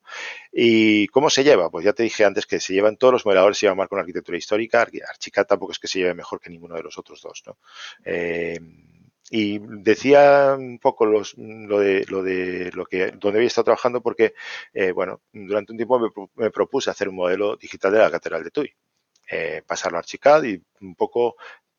¿Y 0.52 1.08
cómo 1.08 1.30
se 1.30 1.46
lleva? 1.46 1.70
Pues 1.70 1.86
ya 1.86 1.94
te 1.94 2.04
dije 2.04 2.26
antes 2.26 2.46
que 2.46 2.60
se 2.60 2.74
llevan 2.74 2.98
todos 2.98 3.14
los 3.14 3.26
modeladores, 3.26 3.58
se 3.58 3.66
llevan 3.66 3.78
mal 3.78 3.88
con 3.88 3.98
arquitectura 3.98 4.38
histórica. 4.38 4.82
Archicad 4.82 5.46
tampoco 5.46 5.72
es 5.72 5.80
que 5.80 5.88
se 5.88 6.00
lleve 6.00 6.14
mejor 6.14 6.42
que 6.42 6.50
ninguno 6.50 6.76
de 6.76 6.84
los 6.84 6.98
otros 6.98 7.22
dos. 7.22 7.44
¿no? 7.48 7.58
Eh, 8.04 8.60
y 9.30 9.60
decía 9.60 10.58
un 10.60 10.80
poco 10.80 11.06
los, 11.06 11.38
lo 11.38 11.80
de 11.80 12.06
lo 12.10 12.22
de 12.24 12.72
lo 12.74 12.86
que 12.86 13.12
donde 13.12 13.38
había 13.40 13.48
estado 13.48 13.64
trabajando 13.64 14.02
porque 14.02 14.34
eh, 14.74 14.92
bueno 14.92 15.22
durante 15.32 15.72
un 15.72 15.78
tiempo 15.78 16.12
me, 16.36 16.52
propuse 16.52 16.90
hacer 16.90 17.08
un 17.08 17.16
modelo 17.16 17.56
digital 17.56 17.94
de 17.94 18.00
la 18.00 18.12
catedral 18.12 18.44
de 18.44 18.52
Tuy 18.52 18.76
eh, 19.30 19.62
pasarlo 19.66 19.98
a 19.98 20.00
Archicad 20.00 20.44
y 20.44 20.62
un 20.82 20.96
poco 20.96 21.38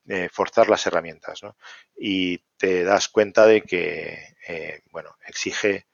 eh, 0.08 0.28
forzar 0.30 0.68
las 0.68 0.86
herramientas 0.86 1.42
¿no? 1.42 1.56
y 1.96 2.38
te 2.56 2.84
das 2.84 3.08
cuenta 3.08 3.46
de 3.46 3.62
que 3.62 4.34
bueno 4.90 5.16
exige 5.26 5.86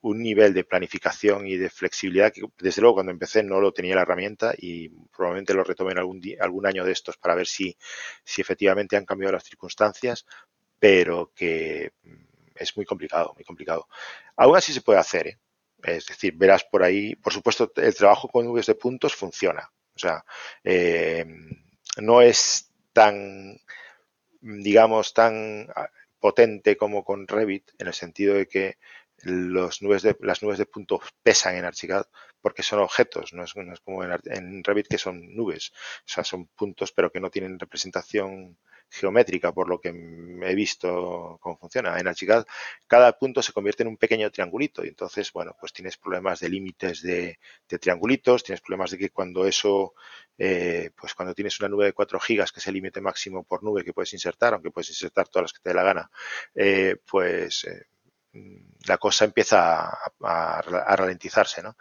un 0.00 0.20
nivel 0.20 0.52
de 0.52 0.64
planificación 0.64 1.46
y 1.46 1.56
de 1.56 1.70
flexibilidad 1.70 2.32
que 2.32 2.42
desde 2.58 2.82
luego 2.82 2.96
cuando 2.96 3.12
empecé 3.12 3.44
no 3.44 3.60
lo 3.60 3.72
tenía 3.72 3.94
la 3.94 4.02
herramienta 4.02 4.52
y 4.58 4.88
probablemente 4.88 5.54
lo 5.54 5.62
retome 5.62 5.92
en 5.92 5.98
algún, 5.98 6.20
algún 6.40 6.66
año 6.66 6.84
de 6.84 6.90
estos 6.90 7.16
para 7.18 7.36
ver 7.36 7.46
si, 7.46 7.76
si 8.24 8.40
efectivamente 8.40 8.96
han 8.96 9.04
cambiado 9.04 9.34
las 9.34 9.44
circunstancias, 9.44 10.26
pero 10.78 11.32
que 11.34 11.92
mm, 12.02 12.24
es 12.54 12.76
muy 12.76 12.86
complicado, 12.86 13.32
muy 13.34 13.44
complicado. 13.44 13.88
Aún 14.36 14.56
así 14.56 14.72
se 14.72 14.82
puede 14.82 14.98
hacer, 14.98 15.28
¿eh? 15.28 15.38
es 15.82 16.06
decir, 16.06 16.34
verás 16.36 16.64
por 16.64 16.82
ahí, 16.82 17.14
por 17.16 17.32
supuesto, 17.32 17.70
el 17.76 17.94
trabajo 17.94 18.28
con 18.28 18.46
nubes 18.46 18.66
de 18.66 18.74
puntos 18.74 19.14
funciona, 19.14 19.70
o 19.94 19.98
sea, 19.98 20.24
eh, 20.64 21.24
no 21.98 22.20
es 22.20 22.67
tan, 22.98 23.60
digamos, 24.40 25.14
tan 25.14 25.68
ah, 25.76 25.88
potente 26.18 26.76
como 26.76 27.04
con 27.04 27.28
Revit, 27.28 27.70
en 27.78 27.86
el 27.86 27.94
sentido 27.94 28.34
de 28.34 28.48
que 28.48 28.78
los 29.22 29.82
nubes 29.82 30.02
de, 30.02 30.16
las 30.20 30.42
nubes 30.42 30.58
de 30.58 30.66
puntos 30.66 31.00
pesan 31.22 31.54
en 31.56 31.64
Archicad 31.64 32.06
porque 32.40 32.64
son 32.64 32.80
objetos, 32.80 33.32
no 33.32 33.44
es, 33.44 33.54
como 33.84 34.02
en, 34.02 34.18
en, 34.24 34.64
Revit 34.64 34.88
que 34.88 34.98
son 34.98 35.34
nubes, 35.36 35.70
o 35.70 36.08
sea, 36.08 36.24
son 36.24 36.46
puntos 36.48 36.90
pero 36.90 37.12
que 37.12 37.20
no 37.20 37.30
tienen 37.30 37.58
representación 37.58 38.58
geométrica, 38.90 39.52
por 39.52 39.68
lo 39.68 39.80
que 39.80 39.88
he 39.88 40.54
visto 40.54 41.38
cómo 41.40 41.56
funciona. 41.58 41.98
En 41.98 42.08
Archicad 42.08 42.46
cada 42.86 43.12
punto 43.18 43.42
se 43.42 43.52
convierte 43.52 43.82
en 43.82 43.88
un 43.88 43.96
pequeño 43.96 44.30
triangulito 44.30 44.84
y 44.84 44.88
entonces, 44.88 45.32
bueno, 45.32 45.56
pues 45.58 45.72
tienes 45.72 45.96
problemas 45.96 46.40
de 46.40 46.48
límites 46.48 47.02
de, 47.02 47.38
triangulitos, 47.66 48.44
tienes 48.44 48.60
problemas 48.60 48.90
de 48.90 48.98
que 48.98 49.10
cuando 49.10 49.46
eso, 49.46 49.94
eh, 50.38 50.90
pues 50.96 51.14
cuando 51.14 51.34
tienes 51.34 51.58
una 51.60 51.68
nube 51.68 51.86
de 51.86 51.92
4 51.92 52.18
gigas, 52.20 52.52
que 52.52 52.60
es 52.60 52.66
el 52.66 52.74
límite 52.74 53.00
máximo 53.00 53.44
por 53.44 53.62
nube 53.62 53.84
que 53.84 53.92
puedes 53.92 54.12
insertar, 54.12 54.54
aunque 54.54 54.70
puedes 54.70 54.90
insertar 54.90 55.28
todas 55.28 55.44
las 55.44 55.52
que 55.52 55.60
te 55.62 55.70
dé 55.70 55.74
la 55.74 55.84
gana, 55.84 56.10
eh, 56.54 56.96
pues... 57.04 57.64
Eh, 57.64 57.86
la 58.86 58.98
cosa 58.98 59.24
empieza 59.24 59.88
a, 60.20 60.62
ralentizarse, 60.62 61.62
¿no? 61.62 61.76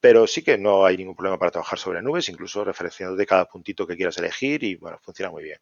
pero 0.00 0.26
sí 0.26 0.42
que 0.42 0.56
no 0.56 0.84
hay 0.84 0.96
ningún 0.96 1.14
problema 1.14 1.38
para 1.38 1.50
trabajar 1.50 1.78
sobre 1.78 2.02
nubes, 2.02 2.28
incluso 2.28 2.64
referenciando 2.64 3.14
de 3.16 3.26
cada 3.26 3.44
puntito 3.44 3.86
que 3.86 3.96
quieras 3.96 4.16
elegir 4.18 4.64
y 4.64 4.76
bueno, 4.76 4.98
funciona 5.02 5.30
muy 5.30 5.44
bien. 5.44 5.60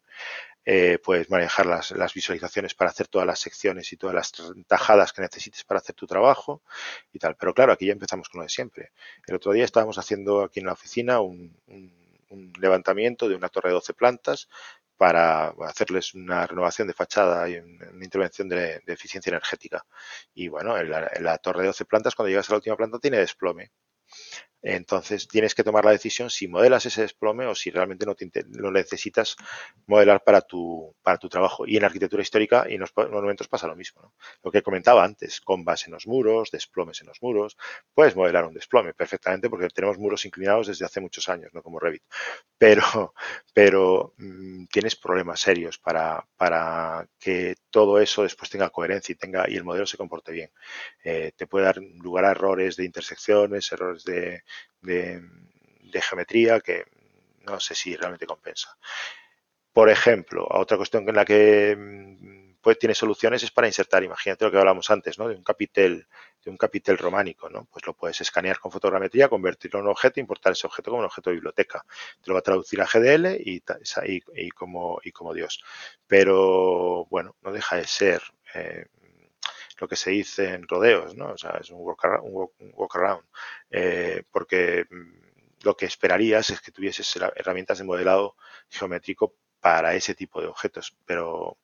Eh, 0.71 0.99
puedes 0.99 1.31
manejar 1.31 1.65
las, 1.65 2.13
visualizaciones 2.13 2.75
para 2.75 2.91
hacer 2.91 3.07
todas 3.07 3.25
las 3.25 3.39
secciones 3.39 3.91
y 3.91 3.97
todas 3.97 4.13
las 4.13 4.31
tajadas 4.67 5.13
que 5.13 5.23
necesites 5.23 5.63
para 5.63 5.79
hacer 5.79 5.95
tu 5.95 6.05
trabajo 6.05 6.61
y 7.11 7.17
tal. 7.17 7.35
Pero 7.37 7.55
claro, 7.55 7.73
aquí 7.73 7.87
ya 7.87 7.93
empezamos 7.93 8.29
con 8.29 8.37
lo 8.37 8.43
de 8.43 8.49
siempre. 8.49 8.91
El 9.25 9.33
otro 9.33 9.51
día 9.51 9.65
estábamos 9.65 9.97
haciendo 9.97 10.43
aquí 10.43 10.59
en 10.59 10.67
la 10.67 10.73
oficina 10.73 11.21
un, 11.21 11.57
levantamiento 12.59 13.27
de 13.27 13.33
una 13.33 13.49
torre 13.49 13.69
de 13.69 13.73
12 13.73 13.95
plantas 13.95 14.47
para 14.95 15.55
hacerles 15.65 16.13
una 16.13 16.45
renovación 16.45 16.87
de 16.87 16.93
fachada 16.93 17.49
y 17.49 17.57
una 17.57 18.03
intervención 18.05 18.47
de, 18.47 18.83
eficiencia 18.85 19.31
energética. 19.31 19.83
Y 20.35 20.49
bueno, 20.49 20.77
la, 20.83 21.09
la, 21.19 21.37
torre 21.39 21.61
de 21.61 21.67
12 21.69 21.85
plantas, 21.85 22.13
cuando 22.13 22.29
llegas 22.29 22.47
a 22.47 22.53
la 22.53 22.57
última 22.57 22.77
planta, 22.77 22.99
tiene 22.99 23.17
desplome. 23.17 23.71
Entonces 24.61 25.27
tienes 25.27 25.55
que 25.55 25.63
tomar 25.63 25.85
la 25.85 25.91
decisión 25.91 26.29
si 26.29 26.47
modelas 26.47 26.85
ese 26.85 27.01
desplome 27.01 27.45
o 27.45 27.55
si 27.55 27.71
realmente 27.71 28.05
no 28.05 28.15
lo 28.59 28.71
necesitas 28.71 29.35
modelar 29.87 30.23
para 30.23 30.41
tu, 30.41 30.95
para 31.01 31.17
tu 31.17 31.29
trabajo. 31.29 31.65
Y 31.65 31.77
en 31.77 31.85
arquitectura 31.85 32.21
histórica 32.21 32.65
y 32.69 32.75
en 32.75 32.81
los 32.81 32.91
monumentos 32.95 33.47
pasa 33.47 33.67
lo 33.67 33.75
mismo. 33.75 34.13
Lo 34.43 34.51
que 34.51 34.61
comentaba 34.61 35.03
antes, 35.03 35.41
combas 35.41 35.87
en 35.87 35.93
los 35.93 36.07
muros, 36.07 36.51
desplomes 36.51 37.01
en 37.01 37.07
los 37.07 37.21
muros. 37.21 37.57
Puedes 37.93 38.15
modelar 38.15 38.45
un 38.45 38.53
desplome 38.53 38.93
perfectamente 38.93 39.49
porque 39.49 39.67
tenemos 39.69 39.97
muros 39.97 40.25
inclinados 40.25 40.67
desde 40.67 40.85
hace 40.85 40.99
muchos 41.01 41.29
años, 41.29 41.53
no 41.53 41.63
como 41.63 41.79
Revit. 41.79 42.03
Pero, 42.59 43.13
pero 43.53 44.13
mm, 44.17 44.65
tienes 44.65 44.95
problemas 44.95 45.39
serios 45.39 45.77
para, 45.77 46.27
para 46.37 47.07
que 47.17 47.55
todo 47.69 47.99
eso 47.99 48.23
después 48.23 48.49
tenga 48.49 48.69
coherencia 48.69 49.13
y, 49.13 49.15
tenga, 49.15 49.49
y 49.49 49.55
el 49.55 49.63
modelo 49.63 49.85
se 49.85 49.97
comporte 49.97 50.31
bien. 50.33 50.51
Eh, 51.03 51.31
te 51.35 51.47
puede 51.47 51.65
dar 51.65 51.77
lugar 51.77 52.25
a 52.25 52.31
errores 52.31 52.75
de 52.75 52.85
intersecciones, 52.85 53.71
errores 53.71 54.03
de 54.03 54.43
de, 54.81 56.01
geometría 56.01 56.59
que 56.59 56.85
no 57.41 57.59
sé 57.59 57.75
si 57.75 57.95
realmente 57.95 58.25
compensa. 58.25 58.77
Por 59.73 59.89
ejemplo, 59.89 60.47
otra 60.49 60.77
cuestión 60.77 61.07
en 61.07 61.15
la 61.15 61.25
que 61.25 61.77
pues, 62.61 62.79
tiene 62.79 62.95
soluciones 62.95 63.43
es 63.43 63.51
para 63.51 63.67
insertar, 63.67 64.03
imagínate 64.03 64.45
lo 64.45 64.51
que 64.51 64.57
hablamos 64.57 64.89
antes, 64.89 65.17
¿no? 65.17 65.27
De 65.27 65.35
un 65.35 65.43
capitel, 65.43 66.07
un 66.49 66.57
capitel 66.57 66.97
románico, 66.97 67.49
¿no? 67.49 67.65
Pues 67.65 67.85
lo 67.85 67.93
puedes 67.93 68.19
escanear 68.21 68.59
con 68.59 68.71
fotogrametría, 68.71 69.29
convertirlo 69.29 69.79
en 69.79 69.85
un 69.85 69.91
objeto, 69.91 70.19
importar 70.19 70.53
ese 70.53 70.67
objeto 70.67 70.91
como 70.91 70.99
un 70.99 71.05
objeto 71.05 71.29
de 71.29 71.35
biblioteca. 71.35 71.85
Te 72.21 72.29
lo 72.29 72.33
va 72.33 72.39
a 72.39 72.43
traducir 72.43 72.81
a 72.81 72.85
GDL 72.85 73.37
y, 73.39 73.63
y, 74.35 74.49
como, 74.49 74.99
y 75.03 75.11
como 75.11 75.33
Dios. 75.33 75.63
Pero 76.07 77.05
bueno, 77.05 77.35
no 77.41 77.51
deja 77.51 77.77
de 77.77 77.87
ser 77.87 78.21
eh, 78.53 78.85
lo 79.79 79.87
que 79.87 79.95
se 79.95 80.11
dice 80.11 80.53
en 80.53 80.67
rodeos, 80.67 81.15
¿no? 81.15 81.31
O 81.31 81.37
sea, 81.37 81.57
es 81.61 81.69
un 81.71 81.79
walk-around, 81.81 83.23
eh, 83.69 84.23
porque 84.31 84.85
mm, 84.89 85.63
lo 85.63 85.75
que 85.75 85.85
esperarías 85.85 86.49
es 86.49 86.61
que 86.61 86.71
tuvieses 86.71 87.15
herramientas 87.35 87.77
de 87.77 87.83
modelado 87.83 88.35
geométrico 88.69 89.35
para 89.59 89.93
ese 89.95 90.15
tipo 90.15 90.41
de 90.41 90.47
objetos, 90.47 90.95
pero 91.05 91.57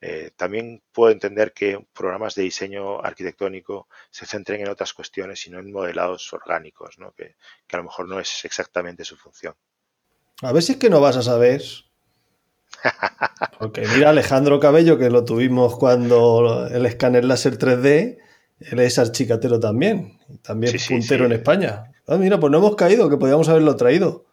eh, 0.00 0.30
también 0.36 0.82
puedo 0.92 1.12
entender 1.12 1.52
que 1.52 1.84
programas 1.92 2.34
de 2.34 2.42
diseño 2.42 3.00
arquitectónico 3.00 3.88
se 4.10 4.26
centren 4.26 4.60
en 4.60 4.68
otras 4.68 4.92
cuestiones 4.92 5.46
y 5.46 5.50
no 5.50 5.58
en 5.58 5.72
modelados 5.72 6.32
orgánicos, 6.32 6.98
¿no? 6.98 7.12
que, 7.12 7.36
que 7.66 7.76
a 7.76 7.78
lo 7.78 7.84
mejor 7.84 8.08
no 8.08 8.20
es 8.20 8.44
exactamente 8.44 9.04
su 9.04 9.16
función. 9.16 9.54
A 10.42 10.52
ver 10.52 10.62
si 10.62 10.72
es 10.72 10.78
que 10.78 10.90
no 10.90 11.00
vas 11.00 11.16
a 11.16 11.22
saber 11.22 11.62
porque 13.58 13.86
mira, 13.94 14.10
Alejandro 14.10 14.60
Cabello, 14.60 14.98
que 14.98 15.10
lo 15.10 15.24
tuvimos 15.24 15.76
cuando 15.76 16.68
el 16.68 16.86
escáner 16.86 17.24
láser 17.24 17.58
3D, 17.58 18.18
él 18.60 18.78
es 18.80 18.98
archicatero 18.98 19.60
también, 19.60 20.18
también 20.42 20.74
puntero 20.88 21.26
en 21.26 21.32
España. 21.32 21.92
Ah, 22.06 22.16
mira, 22.16 22.40
pues 22.40 22.50
no 22.50 22.58
hemos 22.58 22.76
caído, 22.76 23.10
que 23.10 23.16
podíamos 23.16 23.48
haberlo 23.48 23.76
traído. 23.76 24.26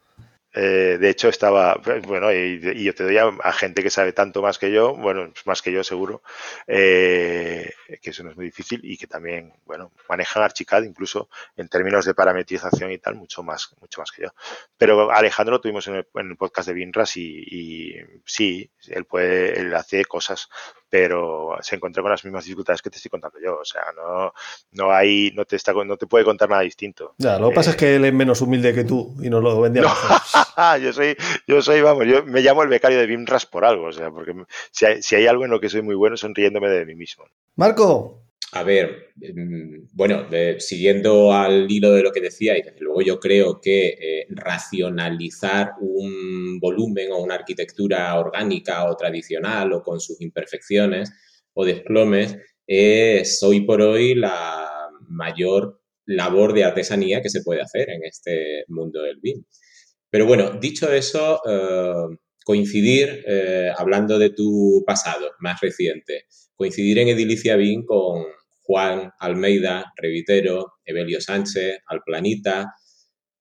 Eh, 0.58 0.96
de 0.98 1.10
hecho, 1.10 1.28
estaba, 1.28 1.78
bueno, 2.06 2.32
y, 2.32 2.82
yo 2.82 2.94
te 2.94 3.04
doy 3.04 3.18
a, 3.18 3.52
gente 3.52 3.82
que 3.82 3.90
sabe 3.90 4.14
tanto 4.14 4.40
más 4.40 4.58
que 4.58 4.72
yo, 4.72 4.94
bueno, 4.96 5.30
más 5.44 5.60
que 5.60 5.70
yo 5.70 5.84
seguro, 5.84 6.22
eh, 6.66 7.74
que 8.00 8.10
eso 8.10 8.24
no 8.24 8.30
es 8.30 8.36
muy 8.36 8.46
difícil 8.46 8.80
y 8.82 8.96
que 8.96 9.06
también, 9.06 9.52
bueno, 9.66 9.92
manejan 10.08 10.42
Archicad 10.42 10.82
incluso 10.82 11.28
en 11.58 11.68
términos 11.68 12.06
de 12.06 12.14
parametrización 12.14 12.90
y 12.90 12.96
tal, 12.96 13.16
mucho 13.16 13.42
más, 13.42 13.76
mucho 13.82 14.00
más 14.00 14.10
que 14.10 14.22
yo. 14.22 14.28
Pero 14.78 15.12
Alejandro 15.12 15.56
lo 15.56 15.60
tuvimos 15.60 15.86
en 15.88 15.96
el, 15.96 16.36
podcast 16.38 16.68
de 16.68 16.74
Binras 16.74 17.18
y, 17.18 17.44
y, 17.46 17.96
sí, 18.24 18.70
él 18.88 19.04
puede, 19.04 19.60
él 19.60 19.74
hace 19.74 20.06
cosas 20.06 20.48
pero 20.98 21.58
se 21.60 21.76
encontró 21.76 22.02
con 22.02 22.10
las 22.10 22.24
mismas 22.24 22.44
dificultades 22.44 22.80
que 22.80 22.88
te 22.88 22.96
estoy 22.96 23.10
contando 23.10 23.38
yo. 23.38 23.58
O 23.58 23.64
sea, 23.66 23.82
no, 23.94 24.32
no 24.72 24.90
hay, 24.90 25.30
no 25.34 25.44
te 25.44 25.56
está, 25.56 25.74
no 25.74 25.96
te 25.98 26.06
puede 26.06 26.24
contar 26.24 26.48
nada 26.48 26.62
distinto. 26.62 27.14
Ya, 27.18 27.38
lo 27.38 27.50
que 27.50 27.54
pasa 27.54 27.70
es 27.72 27.76
que 27.76 27.96
él 27.96 28.04
es 28.06 28.14
menos 28.14 28.40
humilde 28.40 28.72
que 28.72 28.84
tú 28.84 29.14
y 29.22 29.28
nos 29.28 29.42
lo 29.42 29.60
vendía 29.60 29.82
yo 30.82 30.92
soy, 30.94 31.14
yo 31.46 31.60
soy, 31.60 31.82
vamos, 31.82 32.06
yo 32.06 32.24
me 32.24 32.40
llamo 32.40 32.62
el 32.62 32.70
becario 32.70 32.98
de 32.98 33.06
Bimras 33.06 33.44
por 33.44 33.66
algo, 33.66 33.88
o 33.88 33.92
sea, 33.92 34.10
porque 34.10 34.32
si 34.70 34.86
hay, 34.86 35.02
si 35.02 35.16
hay 35.16 35.26
algo 35.26 35.44
en 35.44 35.50
lo 35.50 35.60
que 35.60 35.68
soy 35.68 35.82
muy 35.82 35.94
bueno, 35.94 36.16
sonriéndome 36.16 36.70
de 36.70 36.86
mí 36.86 36.94
mismo. 36.94 37.24
Marco, 37.56 38.22
a 38.58 38.62
ver, 38.62 39.12
em, 39.20 39.86
bueno, 39.92 40.28
siguiendo 40.58 41.32
al 41.32 41.70
hilo 41.70 41.92
de 41.92 42.02
lo 42.02 42.12
que 42.12 42.20
decía, 42.20 42.56
y 42.56 42.62
desde 42.62 42.80
luego 42.80 43.02
yo 43.02 43.20
creo 43.20 43.60
que 43.60 43.88
eh, 43.88 44.26
racionalizar 44.30 45.72
un 45.80 46.58
volumen 46.60 47.12
o 47.12 47.22
una 47.22 47.34
arquitectura 47.34 48.18
orgánica 48.18 48.90
o 48.90 48.96
tradicional 48.96 49.72
o 49.72 49.82
con 49.82 50.00
sus 50.00 50.20
imperfecciones 50.20 51.12
o 51.54 51.64
desplomes 51.64 52.36
es 52.66 53.42
hoy 53.42 53.60
por 53.62 53.80
hoy 53.82 54.14
la 54.14 54.68
mayor 55.08 55.80
labor 56.06 56.52
de 56.52 56.64
artesanía 56.64 57.22
que 57.22 57.30
se 57.30 57.42
puede 57.42 57.62
hacer 57.62 57.90
en 57.90 58.04
este 58.04 58.64
mundo 58.68 59.02
del 59.02 59.18
BIM. 59.20 59.44
Pero 60.10 60.26
bueno, 60.26 60.58
dicho 60.60 60.92
eso, 60.92 61.40
eh, 61.48 62.16
coincidir, 62.44 63.24
eh, 63.26 63.70
hablando 63.76 64.18
de 64.18 64.30
tu 64.30 64.84
pasado 64.86 65.32
más 65.40 65.60
reciente, 65.60 66.26
coincidir 66.54 66.98
en 66.98 67.08
Edilicia 67.08 67.56
Bin 67.56 67.84
con 67.84 68.24
Juan 68.66 69.12
Almeida, 69.20 69.92
Revitero, 69.96 70.74
Evelio 70.84 71.20
Sánchez, 71.20 71.78
Alplanita, 71.86 72.74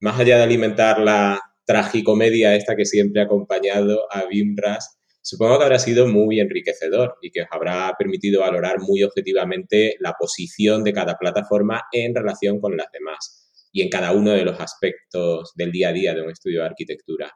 más 0.01 0.19
allá 0.19 0.37
de 0.37 0.43
alimentar 0.43 0.99
la 0.99 1.41
tragicomedia 1.65 2.55
esta 2.55 2.75
que 2.75 2.85
siempre 2.85 3.21
ha 3.21 3.25
acompañado 3.25 4.05
a 4.11 4.25
Bimras, 4.25 4.99
supongo 5.21 5.57
que 5.57 5.63
habrá 5.63 5.79
sido 5.79 6.07
muy 6.07 6.39
enriquecedor 6.39 7.15
y 7.21 7.31
que 7.31 7.41
os 7.41 7.47
habrá 7.49 7.91
permitido 7.97 8.41
valorar 8.41 8.79
muy 8.79 9.01
objetivamente 9.03 9.95
la 9.99 10.13
posición 10.13 10.83
de 10.83 10.93
cada 10.93 11.17
plataforma 11.17 11.81
en 11.91 12.13
relación 12.13 12.59
con 12.59 12.77
las 12.77 12.91
demás 12.91 13.49
y 13.71 13.81
en 13.81 13.89
cada 13.89 14.11
uno 14.11 14.31
de 14.31 14.45
los 14.45 14.59
aspectos 14.59 15.53
del 15.55 15.71
día 15.71 15.89
a 15.89 15.93
día 15.93 16.13
de 16.13 16.21
un 16.21 16.29
estudio 16.29 16.59
de 16.59 16.67
arquitectura. 16.67 17.31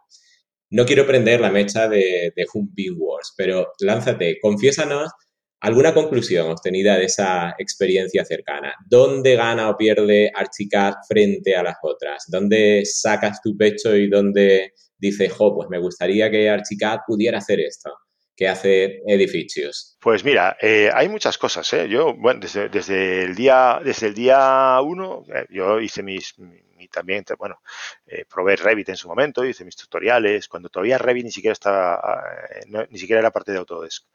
No 0.69 0.85
quiero 0.85 1.07
prender 1.07 1.41
la 1.41 1.49
mecha 1.49 1.89
de, 1.89 2.31
de 2.35 2.45
Wars, 2.95 3.33
pero 3.35 3.71
lánzate, 3.79 4.37
confiésanos 4.39 5.09
alguna 5.61 5.93
conclusión 5.93 6.49
obtenida 6.49 6.97
de 6.97 7.05
esa 7.05 7.55
experiencia 7.57 8.23
cercana. 8.25 8.73
¿Dónde 8.87 9.35
gana 9.35 9.69
o 9.69 9.77
pierde 9.77 10.31
Archicad 10.33 10.93
frente 11.07 11.55
a 11.55 11.63
las 11.63 11.77
otras? 11.81 12.25
¿Dónde 12.27 12.83
sacas 12.85 13.41
tu 13.41 13.57
pecho 13.57 13.95
y 13.95 14.09
dónde 14.09 14.73
dices, 14.97 15.31
jo, 15.31 15.55
pues 15.55 15.69
me 15.69 15.79
gustaría 15.79 16.29
que 16.29 16.49
Archicad 16.49 16.99
pudiera 17.05 17.39
hacer 17.39 17.59
esto? 17.59 17.91
que 18.39 18.47
hace 18.47 19.01
edificios? 19.05 19.97
Pues 19.99 20.23
mira, 20.23 20.55
eh, 20.61 20.89
hay 20.93 21.09
muchas 21.09 21.37
cosas. 21.37 21.73
¿eh? 21.73 21.89
Yo, 21.89 22.15
bueno, 22.15 22.39
desde, 22.39 23.23
el 23.25 23.35
día 23.35 23.81
desde 23.83 24.07
el 24.07 24.13
día 24.13 24.79
uno, 24.81 25.25
eh, 25.35 25.45
yo 25.49 25.81
hice 25.81 26.03
mis, 26.03 26.35
también, 26.87 27.23
bueno, 27.37 27.61
probé 28.29 28.55
Revit 28.55 28.89
en 28.89 28.97
su 28.97 29.07
momento, 29.07 29.43
hice 29.45 29.65
mis 29.65 29.75
tutoriales, 29.75 30.47
cuando 30.47 30.69
todavía 30.69 30.97
Revit 30.97 31.25
ni 31.25 31.31
siquiera 31.31 31.53
estaba, 31.53 32.23
ni 32.89 32.97
siquiera 32.97 33.19
era 33.19 33.31
parte 33.31 33.51
de 33.51 33.59
Autodesk. 33.59 34.05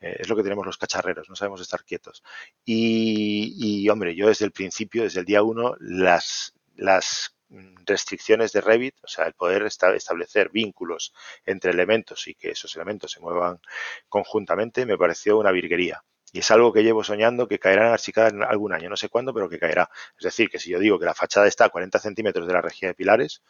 es 0.00 0.28
lo 0.28 0.36
que 0.36 0.42
tenemos 0.42 0.66
los 0.66 0.78
cacharreros, 0.78 1.28
no 1.28 1.36
sabemos 1.36 1.60
estar 1.60 1.84
quietos. 1.84 2.22
Y, 2.64 3.54
y, 3.58 3.88
hombre, 3.88 4.14
yo 4.14 4.28
desde 4.28 4.44
el 4.44 4.52
principio, 4.52 5.02
desde 5.04 5.20
el 5.20 5.26
día 5.26 5.42
uno, 5.42 5.76
las, 5.80 6.54
las 6.76 7.34
restricciones 7.86 8.52
de 8.52 8.60
Revit, 8.60 8.96
o 9.02 9.08
sea, 9.08 9.26
el 9.26 9.34
poder 9.34 9.62
establecer 9.62 10.50
vínculos 10.50 11.14
entre 11.44 11.70
elementos 11.70 12.28
y 12.28 12.34
que 12.34 12.50
esos 12.50 12.74
elementos 12.76 13.12
se 13.12 13.20
muevan 13.20 13.60
conjuntamente, 14.08 14.86
me 14.86 14.98
pareció 14.98 15.38
una 15.38 15.50
virguería. 15.50 16.02
Y 16.32 16.40
es 16.40 16.50
algo 16.50 16.72
que 16.72 16.82
llevo 16.82 17.02
soñando 17.04 17.48
que 17.48 17.58
caerá 17.58 17.86
en 17.86 17.92
Archicad 17.92 18.28
en 18.28 18.42
algún 18.42 18.72
año, 18.72 18.90
no 18.90 18.96
sé 18.96 19.08
cuándo, 19.08 19.32
pero 19.32 19.48
que 19.48 19.58
caerá. 19.58 19.90
Es 20.16 20.24
decir, 20.24 20.50
que 20.50 20.58
si 20.58 20.70
yo 20.70 20.78
digo 20.78 20.98
que 20.98 21.06
la 21.06 21.14
fachada 21.14 21.46
está 21.46 21.66
a 21.66 21.68
40 21.70 21.98
centímetros 21.98 22.46
de 22.46 22.52
la 22.52 22.60
rejilla 22.60 22.88
de 22.88 22.94
pilares, 22.94 23.42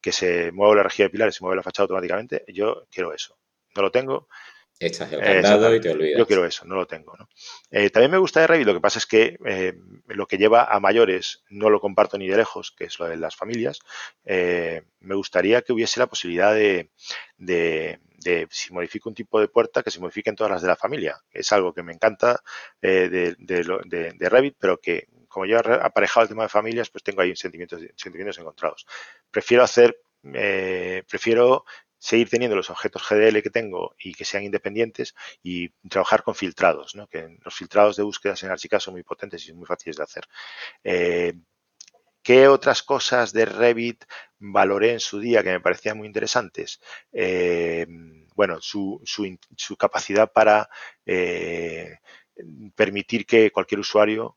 que 0.00 0.12
se 0.12 0.52
mueve 0.52 0.76
la 0.76 0.82
rejilla 0.84 1.06
de 1.06 1.10
pilares 1.10 1.34
se 1.36 1.44
mueve 1.44 1.56
la 1.56 1.62
fachada 1.62 1.84
automáticamente, 1.84 2.44
yo 2.48 2.86
quiero 2.90 3.12
eso. 3.12 3.36
No 3.74 3.82
lo 3.82 3.90
tengo, 3.90 4.28
Echas 4.78 5.10
el 5.10 5.20
candado 5.20 5.74
y 5.74 5.80
te 5.80 5.90
olvidas. 5.90 6.18
Yo 6.18 6.26
quiero 6.26 6.44
eso, 6.44 6.66
no 6.66 6.74
lo 6.74 6.86
tengo. 6.86 7.16
¿no? 7.16 7.28
Eh, 7.70 7.88
también 7.88 8.10
me 8.10 8.18
gusta 8.18 8.40
de 8.40 8.46
Revit, 8.46 8.66
lo 8.66 8.74
que 8.74 8.80
pasa 8.80 8.98
es 8.98 9.06
que 9.06 9.38
eh, 9.46 9.72
lo 10.08 10.26
que 10.26 10.36
lleva 10.36 10.64
a 10.64 10.78
mayores 10.80 11.42
no 11.48 11.70
lo 11.70 11.80
comparto 11.80 12.18
ni 12.18 12.28
de 12.28 12.36
lejos, 12.36 12.72
que 12.72 12.84
es 12.84 12.98
lo 12.98 13.06
de 13.06 13.16
las 13.16 13.34
familias. 13.34 13.80
Eh, 14.26 14.82
me 15.00 15.14
gustaría 15.14 15.62
que 15.62 15.72
hubiese 15.72 15.98
la 15.98 16.08
posibilidad 16.08 16.52
de, 16.54 16.90
de, 17.38 17.98
si 18.50 18.72
modifico 18.74 19.08
un 19.08 19.14
tipo 19.14 19.40
de 19.40 19.48
puerta, 19.48 19.82
que 19.82 19.90
se 19.90 20.00
modifiquen 20.00 20.36
todas 20.36 20.52
las 20.52 20.62
de 20.62 20.68
la 20.68 20.76
familia. 20.76 21.22
Es 21.32 21.52
algo 21.52 21.72
que 21.72 21.82
me 21.82 21.92
encanta 21.92 22.42
de, 22.82 23.08
de, 23.38 24.28
Revit, 24.28 24.56
pero 24.58 24.78
que 24.78 25.08
como 25.28 25.46
yo 25.46 25.56
he 25.56 25.74
aparejado 25.74 26.24
el 26.24 26.28
tema 26.28 26.42
de 26.42 26.48
familias, 26.50 26.90
pues 26.90 27.02
tengo 27.02 27.22
ahí 27.22 27.34
sentimientos, 27.34 27.80
sentimientos 27.96 28.38
encontrados. 28.38 28.86
Prefiero 29.30 29.62
hacer 29.62 29.98
prefiero 31.06 31.64
seguir 31.98 32.28
teniendo 32.28 32.56
los 32.56 32.70
objetos 32.70 33.02
GDL 33.08 33.42
que 33.42 33.50
tengo 33.50 33.94
y 33.98 34.14
que 34.14 34.24
sean 34.24 34.44
independientes 34.44 35.14
y 35.42 35.70
trabajar 35.88 36.22
con 36.22 36.34
filtrados, 36.34 36.94
¿no? 36.94 37.06
que 37.06 37.38
los 37.42 37.54
filtrados 37.54 37.96
de 37.96 38.02
búsquedas 38.02 38.42
en 38.42 38.50
Archicad 38.50 38.80
son 38.80 38.94
muy 38.94 39.02
potentes 39.02 39.46
y 39.48 39.52
muy 39.52 39.66
fáciles 39.66 39.96
de 39.96 40.02
hacer. 40.02 40.24
Eh, 40.84 41.34
¿Qué 42.22 42.48
otras 42.48 42.82
cosas 42.82 43.32
de 43.32 43.44
Revit 43.44 44.04
valoré 44.38 44.92
en 44.92 45.00
su 45.00 45.20
día 45.20 45.44
que 45.44 45.52
me 45.52 45.60
parecían 45.60 45.96
muy 45.96 46.08
interesantes? 46.08 46.80
Eh, 47.12 47.86
bueno, 48.34 48.60
su, 48.60 49.00
su, 49.04 49.76
capacidad 49.76 50.32
para 50.32 50.68
eh, 51.06 51.98
permitir 52.74 53.26
que 53.26 53.52
cualquier 53.52 53.78
usuario 53.80 54.36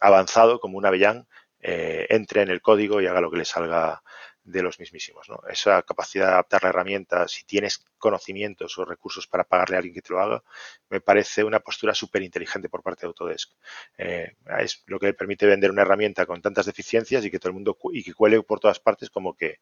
avanzado 0.00 0.60
como 0.60 0.76
un 0.76 0.86
avellán 0.86 1.26
entre 1.60 2.42
en 2.42 2.50
el 2.50 2.60
código 2.62 3.00
y 3.00 3.06
haga 3.06 3.22
lo 3.22 3.30
que 3.30 3.38
le 3.38 3.44
salga 3.44 4.02
de 4.44 4.62
los 4.62 4.78
mismísimos. 4.80 5.28
¿no? 5.28 5.40
Esa 5.48 5.82
capacidad 5.82 6.26
de 6.26 6.32
adaptar 6.32 6.62
la 6.62 6.70
herramienta, 6.70 7.28
si 7.28 7.44
tienes 7.44 7.84
conocimientos 7.98 8.76
o 8.78 8.84
recursos 8.84 9.26
para 9.26 9.44
pagarle 9.44 9.76
a 9.76 9.78
alguien 9.78 9.94
que 9.94 10.02
te 10.02 10.12
lo 10.12 10.20
haga, 10.20 10.42
me 10.88 11.00
parece 11.00 11.44
una 11.44 11.60
postura 11.60 11.94
súper 11.94 12.22
inteligente 12.22 12.68
por 12.68 12.82
parte 12.82 13.02
de 13.02 13.08
Autodesk. 13.08 13.52
Eh, 13.98 14.36
es 14.58 14.82
lo 14.86 14.98
que 14.98 15.06
le 15.06 15.14
permite 15.14 15.46
vender 15.46 15.70
una 15.70 15.82
herramienta 15.82 16.26
con 16.26 16.42
tantas 16.42 16.66
deficiencias 16.66 17.24
y 17.24 17.30
que 17.30 17.38
todo 17.38 17.50
el 17.50 17.54
mundo 17.54 17.76
y 17.92 18.02
que 18.02 18.14
cuele 18.14 18.42
por 18.42 18.60
todas 18.60 18.80
partes 18.80 19.10
como 19.10 19.36
que 19.36 19.60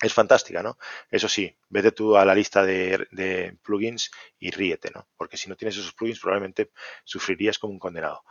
es 0.00 0.14
fantástica, 0.14 0.62
¿no? 0.62 0.78
Eso 1.10 1.28
sí, 1.28 1.56
vete 1.68 1.90
tú 1.90 2.16
a 2.16 2.24
la 2.24 2.34
lista 2.34 2.64
de, 2.64 3.08
de, 3.10 3.56
plugins 3.64 4.12
y 4.38 4.50
ríete, 4.50 4.90
¿no? 4.94 5.08
Porque 5.16 5.36
si 5.36 5.48
no 5.48 5.56
tienes 5.56 5.76
esos 5.76 5.92
plugins 5.92 6.20
probablemente 6.20 6.70
sufrirías 7.04 7.58
como 7.58 7.72
un 7.72 7.80
condenado. 7.80 8.22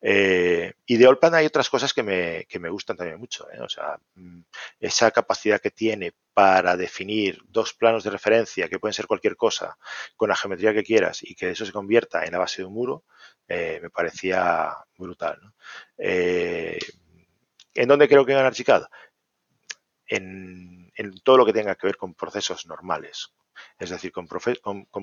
Eh, 0.00 0.74
y 0.86 0.96
de 0.96 1.06
Allplan 1.06 1.34
hay 1.34 1.46
otras 1.46 1.68
cosas 1.68 1.92
que 1.92 2.02
me, 2.02 2.44
que 2.48 2.58
me 2.58 2.70
gustan 2.70 2.96
también 2.96 3.18
mucho. 3.18 3.50
¿eh? 3.50 3.60
O 3.60 3.68
sea, 3.68 3.98
mm, 4.14 4.40
esa 4.80 5.10
capacidad 5.10 5.60
que 5.60 5.70
tiene 5.70 6.12
para 6.32 6.76
definir 6.76 7.40
dos 7.48 7.74
planos 7.74 8.04
de 8.04 8.10
referencia, 8.10 8.68
que 8.68 8.78
pueden 8.78 8.94
ser 8.94 9.06
cualquier 9.06 9.36
cosa, 9.36 9.76
con 10.16 10.28
la 10.28 10.36
geometría 10.36 10.72
que 10.72 10.84
quieras 10.84 11.22
y 11.22 11.34
que 11.34 11.50
eso 11.50 11.66
se 11.66 11.72
convierta 11.72 12.24
en 12.24 12.32
la 12.32 12.38
base 12.38 12.62
de 12.62 12.66
un 12.66 12.74
muro, 12.74 13.04
eh, 13.48 13.80
me 13.82 13.90
parecía 13.90 14.72
brutal. 14.96 15.40
¿En 15.96 17.88
dónde 17.88 18.08
creo 18.08 18.24
que 18.24 18.34
gana 18.34 18.48
Archicad? 18.48 18.84
En, 20.06 20.90
en 20.94 21.20
todo 21.20 21.38
lo 21.38 21.46
que 21.46 21.52
tenga 21.52 21.74
que 21.74 21.86
ver 21.86 21.96
con 21.96 22.14
procesos 22.14 22.66
normales, 22.66 23.32
es 23.78 23.90
decir, 23.90 24.12
con, 24.12 24.26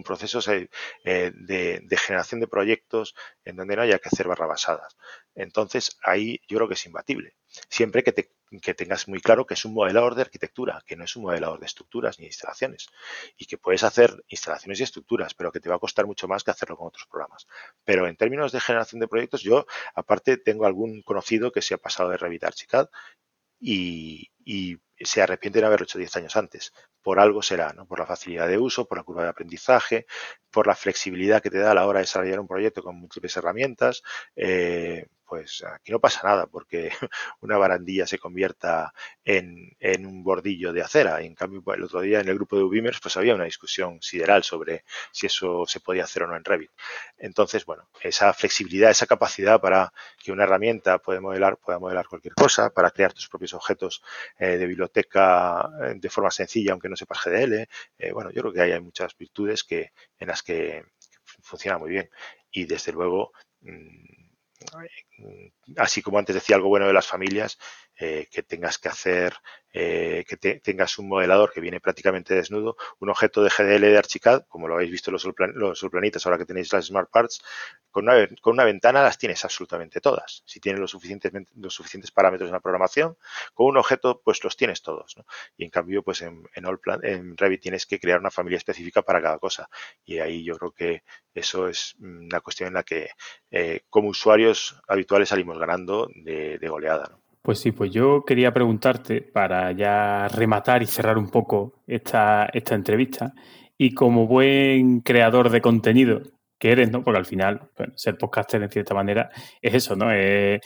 procesos 0.04 0.48
eh, 0.48 0.70
eh, 1.04 1.32
de, 1.34 1.98
generación 1.98 2.40
de 2.40 2.48
proyectos 2.48 3.16
en 3.44 3.56
donde 3.56 3.76
no 3.76 3.82
haya 3.82 4.00
que 4.00 4.10
hacer 4.10 4.28
barrabasadas. 4.28 4.96
Entonces, 5.34 5.98
ahí 6.04 6.40
yo 6.48 6.58
creo 6.58 6.68
que 6.68 6.76
es 6.76 6.86
imbatible. 6.86 7.36
Siempre 7.70 8.04
que, 8.04 8.74
tengas 8.74 9.08
muy 9.08 9.22
claro 9.22 9.46
que 9.46 9.54
es 9.54 9.66
un 9.66 9.74
modelador 9.74 10.16
de 10.16 10.22
arquitectura, 10.24 10.84
que 10.86 10.96
no 10.96 11.06
es 11.06 11.16
un 11.16 11.24
modelador 11.24 11.60
de 11.60 11.66
estructuras 11.66 12.20
ni 12.20 12.26
instalaciones, 12.26 12.88
y 13.38 13.46
que 13.46 13.58
puedes 13.58 13.84
hacer 13.84 14.24
instalaciones 14.28 14.80
y 14.80 14.84
estructuras, 14.84 15.34
pero 15.34 15.52
que 15.52 15.60
te 15.60 15.70
va 15.70 15.76
a 15.76 15.80
costar 15.80 16.06
mucho 16.06 16.28
más 16.28 16.44
que 16.44 16.52
hacerlo 16.52 16.78
con 16.78 16.88
otros 16.88 17.08
programas. 17.08 17.48
Pero 17.84 18.08
en 18.08 18.18
términos 18.18 18.52
de 18.52 18.60
generación 18.60 19.00
de 19.00 19.08
proyectos, 19.08 19.42
yo 19.42 19.66
aparte 19.94 20.38
tengo 20.38 20.66
algún 20.66 21.02
conocido 21.02 21.52
que 21.52 21.62
se 21.62 21.74
ha 21.74 21.78
pasado 21.78 22.10
de 22.10 22.18
Revit 22.18 22.44
Archicad 22.44 22.90
y, 23.60 24.32
y 24.46 24.78
se 24.98 25.22
arrepiente 25.22 25.60
de 25.60 25.66
haberlo 25.66 25.84
hecho 25.84 25.98
10 25.98 26.16
años 26.16 26.38
antes. 26.38 26.74
Por 27.02 27.20
algo 27.20 27.42
será, 27.42 27.74
¿no? 27.74 27.86
Por 27.86 28.00
la 28.00 28.06
facilidad 28.06 28.48
de 28.48 28.58
uso, 28.58 28.88
por 28.88 28.98
la 28.98 29.04
curva 29.04 29.24
de 29.24 29.30
aprendizaje, 29.30 30.06
por 30.50 30.68
la 30.68 30.76
flexibilidad 30.76 31.42
que 31.42 31.50
te 31.50 31.60
da 31.60 31.72
a 31.72 31.74
la 31.76 31.86
hora 31.86 32.00
de 32.00 32.04
desarrollar 32.04 32.40
un 32.40 32.48
proyecto 32.48 32.82
con 32.82 32.96
múltiples 32.96 33.36
herramientas. 33.36 34.04
Eh, 34.36 35.08
pues 35.26 35.64
aquí 35.66 35.92
no 35.92 36.00
pasa 36.00 36.22
nada 36.24 36.46
porque 36.48 36.92
una 37.42 37.58
barandilla 37.58 38.06
se 38.06 38.20
convierta 38.20 38.94
en, 39.24 39.76
un 40.06 40.24
bordillo 40.24 40.72
de 40.72 40.82
acera. 40.82 41.22
en 41.22 41.36
cambio, 41.36 41.64
el 41.74 41.84
otro 41.84 42.02
día 42.02 42.20
en 42.20 42.30
el 42.30 42.36
grupo 42.36 42.58
de 42.58 42.64
Ubimers 42.64 43.00
pues 43.02 43.18
había 43.18 43.36
una 43.36 43.46
discusión 43.46 44.02
sideral 44.02 44.44
sobre 44.44 44.86
si 45.12 45.26
eso 45.26 45.66
se 45.66 45.80
podía 45.80 46.04
hacer 46.04 46.24
o 46.24 46.28
no 46.28 46.36
en 46.36 46.44
Revit. 46.44 46.72
Entonces, 47.18 47.66
bueno, 47.66 47.90
esa 48.02 48.34
flexibilidad, 48.34 48.92
esa 48.92 49.08
capacidad 49.08 49.60
para 49.60 49.92
que 50.24 50.32
una 50.32 50.44
herramienta 50.44 51.00
pueda 51.00 51.22
modelar, 51.22 51.58
pueda 51.58 51.80
modelar 51.80 52.08
cualquier 52.08 52.36
cosa, 52.36 52.70
para 52.70 52.92
crear 52.92 53.14
tus 53.14 53.28
propios 53.28 53.54
objetos 53.54 54.04
eh, 54.38 54.58
de 54.58 54.68
biblioteca 54.68 55.70
eh, 55.82 55.94
de 55.96 56.10
forma 56.10 56.32
sencilla, 56.32 56.72
aunque 56.74 56.90
no 56.90 56.96
sepas 56.96 57.24
GDL. 57.24 57.68
Eh, 57.98 58.12
bueno, 58.12 58.32
yo 58.32 58.42
creo 58.42 58.54
que 58.54 58.62
hay 58.62 58.80
muchas 58.82 59.18
virtudes 59.18 59.64
que, 59.64 59.92
en 60.20 60.28
las 60.28 60.44
que 60.44 60.84
funciona 61.42 61.78
muy 61.78 61.90
bien. 61.90 62.10
Y 62.52 62.66
desde 62.66 62.92
luego, 62.92 63.32
mm, 63.62 64.26
así 65.78 66.02
como 66.02 66.20
antes 66.20 66.36
decía 66.36 66.56
algo 66.56 66.70
bueno 66.70 66.88
de 66.88 66.94
las 66.94 67.08
familias, 67.08 67.58
eh, 67.98 68.28
que 68.32 68.44
tengas 68.44 68.78
que 68.78 68.90
hacer, 68.90 69.36
eh, 69.72 70.26
que 70.28 70.38
tengas 70.60 70.98
un 71.00 71.08
modelador 71.08 71.52
que 71.52 71.62
viene 71.62 71.80
prácticamente 71.80 72.34
desnudo, 72.34 72.78
un 73.00 73.10
objeto 73.10 73.44
de 73.44 73.50
GDL 73.50 73.82
de 73.82 73.98
Archicad, 73.98 74.46
como 74.48 74.68
lo 74.68 74.76
habéis 74.76 74.92
visto 74.92 75.12
los, 75.12 75.26
los 75.54 75.84
ahora 76.26 76.38
que 76.38 76.46
tenéis 76.46 76.72
las 76.74 76.86
Smart 76.86 77.10
Parts, 77.10 77.42
con 77.92 78.10
una, 78.10 78.28
con 78.42 78.54
una, 78.54 78.66
ventana 78.66 79.02
las 79.04 79.18
tienes 79.18 79.44
absolutamente 79.46 80.02
todas. 80.02 80.44
Si 80.46 80.60
tienes 80.60 80.82
los 80.82 80.92
suficientes, 80.92 81.32
los 81.56 81.74
suficientes 81.74 82.12
parámetros 82.12 82.50
en 82.50 82.54
la 82.54 82.60
programación, 82.60 83.18
con 83.54 83.68
un 83.68 83.78
objeto 83.78 84.22
pues 84.24 84.44
los 84.44 84.58
tienes 84.58 84.82
todos. 84.82 85.16
Y 85.58 85.64
en 85.64 85.70
cambio, 85.70 86.04
pues 86.04 86.22
en, 86.22 86.44
en, 86.54 86.66
Allplan, 86.66 87.00
en 87.04 87.38
Revit 87.38 87.62
tienes 87.62 87.86
que 87.86 88.00
crear 88.00 88.20
una 88.20 88.32
familia 88.32 88.58
específica 88.58 89.02
para 89.02 89.22
cada 89.22 89.40
cosa. 89.40 89.70
Y 90.04 90.20
ahí 90.20 90.44
yo 90.44 90.58
creo 90.58 90.72
que 90.72 91.04
eso 91.34 91.68
es 91.68 91.96
una 92.00 92.42
cuestión 92.42 92.68
en 92.68 92.74
la 92.76 92.84
que 92.84 93.10
eh, 93.52 93.82
como 93.90 94.10
usuarios 94.10 94.82
habituales 94.88 95.30
salimos 95.30 95.58
ganando 95.58 96.10
de, 96.14 96.60
de 96.60 96.68
goleada. 96.70 97.08
¿no? 97.10 97.25
Pues 97.46 97.60
sí, 97.60 97.72
pues 97.72 97.92
yo 97.92 98.24
quería 98.26 98.52
preguntarte 98.52 99.22
para 99.22 99.72
ya 99.72 100.28
rematar 100.30 100.82
y 100.82 100.88
cerrar 100.88 101.16
un 101.20 101.30
poco 101.30 101.84
esta, 101.86 102.50
esta 102.52 102.74
entrevista. 102.74 103.36
Y 103.78 103.94
como 103.94 104.26
buen 104.26 105.02
creador 105.02 105.52
de 105.52 105.62
contenido 105.62 106.24
que 106.58 106.72
eres, 106.72 106.90
¿no? 106.90 107.04
Porque 107.04 107.20
al 107.20 107.26
final, 107.28 107.70
ser 107.94 108.18
podcaster 108.18 108.64
en 108.64 108.72
cierta 108.72 108.96
manera 108.96 109.30
es 109.62 109.76
eso, 109.76 109.96
¿no? 109.96 110.08
Eh, 110.12 110.60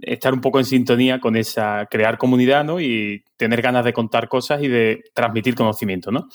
estar 0.00 0.32
un 0.32 0.40
poco 0.40 0.58
en 0.58 0.64
sintonía 0.64 1.20
con 1.20 1.36
esa, 1.36 1.86
crear 1.90 2.16
comunidad, 2.16 2.64
¿no? 2.64 2.80
Y 2.80 3.22
tener 3.36 3.60
ganas 3.60 3.84
de 3.84 3.92
contar 3.92 4.26
cosas 4.26 4.62
y 4.62 4.68
de 4.68 5.02
transmitir 5.12 5.54
conocimiento, 5.54 6.10
¿no? 6.10 6.28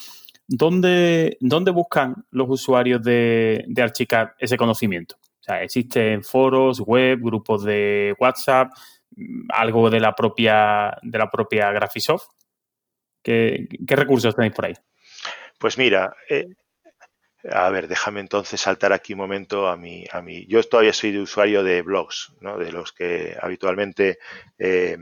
¿Dónde, 0.47 1.37
dónde 1.39 1.71
buscan 1.71 2.25
los 2.29 2.47
usuarios 2.51 3.01
de, 3.01 3.65
de 3.67 3.91
ese 4.37 4.57
conocimiento? 4.57 5.15
O 5.45 5.51
sea, 5.51 5.61
existen 5.61 6.23
foros, 6.23 6.79
web, 6.79 7.19
grupos 7.21 7.63
de 7.63 8.15
WhatsApp, 8.19 8.71
mm, 9.15 9.45
algo 9.49 9.91
de 9.91 9.99
la 9.99 10.15
propia, 10.15 10.97
de 11.03 11.19
la 11.19 11.29
propia 11.29 11.71
Graphisoft. 11.71 12.29
¿Qué, 13.21 13.67
recursos 13.85 14.35
tenéis 14.35 14.55
por 14.55 14.65
ahí? 14.65 14.73
Pues 15.59 15.77
mira, 15.77 16.15
eh, 16.27 16.47
a 17.51 17.69
ver, 17.69 17.87
déjame 17.87 18.21
entonces 18.21 18.59
saltar 18.59 18.91
aquí 18.91 19.13
un 19.13 19.19
momento 19.19 19.67
a 19.67 19.77
mi, 19.77 20.03
a 20.11 20.19
mí. 20.23 20.47
Yo 20.47 20.63
todavía 20.63 20.93
soy 20.93 21.11
de 21.11 21.19
usuario 21.19 21.63
de 21.63 21.83
blogs, 21.83 22.33
¿no? 22.41 22.57
de 22.57 22.71
los 22.71 22.91
que 22.91 23.37
habitualmente 23.39 24.17
eh, 24.57 24.97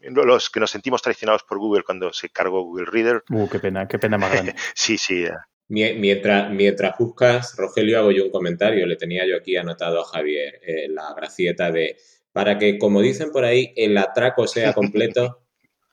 los 0.00 0.48
que 0.48 0.60
nos 0.60 0.70
sentimos 0.70 1.02
traicionados 1.02 1.42
por 1.42 1.58
Google 1.58 1.82
cuando 1.82 2.14
se 2.14 2.30
cargó 2.30 2.62
Google 2.62 2.86
Reader. 2.86 3.24
Uh, 3.28 3.46
qué 3.46 3.58
pena, 3.58 3.86
qué 3.86 3.98
pena 3.98 4.16
más 4.16 4.32
grande. 4.32 4.54
sí, 4.74 4.96
sí. 4.96 5.26
Mientras, 5.68 6.50
mientras 6.50 6.96
buscas, 6.98 7.54
Rogelio, 7.56 7.98
hago 7.98 8.10
yo 8.10 8.24
un 8.24 8.30
comentario. 8.30 8.86
Le 8.86 8.96
tenía 8.96 9.26
yo 9.26 9.36
aquí 9.36 9.56
anotado 9.56 10.00
a 10.00 10.04
Javier 10.04 10.60
eh, 10.66 10.88
la 10.88 11.12
gracieta 11.14 11.70
de 11.70 11.96
para 12.32 12.58
que, 12.58 12.78
como 12.78 13.00
dicen 13.00 13.30
por 13.32 13.44
ahí, 13.44 13.72
el 13.76 13.96
atraco 13.98 14.46
sea 14.46 14.72
completo. 14.72 15.42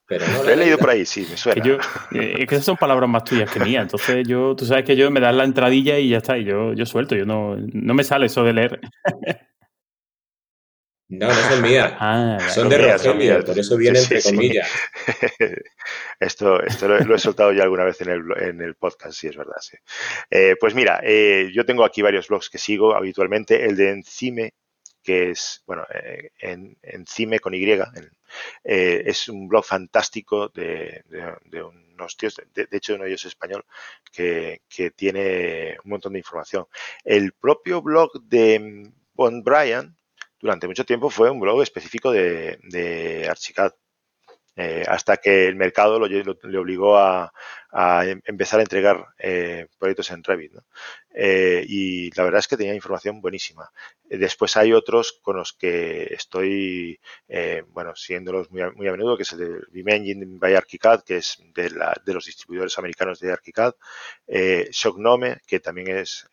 Pero 0.08 0.24
no 0.28 0.44
lo 0.44 0.50
he 0.52 0.56
leído 0.56 0.78
por 0.78 0.92
ahí, 0.92 1.04
sí, 1.04 1.26
me 1.28 1.36
suena. 1.36 1.80
Eh, 2.12 2.36
es 2.38 2.48
que 2.48 2.54
esas 2.56 2.66
son 2.66 2.78
palabras 2.78 3.10
más 3.10 3.24
tuyas 3.24 3.50
que 3.52 3.60
mías. 3.60 3.82
Entonces, 3.82 4.28
yo, 4.28 4.56
tú 4.56 4.64
sabes 4.64 4.86
que 4.86 4.96
yo 4.96 5.10
me 5.10 5.20
das 5.20 5.34
la 5.34 5.44
entradilla 5.44 5.98
y 5.98 6.10
ya 6.10 6.18
está. 6.18 6.38
Y 6.38 6.44
yo, 6.44 6.74
yo 6.74 6.86
suelto. 6.86 7.16
Yo 7.16 7.26
no, 7.26 7.56
no 7.58 7.94
me 7.96 8.04
sale 8.04 8.28
eso 8.28 8.44
de 8.44 8.54
leer. 8.54 8.80
No, 11.08 11.28
no 11.28 11.36
son 11.36 11.62
mías. 11.62 11.94
Ah, 12.00 12.38
son 12.54 12.70
de 12.70 12.78
Rogelio, 12.78 13.46
por 13.46 13.58
eso 13.58 13.78
viene 13.78 14.00
entre 14.00 14.22
comillas. 14.22 14.70
esto 16.20 16.62
esto 16.64 16.88
lo, 16.88 17.16
he 17.16 17.20
soltado 17.20 17.52
ya 17.54 17.64
alguna 17.64 17.84
vez 17.84 18.02
en 18.02 18.10
el, 18.10 18.24
en 18.38 18.62
el 18.62 18.76
podcast, 18.76 19.18
sí, 19.18 19.28
es 19.28 19.36
verdad. 19.36 19.58
Sí. 19.60 19.78
Eh, 20.30 20.56
pues 20.60 20.74
mira, 20.74 21.02
eh, 21.04 21.52
yo 21.54 21.66
tengo 21.66 21.86
aquí 21.86 22.02
varios 22.02 22.28
blogs 22.28 22.50
que 22.50 22.58
sigo 22.58 22.96
habitualmente. 22.96 23.66
El 23.66 23.76
de 23.76 23.92
Encime, 23.92 24.54
que 25.04 25.32
es, 25.32 25.64
bueno, 25.68 25.86
eh, 25.94 26.32
en, 26.40 26.78
Encime 26.82 27.40
con 27.40 27.54
Y, 27.54 27.68
es 28.64 29.30
un 29.30 29.48
blog 29.48 29.64
fantástico 29.64 30.50
de, 30.50 31.04
de, 31.46 31.64
unos 31.64 32.18
tíos, 32.18 32.42
de, 32.54 32.68
hecho 32.72 32.96
uno 32.96 33.04
de 33.04 33.12
ellos 33.12 33.22
es 33.22 33.30
español, 33.30 33.64
que, 34.12 34.62
que 34.68 34.92
tiene 34.92 35.78
un 35.84 35.92
montón 35.92 36.14
de 36.14 36.20
información. 36.20 36.66
El 37.04 37.34
propio 37.34 37.82
blog 37.82 38.12
de 38.24 38.92
Von 39.14 39.44
Bryan, 39.44 39.96
durante 40.46 40.68
mucho 40.68 40.86
tiempo 40.86 41.10
fue 41.10 41.32
un 41.32 41.40
blog 41.40 41.64
específico 41.64 42.12
de, 42.12 43.28
Archicad. 43.30 43.74
Eh, 44.58 44.86
hasta 44.88 45.18
que 45.18 45.48
el 45.48 45.58
mercado 45.58 46.00
lo, 46.00 46.08
le 46.08 46.58
obligó 46.58 46.98
a, 46.98 47.30
em, 48.06 48.22
empezar 48.24 48.62
a 48.62 48.64
entregar 48.64 49.06
eh, 49.20 49.68
proyectos 49.78 50.12
en 50.12 50.24
Revit. 50.24 50.54
Eh, 51.14 51.66
y 51.68 52.10
la 52.12 52.24
verdad 52.24 52.40
es 52.40 52.48
que 52.48 52.56
tenía 52.56 52.74
información 52.74 53.20
buenísima. 53.20 53.70
después 54.06 54.56
hay 54.56 54.72
otros 54.72 55.20
con 55.22 55.36
los 55.36 55.52
que 55.52 56.14
estoy, 56.14 57.00
bueno, 57.70 57.96
siguiéndolos 57.96 58.50
muy 58.50 58.62
a, 58.62 58.72
muy 58.72 58.88
a, 58.88 58.92
menudo, 58.94 59.18
que 59.18 59.24
es 59.24 59.34
el 59.34 59.40
de 59.40 59.60
Vim 59.72 59.90
Engine 59.90 60.26
by 60.40 60.56
ArchiCAD, 60.56 61.04
que 61.04 61.18
es 61.18 61.38
de, 61.54 61.72
la, 61.72 61.94
de 62.06 62.14
los 62.14 62.26
distribuidores 62.26 62.78
americanos 62.78 63.20
de 63.20 63.34
ArchiCAD. 63.34 63.74
Shocknome, 64.72 65.42
que 65.48 65.60
también 65.60 65.98
es 65.98 66.30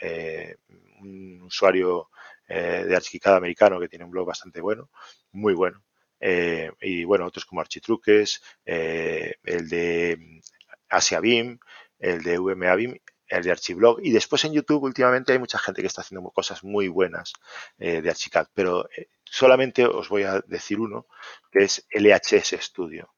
un 1.00 1.42
usuario 1.42 2.11
eh, 2.54 2.84
de 2.86 2.94
Archicad 2.94 3.36
americano 3.36 3.80
que 3.80 3.88
tiene 3.88 4.04
un 4.04 4.10
blog 4.10 4.26
bastante 4.26 4.60
bueno, 4.60 4.90
muy 5.30 5.54
bueno. 5.54 5.82
Eh, 6.20 6.70
y 6.82 7.02
bueno, 7.04 7.24
otros 7.24 7.46
como 7.46 7.62
Architruques, 7.62 8.42
eh, 8.66 9.36
el 9.42 9.70
de 9.70 10.42
Asia 10.90 11.20
BIM, 11.20 11.58
el 11.98 12.22
de 12.22 12.38
VMA 12.38 12.74
BIM, 12.74 12.98
el 13.26 13.42
de 13.42 13.50
Archiblog. 13.50 14.00
Y 14.02 14.12
después 14.12 14.44
en 14.44 14.52
YouTube 14.52 14.82
últimamente 14.82 15.32
hay 15.32 15.38
mucha 15.38 15.58
gente 15.58 15.80
que 15.80 15.86
está 15.86 16.02
haciendo 16.02 16.28
cosas 16.30 16.62
muy 16.62 16.88
buenas 16.88 17.32
de 17.78 18.10
Archicad, 18.10 18.48
pero 18.52 18.86
solamente 19.24 19.86
os 19.86 20.10
voy 20.10 20.24
a 20.24 20.40
decir 20.46 20.78
uno, 20.78 21.06
que 21.50 21.60
es 21.64 21.86
LHS 21.90 22.60
Studio. 22.60 23.14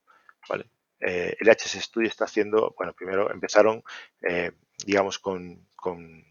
¿vale? 0.49 0.71
LHS 1.01 1.83
Studio 1.83 2.07
está 2.07 2.27
haciendo, 2.27 2.73
bueno, 2.79 2.93
primero 2.93 3.33
empezaron, 3.33 3.83
digamos, 4.87 5.19
con, 5.19 5.67
con 5.75 6.25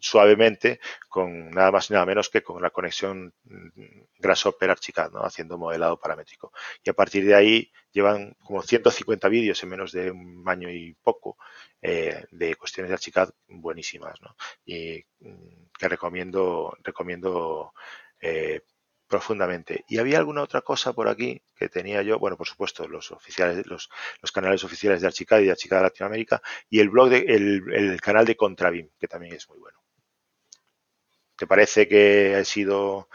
suavemente 0.00 0.80
con 1.08 1.50
nada 1.50 1.70
más 1.70 1.90
y 1.90 1.92
nada 1.92 2.06
menos 2.06 2.28
que 2.28 2.42
con 2.42 2.62
la 2.62 2.70
conexión 2.70 3.32
mm, 3.44 4.02
Grasshopper 4.18 4.70
Archicad, 4.70 5.10
¿no? 5.10 5.20
haciendo 5.22 5.58
modelado 5.58 5.98
paramétrico. 5.98 6.52
Y 6.82 6.90
a 6.90 6.94
partir 6.94 7.24
de 7.24 7.34
ahí 7.34 7.72
llevan 7.92 8.34
como 8.42 8.62
150 8.62 9.28
vídeos 9.28 9.62
en 9.62 9.68
menos 9.68 9.92
de 9.92 10.10
un 10.10 10.44
año 10.46 10.70
y 10.70 10.94
poco 11.02 11.36
eh, 11.82 12.24
de 12.30 12.56
cuestiones 12.56 12.90
de 12.90 12.94
Archicad 12.94 13.30
buenísimas 13.48 14.20
¿no? 14.20 14.36
y 14.64 15.04
mm, 15.20 15.68
que 15.78 15.88
recomiendo, 15.88 16.76
recomiendo 16.82 17.72
eh, 18.20 18.60
profundamente. 19.08 19.84
Y 19.88 19.98
había 19.98 20.18
alguna 20.18 20.42
otra 20.42 20.60
cosa 20.60 20.92
por 20.92 21.08
aquí 21.08 21.42
que 21.56 21.68
tenía 21.68 22.02
yo, 22.02 22.18
bueno, 22.18 22.36
por 22.36 22.46
supuesto, 22.46 22.86
los 22.86 23.10
oficiales, 23.10 23.66
los, 23.66 23.88
los 24.20 24.32
canales 24.32 24.62
oficiales 24.64 25.00
de 25.00 25.08
Archicad 25.08 25.40
y 25.40 25.46
de 25.46 25.52
Archicad 25.52 25.82
Latinoamérica, 25.82 26.42
y 26.68 26.80
el 26.80 26.90
blog 26.90 27.08
de, 27.08 27.18
el, 27.18 27.62
el 27.72 28.00
canal 28.00 28.26
de 28.26 28.36
Contravim, 28.36 28.90
que 28.98 29.08
también 29.08 29.34
es 29.34 29.48
muy 29.48 29.58
bueno. 29.58 29.77
¿Te 31.38 31.46
parece 31.46 31.86
que 31.86 32.34
ha 32.34 32.44
sido 32.44 33.08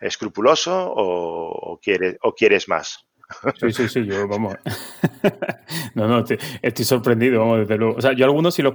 escrupuloso 0.00 0.92
o, 0.96 1.78
quieres, 1.82 2.16
o 2.22 2.34
quieres 2.34 2.68
más? 2.68 3.06
Sí, 3.60 3.72
sí, 3.72 3.88
sí, 3.88 4.06
yo, 4.06 4.26
vamos. 4.28 4.54
no, 5.94 6.06
no, 6.06 6.24
estoy, 6.62 6.84
sorprendido, 6.84 7.40
vamos, 7.40 7.58
desde 7.58 7.76
luego. 7.76 7.96
O 7.96 8.00
sea, 8.00 8.12
yo 8.12 8.24
algunos 8.24 8.54
sí 8.54 8.62
los, 8.62 8.72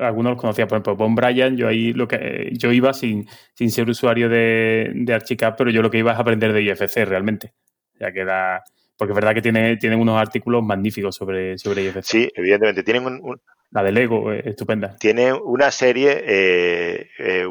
algunos 0.00 0.32
los 0.32 0.40
conocía, 0.40 0.66
por 0.66 0.76
ejemplo, 0.76 0.96
Bon 0.96 1.14
Brian, 1.14 1.56
yo 1.56 1.68
ahí 1.68 1.92
lo 1.92 2.06
que 2.08 2.50
yo 2.52 2.72
iba 2.72 2.92
sin, 2.92 3.28
sin 3.54 3.70
ser 3.70 3.88
usuario 3.88 4.28
de, 4.28 4.90
de 4.94 5.14
Archicad, 5.14 5.54
pero 5.56 5.70
yo 5.70 5.80
lo 5.80 5.90
que 5.90 5.98
iba 5.98 6.12
es 6.12 6.18
aprender 6.18 6.52
de 6.52 6.62
IFC 6.62 7.04
realmente. 7.06 7.54
Ya 8.00 8.12
que 8.12 8.24
da, 8.24 8.64
porque 8.98 9.12
es 9.12 9.14
verdad 9.14 9.32
que 9.32 9.42
tiene, 9.42 9.76
tienen 9.76 10.00
unos 10.00 10.20
artículos 10.20 10.62
magníficos 10.64 11.14
sobre, 11.14 11.56
sobre 11.56 11.84
IFC. 11.84 12.02
Sí, 12.02 12.28
evidentemente. 12.34 12.82
Tienen 12.82 13.06
un, 13.06 13.40
la 13.74 13.82
de 13.82 13.90
Lego, 13.90 14.32
eh, 14.32 14.42
estupenda. 14.44 14.96
Tiene 14.98 15.32
una 15.32 15.72
serie, 15.72 16.22
eh, 16.24 17.08
eh, 17.18 17.46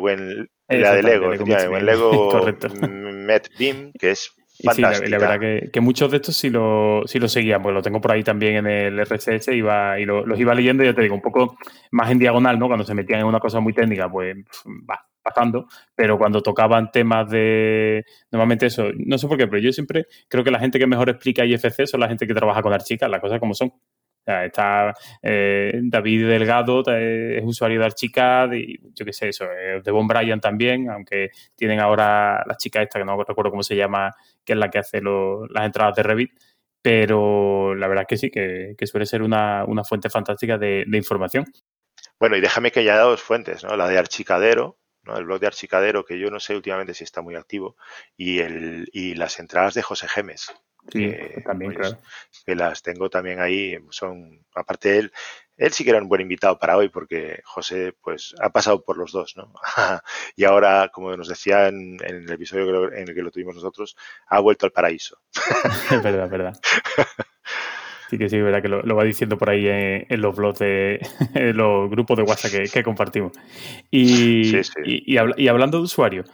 la 0.67 0.95
de 0.95 1.03
Lego, 1.03 1.31
Lego, 1.31 1.79
Lego 1.81 2.41
MetBeam, 2.83 3.91
que 3.93 4.11
es 4.11 4.33
fantástica. 4.63 5.05
Sí, 5.05 5.11
la, 5.11 5.17
verdad 5.17 5.39
que, 5.39 5.69
que, 5.71 5.81
muchos 5.81 6.11
de 6.11 6.17
estos 6.17 6.35
sí 6.37 6.49
lo, 6.49 7.03
sí 7.05 7.19
lo 7.19 7.27
seguían, 7.27 7.61
pues 7.61 7.73
lo 7.73 7.81
tengo 7.81 8.01
por 8.01 8.11
ahí 8.11 8.23
también 8.23 8.55
en 8.55 8.67
el 8.67 9.05
RSS 9.05 9.49
iba, 9.49 9.99
y 9.99 10.05
los 10.05 10.39
iba 10.39 10.53
leyendo, 10.53 10.83
y 10.83 10.87
ya 10.87 10.93
te 10.93 11.01
digo, 11.01 11.15
un 11.15 11.21
poco 11.21 11.57
más 11.91 12.11
en 12.11 12.19
diagonal, 12.19 12.59
¿no? 12.59 12.67
Cuando 12.67 12.85
se 12.85 12.93
metían 12.93 13.21
en 13.21 13.25
una 13.25 13.39
cosa 13.39 13.59
muy 13.59 13.73
técnica, 13.73 14.09
pues 14.09 14.35
va 14.89 14.99
pasando, 15.23 15.67
pero 15.95 16.17
cuando 16.17 16.41
tocaban 16.41 16.91
temas 16.91 17.29
de, 17.29 18.05
normalmente 18.29 18.65
eso, 18.65 18.89
no 18.93 19.17
sé 19.17 19.27
por 19.27 19.37
qué, 19.37 19.47
pero 19.47 19.61
yo 19.61 19.71
siempre 19.71 20.07
creo 20.27 20.43
que 20.43 20.51
la 20.51 20.59
gente 20.59 20.77
que 20.77 20.85
mejor 20.85 21.09
explica 21.09 21.45
IFC 21.45 21.87
son 21.87 22.01
la 22.01 22.09
gente 22.09 22.27
que 22.27 22.33
trabaja 22.33 22.61
con 22.61 22.73
Archicad, 22.73 23.09
las 23.09 23.21
cosas 23.21 23.39
como 23.39 23.53
son 23.53 23.71
está 24.25 24.93
eh, 25.21 25.79
David 25.83 26.27
Delgado, 26.27 26.83
eh, 26.87 27.39
es 27.39 27.45
usuario 27.45 27.79
de 27.79 27.85
Archicad 27.85 28.51
y 28.53 28.79
yo 28.93 29.05
qué 29.05 29.13
sé, 29.13 29.29
eso, 29.29 29.45
eh, 29.45 29.81
de 29.83 29.91
Von 29.91 30.07
Bryan 30.07 30.39
también, 30.39 30.89
aunque 30.89 31.31
tienen 31.55 31.79
ahora 31.79 32.43
la 32.45 32.55
chica 32.55 32.81
esta 32.81 32.99
que 32.99 33.05
no 33.05 33.21
recuerdo 33.21 33.51
cómo 33.51 33.63
se 33.63 33.75
llama, 33.75 34.15
que 34.43 34.53
es 34.53 34.59
la 34.59 34.69
que 34.69 34.79
hace 34.79 35.01
las 35.01 35.65
entradas 35.65 35.95
de 35.95 36.03
Revit, 36.03 36.31
pero 36.81 37.75
la 37.75 37.87
verdad 37.87 38.03
es 38.03 38.07
que 38.07 38.17
sí, 38.17 38.31
que, 38.31 38.87
suele 38.87 39.05
ser 39.05 39.21
una, 39.21 39.65
fuente 39.87 40.09
fantástica 40.09 40.57
de, 40.57 40.85
información. 40.93 41.45
Bueno, 42.19 42.35
y 42.35 42.41
déjame 42.41 42.71
que 42.71 42.81
haya 42.81 42.97
dos 42.99 43.21
fuentes, 43.21 43.63
¿no? 43.63 43.75
La 43.75 43.87
de 43.87 43.97
Archicadero, 43.97 44.77
¿no? 45.03 45.17
el 45.17 45.25
blog 45.25 45.39
de 45.39 45.47
Archicadero, 45.47 46.05
que 46.05 46.19
yo 46.19 46.29
no 46.29 46.39
sé 46.39 46.55
últimamente 46.55 46.93
si 46.93 47.03
está 47.03 47.21
muy 47.21 47.35
activo, 47.35 47.75
y, 48.17 48.39
el, 48.39 48.87
y 48.91 49.15
las 49.15 49.39
entradas 49.39 49.73
de 49.73 49.81
José 49.81 50.07
Gemes, 50.07 50.53
Sí, 50.91 51.11
también, 51.45 51.73
pues, 51.73 51.89
claro. 51.89 52.03
Que 52.45 52.55
las 52.55 52.81
tengo 52.81 53.09
también 53.09 53.39
ahí. 53.39 53.77
Son, 53.89 54.39
aparte 54.53 54.89
de 54.89 54.97
él, 54.99 55.11
él 55.57 55.71
sí 55.71 55.83
que 55.83 55.91
era 55.91 56.01
un 56.01 56.09
buen 56.09 56.21
invitado 56.21 56.57
para 56.57 56.77
hoy 56.77 56.89
porque 56.89 57.41
José, 57.45 57.93
pues, 58.01 58.33
ha 58.41 58.49
pasado 58.49 58.83
por 58.83 58.97
los 58.97 59.11
dos, 59.11 59.35
¿no? 59.37 59.53
y 60.35 60.43
ahora, 60.43 60.89
como 60.93 61.15
nos 61.15 61.27
decía 61.27 61.67
en, 61.67 61.97
el 62.03 62.29
episodio 62.31 62.91
en 62.91 63.07
el 63.07 63.15
que 63.15 63.21
lo 63.21 63.31
tuvimos 63.31 63.55
nosotros, 63.55 63.95
ha 64.27 64.39
vuelto 64.39 64.65
al 64.65 64.71
paraíso. 64.71 65.19
es 65.91 66.03
verdad, 66.03 66.25
es 66.25 66.31
verdad. 66.31 66.53
Sí 68.09 68.17
que 68.17 68.29
sí, 68.29 68.37
es 68.37 68.43
verdad 68.43 68.61
que 68.61 68.67
lo, 68.67 68.95
va 68.95 69.03
diciendo 69.03 69.37
por 69.37 69.49
ahí 69.49 69.67
en, 69.67 70.21
los 70.21 70.35
blogs 70.35 70.59
de 70.59 70.99
los 71.55 71.89
grupos 71.89 72.17
de 72.17 72.23
WhatsApp 72.23 72.51
que, 72.71 72.83
compartimos. 72.83 73.33
Y, 73.89 74.55
y, 74.85 75.15
y, 75.15 75.47
hablando 75.47 75.77
de 75.77 75.83
usuarios, 75.83 76.29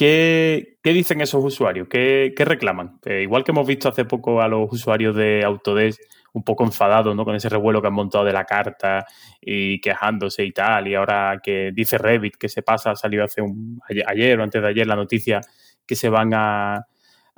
¿Qué, 0.00 0.78
dicen 0.82 1.20
esos 1.20 1.44
usuarios? 1.44 1.86
¿Qué, 1.86 2.32
reclaman? 2.38 3.00
Eh, 3.04 3.20
igual 3.20 3.44
que 3.44 3.50
hemos 3.50 3.66
visto 3.66 3.86
hace 3.86 4.06
poco 4.06 4.40
a 4.40 4.48
los 4.48 4.72
usuarios 4.72 5.14
de 5.14 5.44
Autodesk 5.44 6.00
un 6.32 6.42
poco 6.42 6.64
enfadados 6.64 7.14
¿no? 7.14 7.26
con 7.26 7.34
ese 7.34 7.50
revuelo 7.50 7.82
que 7.82 7.88
han 7.88 7.92
montado 7.92 8.24
de 8.24 8.32
la 8.32 8.46
carta 8.46 9.04
y 9.42 9.78
quejándose 9.82 10.42
y 10.42 10.52
tal, 10.52 10.88
y 10.88 10.94
ahora 10.94 11.38
que 11.42 11.72
dice 11.74 11.98
Revit 11.98 12.36
que 12.36 12.48
se 12.48 12.62
pasa, 12.62 12.96
salió 12.96 13.24
hace 13.24 13.42
un, 13.42 13.78
ayer 14.06 14.40
o 14.40 14.42
antes 14.42 14.62
de 14.62 14.68
ayer 14.68 14.86
la 14.86 14.96
noticia 14.96 15.42
que 15.84 15.94
se 15.94 16.08
van 16.08 16.32
a, 16.32 16.86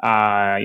a, 0.03 0.59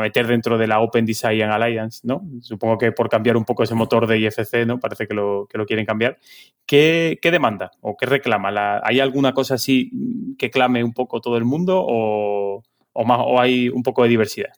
meter 0.00 0.26
dentro 0.26 0.58
de 0.58 0.66
la 0.66 0.80
Open 0.80 1.06
Design 1.06 1.42
Alliance, 1.42 2.00
¿no? 2.02 2.22
Supongo 2.42 2.76
que 2.76 2.90
por 2.90 3.08
cambiar 3.08 3.36
un 3.36 3.44
poco 3.44 3.62
ese 3.62 3.76
motor 3.76 4.08
de 4.08 4.18
IFC, 4.18 4.66
¿no? 4.66 4.80
Parece 4.80 5.06
que 5.06 5.14
lo, 5.14 5.46
que 5.48 5.58
lo 5.58 5.64
quieren 5.64 5.86
cambiar. 5.86 6.18
¿Qué, 6.66 7.18
demanda 7.22 7.70
o 7.80 7.96
qué 7.96 8.06
reclama? 8.06 8.80
¿Hay 8.82 8.98
alguna 8.98 9.32
cosa 9.32 9.54
así 9.54 9.90
que 10.36 10.50
clame 10.50 10.82
un 10.82 10.92
poco 10.92 11.20
todo 11.20 11.36
el 11.36 11.44
mundo 11.44 11.80
o, 11.86 12.62
más, 13.06 13.20
o 13.22 13.40
hay 13.40 13.68
un 13.68 13.84
poco 13.84 14.02
de 14.02 14.08
diversidad? 14.08 14.52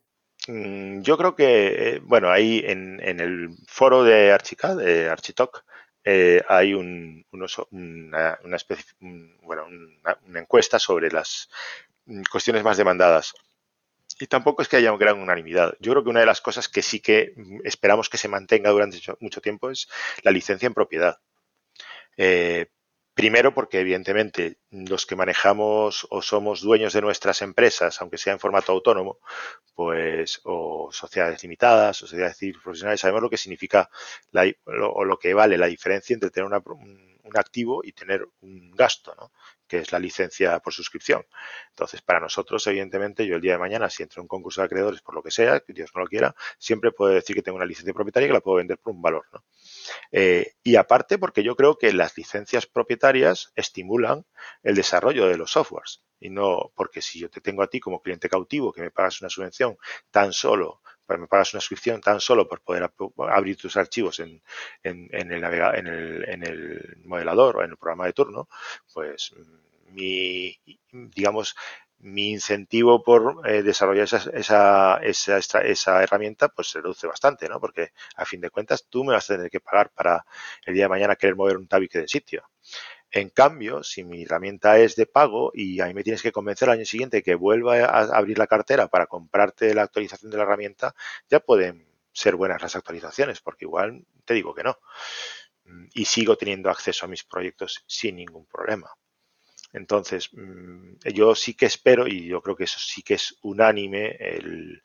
Mm, 0.48 1.02
yo 1.02 1.18
creo 1.18 1.36
que, 1.36 1.96
eh, 1.96 2.00
bueno, 2.02 2.30
ahí 2.30 2.62
en, 2.66 3.00
el 3.00 3.50
foro 3.66 4.02
de 4.02 4.32
Archicad, 4.32 4.78
de 4.78 5.10
Architalk, 5.10 5.64
eh, 6.04 6.42
hay 6.48 6.72
un, 6.72 7.24
una, 7.32 7.46
encuesta 10.34 10.78
sobre 10.78 11.10
las 11.10 11.50
cuestiones 12.30 12.64
más 12.64 12.78
demandadas. 12.78 13.34
Y 14.22 14.28
tampoco 14.28 14.62
es 14.62 14.68
que 14.68 14.76
haya 14.76 14.96
gran 14.96 15.18
unanimidad. 15.18 15.74
Yo 15.80 15.90
creo 15.90 16.04
que 16.04 16.10
una 16.10 16.20
de 16.20 16.26
las 16.26 16.40
cosas 16.40 16.68
que 16.68 16.80
sí 16.80 17.00
que 17.00 17.34
esperamos 17.64 18.08
que 18.08 18.18
se 18.18 18.28
mantenga 18.28 18.70
durante 18.70 19.00
mucho 19.18 19.40
tiempo 19.40 19.68
es 19.68 19.88
la 20.22 20.30
licencia 20.30 20.68
en 20.68 20.74
propiedad. 20.74 21.18
Eh, 22.16 22.66
primero 23.14 23.52
porque 23.52 23.80
evidentemente 23.80 24.58
los 24.70 25.06
que 25.06 25.16
manejamos 25.16 26.06
o 26.08 26.22
somos 26.22 26.60
dueños 26.60 26.92
de 26.92 27.00
nuestras 27.00 27.42
empresas, 27.42 28.00
aunque 28.00 28.16
sea 28.16 28.32
en 28.32 28.38
formato 28.38 28.70
autónomo, 28.70 29.18
pues 29.74 30.40
o 30.44 30.90
sociedades 30.92 31.42
limitadas 31.42 32.04
o 32.04 32.06
sociedades 32.06 32.38
profesionales, 32.62 33.00
sabemos 33.00 33.22
lo 33.22 33.30
que 33.30 33.38
significa 33.38 33.90
o 34.66 35.04
lo 35.04 35.18
que 35.18 35.34
vale 35.34 35.58
la 35.58 35.66
diferencia 35.66 36.14
entre 36.14 36.30
tener 36.30 36.48
un, 36.48 37.18
un 37.24 37.36
activo 37.36 37.82
y 37.82 37.90
tener 37.90 38.24
un 38.40 38.70
gasto, 38.70 39.16
¿no? 39.16 39.32
Que 39.72 39.78
es 39.78 39.90
la 39.90 39.98
licencia 39.98 40.58
por 40.58 40.74
suscripción. 40.74 41.24
Entonces, 41.70 42.02
para 42.02 42.20
nosotros, 42.20 42.66
evidentemente, 42.66 43.26
yo 43.26 43.36
el 43.36 43.40
día 43.40 43.52
de 43.52 43.58
mañana, 43.58 43.88
si 43.88 44.02
entro 44.02 44.20
en 44.20 44.24
un 44.24 44.28
concurso 44.28 44.60
de 44.60 44.66
acreedores 44.66 45.00
por 45.00 45.14
lo 45.14 45.22
que 45.22 45.30
sea, 45.30 45.60
que 45.60 45.72
Dios 45.72 45.90
no 45.94 46.02
lo 46.02 46.08
quiera, 46.08 46.34
siempre 46.58 46.92
puedo 46.92 47.14
decir 47.14 47.34
que 47.34 47.40
tengo 47.40 47.56
una 47.56 47.64
licencia 47.64 47.94
propietaria 47.94 48.26
y 48.26 48.28
que 48.28 48.34
la 48.34 48.42
puedo 48.42 48.58
vender 48.58 48.76
por 48.76 48.92
un 48.92 49.00
valor. 49.00 49.24
¿no? 49.32 49.42
Eh, 50.10 50.56
y 50.62 50.76
aparte, 50.76 51.16
porque 51.16 51.42
yo 51.42 51.56
creo 51.56 51.78
que 51.78 51.90
las 51.94 52.18
licencias 52.18 52.66
propietarias 52.66 53.50
estimulan 53.56 54.26
el 54.62 54.74
desarrollo 54.74 55.26
de 55.26 55.38
los 55.38 55.52
softwares. 55.52 56.02
Y 56.20 56.28
no 56.28 56.70
porque 56.76 57.00
si 57.00 57.18
yo 57.18 57.30
te 57.30 57.40
tengo 57.40 57.62
a 57.62 57.68
ti 57.68 57.80
como 57.80 58.02
cliente 58.02 58.28
cautivo 58.28 58.74
que 58.74 58.82
me 58.82 58.90
pagas 58.90 59.22
una 59.22 59.30
subvención 59.30 59.78
tan 60.10 60.34
solo 60.34 60.82
me 61.08 61.26
pagas 61.26 61.54
una 61.54 61.60
suscripción 61.60 62.00
tan 62.00 62.20
solo 62.20 62.48
por 62.48 62.60
poder 62.62 62.90
abrir 63.30 63.56
tus 63.56 63.76
archivos 63.76 64.20
en, 64.20 64.42
en, 64.82 65.08
en, 65.12 65.32
el, 65.32 65.44
en, 65.44 65.86
el, 65.86 66.28
en 66.28 66.42
el 66.46 66.98
modelador 67.04 67.56
o 67.56 67.62
en 67.62 67.70
el 67.70 67.76
programa 67.76 68.06
de 68.06 68.12
turno, 68.12 68.48
pues 68.92 69.34
mi, 69.88 70.58
digamos, 70.90 71.54
mi 72.02 72.32
incentivo 72.32 73.02
por 73.02 73.48
eh, 73.48 73.62
desarrollar 73.62 74.04
esa, 74.04 74.30
esa, 74.32 74.96
esa, 75.02 75.60
esa, 75.60 76.02
herramienta 76.02 76.48
pues 76.48 76.68
se 76.68 76.80
reduce 76.80 77.06
bastante, 77.06 77.48
¿no? 77.48 77.60
Porque 77.60 77.92
a 78.16 78.24
fin 78.24 78.40
de 78.40 78.50
cuentas 78.50 78.86
tú 78.88 79.04
me 79.04 79.12
vas 79.12 79.30
a 79.30 79.36
tener 79.36 79.50
que 79.50 79.60
pagar 79.60 79.90
para 79.90 80.24
el 80.66 80.74
día 80.74 80.84
de 80.84 80.88
mañana 80.88 81.16
querer 81.16 81.36
mover 81.36 81.56
un 81.56 81.68
tabique 81.68 82.00
de 82.00 82.08
sitio. 82.08 82.42
En 83.12 83.28
cambio, 83.28 83.82
si 83.84 84.04
mi 84.04 84.22
herramienta 84.22 84.78
es 84.78 84.96
de 84.96 85.04
pago 85.04 85.52
y 85.54 85.80
ahí 85.80 85.92
me 85.92 86.02
tienes 86.02 86.22
que 86.22 86.32
convencer 86.32 86.68
al 86.68 86.78
año 86.78 86.86
siguiente 86.86 87.22
que 87.22 87.34
vuelva 87.34 87.76
a 87.84 88.04
abrir 88.16 88.38
la 88.38 88.46
cartera 88.46 88.88
para 88.88 89.06
comprarte 89.06 89.74
la 89.74 89.82
actualización 89.82 90.30
de 90.30 90.38
la 90.38 90.44
herramienta, 90.44 90.94
ya 91.28 91.40
pueden 91.40 91.86
ser 92.12 92.36
buenas 92.36 92.62
las 92.62 92.74
actualizaciones, 92.74 93.40
porque 93.40 93.66
igual 93.66 94.06
te 94.24 94.32
digo 94.32 94.54
que 94.54 94.62
no. 94.62 94.78
Y 95.92 96.06
sigo 96.06 96.36
teniendo 96.36 96.70
acceso 96.70 97.04
a 97.04 97.08
mis 97.08 97.22
proyectos 97.22 97.84
sin 97.86 98.16
ningún 98.16 98.46
problema. 98.46 98.90
Entonces, 99.72 100.30
mm, 100.32 100.96
yo 101.14 101.34
sí 101.34 101.54
que 101.54 101.66
espero, 101.66 102.06
y 102.06 102.26
yo 102.26 102.42
creo 102.42 102.56
que 102.56 102.64
eso 102.64 102.78
sí 102.78 103.02
que 103.02 103.14
es 103.14 103.36
unánime, 103.42 104.16
el, 104.18 104.82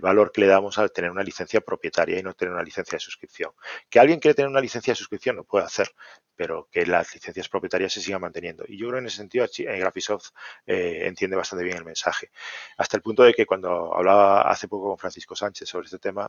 valor 0.00 0.32
que 0.32 0.40
le 0.40 0.46
damos 0.46 0.78
al 0.78 0.92
tener 0.92 1.10
una 1.10 1.22
licencia 1.22 1.60
propietaria 1.60 2.18
y 2.18 2.22
no 2.22 2.34
tener 2.34 2.52
una 2.54 2.62
licencia 2.62 2.96
de 2.96 3.00
suscripción. 3.00 3.52
Que 3.88 4.00
alguien 4.00 4.18
quiere 4.18 4.34
tener 4.34 4.48
una 4.48 4.60
licencia 4.60 4.92
de 4.92 4.96
suscripción 4.96 5.36
lo 5.36 5.44
puede 5.44 5.64
hacer, 5.64 5.90
pero 6.34 6.68
que 6.70 6.86
las 6.86 7.14
licencias 7.14 7.48
propietarias 7.48 7.92
se 7.92 8.00
sigan 8.00 8.20
manteniendo. 8.22 8.64
Y 8.66 8.78
yo 8.78 8.88
creo 8.88 8.94
que 8.94 9.00
en 9.00 9.06
ese 9.06 9.18
sentido 9.18 9.44
eh, 9.44 9.78
Graphisoft 9.78 10.30
eh, 10.66 11.02
entiende 11.06 11.36
bastante 11.36 11.64
bien 11.64 11.76
el 11.76 11.84
mensaje. 11.84 12.30
Hasta 12.78 12.96
el 12.96 13.02
punto 13.02 13.22
de 13.22 13.34
que 13.34 13.46
cuando 13.46 13.94
hablaba 13.94 14.42
hace 14.50 14.66
poco 14.66 14.88
con 14.88 14.98
Francisco 14.98 15.36
Sánchez 15.36 15.68
sobre 15.68 15.84
este 15.86 15.98
tema, 15.98 16.28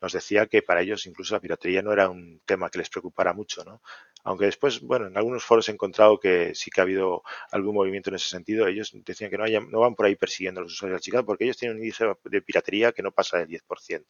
nos 0.00 0.12
decía 0.12 0.46
que 0.46 0.62
para 0.62 0.82
ellos 0.82 1.06
incluso 1.06 1.34
la 1.34 1.40
piratería 1.40 1.82
no 1.82 1.92
era 1.92 2.08
un 2.08 2.42
tema 2.44 2.70
que 2.70 2.78
les 2.78 2.88
preocupara 2.88 3.32
mucho, 3.32 3.64
¿no? 3.64 3.82
Aunque 4.24 4.46
después, 4.46 4.80
bueno, 4.80 5.06
en 5.06 5.16
algunos 5.16 5.44
foros 5.44 5.68
he 5.68 5.72
encontrado 5.72 6.18
que 6.18 6.54
sí 6.54 6.70
que 6.70 6.80
ha 6.80 6.84
habido 6.84 7.22
algún 7.50 7.74
movimiento 7.74 8.10
en 8.10 8.16
ese 8.16 8.28
sentido. 8.28 8.66
Ellos 8.66 8.90
decían 8.92 9.30
que 9.30 9.38
no, 9.38 9.44
no 9.70 9.80
van 9.80 9.94
por 9.94 10.06
ahí 10.06 10.16
persiguiendo 10.16 10.60
a 10.60 10.64
los 10.64 10.72
usuarios 10.72 10.98
archicados 10.98 11.26
porque 11.26 11.44
ellos 11.44 11.56
tienen 11.56 11.76
un 11.76 11.82
índice 11.82 12.06
de 12.24 12.42
piratería 12.42 12.92
que 12.92 13.02
no 13.02 13.12
pasa 13.12 13.38
del 13.38 13.48
10% 13.48 14.04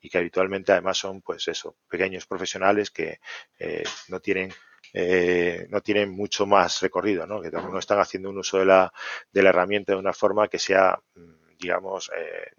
y 0.00 0.08
que 0.08 0.18
habitualmente 0.18 0.72
además 0.72 0.98
son, 0.98 1.22
pues 1.22 1.48
eso, 1.48 1.76
pequeños 1.88 2.26
profesionales 2.26 2.90
que 2.90 3.20
eh, 3.58 3.84
no 4.08 4.20
tienen 4.20 4.52
eh, 4.92 5.66
no 5.70 5.82
tienen 5.82 6.10
mucho 6.10 6.46
más 6.46 6.80
recorrido, 6.80 7.26
¿no? 7.26 7.42
que 7.42 7.50
no 7.50 7.78
están 7.78 7.98
haciendo 8.00 8.30
un 8.30 8.38
uso 8.38 8.58
de 8.58 8.64
la, 8.64 8.92
de 9.30 9.42
la 9.42 9.50
herramienta 9.50 9.92
de 9.92 9.98
una 9.98 10.14
forma 10.14 10.48
que 10.48 10.58
sea, 10.58 10.98
mm, 11.14 11.56
digamos, 11.58 12.10
eh, 12.16 12.52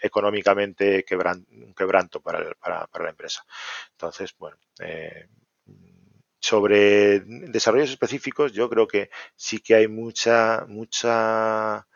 económicamente 0.00 1.04
un 1.50 1.74
quebranto 1.74 2.20
para, 2.20 2.52
para, 2.54 2.86
para, 2.86 3.04
la 3.04 3.10
empresa. 3.10 3.44
Entonces, 3.92 4.34
bueno, 4.38 4.56
eh, 4.80 5.28
sobre 6.44 7.20
desarrollos 7.20 7.88
específicos, 7.88 8.52
yo 8.52 8.68
creo 8.68 8.86
que 8.86 9.08
sí 9.34 9.60
que 9.60 9.76
hay 9.76 9.88
mucha, 9.88 10.66
mucha 10.68 11.86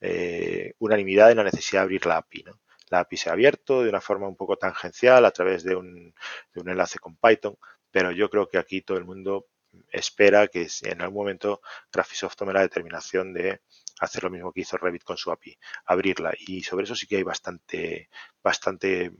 eh, 0.00 0.74
unanimidad 0.78 1.32
en 1.32 1.38
la 1.38 1.42
necesidad 1.42 1.80
de 1.80 1.84
abrir 1.84 2.06
la 2.06 2.18
API. 2.18 2.44
¿no? 2.44 2.60
La 2.88 3.00
API 3.00 3.16
se 3.16 3.30
ha 3.30 3.32
abierto 3.32 3.82
de 3.82 3.88
una 3.88 4.00
forma 4.00 4.28
un 4.28 4.36
poco 4.36 4.56
tangencial 4.58 5.24
a 5.24 5.32
través 5.32 5.64
de 5.64 5.74
un, 5.74 6.14
de 6.54 6.60
un 6.60 6.68
enlace 6.68 7.00
con 7.00 7.16
Python, 7.16 7.56
pero 7.90 8.12
yo 8.12 8.30
creo 8.30 8.48
que 8.48 8.58
aquí 8.58 8.82
todo 8.82 8.96
el 8.96 9.04
mundo 9.04 9.48
espera 9.90 10.46
que 10.46 10.68
en 10.82 11.02
algún 11.02 11.24
momento 11.24 11.60
Graphisoft 11.92 12.36
tome 12.36 12.52
la 12.52 12.60
determinación 12.62 13.34
de 13.34 13.62
hacer 13.98 14.22
lo 14.22 14.30
mismo 14.30 14.52
que 14.52 14.60
hizo 14.60 14.76
Revit 14.76 15.02
con 15.02 15.16
su 15.16 15.32
API, 15.32 15.58
abrirla. 15.86 16.32
Y 16.38 16.62
sobre 16.62 16.84
eso 16.84 16.94
sí 16.94 17.08
que 17.08 17.16
hay 17.16 17.24
bastante, 17.24 18.08
bastante 18.40 19.10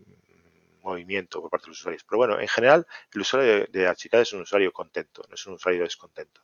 movimiento 0.87 1.41
por 1.41 1.51
parte 1.51 1.67
de 1.67 1.71
los 1.71 1.81
usuarios. 1.81 2.05
Pero 2.09 2.19
bueno, 2.19 2.41
en 2.41 2.49
general, 2.49 2.87
el 3.13 3.21
usuario 3.21 3.67
de, 3.67 3.87
Archicad 3.87 4.21
es 4.21 4.33
un 4.33 4.43
usuario 4.43 4.73
contento, 4.73 5.23
no 5.29 5.35
es 5.35 5.47
un 5.47 5.55
usuario 5.55 5.83
descontento. 5.83 6.41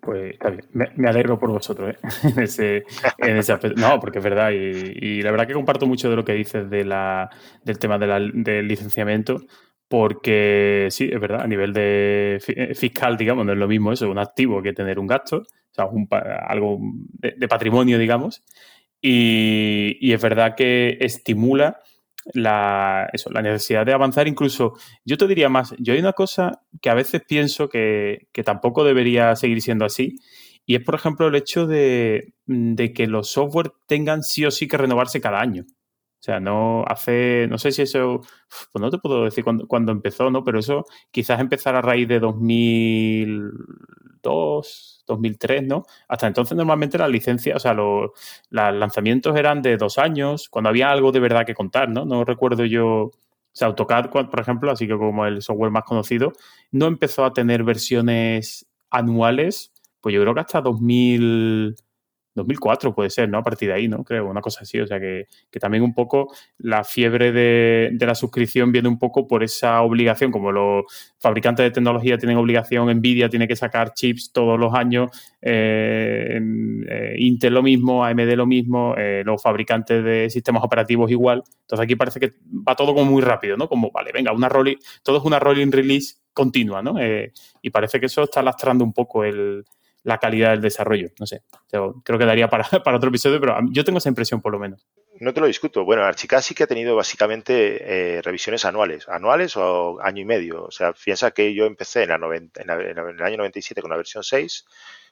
Pues 0.00 0.34
está 0.34 0.50
bien, 0.50 0.64
me, 0.72 1.08
alegro 1.08 1.38
por 1.38 1.50
vosotros 1.50 1.94
¿eh? 1.94 1.98
en, 2.22 2.42
ese, 2.42 2.84
en 3.18 3.36
ese 3.36 3.52
aspecto. 3.52 3.80
No, 3.80 3.98
porque 3.98 4.18
es 4.18 4.24
verdad, 4.24 4.50
y, 4.50 5.22
la 5.22 5.30
verdad 5.30 5.46
que 5.46 5.54
comparto 5.54 5.86
mucho 5.86 6.08
de 6.08 6.16
lo 6.16 6.24
que 6.24 6.32
dices 6.32 6.68
de 6.70 6.84
la, 6.84 7.30
del 7.64 7.78
tema 7.78 7.98
del 7.98 8.68
licenciamiento, 8.68 9.38
porque 9.88 10.88
sí, 10.90 11.08
es 11.12 11.20
verdad, 11.20 11.42
a 11.42 11.46
nivel 11.46 11.72
de 11.72 12.40
eh, 12.48 12.74
fiscal, 12.74 13.16
digamos, 13.16 13.46
no 13.46 13.52
es 13.52 13.58
lo 13.58 13.68
mismo 13.68 13.92
eso, 13.92 14.10
un 14.10 14.18
activo 14.18 14.62
que 14.62 14.72
tener 14.72 14.98
un 14.98 15.06
gasto, 15.06 15.38
o 15.38 15.74
sea, 15.74 15.88
algo 16.46 16.78
de, 17.12 17.48
patrimonio, 17.48 17.98
digamos, 17.98 18.42
y, 19.00 20.12
es 20.12 20.20
verdad 20.20 20.54
que 20.56 20.98
estimula 21.00 21.80
la, 22.32 23.08
eso, 23.12 23.30
la 23.30 23.42
necesidad 23.42 23.86
de 23.86 23.92
avanzar. 23.92 24.28
Incluso, 24.28 24.74
yo 25.04 25.16
te 25.16 25.26
diría 25.26 25.48
más, 25.48 25.74
yo 25.78 25.92
hay 25.92 26.00
una 26.00 26.12
cosa 26.12 26.62
que 26.80 26.90
a 26.90 26.94
veces 26.94 27.22
pienso 27.26 27.68
que, 27.68 28.28
tampoco 28.44 28.84
debería 28.84 29.36
seguir 29.36 29.62
siendo 29.62 29.84
así, 29.84 30.16
y 30.66 30.74
es, 30.74 30.82
por 30.82 30.96
ejemplo, 30.96 31.28
el 31.28 31.34
hecho 31.36 31.66
de, 31.66 32.34
de, 32.46 32.92
que 32.92 33.06
los 33.06 33.30
software 33.30 33.70
tengan 33.86 34.22
sí 34.22 34.44
o 34.44 34.50
sí 34.50 34.66
que 34.66 34.76
renovarse 34.76 35.20
cada 35.20 35.40
año. 35.40 35.64
O 36.26 36.26
sea, 36.26 36.40
no 36.40 36.84
hace, 36.88 37.46
no 37.48 37.56
sé 37.56 37.70
si 37.70 37.82
eso, 37.82 38.20
pues 38.72 38.80
no 38.80 38.90
te 38.90 38.98
puedo 38.98 39.26
decir 39.26 39.44
cuándo, 39.44 39.92
empezó, 39.92 40.28
¿no? 40.28 40.42
Pero 40.42 40.58
eso 40.58 40.84
quizás 41.12 41.38
empezar 41.38 41.76
a 41.76 41.82
raíz 41.82 42.08
de 42.08 42.18
2002, 42.18 45.04
2003, 45.06 45.62
¿no? 45.62 45.84
Hasta 46.08 46.26
entonces 46.26 46.56
normalmente 46.56 46.98
las 46.98 47.10
licencias, 47.10 47.54
o 47.54 47.60
sea, 47.60 47.74
los, 47.74 48.10
lanzamientos 48.50 49.36
eran 49.36 49.62
de 49.62 49.76
dos 49.76 49.98
años, 49.98 50.48
cuando 50.48 50.70
había 50.70 50.90
algo 50.90 51.12
de 51.12 51.20
verdad 51.20 51.46
que 51.46 51.54
contar, 51.54 51.90
¿no? 51.90 52.04
No 52.04 52.24
recuerdo 52.24 52.64
yo, 52.64 52.86
o 52.88 53.12
sea, 53.52 53.68
AutoCAD, 53.68 54.10
por 54.10 54.40
ejemplo, 54.40 54.72
así 54.72 54.88
que 54.88 54.98
como 54.98 55.26
el 55.26 55.42
software 55.42 55.70
más 55.70 55.84
conocido, 55.84 56.32
no 56.72 56.88
empezó 56.88 57.24
a 57.24 57.32
tener 57.32 57.62
versiones 57.62 58.66
anuales, 58.90 59.72
pues 60.00 60.12
yo 60.12 60.22
creo 60.22 60.34
que 60.34 60.40
hasta 60.40 60.60
2000 60.60 61.76
2004 62.36 62.94
puede 62.94 63.10
ser, 63.10 63.28
¿no? 63.28 63.38
A 63.38 63.42
partir 63.42 63.68
de 63.68 63.74
ahí, 63.74 63.88
¿no? 63.88 64.04
Creo, 64.04 64.28
una 64.28 64.40
cosa 64.40 64.60
así. 64.62 64.78
O 64.80 64.86
sea 64.86 65.00
que, 65.00 65.26
que 65.50 65.58
también 65.58 65.82
un 65.82 65.94
poco 65.94 66.32
la 66.58 66.84
fiebre 66.84 67.32
de, 67.32 67.90
de, 67.92 68.06
la 68.06 68.14
suscripción 68.14 68.70
viene 68.70 68.88
un 68.88 68.98
poco 68.98 69.26
por 69.26 69.42
esa 69.42 69.82
obligación, 69.82 70.30
como 70.30 70.52
los 70.52 70.84
fabricantes 71.18 71.64
de 71.64 71.70
tecnología 71.70 72.18
tienen 72.18 72.36
obligación, 72.36 72.88
Nvidia 72.88 73.28
tiene 73.28 73.48
que 73.48 73.56
sacar 73.56 73.94
chips 73.94 74.30
todos 74.32 74.58
los 74.58 74.74
años, 74.74 75.10
eh, 75.42 76.38
eh, 76.88 77.14
Intel 77.18 77.54
lo 77.54 77.62
mismo, 77.62 78.04
AMD 78.04 78.34
lo 78.34 78.46
mismo, 78.46 78.94
eh, 78.96 79.22
los 79.24 79.42
fabricantes 79.42 80.04
de 80.04 80.30
sistemas 80.30 80.62
operativos 80.62 81.10
igual. 81.10 81.42
Entonces 81.62 81.84
aquí 81.84 81.96
parece 81.96 82.20
que 82.20 82.34
va 82.46 82.76
todo 82.76 82.94
como 82.94 83.10
muy 83.10 83.22
rápido, 83.22 83.56
¿no? 83.56 83.68
Como, 83.68 83.90
vale, 83.90 84.10
venga, 84.12 84.32
una 84.32 84.48
rolling, 84.48 84.76
todo 85.02 85.18
es 85.18 85.24
una 85.24 85.38
rolling 85.38 85.70
release 85.70 86.16
continua, 86.32 86.82
¿no? 86.82 86.96
y 87.62 87.70
parece 87.70 87.98
que 87.98 88.06
eso 88.06 88.22
está 88.22 88.42
lastrando 88.42 88.84
un 88.84 88.92
poco 88.92 89.24
el, 89.24 89.64
la 90.06 90.18
calidad 90.18 90.50
del 90.52 90.60
desarrollo. 90.60 91.08
No 91.18 91.26
sé, 91.26 91.42
yo 91.72 92.00
creo 92.04 92.16
que 92.16 92.24
daría 92.24 92.48
para, 92.48 92.64
para, 92.84 92.96
otro 92.96 93.08
episodio, 93.08 93.40
pero 93.40 93.58
yo 93.72 93.84
tengo 93.84 93.98
esa 93.98 94.08
impresión 94.08 94.40
por 94.40 94.52
lo 94.52 94.58
menos. 94.60 94.86
No 95.18 95.34
te 95.34 95.40
lo 95.40 95.48
discuto. 95.48 95.84
Bueno, 95.84 96.04
Archicad 96.04 96.42
sí 96.42 96.54
que 96.54 96.62
ha 96.62 96.68
tenido 96.68 96.94
básicamente 96.94 98.16
eh, 98.16 98.22
revisiones 98.22 98.64
anuales, 98.64 99.08
anuales 99.08 99.56
o 99.56 99.98
año 100.00 100.22
y 100.22 100.24
medio. 100.24 100.62
O 100.62 100.70
sea, 100.70 100.92
piensa 100.92 101.32
que 101.32 101.52
yo 101.54 101.64
empecé 101.64 102.04
en, 102.04 102.10
la 102.10 102.16
en, 102.36 102.50
la, 102.66 102.74
en 102.74 102.98
el 102.98 103.22
año 103.22 103.38
97 103.38 103.80
con 103.80 103.90
la 103.90 103.96
versión 103.96 104.22
6 104.22 104.64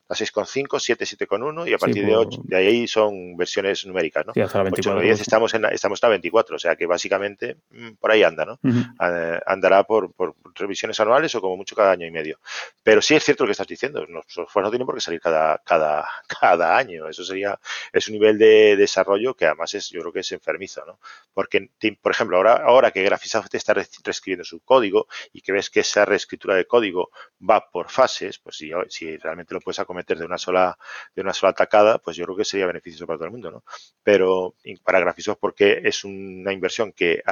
la 0.09 0.17
6.5, 0.17 0.79
7, 0.79 1.05
7.1 1.05 1.69
y 1.69 1.73
a 1.73 1.79
partir 1.79 2.05
de 2.05 2.15
8, 2.15 2.43
de 2.45 2.57
ahí 2.57 2.87
son 2.87 3.37
versiones 3.37 3.87
numéricas, 3.87 4.27
¿no? 4.27 4.35
Sí, 4.35 4.41
hasta 4.41 4.59
la 4.59 4.65
24, 4.65 4.99
8, 4.99 5.05
10 5.07 5.21
estamos 5.21 5.55
en, 5.55 5.63
la, 5.63 5.69
estamos 5.69 6.03
en 6.03 6.07
la 6.07 6.11
24, 6.11 6.57
o 6.57 6.59
sea 6.59 6.77
que 6.77 6.87
básicamente 6.87 7.57
mm, 7.71 7.93
por 7.93 8.11
ahí 8.11 8.23
anda, 8.23 8.45
¿no? 8.45 8.59
Uh 8.63 8.69
-huh. 8.69 9.41
Andará 9.47 9.85
por, 9.85 10.13
por, 10.13 10.35
revisiones 10.55 11.01
anuales 11.01 11.35
o 11.35 11.41
como 11.41 11.57
mucho 11.57 11.75
cada 11.75 11.93
año 11.93 12.07
y 12.07 12.11
medio. 12.11 12.39
Pero 12.83 13.01
sí 13.01 13.15
es 13.15 13.25
cierto 13.25 13.45
lo 13.45 13.49
que 13.49 13.53
estás 13.53 13.67
diciendo, 13.67 14.05
los 14.07 14.25
software 14.29 14.65
no 14.65 14.71
tienen 14.71 14.87
por 14.87 14.95
qué 14.95 15.01
salir 15.01 15.21
cada, 15.21 15.59
cada, 15.65 16.07
cada 16.41 16.77
año, 16.77 17.09
eso 17.09 17.25
sería, 17.25 17.59
es 17.93 18.07
un 18.09 18.15
nivel 18.15 18.37
de 18.39 18.77
desarrollo 18.77 19.35
que 19.35 19.47
además 19.47 19.73
es, 19.75 19.89
yo 19.89 20.01
creo 20.01 20.13
que 20.13 20.21
es 20.21 20.33
enfermizo, 20.33 20.85
¿no? 20.87 20.99
Porque, 21.33 21.71
por 22.01 22.13
ejemplo, 22.13 22.37
ahora, 22.37 22.57
ahora 22.57 22.91
que 22.91 23.03
Graphisoft 23.03 23.55
está 23.55 23.75
reescribiendo 23.75 24.45
su 24.45 24.61
código 24.61 25.07
y 25.33 25.41
que 25.41 25.53
ves 25.53 25.71
que 25.71 25.81
esa 25.81 26.05
reescritura 26.05 26.55
de 26.55 26.67
código 26.67 27.11
va 27.49 27.71
por 27.71 27.89
fases, 27.89 28.39
pues 28.39 28.57
si, 28.57 28.71
si 28.89 29.17
realmente 29.17 29.55
lo 29.55 29.61
puedes 29.61 29.79
acompañar 29.79 29.94
cometer 29.95 30.19
de 30.19 30.25
una 30.25 30.39
sola 30.39 30.77
de 31.15 31.23
una 31.23 31.33
sola 31.33 31.51
atacada, 31.51 31.99
pues 31.99 32.17
yo 32.17 32.25
creo 32.25 32.37
que 32.37 32.45
sería 32.45 32.67
beneficioso 32.67 33.07
para 33.07 33.19
todo 33.19 33.27
el 33.27 33.33
mundo, 33.33 33.51
¿no? 33.51 33.65
Pero 34.03 34.55
para 34.83 34.99
Graphisoft 35.01 35.39
porque 35.39 35.81
es 35.85 36.05
una 36.05 36.53
inversión 36.53 36.93
que 36.93 37.23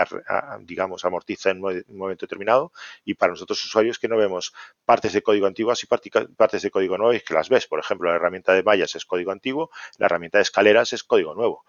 digamos 0.61 1.05
amortiza 1.05 1.51
en 1.51 1.65
un 1.65 1.85
momento 1.89 2.27
determinado 2.27 2.73
y 3.05 3.15
para 3.15 3.33
nosotros 3.33 3.65
usuarios 3.65 3.99
que 3.99 4.09
no 4.09 4.17
vemos 4.17 4.53
partes 4.85 5.13
de 5.13 5.23
código 5.23 5.47
antiguas 5.47 5.83
y 5.83 5.87
partes 5.87 6.63
de 6.63 6.71
código 6.71 6.97
nuevo 6.97 7.15
y 7.15 7.21
que 7.21 7.35
las 7.35 7.49
ves, 7.49 7.67
por 7.67 7.81
ejemplo, 7.81 8.09
la 8.11 8.17
herramienta 8.17 8.53
de 8.53 8.63
mallas 8.63 8.95
es 8.95 9.05
código 9.05 9.33
antiguo, 9.33 9.71
la 9.99 10.07
herramienta 10.07 10.39
de 10.39 10.43
escaleras 10.43 10.93
es 10.93 11.03
código 11.03 11.35
nuevo. 11.35 11.65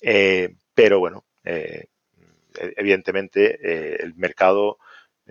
Eh, 0.00 0.54
pero 0.74 1.00
bueno, 1.00 1.24
eh, 1.44 1.86
evidentemente 2.54 3.58
eh, 3.62 3.96
el 4.00 4.14
mercado 4.14 4.78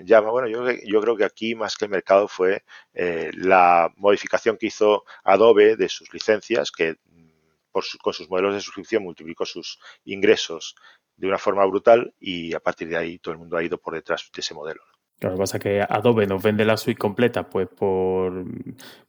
llama. 0.04 0.32
Bueno, 0.32 0.48
yo, 0.48 0.64
yo, 0.86 1.02
creo 1.02 1.16
que 1.16 1.26
aquí 1.26 1.56
más 1.56 1.76
que 1.76 1.86
el 1.86 1.92
mercado 1.92 2.28
fue 2.28 2.64
eh, 2.94 3.32
la 3.34 3.92
modificación 3.98 4.58
que 4.58 4.68
hizo 4.68 5.04
Adobe 5.24 5.76
de 5.76 5.90
sus 5.90 6.14
licencias, 6.14 6.72
que 6.72 6.94
mm, 6.94 7.30
por 7.72 7.84
su, 7.84 7.98
con 7.98 8.14
sus 8.14 8.30
modelos 8.30 8.54
de 8.54 8.62
suscripción 8.62 9.04
multiplicó 9.04 9.46
sus 9.46 9.80
ingresos 10.06 10.76
de 11.16 11.28
una 11.28 11.38
forma 11.38 11.66
brutal 11.66 12.14
y 12.20 12.54
a 12.54 12.60
partir 12.60 12.88
de 12.90 12.98
ahí 12.98 13.20
todo 13.20 13.34
el 13.34 13.40
mundo 13.40 13.58
ha 13.58 13.64
ido 13.64 13.78
por 13.78 13.96
detrás 13.96 14.30
de 14.34 14.42
ese 14.42 14.54
modelo. 14.54 14.82
Lo 15.20 15.32
que 15.32 15.38
pasa 15.38 15.58
es 15.58 15.64
que 15.64 15.82
Adobe 15.82 16.28
nos 16.28 16.44
vende 16.44 16.64
la 16.64 16.78
suite 16.78 17.00
completa 17.00 17.50
pues 17.50 17.68
por 17.68 18.46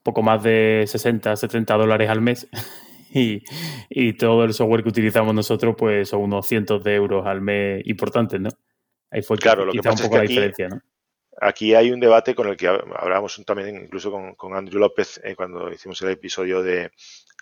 poco 0.02 0.22
más 0.22 0.42
de 0.42 0.84
60, 0.86 1.36
70 1.36 1.74
dólares 1.76 2.10
al 2.10 2.20
mes. 2.20 2.48
Y, 3.10 3.42
y, 3.88 4.12
todo 4.18 4.44
el 4.44 4.52
software 4.52 4.82
que 4.82 4.90
utilizamos 4.90 5.34
nosotros, 5.34 5.74
pues 5.78 6.10
son 6.10 6.20
unos 6.20 6.46
cientos 6.46 6.84
de 6.84 6.94
euros 6.94 7.26
al 7.26 7.40
mes 7.40 7.80
importantes, 7.86 8.38
¿no? 8.38 8.50
Ahí 9.10 9.22
fue 9.22 9.38
claro, 9.38 9.64
lo 9.64 9.72
que 9.72 9.82
pasa 9.82 10.04
un 10.04 10.10
poco 10.10 10.22
es 10.22 10.28
que 10.28 10.34
la 10.34 10.42
aquí, 10.42 10.48
diferencia, 10.48 10.68
¿no? 10.68 10.82
Aquí 11.40 11.74
hay 11.74 11.92
un 11.92 12.00
debate 12.00 12.34
con 12.34 12.48
el 12.48 12.56
que 12.56 12.66
hablábamos 12.66 13.40
también 13.46 13.84
incluso 13.84 14.10
con, 14.10 14.34
con 14.34 14.56
Andrew 14.56 14.80
López 14.80 15.20
eh, 15.22 15.36
cuando 15.36 15.72
hicimos 15.72 16.02
el 16.02 16.10
episodio 16.10 16.64
de, 16.64 16.90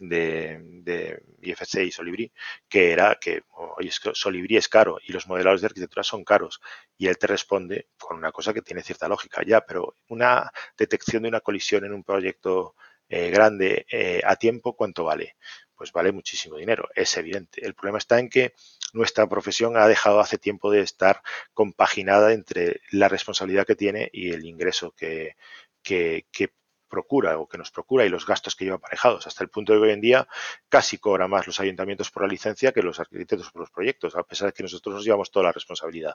de, 0.00 0.60
de 0.82 1.22
IFC 1.40 1.76
y 1.86 1.90
Solibri, 1.90 2.30
que 2.68 2.92
era 2.92 3.16
que 3.18 3.44
oye, 3.76 3.88
es 3.88 3.98
que 3.98 4.10
Solibri 4.12 4.58
es 4.58 4.68
caro 4.68 4.98
y 5.02 5.12
los 5.12 5.26
modeladores 5.26 5.62
de 5.62 5.68
arquitectura 5.68 6.02
son 6.02 6.24
caros. 6.24 6.60
Y 6.98 7.06
él 7.06 7.16
te 7.16 7.26
responde 7.26 7.88
con 7.98 8.18
una 8.18 8.32
cosa 8.32 8.52
que 8.52 8.60
tiene 8.60 8.82
cierta 8.82 9.08
lógica, 9.08 9.42
ya, 9.46 9.62
pero 9.62 9.94
una 10.08 10.52
detección 10.76 11.22
de 11.22 11.30
una 11.30 11.40
colisión 11.40 11.84
en 11.86 11.94
un 11.94 12.04
proyecto 12.04 12.74
eh, 13.08 13.30
grande 13.30 13.86
eh, 13.90 14.20
a 14.24 14.36
tiempo, 14.36 14.76
¿cuánto 14.76 15.04
vale? 15.04 15.36
Pues 15.74 15.92
vale 15.92 16.12
muchísimo 16.12 16.56
dinero, 16.56 16.88
es 16.94 17.16
evidente. 17.16 17.64
El 17.64 17.74
problema 17.74 17.98
está 17.98 18.18
en 18.18 18.28
que 18.28 18.54
nuestra 18.96 19.28
profesión 19.28 19.76
ha 19.76 19.86
dejado 19.86 20.20
hace 20.20 20.38
tiempo 20.38 20.70
de 20.70 20.80
estar 20.80 21.22
compaginada 21.54 22.32
entre 22.32 22.80
la 22.90 23.08
responsabilidad 23.08 23.66
que 23.66 23.76
tiene 23.76 24.08
y 24.12 24.30
el 24.30 24.44
ingreso 24.44 24.92
que, 24.92 25.36
que, 25.82 26.26
que 26.32 26.50
procura 26.88 27.38
o 27.38 27.48
que 27.48 27.58
nos 27.58 27.70
procura 27.70 28.04
y 28.04 28.08
los 28.08 28.26
gastos 28.26 28.54
que 28.56 28.64
lleva 28.64 28.76
aparejados, 28.76 29.26
hasta 29.26 29.44
el 29.44 29.50
punto 29.50 29.72
de 29.72 29.78
que 29.78 29.84
hoy 29.86 29.92
en 29.92 30.00
día 30.00 30.28
casi 30.68 30.98
cobra 30.98 31.28
más 31.28 31.46
los 31.46 31.60
ayuntamientos 31.60 32.10
por 32.10 32.22
la 32.22 32.28
licencia 32.28 32.72
que 32.72 32.82
los 32.82 33.00
arquitectos 33.00 33.50
por 33.50 33.60
los 33.60 33.70
proyectos, 33.70 34.16
a 34.16 34.22
pesar 34.22 34.48
de 34.48 34.52
que 34.52 34.62
nosotros 34.62 34.94
nos 34.94 35.04
llevamos 35.04 35.30
toda 35.30 35.46
la 35.46 35.52
responsabilidad. 35.52 36.14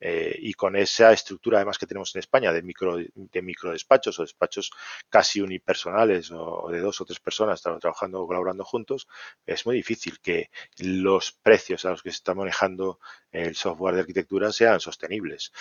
Eh, 0.00 0.36
y 0.38 0.54
con 0.54 0.76
esa 0.76 1.12
estructura 1.12 1.58
además 1.58 1.78
que 1.78 1.86
tenemos 1.86 2.14
en 2.14 2.20
España 2.20 2.52
de 2.52 2.62
micro, 2.62 2.96
de 2.96 3.42
micro 3.42 3.72
despachos 3.72 4.18
o 4.18 4.22
despachos 4.22 4.70
casi 5.08 5.40
unipersonales 5.40 6.30
o 6.32 6.68
de 6.70 6.80
dos 6.80 7.00
o 7.00 7.04
tres 7.04 7.20
personas 7.20 7.62
trabajando 7.62 8.22
o 8.22 8.26
colaborando 8.26 8.64
juntos, 8.64 9.08
es 9.46 9.66
muy 9.66 9.76
difícil 9.76 10.20
que 10.20 10.50
los 10.78 11.32
precios 11.32 11.84
a 11.84 11.90
los 11.90 12.02
que 12.02 12.10
se 12.10 12.16
está 12.16 12.34
manejando 12.34 12.98
el 13.30 13.54
software 13.54 13.94
de 13.94 14.00
arquitectura 14.00 14.52
sean 14.52 14.80
sostenibles 14.80 15.52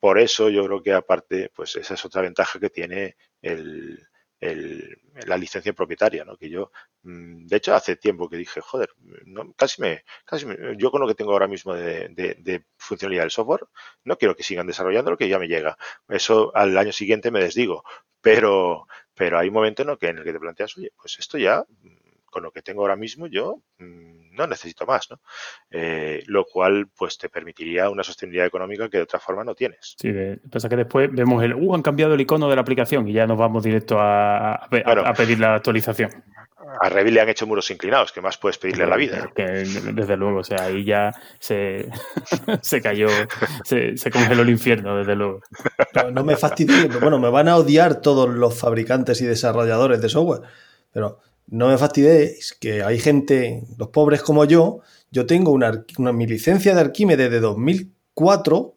por 0.00 0.18
eso 0.18 0.48
yo 0.50 0.64
creo 0.66 0.82
que 0.82 0.92
aparte, 0.92 1.50
pues 1.54 1.76
esa 1.76 1.94
es 1.94 2.04
otra 2.04 2.22
ventaja 2.22 2.58
que 2.60 2.70
tiene 2.70 3.16
el, 3.42 4.06
la 5.26 5.36
licencia 5.36 5.72
propietaria, 5.72 6.24
¿no? 6.24 6.36
Que 6.36 6.48
yo, 6.48 6.70
mm, 7.02 7.46
de 7.46 7.56
hecho, 7.56 7.74
hace 7.74 7.96
tiempo 7.96 8.28
que 8.28 8.36
dije, 8.36 8.60
joder, 8.60 8.90
no, 9.26 9.52
casi 9.54 9.80
me, 9.82 10.04
casi 10.24 10.46
me, 10.46 10.56
yo 10.76 10.90
con 10.90 11.00
lo 11.00 11.08
que 11.08 11.14
tengo 11.14 11.32
ahora 11.32 11.48
mismo 11.48 11.74
de, 11.74 12.08
de, 12.10 12.36
de, 12.38 12.64
funcionalidad 12.76 13.22
del 13.24 13.30
software, 13.32 13.66
no 14.04 14.16
quiero 14.16 14.36
que 14.36 14.42
sigan 14.44 14.66
desarrollando 14.66 15.10
lo 15.10 15.16
que 15.18 15.28
ya 15.28 15.38
me 15.38 15.48
llega. 15.48 15.76
Eso 16.08 16.54
al 16.54 16.76
año 16.78 16.92
siguiente 16.92 17.30
me 17.30 17.40
desdigo, 17.40 17.82
pero, 18.20 18.86
pero 19.14 19.38
hay 19.38 19.48
un 19.48 19.54
momento 19.54 19.82
en 19.82 19.90
el 19.90 19.98
que, 19.98 20.08
en 20.08 20.18
el 20.18 20.24
que 20.24 20.32
te 20.32 20.40
planteas, 20.40 20.76
oye, 20.76 20.92
pues 20.96 21.18
esto 21.18 21.36
ya, 21.38 21.64
con 22.30 22.42
lo 22.42 22.50
que 22.50 22.62
tengo 22.62 22.82
ahora 22.82 22.96
mismo, 22.96 23.26
yo 23.26 23.62
mm, 23.78 24.34
no 24.34 24.46
necesito 24.46 24.86
más, 24.86 25.10
¿no? 25.10 25.20
Eh, 25.70 26.22
lo 26.26 26.44
cual, 26.44 26.88
pues, 26.96 27.18
te 27.18 27.28
permitiría 27.28 27.90
una 27.90 28.02
sostenibilidad 28.02 28.46
económica 28.46 28.88
que 28.88 28.98
de 28.98 29.02
otra 29.04 29.18
forma 29.18 29.44
no 29.44 29.54
tienes. 29.54 29.94
Sí, 29.98 30.10
de, 30.12 30.38
pasa 30.50 30.68
que 30.68 30.76
después 30.76 31.10
vemos 31.12 31.42
el, 31.42 31.54
uh, 31.54 31.74
han 31.74 31.82
cambiado 31.82 32.14
el 32.14 32.20
icono 32.20 32.48
de 32.48 32.56
la 32.56 32.62
aplicación 32.62 33.08
y 33.08 33.12
ya 33.12 33.26
nos 33.26 33.38
vamos 33.38 33.62
directo 33.62 33.98
a, 33.98 34.54
a, 34.54 34.68
bueno, 34.68 35.02
a 35.04 35.12
pedir 35.12 35.38
la 35.40 35.54
actualización. 35.54 36.10
A 36.80 36.88
Revit 36.88 37.14
le 37.14 37.20
han 37.20 37.28
hecho 37.28 37.46
muros 37.46 37.70
inclinados, 37.70 38.12
¿qué 38.12 38.20
más 38.20 38.36
puedes 38.36 38.58
pedirle 38.58 38.84
a 38.84 38.88
la 38.88 38.96
vida? 38.96 39.30
Que, 39.34 39.42
desde 39.42 40.16
luego, 40.16 40.40
o 40.40 40.44
sea, 40.44 40.64
ahí 40.64 40.84
ya 40.84 41.12
se, 41.38 41.88
se 42.62 42.82
cayó, 42.82 43.08
se, 43.64 43.96
se, 43.96 44.10
congeló 44.10 44.42
el 44.42 44.50
infierno, 44.50 44.96
desde 44.96 45.16
luego. 45.16 45.40
No, 45.94 46.10
no 46.10 46.24
me 46.24 46.36
fastidies, 46.36 47.00
bueno, 47.00 47.18
me 47.18 47.30
van 47.30 47.48
a 47.48 47.56
odiar 47.56 48.00
todos 48.00 48.28
los 48.28 48.58
fabricantes 48.58 49.20
y 49.22 49.26
desarrolladores 49.26 50.02
de 50.02 50.08
software, 50.08 50.42
pero 50.92 51.20
no 51.50 51.68
me 51.68 51.78
fastidiéis 51.78 52.56
que 52.60 52.82
hay 52.82 52.98
gente, 52.98 53.64
los 53.76 53.88
pobres 53.88 54.22
como 54.22 54.44
yo, 54.44 54.80
yo 55.10 55.26
tengo 55.26 55.52
una, 55.52 55.84
una, 55.98 56.12
mi 56.12 56.26
licencia 56.26 56.74
de 56.74 56.80
Arquímedes 56.80 57.30
de 57.30 57.40
2004, 57.40 58.74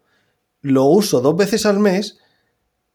lo 0.61 0.85
uso 0.85 1.21
dos 1.21 1.35
veces 1.35 1.65
al 1.65 1.79
mes 1.79 2.17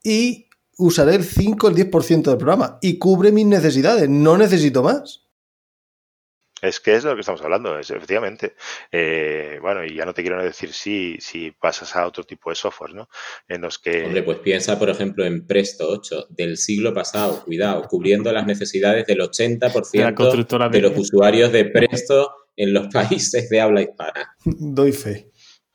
y 0.03 0.47
usaré 0.79 1.17
el 1.17 1.25
5 1.25 1.69
el 1.69 1.75
10% 1.75 2.23
del 2.23 2.39
programa 2.39 2.79
y 2.81 2.99
cubre 2.99 3.33
mis 3.33 3.47
necesidades, 3.47 4.09
no 4.09 4.39
necesito 4.39 4.83
más. 4.83 5.26
Es 6.63 6.81
que 6.81 6.95
es 6.95 7.03
de 7.03 7.11
lo 7.11 7.17
que 7.17 7.21
estamos 7.21 7.43
hablando, 7.43 7.79
es, 7.79 7.91
efectivamente. 7.91 8.55
Eh, 8.91 9.59
bueno, 9.61 9.85
y 9.85 9.95
ya 9.95 10.07
no 10.07 10.15
te 10.15 10.23
quiero 10.23 10.43
decir 10.43 10.73
si, 10.73 11.17
si 11.21 11.51
pasas 11.51 11.95
a 11.97 12.07
otro 12.07 12.25
tipo 12.25 12.49
de 12.49 12.57
software, 12.57 12.95
¿no? 12.95 13.09
En 13.47 13.61
los 13.61 13.79
que... 13.79 14.05
Hombre, 14.05 14.23
pues 14.23 14.39
piensa, 14.39 14.79
por 14.79 14.89
ejemplo, 14.89 15.25
en 15.27 15.47
Presto 15.47 15.87
8 15.89 16.29
del 16.31 16.57
siglo 16.57 16.95
pasado, 16.95 17.45
cuidado, 17.45 17.83
cubriendo 17.83 18.33
las 18.33 18.47
necesidades 18.47 19.07
del 19.07 19.19
80% 19.19 20.71
de, 20.71 20.79
de 20.79 20.81
los 20.81 20.99
usuarios 20.99 21.53
de 21.53 21.67
Presto 21.67 22.31
en 22.57 22.73
los 22.73 22.87
países 22.93 23.51
de 23.51 23.61
habla 23.61 23.83
hispana. 23.83 24.35
Doy 24.45 24.93
fe. 24.93 25.31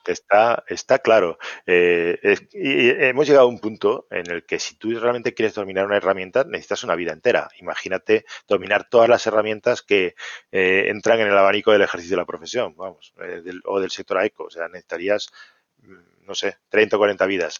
Está, 0.05 0.63
está 0.67 0.99
claro. 0.99 1.37
Eh, 1.65 2.17
y 2.53 2.89
hemos 2.89 3.27
llegado 3.27 3.45
a 3.45 3.49
un 3.49 3.59
punto 3.59 4.07
en 4.09 4.29
el 4.29 4.45
que 4.45 4.59
si 4.59 4.75
tú 4.75 4.97
realmente 4.99 5.33
quieres 5.33 5.53
dominar 5.53 5.85
una 5.85 5.97
herramienta, 5.97 6.43
necesitas 6.43 6.83
una 6.83 6.95
vida 6.95 7.11
entera. 7.13 7.49
Imagínate 7.59 8.25
dominar 8.47 8.87
todas 8.89 9.09
las 9.09 9.25
herramientas 9.27 9.81
que 9.81 10.15
eh, 10.51 10.85
entran 10.87 11.19
en 11.19 11.27
el 11.27 11.37
abanico 11.37 11.71
del 11.71 11.81
ejercicio 11.83 12.15
de 12.15 12.21
la 12.21 12.25
profesión, 12.25 12.75
vamos, 12.75 13.13
eh, 13.21 13.41
del, 13.41 13.61
o 13.65 13.79
del 13.79 13.91
sector 13.91 14.17
AECO. 14.17 14.45
O 14.45 14.49
sea, 14.49 14.67
necesitarías, 14.67 15.29
mm, 15.83 16.25
no 16.25 16.35
sé, 16.35 16.57
30 16.69 16.95
o 16.95 16.99
40 16.99 17.25
vidas, 17.25 17.59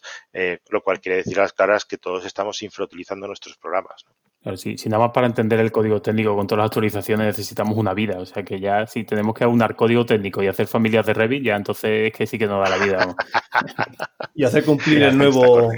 lo 0.70 0.82
cual 0.82 1.00
quiere 1.00 1.18
decir 1.18 1.38
a 1.38 1.42
las 1.42 1.52
caras 1.52 1.84
que 1.84 1.98
todos 1.98 2.24
estamos 2.24 2.62
infrautilizando 2.62 3.26
nuestros 3.26 3.56
programas. 3.56 4.04
¿no? 4.06 4.31
Si, 4.56 4.76
nada 4.88 5.04
más 5.04 5.12
para 5.12 5.28
entender 5.28 5.60
el 5.60 5.70
código 5.70 6.02
técnico 6.02 6.34
con 6.34 6.46
todas 6.46 6.58
las 6.58 6.66
actualizaciones 6.66 7.26
necesitamos 7.26 7.76
una 7.78 7.94
vida, 7.94 8.18
o 8.18 8.26
sea 8.26 8.42
que 8.42 8.58
ya 8.58 8.86
si 8.86 9.04
tenemos 9.04 9.34
que 9.34 9.44
aunar 9.44 9.76
código 9.76 10.04
técnico 10.04 10.42
y 10.42 10.48
hacer 10.48 10.66
familias 10.66 11.06
de 11.06 11.14
Revit, 11.14 11.44
ya 11.44 11.54
entonces 11.54 12.08
es 12.08 12.12
que 12.12 12.26
sí 12.26 12.38
que 12.38 12.46
nos 12.46 12.62
da 12.68 12.76
la 12.76 12.84
vida. 12.84 13.16
y 14.34 14.44
hacer 14.44 14.64
cumplir 14.64 15.04
el 15.04 15.16
nuevo 15.16 15.70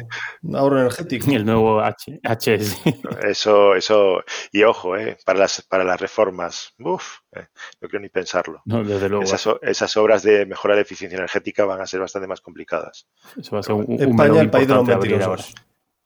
ahorro 0.55 0.81
energético. 0.81 1.31
El 1.31 1.45
nuevo 1.45 1.81
H, 1.81 2.21
HS. 2.23 2.83
Eso, 3.23 3.75
eso, 3.75 4.25
y 4.51 4.63
ojo, 4.63 4.97
eh, 4.97 5.19
para 5.27 5.41
las 5.41 5.61
para 5.63 5.85
las 5.85 6.01
reformas, 6.01 6.75
uff, 6.79 7.19
eh, 7.33 7.47
no 7.81 7.89
quiero 7.89 8.03
ni 8.03 8.09
pensarlo. 8.09 8.63
No, 8.65 8.83
desde 8.83 9.11
luego. 9.11 9.25
Esas, 9.25 9.97
obras 9.97 10.23
de 10.23 10.47
mejora 10.47 10.75
de 10.75 10.83
eficiencia 10.83 11.17
energética 11.17 11.67
van 11.67 11.81
a 11.83 11.87
ser 11.87 12.01
bastante 12.01 12.27
más 12.27 12.41
complicadas. 12.41 13.07
Eso 13.37 13.57
va 13.57 13.61
a 13.61 13.63
ser 13.63 13.75
un, 13.75 13.93
España, 13.93 14.41
el 14.41 14.51
país 14.51 14.69
de 14.69 14.75
los 14.75 14.87
mentirosos. 14.87 15.55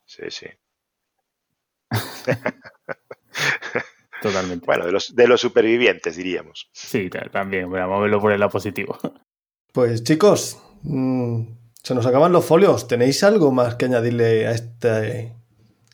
Sí, 0.05 0.25
sí. 0.31 0.47
Totalmente. 4.23 4.67
Bueno, 4.67 4.87
de 4.87 4.93
los, 4.93 5.15
de 5.15 5.29
los 5.29 5.41
supervivientes, 5.41 6.17
diríamos. 6.17 6.69
Sí, 6.73 7.09
también. 7.33 7.71
Vamos 7.71 7.99
a 7.99 8.01
verlo 8.01 8.21
por 8.21 8.33
el 8.33 8.41
lado 8.41 8.51
positivo. 8.51 8.99
Pues 9.73 10.03
chicos, 10.03 10.59
mm, 10.83 11.43
se 11.83 11.95
nos 11.95 12.07
acaban 12.07 12.33
los 12.33 12.45
folios. 12.45 12.89
¿Tenéis 12.89 13.23
algo 13.23 13.53
más 13.53 13.77
que 13.77 13.85
añadirle 13.85 14.47
a 14.47 14.53
este 14.53 15.37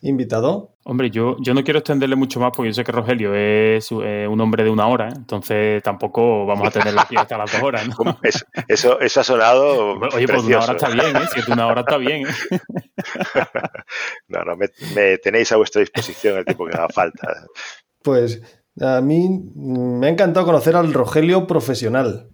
invitado? 0.01 0.75
Hombre, 0.83 1.09
yo, 1.09 1.35
yo 1.39 1.55
no 1.55 1.63
quiero 1.63 1.79
extenderle 1.79 2.15
mucho 2.15 2.39
más 2.39 2.51
porque 2.55 2.69
yo 2.69 2.73
sé 2.75 2.83
que 2.83 2.91
Rogelio 2.91 3.33
es 3.33 3.89
eh, 3.91 4.27
un 4.29 4.39
hombre 4.39 4.63
de 4.63 4.69
una 4.69 4.87
hora, 4.87 5.09
¿eh? 5.09 5.13
entonces 5.15 5.81
tampoco 5.81 6.45
vamos 6.45 6.67
a 6.67 6.71
tenerlo 6.71 7.01
aquí 7.01 7.15
hasta 7.17 7.39
las 7.39 7.51
dos 7.51 7.63
horas. 7.63 7.87
¿no? 7.87 8.19
Eso, 8.67 8.99
eso, 8.99 9.19
ha 9.19 9.23
sonado. 9.23 9.99
Oye, 10.13 10.27
pues 10.27 10.43
una 10.43 10.59
hora 10.59 10.73
está 10.73 10.89
bien, 10.89 11.15
¿eh? 11.15 11.27
Si 11.33 11.39
es 11.39 11.47
una 11.47 11.67
hora 11.67 11.81
está 11.81 11.97
bien. 11.97 12.27
¿eh? 12.27 12.59
no, 14.27 14.43
no, 14.43 14.55
me, 14.55 15.17
tenéis 15.17 15.51
a 15.51 15.57
vuestra 15.57 15.79
disposición 15.79 16.37
el 16.37 16.45
tiempo 16.45 16.67
que 16.67 16.77
haga 16.77 16.89
falta. 16.89 17.47
Pues 18.03 18.41
a 18.79 19.01
mí 19.01 19.27
me 19.55 20.05
ha 20.05 20.09
encantado 20.11 20.45
conocer 20.45 20.75
al 20.75 20.93
Rogelio 20.93 21.47
profesional. 21.47 22.29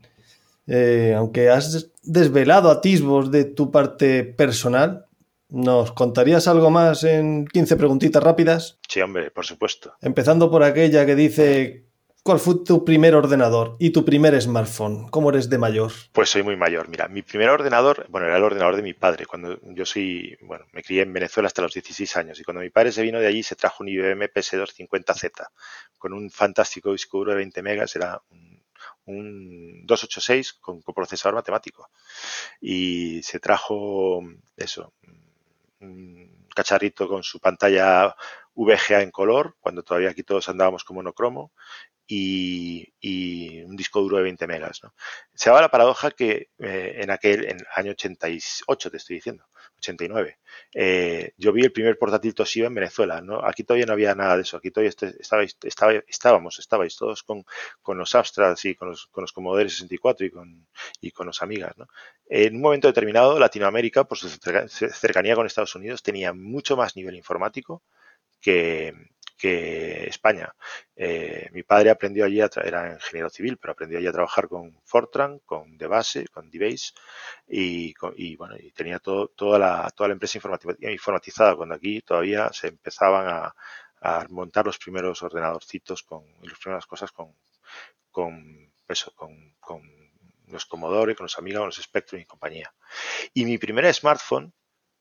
aunque 1.15 1.49
has 1.49 1.89
desvelado 2.03 2.69
atisbos 2.69 3.31
de 3.31 3.45
tu 3.45 3.71
parte 3.71 4.25
personal, 4.25 5.05
¿Nos 5.51 5.91
contarías 5.91 6.47
algo 6.47 6.69
más 6.69 7.03
en 7.03 7.45
15 7.45 7.75
preguntitas 7.75 8.23
rápidas? 8.23 8.79
Sí, 8.87 9.01
hombre, 9.01 9.31
por 9.31 9.45
supuesto. 9.45 9.93
Empezando 9.99 10.49
por 10.49 10.63
aquella 10.63 11.05
que 11.05 11.13
dice, 11.13 11.87
¿cuál 12.23 12.39
fue 12.39 12.63
tu 12.63 12.85
primer 12.85 13.15
ordenador 13.15 13.75
y 13.77 13.89
tu 13.89 14.05
primer 14.05 14.41
smartphone? 14.41 15.09
¿Cómo 15.09 15.29
eres 15.29 15.49
de 15.49 15.57
mayor? 15.57 15.91
Pues 16.13 16.29
soy 16.29 16.43
muy 16.43 16.55
mayor. 16.55 16.87
Mira, 16.87 17.09
mi 17.09 17.21
primer 17.21 17.49
ordenador, 17.49 18.05
bueno, 18.07 18.27
era 18.27 18.37
el 18.37 18.43
ordenador 18.43 18.77
de 18.77 18.81
mi 18.81 18.93
padre. 18.93 19.25
Cuando 19.25 19.59
yo 19.61 19.85
soy, 19.85 20.37
bueno, 20.39 20.63
me 20.71 20.83
crié 20.83 21.01
en 21.01 21.11
Venezuela 21.11 21.47
hasta 21.47 21.61
los 21.61 21.73
16 21.73 22.15
años 22.15 22.39
y 22.39 22.45
cuando 22.45 22.61
mi 22.61 22.69
padre 22.69 22.93
se 22.93 23.01
vino 23.01 23.19
de 23.19 23.27
allí 23.27 23.43
se 23.43 23.57
trajo 23.57 23.83
un 23.83 23.89
IBM 23.89 24.31
PS250Z 24.33 25.49
con 25.97 26.13
un 26.13 26.31
fantástico 26.31 26.93
disco 26.93 27.17
duro 27.17 27.31
de 27.31 27.37
20 27.39 27.61
megas, 27.61 27.93
era 27.97 28.21
un, 28.29 28.63
un 29.03 29.85
286 29.85 30.53
con 30.53 30.81
coprocesador 30.81 31.35
matemático. 31.35 31.89
Y 32.61 33.21
se 33.23 33.41
trajo 33.41 34.23
eso, 34.55 34.93
un 35.81 36.47
cacharrito 36.55 37.07
con 37.07 37.23
su 37.23 37.39
pantalla 37.39 38.15
VGA 38.53 39.01
en 39.01 39.11
color, 39.11 39.55
cuando 39.59 39.83
todavía 39.83 40.09
aquí 40.09 40.23
todos 40.23 40.49
andábamos 40.49 40.83
con 40.83 40.95
monocromo, 40.95 41.51
y, 42.07 43.61
un 43.63 43.75
disco 43.75 44.01
duro 44.01 44.17
de 44.17 44.23
20 44.23 44.47
megas. 44.47 44.81
Se 45.33 45.49
daba 45.49 45.61
la 45.61 45.71
paradoja 45.71 46.11
que 46.11 46.49
eh, 46.59 46.93
en 46.97 47.09
aquel, 47.09 47.45
en 47.45 47.57
año 47.75 47.91
88, 47.91 48.91
te 48.91 48.97
estoy 48.97 49.15
diciendo, 49.17 49.45
89, 49.81 50.39
eh, 50.73 51.33
yo 51.37 51.51
vi 51.51 51.63
el 51.63 51.71
primer 51.71 51.97
portátil 51.97 52.33
Toshiba 52.33 52.67
en 52.67 52.75
Venezuela. 52.75 53.21
¿no? 53.21 53.45
Aquí 53.45 53.63
todavía 53.63 53.85
no 53.85 53.93
había 53.93 54.15
nada 54.15 54.35
de 54.35 54.43
eso. 54.43 54.57
Aquí 54.57 54.71
todavía 54.71 54.89
este, 54.89 55.15
estaba, 55.19 55.43
estábamos, 56.07 56.59
estabais 56.59 56.95
todos 56.95 57.23
con, 57.23 57.43
los 57.97 58.15
Abstracts 58.15 58.65
y 58.65 58.75
con 58.75 58.89
los, 58.89 59.07
con 59.07 59.23
los 59.23 59.33
Commodore 59.33 59.69
64 59.69 60.25
y 60.25 60.31
con, 60.31 60.67
y 61.01 61.11
con 61.11 61.27
los 61.27 61.41
Amigas. 61.41 61.75
En 62.27 62.55
un 62.55 62.61
momento 62.61 62.87
determinado, 62.87 63.39
Latinoamérica, 63.39 64.03
por 64.05 64.17
su 64.17 64.29
cercanía 64.29 65.35
con 65.35 65.45
Estados 65.45 65.75
Unidos, 65.75 66.03
tenía 66.03 66.33
mucho 66.33 66.77
más 66.77 66.95
nivel 66.95 67.15
informático 67.15 67.83
que, 68.39 68.93
que 69.41 70.05
España. 70.07 70.53
Eh, 70.95 71.49
mi 71.51 71.63
padre 71.63 71.89
aprendió 71.89 72.25
allí, 72.25 72.41
a 72.41 72.49
era 72.63 72.93
ingeniero 72.93 73.29
civil, 73.29 73.57
pero 73.57 73.73
aprendió 73.73 73.97
allí 73.97 74.05
a 74.05 74.11
trabajar 74.11 74.47
con 74.47 74.79
Fortran, 74.83 75.39
con 75.39 75.77
DeBase, 75.77 76.27
con 76.27 76.51
DBase 76.51 76.93
y, 77.47 77.93
y 78.17 78.35
bueno, 78.35 78.55
y 78.59 78.71
tenía 78.71 78.99
todo, 78.99 79.29
toda, 79.29 79.57
la, 79.57 79.89
toda 79.95 80.09
la 80.09 80.13
empresa 80.13 80.39
informatizada 80.81 81.55
cuando 81.55 81.73
aquí 81.75 82.01
todavía 82.01 82.51
se 82.53 82.67
empezaban 82.67 83.27
a, 83.27 83.55
montar 84.29 84.65
los 84.65 84.79
primeros 84.79 85.21
ordenadorcitos 85.21 86.01
con 86.01 86.23
y 86.41 86.47
las 86.47 86.57
primeras 86.57 86.87
cosas 86.87 87.11
con, 87.11 87.35
con 88.09 88.71
con, 89.15 89.55
con 89.59 89.81
los 90.47 90.65
Commodore, 90.65 91.15
con 91.15 91.25
los 91.25 91.37
Amiga, 91.37 91.59
con 91.59 91.67
los 91.67 91.77
Spectrum 91.77 92.19
y 92.19 92.25
compañía. 92.25 92.73
Y 93.33 93.45
mi 93.45 93.57
primer 93.57 93.91
smartphone 93.93 94.53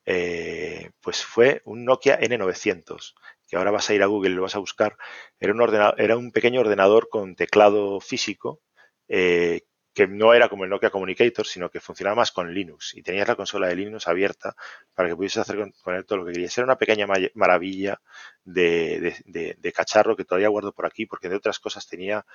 eh, 0.05 0.91
pues 0.99 1.23
fue 1.23 1.61
un 1.65 1.85
Nokia 1.85 2.19
N900, 2.19 3.13
que 3.51 3.57
ahora 3.57 3.71
vas 3.71 3.89
a 3.89 3.93
ir 3.93 4.01
a 4.01 4.05
Google 4.05 4.31
y 4.31 4.35
lo 4.35 4.43
vas 4.43 4.55
a 4.55 4.59
buscar, 4.59 4.95
era 5.37 5.53
un, 5.53 5.93
era 5.97 6.15
un 6.15 6.31
pequeño 6.31 6.61
ordenador 6.61 7.09
con 7.09 7.35
teclado 7.35 7.99
físico 7.99 8.61
eh, 9.09 9.63
que 9.93 10.07
no 10.07 10.33
era 10.33 10.47
como 10.47 10.63
el 10.63 10.69
Nokia 10.69 10.89
Communicator, 10.89 11.45
sino 11.45 11.69
que 11.69 11.81
funcionaba 11.81 12.15
más 12.15 12.31
con 12.31 12.53
Linux 12.53 12.95
y 12.95 13.03
tenías 13.03 13.27
la 13.27 13.35
consola 13.35 13.67
de 13.67 13.75
Linux 13.75 14.07
abierta 14.07 14.55
para 14.93 15.09
que 15.09 15.17
pudieses 15.17 15.39
hacer 15.39 15.57
con, 15.57 15.95
él 15.95 16.05
todo 16.05 16.19
lo 16.19 16.25
que 16.25 16.31
querías. 16.31 16.57
Era 16.57 16.63
una 16.63 16.77
pequeña 16.77 17.05
maravilla 17.33 17.99
de, 18.45 19.17
de, 19.25 19.73
cacharro 19.73 20.15
que 20.15 20.23
todavía 20.23 20.47
guardo 20.47 20.71
por 20.71 20.85
aquí, 20.85 21.05
porque 21.05 21.27
de 21.27 21.35
otras 21.35 21.59
cosas 21.59 21.85
tenía 21.87 22.25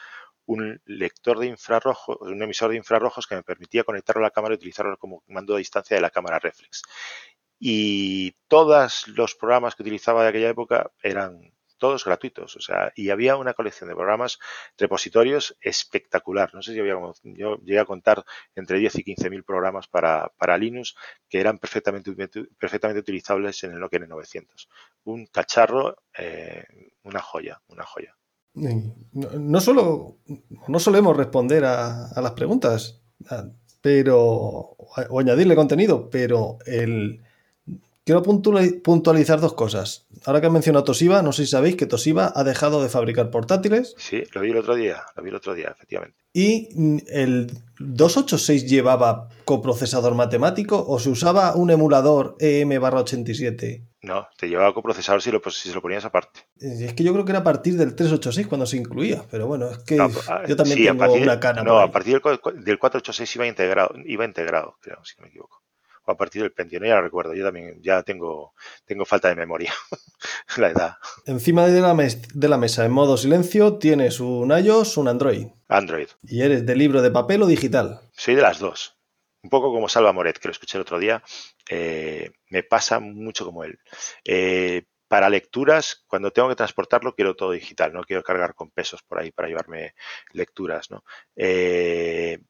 un 0.45 0.83
lector 0.85 1.39
de 1.39 1.47
infrarrojos, 1.47 2.19
un 2.21 2.43
emisor 2.43 2.73
de 2.73 2.77
infrarrojos 2.77 3.27
que 3.27 3.37
me 3.37 3.43
permitía 3.43 3.85
conectarlo 3.85 4.21
a 4.21 4.29
la 4.29 4.33
cámara 4.33 4.53
y 4.53 4.57
utilizarlo 4.57 4.99
como 4.99 5.23
mando 5.29 5.55
de 5.55 5.61
distancia 5.61 5.97
de 5.97 6.03
la 6.03 6.11
cámara 6.11 6.39
reflex 6.39 6.83
y 7.59 8.33
todos 8.49 9.09
los 9.09 9.35
programas 9.35 9.75
que 9.75 9.83
utilizaba 9.83 10.23
de 10.23 10.29
aquella 10.29 10.51
época 10.51 10.91
eran 11.03 11.53
todos 11.79 12.05
gratuitos, 12.05 12.57
o 12.57 12.61
sea, 12.61 12.93
y 12.95 13.11
había 13.11 13.37
una 13.37 13.55
colección 13.55 13.89
de 13.89 13.95
programas 13.95 14.39
repositorios 14.79 15.57
espectacular. 15.61 16.55
No 16.55 16.63
sé 16.63 16.73
si 16.73 16.81
había, 16.81 16.95
yo 17.23 17.57
llegué 17.59 17.79
a 17.79 17.85
contar 17.85 18.25
entre 18.55 18.79
10 18.79 18.97
y 18.97 19.05
15 19.05 19.31
mil 19.31 19.45
programas 19.45 19.87
para, 19.87 20.33
para, 20.39 20.57
Linux 20.57 20.95
que 21.29 21.39
eran 21.39 21.59
perfectamente, 21.59 22.15
perfectamente 22.59 23.01
utilizables 23.01 23.63
en 23.65 23.73
el 23.73 23.81
Nokia 23.81 24.01
N900. 24.01 24.69
Un 25.05 25.27
cacharro, 25.27 25.97
eh, 26.17 26.65
una 27.03 27.21
joya, 27.21 27.61
una 27.69 27.85
joya. 27.85 28.17
No, 28.55 29.61
solo, 29.61 30.21
no 30.67 30.79
solemos 30.79 31.15
responder 31.15 31.67
a 31.67 32.19
las 32.23 32.33
preguntas, 32.33 33.03
pero, 33.83 34.09
o 34.09 35.21
añadirle 35.21 35.55
contenido, 35.55 36.09
pero 36.09 36.59
el, 36.65 37.23
Quiero 38.07 38.23
puntualizar 38.23 39.41
dos 39.41 39.55
cosas. 39.55 40.07
Ahora 40.27 40.41
que 40.41 40.47
he 40.47 40.51
mencionado 40.51 40.85
Toshiba, 40.85 41.23
no 41.23 41.33
sé 41.33 41.45
si 41.45 41.51
sabéis 41.51 41.75
que 41.75 41.87
Toshiba 41.87 42.33
ha 42.37 42.45
dejado 42.45 42.81
de 42.81 42.89
fabricar 42.89 43.33
portátiles. 43.33 43.97
Sí, 43.99 44.23
lo 44.33 44.43
vi 44.43 44.53
el 44.53 44.59
otro 44.59 44.77
día, 44.77 45.03
lo 45.17 45.25
vi 45.25 45.31
el 45.31 45.35
otro 45.35 45.55
día, 45.55 45.75
efectivamente. 45.75 46.17
¿Y 46.33 46.69
el 47.09 47.51
286 47.81 48.71
llevaba 48.71 49.29
coprocesador 49.45 50.15
matemático 50.15 50.85
o 50.87 51.01
se 51.01 51.11
usaba 51.11 51.57
un 51.57 51.73
emulador 51.73 52.37
EM-87? 52.39 53.89
No, 54.03 54.29
te 54.39 54.49
llevaba 54.49 54.73
coprocesador 54.73 55.21
si, 55.21 55.33
lo, 55.33 55.43
si 55.51 55.69
se 55.69 55.75
lo 55.75 55.83
ponías 55.83 56.05
aparte. 56.05 56.47
Es 56.61 56.95
que 56.95 57.03
yo 57.03 57.13
creo 57.13 57.25
que 57.25 57.33
era 57.33 57.41
a 57.41 57.45
partir 57.45 57.75
del 57.75 57.97
386 57.97 58.47
cuando 58.47 58.67
se 58.67 58.77
incluía, 58.77 59.25
pero 59.33 59.49
bueno, 59.49 59.69
es 59.69 59.79
que 59.79 59.97
yo 60.47 60.55
también 60.55 60.97
tengo 60.97 61.13
una 61.13 61.41
cana. 61.41 61.65
No, 61.65 61.81
a 61.81 61.91
partir 61.91 62.23
del, 62.23 62.39
del 62.63 62.79
486 62.79 63.35
iba 63.35 63.49
integrado, 63.49 63.91
iba 64.05 64.25
integrado, 64.25 64.77
creo, 64.81 65.05
si 65.05 65.17
no 65.19 65.25
me 65.25 65.31
equivoco 65.31 65.66
a 66.13 66.17
partir 66.17 66.43
del 66.43 66.53
Pentium, 66.53 66.85
ya 66.85 66.97
lo 66.97 67.03
recuerdo, 67.03 67.35
yo 67.35 67.45
también 67.45 67.81
ya 67.83 68.03
tengo, 68.03 68.55
tengo 68.85 69.05
falta 69.05 69.29
de 69.29 69.37
memoria, 69.37 69.73
la 70.57 70.71
edad. 70.71 70.97
Encima 71.27 71.67
de 71.67 71.81
la, 71.81 71.95
de 71.95 72.49
la 72.49 72.59
mesa, 72.59 72.85
en 72.85 72.93
modo 72.93 73.17
silencio, 73.17 73.79
tienes 73.79 74.21
un 74.21 74.51
iOS, 74.51 74.97
un 74.97 75.09
Android. 75.09 75.47
Android. 75.69 76.09
¿Y 76.23 76.43
eres 76.43 76.65
de 76.67 76.77
libro 76.77 77.03
de 77.03 77.11
papel 77.11 77.43
o 77.43 77.47
digital? 77.47 78.01
Soy 78.13 78.35
de 78.35 78.43
las 78.43 78.59
dos. 78.59 78.97
Un 79.43 79.51
poco 79.51 79.73
como 79.73 79.89
Salva 79.89 80.13
Moret, 80.13 80.39
que 80.39 80.49
lo 80.49 80.53
escuché 80.53 80.79
el 80.79 80.83
otro 80.83 80.99
día, 80.99 81.23
eh, 81.69 82.31
me 82.51 82.63
pasa 82.63 82.99
mucho 82.99 83.45
como 83.45 83.65
él. 83.65 83.79
Eh, 84.25 84.85
para 85.09 85.31
lecturas, 85.31 86.05
cuando 86.07 86.33
tengo 86.33 86.49
que 86.49 86.57
transportarlo, 86.57 87.15
quiero 87.15 87.37
todo 87.37 87.53
digital, 87.53 87.93
no 87.93 88.03
quiero 88.03 88.23
cargar 88.23 88.55
con 88.55 88.71
pesos 88.71 89.03
por 89.03 89.21
ahí 89.21 89.31
para 89.31 89.49
llevarme 89.49 89.95
lecturas. 90.33 90.91
¿no? 90.91 91.05
Eh, 91.37 92.41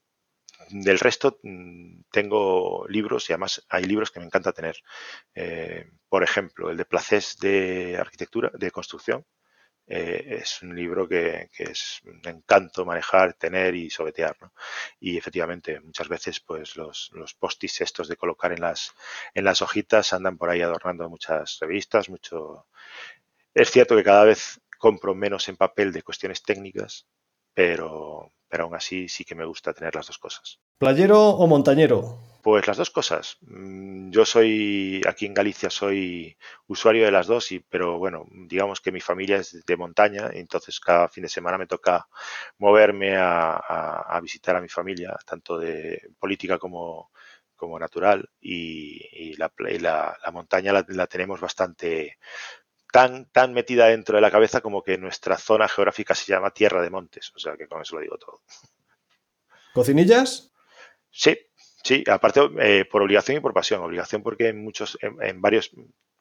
del 0.71 0.99
resto 0.99 1.39
mm, 1.43 2.03
tengo 2.11 2.87
libros 2.89 3.29
y 3.29 3.33
además 3.33 3.65
hay 3.69 3.85
libros 3.85 4.11
que 4.11 4.21
me 4.21 4.27
encanta 4.27 4.53
tener. 4.53 4.77
Eh, 5.35 5.91
por 6.09 6.23
ejemplo, 6.23 6.71
el 6.71 6.77
de 6.77 6.85
Placés 6.85 7.39
de 7.39 7.97
Arquitectura, 7.99 8.51
de 8.55 8.71
Construcción. 8.71 9.25
Eh, 9.89 10.39
es 10.41 10.63
un 10.63 10.75
libro 10.75 11.09
que, 11.09 11.49
es 11.59 12.01
un 12.05 12.21
encanto 12.27 12.85
manejar, 12.85 13.35
tener 13.35 13.75
y 13.77 13.91
sobetear. 13.91 14.37
Y 15.01 15.17
efectivamente, 15.17 15.81
muchas 15.81 16.09
veces 16.09 16.41
pues 16.41 16.77
los, 16.77 17.11
los 17.15 17.35
postis 17.35 17.81
estos 17.81 18.09
de 18.09 18.17
colocar 18.17 18.53
en 18.53 18.61
las, 18.63 18.93
en 19.35 19.45
las 19.45 19.63
hojitas 19.63 20.13
andan 20.13 20.39
por 20.39 20.51
ahí 20.51 20.61
adornando 20.63 21.09
muchas 21.09 21.59
revistas, 21.61 22.09
mucho, 22.09 22.67
Es 23.55 23.71
cierto 23.71 23.97
que 23.97 24.05
cada 24.05 24.25
vez 24.25 24.61
compro 24.79 25.15
menos 25.15 25.49
en 25.49 25.57
papel 25.57 25.93
de 25.93 26.03
cuestiones 26.03 26.43
técnicas, 26.43 27.07
pero, 27.55 28.33
pero 28.57 28.65
aún 28.65 28.75
así 28.75 29.07
sí 29.07 29.23
que 29.23 29.35
me 29.35 29.45
gusta 29.45 29.75
tener 29.75 29.95
las 29.95 30.07
dos 30.07 30.17
cosas. 30.17 30.61
¿Playero 30.79 31.29
o 31.29 31.47
montañero? 31.47 32.19
Pues 32.43 32.67
las 32.67 32.79
dos 32.79 32.89
cosas. 32.89 33.37
Mm, 33.43 34.11
yo 34.11 34.25
soy, 34.25 35.03
aquí 35.07 35.27
en 35.27 35.35
Galicia 35.35 35.69
soy 35.69 36.39
usuario 36.67 37.05
de 37.05 37.11
las 37.11 37.27
dos, 37.27 37.53
y, 37.53 37.61
pero 37.61 37.99
bueno, 37.99 38.25
digamos 38.49 38.81
que 38.81 38.93
mi 38.93 39.03
familia 39.03 39.37
es 39.37 39.63
de 39.67 39.77
montaña, 39.77 40.31
entonces 40.33 40.81
cada 40.81 41.07
fin 41.09 41.25
de 41.25 41.29
semana 41.29 41.59
me 41.59 41.67
toca 41.67 42.09
moverme 42.57 43.19
a, 43.19 44.19
visitar 44.23 44.57
a 44.57 44.63
mi 44.63 44.71
familia, 44.71 45.15
tanto 45.27 45.59
de 45.59 46.01
política 46.19 46.59
como, 46.59 47.11
como 47.57 47.79
natural, 47.79 48.27
y, 48.41 49.37
la, 49.37 49.53
la, 49.59 50.31
montaña 50.33 50.73
la, 50.73 51.07
tenemos 51.07 51.41
bastante 51.43 52.17
tan, 52.97 53.27
tan 53.27 53.53
metida 53.53 53.89
dentro 53.89 54.17
de 54.17 54.23
la 54.23 54.31
cabeza 54.31 54.63
como 54.63 54.83
que 54.83 54.97
nuestra 54.97 55.37
zona 55.37 55.69
geográfica 55.69 56.15
se 56.15 56.33
llama 56.33 56.53
Tierra 56.53 56.81
de 56.81 56.89
Montes, 56.89 57.31
o 57.35 57.39
sea 57.39 57.55
que 57.55 57.69
con 57.69 57.83
eso 57.83 57.97
lo 57.97 58.01
digo 58.01 58.17
todo. 58.17 58.41
¿Cocinillas? 59.75 60.51
Sí, 61.11 61.37
Sí, 61.87 62.03
aparte 62.11 62.41
eh, 62.59 62.85
por 62.85 63.03
obligación 63.03 63.37
y 63.37 63.41
por 63.41 63.55
pasión. 63.55 63.81
Obligación 63.81 64.21
porque 64.21 64.49
en 64.49 64.61
muchos, 64.61 64.99
en, 65.01 65.41
varios 65.41 65.71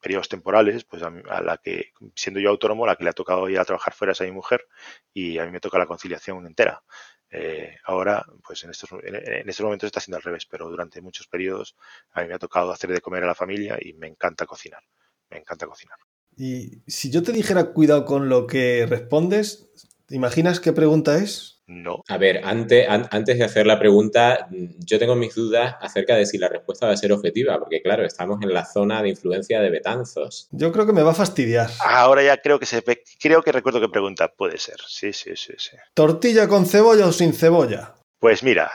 periodos 0.00 0.28
temporales, 0.28 0.84
pues 0.84 1.02
a, 1.02 1.10
la 1.42 1.56
que, 1.56 1.92
siendo 2.14 2.38
yo 2.38 2.50
autónomo, 2.50 2.86
la 2.86 2.94
que 2.94 3.02
le 3.02 3.10
ha 3.10 3.12
tocado 3.12 3.48
ir 3.48 3.58
a 3.58 3.64
trabajar 3.64 3.92
fuera 3.92 4.12
es 4.12 4.20
a 4.20 4.24
mi 4.24 4.30
mujer 4.30 4.64
y 5.12 5.38
a 5.38 5.44
mí 5.44 5.50
me 5.50 5.58
toca 5.58 5.76
la 5.78 5.86
conciliación 5.86 6.46
entera. 6.46 6.84
Eh, 7.30 7.78
ahora, 7.84 8.24
pues 8.46 8.62
en 8.62 8.70
estos, 8.70 8.90
en, 9.02 9.48
estos 9.48 9.64
momentos 9.64 9.88
está 9.88 9.98
siendo 9.98 10.18
al 10.18 10.22
revés, 10.22 10.46
pero 10.46 10.68
durante 10.68 11.00
muchos 11.00 11.26
periodos 11.26 11.74
a 12.12 12.22
mí 12.22 12.28
me 12.28 12.34
ha 12.34 12.38
tocado 12.38 12.70
hacer 12.70 12.92
de 12.92 13.00
comer 13.00 13.24
a 13.24 13.26
la 13.26 13.34
familia 13.34 13.76
y 13.80 13.92
me 13.94 14.06
encanta 14.06 14.46
cocinar. 14.46 14.84
Me 15.30 15.38
encanta 15.38 15.66
cocinar. 15.66 15.98
Y 16.36 16.82
si 16.86 17.10
yo 17.10 17.22
te 17.22 17.32
dijera 17.32 17.72
cuidado 17.72 18.04
con 18.04 18.28
lo 18.28 18.46
que 18.46 18.86
respondes, 18.86 19.68
¿te 20.06 20.14
imaginas 20.14 20.60
qué 20.60 20.72
pregunta 20.72 21.16
es? 21.18 21.56
No. 21.68 22.04
A 22.08 22.16
ver, 22.16 22.42
antes, 22.44 22.86
antes 22.88 23.38
de 23.38 23.44
hacer 23.44 23.66
la 23.66 23.78
pregunta, 23.78 24.48
yo 24.50 25.00
tengo 25.00 25.16
mis 25.16 25.34
dudas 25.34 25.74
acerca 25.80 26.14
de 26.14 26.24
si 26.24 26.38
la 26.38 26.48
respuesta 26.48 26.86
va 26.86 26.92
a 26.92 26.96
ser 26.96 27.12
objetiva, 27.12 27.58
porque 27.58 27.82
claro, 27.82 28.04
estamos 28.04 28.40
en 28.42 28.52
la 28.52 28.64
zona 28.64 29.02
de 29.02 29.08
influencia 29.08 29.60
de 29.60 29.70
Betanzos. 29.70 30.46
Yo 30.52 30.70
creo 30.70 30.86
que 30.86 30.92
me 30.92 31.02
va 31.02 31.10
a 31.10 31.14
fastidiar. 31.14 31.68
Ahora 31.84 32.22
ya 32.22 32.36
creo 32.36 32.60
que 32.60 32.66
se 32.66 32.84
creo 33.20 33.42
que 33.42 33.50
recuerdo 33.50 33.80
qué 33.80 33.88
pregunta 33.88 34.28
puede 34.28 34.58
ser. 34.58 34.76
Sí, 34.86 35.12
sí, 35.12 35.32
sí, 35.34 35.54
sí. 35.56 35.76
¿Tortilla 35.94 36.46
con 36.46 36.66
cebolla 36.66 37.06
o 37.06 37.12
sin 37.12 37.32
cebolla? 37.32 37.96
Pues 38.20 38.44
mira, 38.44 38.70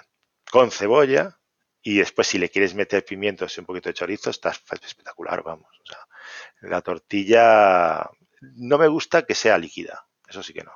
con 0.51 0.69
cebolla 0.69 1.39
y 1.81 1.97
después 1.97 2.27
si 2.27 2.39
le 2.39 2.49
quieres 2.49 2.75
meter 2.75 3.05
pimientos 3.05 3.55
y 3.55 3.61
un 3.61 3.65
poquito 3.65 3.87
de 3.87 3.93
chorizo, 3.93 4.31
está 4.31 4.49
espectacular, 4.49 5.43
vamos. 5.43 5.67
O 5.81 5.87
sea, 5.87 5.99
la 6.61 6.81
tortilla 6.81 8.09
no 8.41 8.77
me 8.77 8.87
gusta 8.87 9.23
que 9.23 9.35
sea 9.35 9.57
líquida, 9.57 10.05
eso 10.27 10.41
sí 10.41 10.53
que 10.53 10.63
no. 10.63 10.71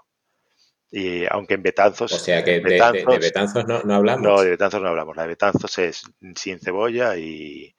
Y 0.91 1.25
aunque 1.29 1.55
en 1.55 1.63
Betanzos. 1.63 2.13
O 2.13 2.17
sea 2.17 2.43
que 2.43 2.59
de, 2.61 3.19
Betanzos 3.19 3.67
no, 3.67 3.81
no, 3.83 3.95
hablamos. 3.95 4.21
No, 4.23 4.41
de 4.41 4.51
Betanzos 4.51 4.81
no 4.81 4.87
hablamos. 4.87 5.15
La 5.15 5.23
de 5.23 5.29
Betanzos 5.29 5.77
es 5.79 6.03
sin 6.35 6.59
cebolla 6.59 7.17
y, 7.17 7.75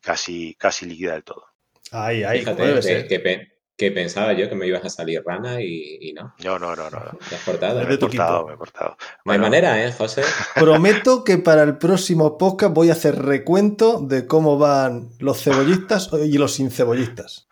casi, 0.00 0.54
casi 0.54 0.86
líquida 0.86 1.12
del 1.12 1.24
todo. 1.24 1.46
Ay, 1.90 2.22
ay, 2.24 2.38
Fíjate, 2.40 3.06
que, 3.06 3.51
pensaba 3.90 4.32
yo 4.32 4.48
que 4.48 4.54
me 4.54 4.66
ibas 4.66 4.84
a 4.84 4.90
salir 4.90 5.22
rana 5.24 5.60
y, 5.60 6.12
no. 6.14 6.34
No, 6.44 6.58
no, 6.58 6.76
no, 6.76 6.90
no. 6.90 7.00
Te 7.28 7.34
has 7.34 7.42
cortado. 7.42 7.84
Me 7.84 7.94
he 7.94 7.98
cortado, 7.98 8.46
me 8.46 8.54
he 8.54 8.56
cortado. 8.56 8.96
No 9.24 9.32
hay 9.32 9.38
manera, 9.38 9.84
¿eh, 9.84 9.92
José? 9.92 10.22
Prometo 10.54 11.24
que 11.24 11.38
para 11.38 11.62
el 11.62 11.78
próximo 11.78 12.38
podcast 12.38 12.74
voy 12.74 12.90
a 12.90 12.92
hacer 12.92 13.20
recuento 13.22 14.00
de 14.00 14.26
cómo 14.26 14.58
van 14.58 15.10
los 15.18 15.42
cebollistas 15.42 16.10
y 16.12 16.38
los 16.38 16.52
sin 16.52 16.70
cebollistas 16.70 17.48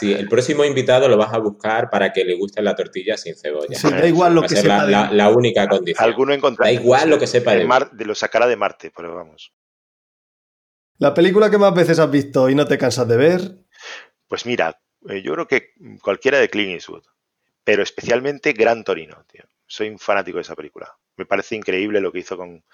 sí, 0.00 0.12
el 0.12 0.28
próximo 0.28 0.64
invitado 0.64 1.08
lo 1.08 1.16
vas 1.16 1.32
a 1.32 1.38
buscar 1.38 1.90
para 1.90 2.12
que 2.12 2.24
le 2.24 2.36
guste 2.36 2.62
la 2.62 2.74
tortilla 2.74 3.16
sin 3.16 3.36
cebolla. 3.36 3.78
Sí, 3.78 3.90
da 3.90 4.06
igual 4.06 4.34
lo 4.34 4.42
que 4.42 4.48
sepa. 4.48 4.84
La, 4.84 5.12
la, 5.12 5.28
única 5.28 5.68
condición. 5.68 6.08
Alguno 6.08 6.34
Da 6.52 6.72
igual 6.72 7.10
lo 7.10 7.18
que 7.18 7.26
sepa 7.26 7.52
de, 7.52 7.68
de 7.92 8.04
lo 8.04 8.14
sacará 8.14 8.46
de 8.46 8.56
Marte, 8.56 8.92
pero 8.96 9.14
vamos. 9.14 9.52
¿La 10.98 11.14
película 11.14 11.50
que 11.50 11.58
más 11.58 11.74
veces 11.74 11.98
has 11.98 12.10
visto 12.10 12.48
y 12.48 12.54
no 12.54 12.66
te 12.66 12.78
cansas 12.78 13.06
de 13.06 13.16
ver? 13.16 13.58
Pues 14.26 14.46
mira, 14.46 14.80
eh, 15.08 15.22
yo 15.22 15.32
creo 15.34 15.48
que 15.48 15.72
cualquiera 16.02 16.38
de 16.38 16.48
Clint 16.48 16.72
Eastwood, 16.72 17.04
pero 17.64 17.82
especialmente 17.82 18.52
Gran 18.52 18.84
Torino, 18.84 19.24
tío. 19.30 19.44
Soy 19.66 19.88
un 19.90 19.98
fanático 19.98 20.38
de 20.38 20.42
esa 20.42 20.56
película. 20.56 20.96
Me 21.16 21.26
parece 21.26 21.54
increíble 21.54 22.00
lo 22.00 22.10
que 22.10 22.20
hizo 22.20 22.36
con, 22.36 22.64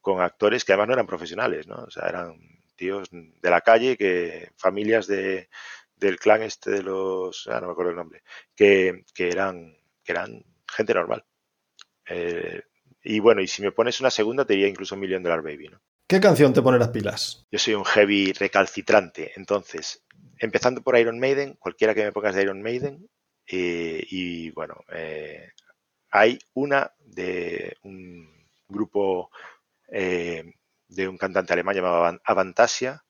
con 0.00 0.20
actores 0.20 0.64
que 0.64 0.72
además 0.72 0.88
no 0.88 0.94
eran 0.94 1.06
profesionales, 1.06 1.66
¿no? 1.66 1.76
O 1.76 1.90
sea, 1.90 2.08
eran 2.08 2.38
tíos 2.76 3.08
de 3.10 3.50
la 3.50 3.62
calle, 3.62 3.96
que 3.96 4.50
familias 4.56 5.06
de, 5.06 5.48
del 5.96 6.18
clan 6.18 6.42
este 6.42 6.70
de 6.70 6.82
los, 6.82 7.48
ah, 7.48 7.60
no 7.60 7.68
me 7.68 7.72
acuerdo 7.72 7.92
el 7.92 7.96
nombre, 7.96 8.22
que, 8.54 9.04
eran, 9.16 9.76
que 10.02 10.12
eran 10.12 10.44
gente 10.68 10.94
normal. 10.94 11.24
Eh, 12.06 12.62
y 13.02 13.18
bueno, 13.20 13.40
y 13.40 13.46
si 13.46 13.62
me 13.62 13.72
pones 13.72 14.00
una 14.00 14.10
segunda, 14.10 14.44
te 14.44 14.54
diría 14.54 14.68
incluso 14.68 14.96
Million 14.96 15.22
Dollar 15.22 15.42
Baby, 15.42 15.68
¿no? 15.68 15.80
¿Qué 16.06 16.20
canción 16.20 16.52
te 16.52 16.60
pone 16.60 16.78
las 16.78 16.88
pilas? 16.88 17.46
Yo 17.50 17.58
soy 17.58 17.74
un 17.74 17.84
heavy 17.84 18.32
recalcitrante, 18.32 19.32
entonces, 19.36 20.04
empezando 20.38 20.82
por 20.82 20.98
Iron 20.98 21.18
Maiden, 21.18 21.54
cualquiera 21.54 21.94
que 21.94 22.04
me 22.04 22.12
pongas 22.12 22.34
de 22.34 22.42
Iron 22.42 22.62
Maiden, 22.62 23.08
eh, 23.46 24.04
y 24.10 24.50
bueno, 24.50 24.76
eh, 24.92 25.50
hay 26.10 26.38
una 26.54 26.92
de 26.98 27.76
un 27.82 28.48
grupo 28.68 29.30
de 29.86 31.08
un 31.08 31.18
cantante 31.18 31.52
alemán 31.52 31.76
llamado 31.76 32.18
Avantasia, 32.24 33.04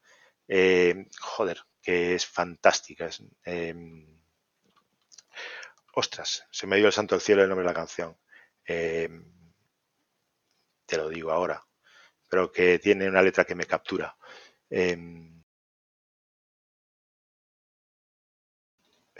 joder, 1.18 1.58
que 1.84 2.14
es 2.14 2.26
fantástica. 2.26 3.08
Em, 3.44 4.06
ostras, 5.94 6.46
se 6.50 6.66
me 6.66 6.76
dio 6.76 6.86
el 6.86 6.92
santo 6.92 7.14
del 7.14 7.22
cielo 7.22 7.42
el 7.42 7.48
nombre 7.48 7.64
de 7.64 7.70
la 7.70 7.74
canción. 7.74 8.16
Em, 8.64 9.24
te 10.86 10.96
lo 10.96 11.08
digo 11.08 11.30
ahora, 11.30 11.64
pero 12.28 12.50
que 12.50 12.78
tiene 12.78 13.08
una 13.08 13.22
letra 13.22 13.44
que 13.44 13.54
me 13.54 13.66
captura. 13.66 14.16
Em, 14.70 15.33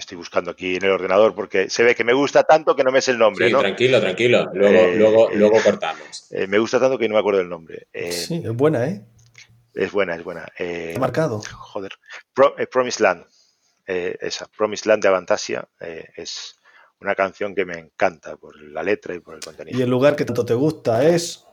estoy 0.05 0.17
buscando 0.17 0.51
aquí 0.51 0.77
en 0.77 0.85
el 0.85 0.91
ordenador 0.91 1.35
porque 1.35 1.69
se 1.71 1.83
ve 1.83 1.95
que 1.95 2.05
me 2.05 2.13
gusta 2.13 2.45
tanto 2.45 2.77
que 2.77 2.85
no 2.85 2.93
me 2.93 3.01
es 3.01 3.09
el 3.09 3.19
nombre. 3.19 3.49
Sí, 3.49 3.55
tranquilo, 3.55 4.01
tranquilo. 4.01 4.51
Luego, 4.53 4.79
eh, 4.79 4.97
luego, 4.97 5.31
eh, 5.31 5.37
luego 5.37 5.61
cortamos. 5.63 6.27
Eh, 6.31 6.47
me 6.47 6.59
gusta 6.59 6.79
tanto 6.79 6.99
que 6.99 7.09
no 7.09 7.15
me 7.15 7.21
acuerdo 7.21 7.41
el 7.41 7.49
nombre. 7.49 7.89
sí, 8.11 8.43
es 8.45 8.55
buena, 8.55 8.87
¿eh? 8.87 9.03
Es 9.75 9.91
buena, 9.91 10.15
es 10.15 10.23
buena. 10.23 10.47
Eh, 10.57 10.97
marcado. 10.99 11.43
Joder. 11.43 11.93
Pro, 12.33 12.57
eh, 12.59 12.67
Promised 12.67 13.01
Land. 13.01 13.27
Eh, 13.87 14.17
esa, 14.21 14.47
Promised 14.47 14.87
Land 14.87 15.03
de 15.03 15.09
Avantasia 15.09 15.69
es 16.17 16.59
una 17.01 17.15
canción 17.15 17.55
que 17.55 17.65
me 17.65 17.79
encanta 17.79 18.37
por 18.37 18.57
la 18.63 18.83
letra 18.83 19.15
y 19.15 19.19
por 19.19 19.35
el 19.35 19.41
contenido. 19.41 19.79
¿Y 19.79 19.83
el 19.83 19.91
lugar 19.91 20.17
que 20.17 20.25
tanto 20.25 20.45
te 20.45 20.55
gusta 20.55 21.07
es? 21.07 21.45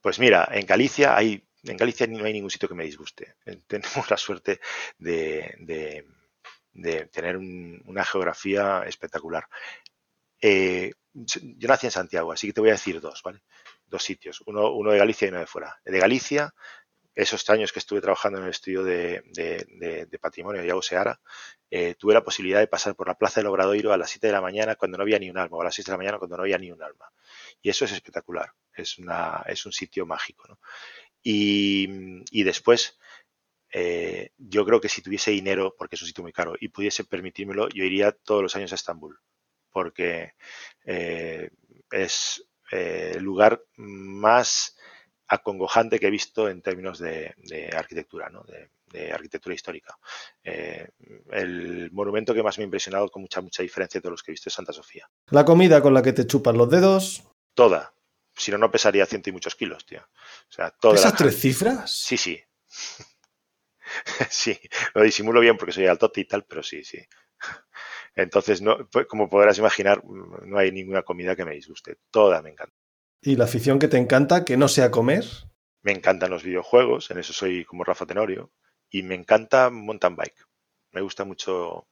Pues 0.00 0.18
mira, 0.18 0.48
en 0.52 0.64
Galicia 0.64 1.16
hay, 1.16 1.44
en 1.64 1.76
Galicia 1.76 2.06
no 2.06 2.24
hay 2.24 2.32
ningún 2.32 2.50
sitio 2.50 2.68
que 2.68 2.74
me 2.74 2.84
disguste. 2.84 3.34
Tenemos 3.66 4.08
la 4.08 4.16
suerte 4.16 4.60
de, 4.98 6.06
tener 7.10 7.36
una 7.36 8.04
geografía 8.04 8.82
espectacular. 8.86 9.46
yo 10.40 11.68
nací 11.68 11.86
en 11.86 11.92
Santiago, 11.92 12.32
así 12.32 12.48
que 12.48 12.52
te 12.52 12.60
voy 12.60 12.70
a 12.70 12.74
decir 12.74 13.00
dos, 13.00 13.22
¿vale? 13.22 13.42
dos 13.92 14.02
sitios, 14.02 14.42
uno, 14.46 14.72
uno 14.72 14.90
de 14.90 14.98
Galicia 14.98 15.26
y 15.26 15.30
uno 15.30 15.40
de 15.40 15.46
fuera. 15.46 15.78
De 15.84 15.98
Galicia, 15.98 16.54
esos 17.14 17.48
años 17.50 17.72
que 17.72 17.78
estuve 17.78 18.00
trabajando 18.00 18.38
en 18.38 18.44
el 18.44 18.50
estudio 18.50 18.82
de, 18.82 19.22
de, 19.26 20.18
patrimonio 20.18 20.62
de 20.62 20.68
Yago 20.68 20.82
Seara, 20.82 21.20
eh, 21.70 21.94
tuve 21.94 22.14
la 22.14 22.24
posibilidad 22.24 22.60
de 22.60 22.66
pasar 22.66 22.94
por 22.94 23.06
la 23.06 23.16
Plaza 23.16 23.40
del 23.40 23.48
Obradoiro 23.48 23.92
a 23.92 23.98
las 23.98 24.10
7 24.10 24.26
de 24.26 24.32
la 24.32 24.40
mañana 24.40 24.76
cuando 24.76 24.96
no 24.96 25.02
había 25.02 25.18
ni 25.18 25.30
un 25.30 25.38
alma, 25.38 25.56
o 25.56 25.60
a 25.60 25.64
las 25.64 25.74
6 25.74 25.86
de 25.86 25.92
la 25.92 25.98
mañana 25.98 26.18
cuando 26.18 26.36
no 26.36 26.42
había 26.42 26.58
ni 26.58 26.72
un 26.72 26.82
alma. 26.82 27.12
Y 27.60 27.68
eso 27.68 27.84
es 27.84 27.92
espectacular, 27.92 28.52
es, 28.74 28.98
una, 28.98 29.44
es 29.46 29.66
un 29.66 29.72
sitio 29.72 30.06
mágico. 30.06 30.58
Y, 31.22 32.42
después, 32.42 32.98
eh, 33.72 34.32
yo 34.36 34.66
creo 34.66 34.80
que 34.80 34.90
si 34.90 35.00
tuviese 35.00 35.30
dinero, 35.30 35.74
porque 35.76 35.96
es 35.96 36.02
un 36.02 36.08
sitio 36.08 36.22
muy 36.22 36.32
caro, 36.32 36.54
y 36.60 36.68
pudiese 36.68 37.04
permitírmelo, 37.04 37.68
yo 37.70 37.84
iría 37.84 38.12
todos 38.12 38.42
los 38.42 38.54
años 38.54 38.72
a 38.72 38.74
Estambul, 38.74 39.18
porque 39.70 40.34
eh, 40.84 41.50
es 41.90 42.44
el 42.70 43.16
eh, 43.16 43.20
lugar 43.20 43.62
más 43.76 44.76
acongojante 45.26 45.98
que 45.98 46.08
he 46.08 46.10
visto 46.10 46.50
en 46.50 46.60
términos 46.60 46.98
de, 46.98 47.34
arquitectura, 47.74 48.28
¿no? 48.28 48.44
de, 48.44 49.10
arquitectura 49.10 49.54
histórica. 49.54 49.96
El 50.42 51.90
monumento 51.92 52.34
que 52.34 52.42
más 52.42 52.58
me 52.58 52.64
ha 52.64 52.66
impresionado 52.66 53.08
con 53.08 53.22
mucha, 53.22 53.40
mucha 53.40 53.62
diferencia 53.62 53.98
de 53.98 54.02
todos 54.02 54.12
los 54.12 54.22
que 54.22 54.32
he 54.32 54.34
visto 54.34 54.50
es 54.50 54.54
Santa 54.54 54.74
Sofía. 54.74 55.08
La 55.30 55.46
comida 55.46 55.80
con 55.80 55.94
la 55.94 56.02
que 56.02 56.12
te 56.12 56.26
chupan 56.26 56.58
los 56.58 56.68
dedos. 56.68 57.22
Toda. 57.54 57.94
Si 58.36 58.50
no, 58.50 58.58
no 58.58 58.70
pesaría 58.70 59.06
ciento 59.06 59.30
y 59.30 59.32
muchos 59.32 59.54
kilos, 59.54 59.86
tío. 59.86 60.02
O 60.02 60.52
sea, 60.52 60.70
todas 60.70 61.00
¿Esas 61.00 61.16
tres 61.16 61.40
cifras? 61.40 61.90
Sí, 61.90 62.18
sí. 62.18 62.38
sí, 64.30 64.58
lo 64.94 65.02
disimulo 65.02 65.40
bien 65.40 65.56
porque 65.56 65.72
soy 65.72 65.86
altote 65.86 66.20
y 66.20 66.24
tal, 66.24 66.44
pero 66.44 66.62
sí, 66.62 66.84
sí. 66.84 66.98
Entonces, 68.14 68.60
no, 68.60 68.88
pues, 68.90 69.06
como 69.06 69.28
podrás 69.28 69.58
imaginar, 69.58 70.02
no 70.04 70.58
hay 70.58 70.70
ninguna 70.70 71.02
comida 71.02 71.34
que 71.34 71.44
me 71.44 71.54
disguste. 71.54 71.96
Toda 72.10 72.42
me 72.42 72.50
encanta. 72.50 72.74
¿Y 73.22 73.36
la 73.36 73.44
afición 73.44 73.78
que 73.78 73.88
te 73.88 73.96
encanta, 73.96 74.44
que 74.44 74.56
no 74.56 74.68
sea 74.68 74.90
comer? 74.90 75.24
Me 75.82 75.92
encantan 75.92 76.30
los 76.30 76.42
videojuegos, 76.42 77.10
en 77.10 77.18
eso 77.18 77.32
soy 77.32 77.64
como 77.64 77.84
Rafa 77.84 78.06
Tenorio. 78.06 78.52
Y 78.90 79.02
me 79.02 79.14
encanta 79.14 79.70
mountain 79.70 80.16
bike. 80.16 80.46
Me 80.92 81.00
gusta 81.00 81.24
mucho 81.24 81.88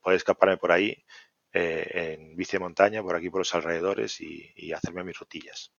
poder 0.00 0.16
escaparme 0.16 0.56
por 0.56 0.70
ahí 0.70 1.04
en 1.52 2.36
bici 2.36 2.52
de 2.52 2.60
montaña, 2.60 3.02
por 3.02 3.16
aquí 3.16 3.30
por 3.30 3.40
los 3.40 3.54
alrededores 3.54 4.20
y, 4.20 4.52
y 4.54 4.72
hacerme 4.72 5.04
mis 5.04 5.18
rutillas. 5.18 5.72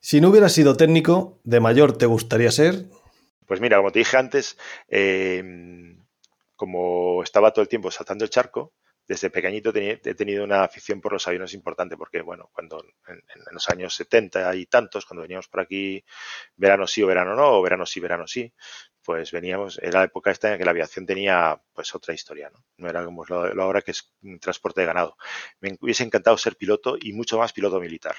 Si 0.00 0.20
no 0.20 0.30
hubieras 0.30 0.52
sido 0.52 0.76
técnico, 0.76 1.40
¿de 1.44 1.60
mayor 1.60 1.96
te 1.98 2.06
gustaría 2.06 2.50
ser? 2.50 2.86
Pues 3.48 3.60
mira, 3.62 3.78
como 3.78 3.90
te 3.90 4.00
dije 4.00 4.16
antes, 4.18 4.58
em, 4.88 6.04
como 6.54 7.22
estaba 7.22 7.50
todo 7.52 7.62
el 7.62 7.68
tiempo 7.68 7.90
saltando 7.90 8.24
el 8.24 8.30
charco, 8.30 8.74
desde 9.06 9.30
pequeñito 9.30 9.72
he 9.74 10.14
tenido 10.14 10.44
una 10.44 10.64
afición 10.64 11.00
por 11.00 11.14
los 11.14 11.26
aviones 11.26 11.54
importante, 11.54 11.96
porque 11.96 12.20
bueno, 12.20 12.50
cuando 12.52 12.84
en, 13.08 13.22
los 13.52 13.68
años 13.70 13.94
70 13.94 14.54
y 14.54 14.66
tantos, 14.66 15.06
cuando 15.06 15.22
veníamos 15.22 15.48
por 15.48 15.60
aquí, 15.60 16.04
verano 16.56 16.86
sí 16.86 17.02
o 17.02 17.06
verano 17.06 17.34
no, 17.34 17.58
o 17.58 17.62
verano 17.62 17.86
sí, 17.86 18.00
verano 18.00 18.26
sí, 18.26 18.52
pues 19.02 19.32
veníamos, 19.32 19.78
era 19.78 20.00
la 20.00 20.04
época 20.04 20.30
esta 20.30 20.52
en 20.52 20.58
que 20.58 20.64
la 20.66 20.72
aviación 20.72 21.06
tenía 21.06 21.58
pues 21.72 21.94
otra 21.94 22.12
historia, 22.12 22.50
¿no? 22.50 22.62
No 22.76 22.90
era 22.90 23.02
como 23.02 23.24
lo, 23.24 23.54
lo 23.54 23.62
ahora 23.62 23.80
que 23.80 23.92
es 23.92 24.12
transporte 24.42 24.82
de 24.82 24.88
ganado. 24.88 25.16
Me 25.60 25.74
hubiese 25.80 26.04
encantado 26.04 26.36
ser 26.36 26.56
piloto 26.56 26.98
y 27.00 27.14
mucho 27.14 27.38
más 27.38 27.54
piloto 27.54 27.80
militar. 27.80 28.16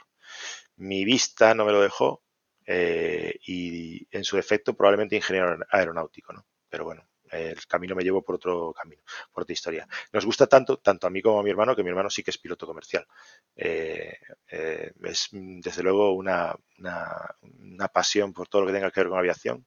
Mi 0.77 1.05
vista 1.05 1.53
no 1.53 1.65
me 1.65 1.71
lo 1.71 1.81
dejó 1.81 2.23
eh, 2.71 3.39
y 3.47 4.07
en 4.11 4.23
su 4.23 4.35
defecto 4.35 4.75
probablemente 4.75 5.15
ingeniero 5.15 5.57
aeronáutico, 5.71 6.33
¿no? 6.33 6.45
Pero 6.69 6.85
bueno, 6.85 7.09
el 7.31 7.65
camino 7.65 7.95
me 7.95 8.03
llevó 8.03 8.21
por 8.21 8.35
otro 8.35 8.71
camino, 8.73 9.01
por 9.31 9.41
otra 9.41 9.53
historia. 9.53 9.87
Nos 10.13 10.23
gusta 10.23 10.45
tanto, 10.45 10.77
tanto 10.77 11.07
a 11.07 11.09
mí 11.09 11.19
como 11.19 11.39
a 11.39 11.43
mi 11.43 11.49
hermano, 11.49 11.75
que 11.75 11.81
mi 11.81 11.89
hermano 11.89 12.11
sí 12.11 12.21
que 12.21 12.29
es 12.29 12.37
piloto 12.37 12.67
comercial. 12.67 13.07
Eh, 13.55 14.19
eh, 14.51 14.91
es 15.01 15.29
desde 15.31 15.81
luego 15.81 16.11
una, 16.11 16.55
una, 16.77 17.87
pasión 17.87 18.33
por 18.33 18.47
todo 18.47 18.61
lo 18.61 18.67
que 18.67 18.73
tenga 18.73 18.91
que 18.91 18.99
ver 18.99 19.09
con 19.09 19.17
aviación. 19.17 19.65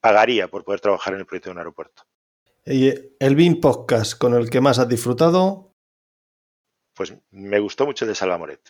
pagaría 0.00 0.46
por 0.46 0.62
poder 0.62 0.80
trabajar 0.80 1.14
en 1.14 1.20
el 1.20 1.26
proyecto 1.26 1.48
de 1.48 1.54
un 1.54 1.58
aeropuerto. 1.58 2.04
¿Y 2.66 2.94
el 3.18 3.34
BIM 3.34 3.60
Podcast 3.60 4.16
con 4.16 4.34
el 4.34 4.48
que 4.48 4.60
más 4.60 4.78
has 4.78 4.88
disfrutado? 4.88 5.74
Pues 6.94 7.12
me 7.32 7.58
gustó 7.58 7.84
mucho 7.84 8.04
el 8.04 8.10
de 8.10 8.14
Salva 8.14 8.38
Moret 8.38 8.60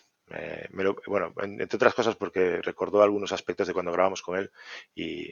bueno, 1.07 1.33
entre 1.41 1.75
otras 1.75 1.93
cosas 1.93 2.15
porque 2.15 2.61
recordó 2.61 3.01
algunos 3.01 3.31
aspectos 3.31 3.67
de 3.67 3.73
cuando 3.73 3.91
grabamos 3.91 4.21
con 4.21 4.37
él 4.37 4.51
y 4.95 5.31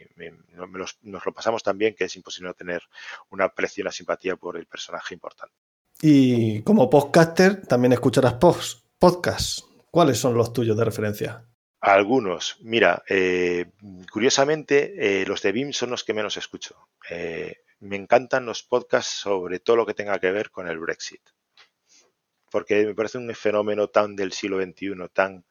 nos 0.53 1.25
lo 1.25 1.33
pasamos 1.33 1.63
tan 1.63 1.77
bien 1.77 1.95
que 1.95 2.05
es 2.05 2.15
imposible 2.15 2.49
no 2.49 2.53
tener 2.53 2.81
una 3.29 3.45
aprecio 3.45 3.81
y 3.81 3.83
una 3.83 3.91
simpatía 3.91 4.35
por 4.35 4.57
el 4.57 4.65
personaje 4.65 5.13
importante. 5.13 5.55
Y 6.01 6.61
como 6.61 6.89
podcaster 6.89 7.65
también 7.65 7.93
escucharás 7.93 8.35
podcasts. 8.99 9.65
¿Cuáles 9.91 10.19
son 10.19 10.35
los 10.35 10.53
tuyos 10.53 10.77
de 10.77 10.85
referencia? 10.85 11.45
Algunos. 11.81 12.57
Mira, 12.61 13.03
eh, 13.07 13.71
curiosamente, 14.11 15.21
eh, 15.21 15.25
los 15.25 15.41
de 15.41 15.51
BIM 15.51 15.71
son 15.71 15.91
los 15.91 16.03
que 16.03 16.13
menos 16.13 16.37
escucho. 16.37 16.75
Eh, 17.09 17.63
me 17.79 17.95
encantan 17.95 18.45
los 18.45 18.63
podcasts 18.63 19.13
sobre 19.13 19.59
todo 19.59 19.77
lo 19.77 19.85
que 19.85 19.93
tenga 19.93 20.19
que 20.19 20.31
ver 20.31 20.51
con 20.51 20.67
el 20.67 20.77
Brexit 20.77 21.21
porque 22.49 22.85
me 22.85 22.95
parece 22.95 23.17
un 23.17 23.33
fenómeno 23.33 23.87
tan 23.89 24.15
del 24.15 24.31
siglo 24.31 24.61
XXI, 24.61 24.95
tan, 25.13 25.45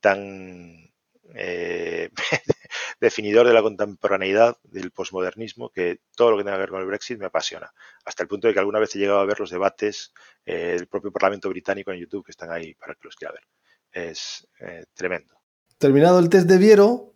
tan 0.00 0.92
eh, 1.34 2.10
definidor 3.00 3.46
de 3.46 3.54
la 3.54 3.62
contemporaneidad, 3.62 4.56
del 4.64 4.90
posmodernismo, 4.90 5.70
que 5.70 6.00
todo 6.16 6.30
lo 6.30 6.38
que 6.38 6.44
tenga 6.44 6.56
que 6.56 6.62
ver 6.62 6.70
con 6.70 6.80
el 6.80 6.86
Brexit 6.86 7.18
me 7.18 7.26
apasiona. 7.26 7.72
Hasta 8.04 8.22
el 8.22 8.28
punto 8.28 8.48
de 8.48 8.54
que 8.54 8.60
alguna 8.60 8.78
vez 8.78 8.94
he 8.94 8.98
llegado 8.98 9.20
a 9.20 9.26
ver 9.26 9.40
los 9.40 9.50
debates 9.50 10.12
eh, 10.44 10.76
del 10.78 10.86
propio 10.86 11.12
Parlamento 11.12 11.48
británico 11.48 11.92
en 11.92 12.00
YouTube, 12.00 12.24
que 12.24 12.32
están 12.32 12.50
ahí 12.50 12.74
para 12.74 12.94
que 12.94 13.00
los 13.04 13.16
quiera 13.16 13.32
ver. 13.32 13.42
Es 13.90 14.46
eh, 14.60 14.84
tremendo. 14.94 15.34
Terminado 15.78 16.18
el 16.18 16.28
test 16.28 16.46
de 16.46 16.58
Viero, 16.58 17.12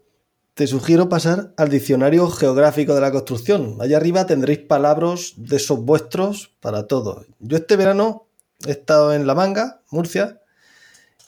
te 0.54 0.66
sugiero 0.66 1.08
pasar 1.08 1.52
al 1.56 1.68
diccionario 1.68 2.28
geográfico 2.30 2.94
de 2.94 3.00
la 3.00 3.12
construcción. 3.12 3.76
Allá 3.80 3.98
arriba 3.98 4.26
tendréis 4.26 4.60
palabras 4.60 5.34
de 5.36 5.56
esos 5.56 5.84
vuestros 5.84 6.56
para 6.60 6.86
todo. 6.86 7.26
Yo 7.38 7.58
este 7.58 7.76
verano 7.76 8.25
He 8.64 8.70
estado 8.70 9.12
en 9.12 9.26
La 9.26 9.34
Manga, 9.34 9.82
Murcia. 9.90 10.40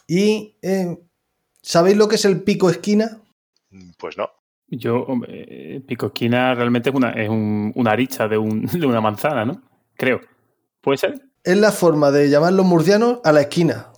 Y 0.07 0.57
eh, 0.63 0.99
¿sabéis 1.61 1.97
lo 1.97 2.09
que 2.09 2.17
es 2.17 2.25
el 2.25 2.43
pico 2.43 2.71
esquina? 2.71 3.21
Pues 3.99 4.17
no. 4.17 4.31
Yo, 4.69 5.03
hombre, 5.03 5.83
pico 5.87 6.07
esquina 6.07 6.55
realmente 6.55 6.91
es 6.91 6.95
una, 6.95 7.11
es 7.13 7.29
una 7.29 7.91
aricha 7.91 8.29
de, 8.29 8.37
de 8.73 8.87
una 8.87 9.01
manzana, 9.01 9.45
¿no? 9.45 9.63
Creo. 9.97 10.21
¿Puede 10.81 10.99
ser? 10.99 11.23
Es 11.45 11.57
la 11.57 11.73
forma 11.73 12.11
de 12.11 12.29
llamar 12.31 12.53
los 12.53 12.67
murcianos 12.67 13.21
a 13.25 13.33
la 13.33 13.43
esquina. 13.43 13.93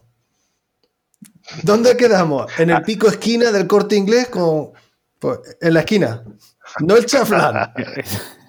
¿Dónde 1.62 1.96
quedamos? 1.96 2.46
En 2.58 2.70
el 2.70 2.82
pico 2.82 3.08
esquina 3.08 3.50
del 3.50 3.66
corte 3.66 3.96
inglés 3.96 4.28
con. 4.28 4.70
Pues, 5.18 5.40
en 5.60 5.74
la 5.74 5.80
esquina. 5.80 6.24
No 6.80 6.96
el 6.96 7.06
chaflán. 7.06 7.72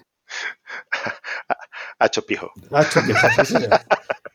Hacho 2.02 2.26
pijo. 2.26 2.50
Hacho 2.72 3.00
pijo, 3.06 3.44
sí, 3.44 3.54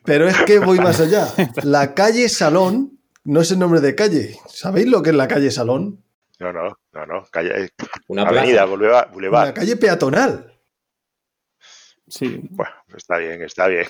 pero 0.02 0.26
es 0.26 0.38
que 0.42 0.58
voy 0.58 0.78
más 0.78 1.00
allá. 1.00 1.28
La 1.64 1.92
calle 1.92 2.30
Salón 2.30 2.98
no 3.24 3.42
es 3.42 3.50
el 3.50 3.58
nombre 3.58 3.82
de 3.82 3.94
calle. 3.94 4.38
¿Sabéis 4.46 4.86
lo 4.88 5.02
que 5.02 5.10
es 5.10 5.16
la 5.16 5.28
calle 5.28 5.50
Salón? 5.50 6.02
No, 6.38 6.50
no, 6.50 6.78
no, 6.92 7.06
no. 7.06 7.24
Calle, 7.30 7.64
eh, 7.64 7.70
una 8.06 8.22
avenida, 8.22 8.64
boulevard. 8.64 9.14
Una 9.14 9.52
calle 9.52 9.76
peatonal. 9.76 10.58
Sí. 12.06 12.40
Bueno, 12.52 12.72
está 12.96 13.18
bien, 13.18 13.42
está 13.42 13.66
bien. 13.66 13.84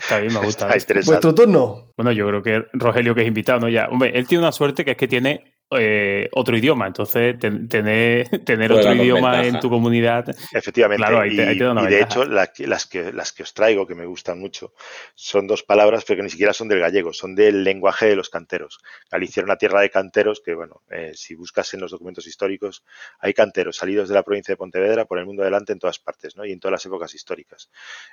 Está 0.00 0.18
bien, 0.18 0.34
me 0.34 0.40
gusta. 0.40 0.68
¿Vuestro 1.06 1.32
turno? 1.32 1.92
Bueno, 1.96 2.10
yo 2.10 2.26
creo 2.26 2.42
que 2.42 2.64
Rogelio, 2.72 3.14
que 3.14 3.20
es 3.20 3.28
invitado, 3.28 3.60
¿no? 3.60 3.68
Ya. 3.68 3.86
Hombre, 3.88 4.18
él 4.18 4.26
tiene 4.26 4.42
una 4.42 4.50
suerte 4.50 4.84
que 4.84 4.90
es 4.90 4.96
que 4.96 5.06
tiene 5.06 5.51
eh, 5.78 6.28
otro 6.32 6.56
idioma. 6.56 6.86
Entonces, 6.86 7.38
tener, 7.38 8.28
tener 8.44 8.72
otro 8.72 8.94
idioma 8.94 9.44
en 9.44 9.60
tu 9.60 9.68
comunidad. 9.68 10.24
Efectivamente. 10.52 11.06
y, 11.28 11.36
de 11.36 12.00
hecho, 12.00 12.24
las, 12.24 12.50
que, 12.86 13.12
las 13.12 13.32
que 13.32 13.42
os 13.42 13.54
traigo, 13.54 13.86
que 13.86 13.94
me 13.94 14.06
gustan 14.06 14.38
mucho, 14.38 14.72
son 15.14 15.46
dos 15.46 15.62
palabras, 15.62 16.04
pero 16.06 16.18
que 16.18 16.22
ni 16.24 16.30
siquiera 16.30 16.52
son 16.52 16.68
del 16.68 16.80
gallego, 16.80 17.12
son 17.12 17.34
del 17.34 17.64
lenguaje 17.64 18.06
de 18.06 18.16
los 18.16 18.30
canteros. 18.30 18.80
Galicia 19.10 19.40
era 19.40 19.46
una 19.46 19.56
tierra 19.56 19.80
de 19.80 19.90
canteros 19.90 20.42
que, 20.44 20.54
bueno, 20.54 20.82
eh, 20.90 21.12
si 21.14 21.34
buscas 21.34 21.72
en 21.74 21.80
los 21.80 21.90
documentos 21.90 22.26
históricos, 22.26 22.84
hay 23.18 23.34
canteros 23.34 23.76
salidos 23.76 24.08
de 24.08 24.14
la 24.14 24.22
provincia 24.22 24.52
de 24.52 24.56
Pontevedra 24.56 25.04
por 25.04 25.18
el 25.18 25.26
mundo 25.26 25.42
adelante 25.42 25.72
en 25.72 25.78
todas 25.78 25.98
partes, 25.98 26.36
¿no? 26.36 26.44
Y 26.44 26.52
en 26.52 26.60
todas 26.60 26.72
las 26.72 26.86
épocas 26.86 27.14
históricas. 27.14 27.70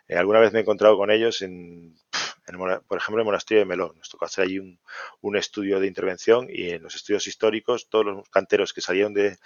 Eh, 0.08 0.16
alguna 0.16 0.40
vez 0.40 0.52
me 0.54 0.60
he 0.60 0.62
encontrado 0.62 0.98
con 0.98 1.12
ellos 1.12 1.42
en 1.42 1.96
por 2.58 2.98
ejemplo, 2.98 3.18
en 3.18 3.20
el 3.20 3.26
monasterio 3.26 3.62
de 3.62 3.66
Melón. 3.66 3.94
Nos 3.98 4.10
tocó 4.10 4.26
hacer 4.26 4.46
allí 4.46 4.60
un, 4.60 5.38
estudio 5.38 5.80
de 5.80 5.88
intervención 5.88 6.48
y 6.50 6.72
en 6.72 6.84
los 6.84 6.96
estudios 6.96 7.28
históricos 7.28 7.90
todos 7.90 8.06
los 8.06 8.30
canteros 8.30 8.74
que 8.74 8.82
salieron 8.82 9.14
del 9.14 9.38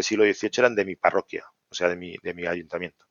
siglo 0.00 0.24
XVIII 0.24 0.50
eran 0.58 0.74
de 0.74 0.84
mi 0.84 0.96
parroquia, 0.96 1.44
o 1.68 1.74
sea, 1.74 1.88
de 1.88 1.96
mi, 1.96 2.16
de 2.22 2.34
mi 2.34 2.46
ayuntamiento. 2.46 3.06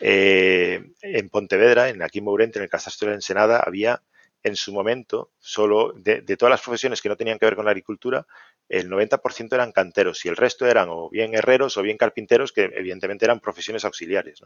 Eh, 0.00 0.92
en 1.00 1.28
Pontevedra, 1.28 1.88
en 1.88 2.02
aquí 2.02 2.18
en 2.18 2.24
Mourente, 2.24 2.58
en 2.58 2.64
el 2.64 2.70
Casastro 2.70 3.06
de 3.06 3.12
la 3.12 3.16
Ensenada, 3.16 3.60
había 3.60 4.02
en 4.42 4.56
su 4.56 4.72
momento, 4.72 5.30
solo 5.38 5.92
de, 5.92 6.22
todas 6.36 6.50
las 6.50 6.62
profesiones 6.62 7.00
que 7.00 7.08
no 7.08 7.16
tenían 7.16 7.38
que 7.38 7.46
ver 7.46 7.54
con 7.54 7.64
la 7.64 7.70
agricultura, 7.70 8.26
el 8.68 8.90
90% 8.90 9.52
eran 9.52 9.72
canteros 9.72 10.24
y 10.24 10.28
el 10.28 10.36
resto 10.36 10.66
eran 10.66 10.88
o 10.90 11.08
bien 11.10 11.34
herreros 11.34 11.76
o 11.76 11.82
bien 11.82 11.96
carpinteros, 11.96 12.52
que 12.52 12.64
evidentemente 12.74 13.24
eran 13.24 13.40
profesiones 13.40 13.84
auxiliares. 13.84 14.42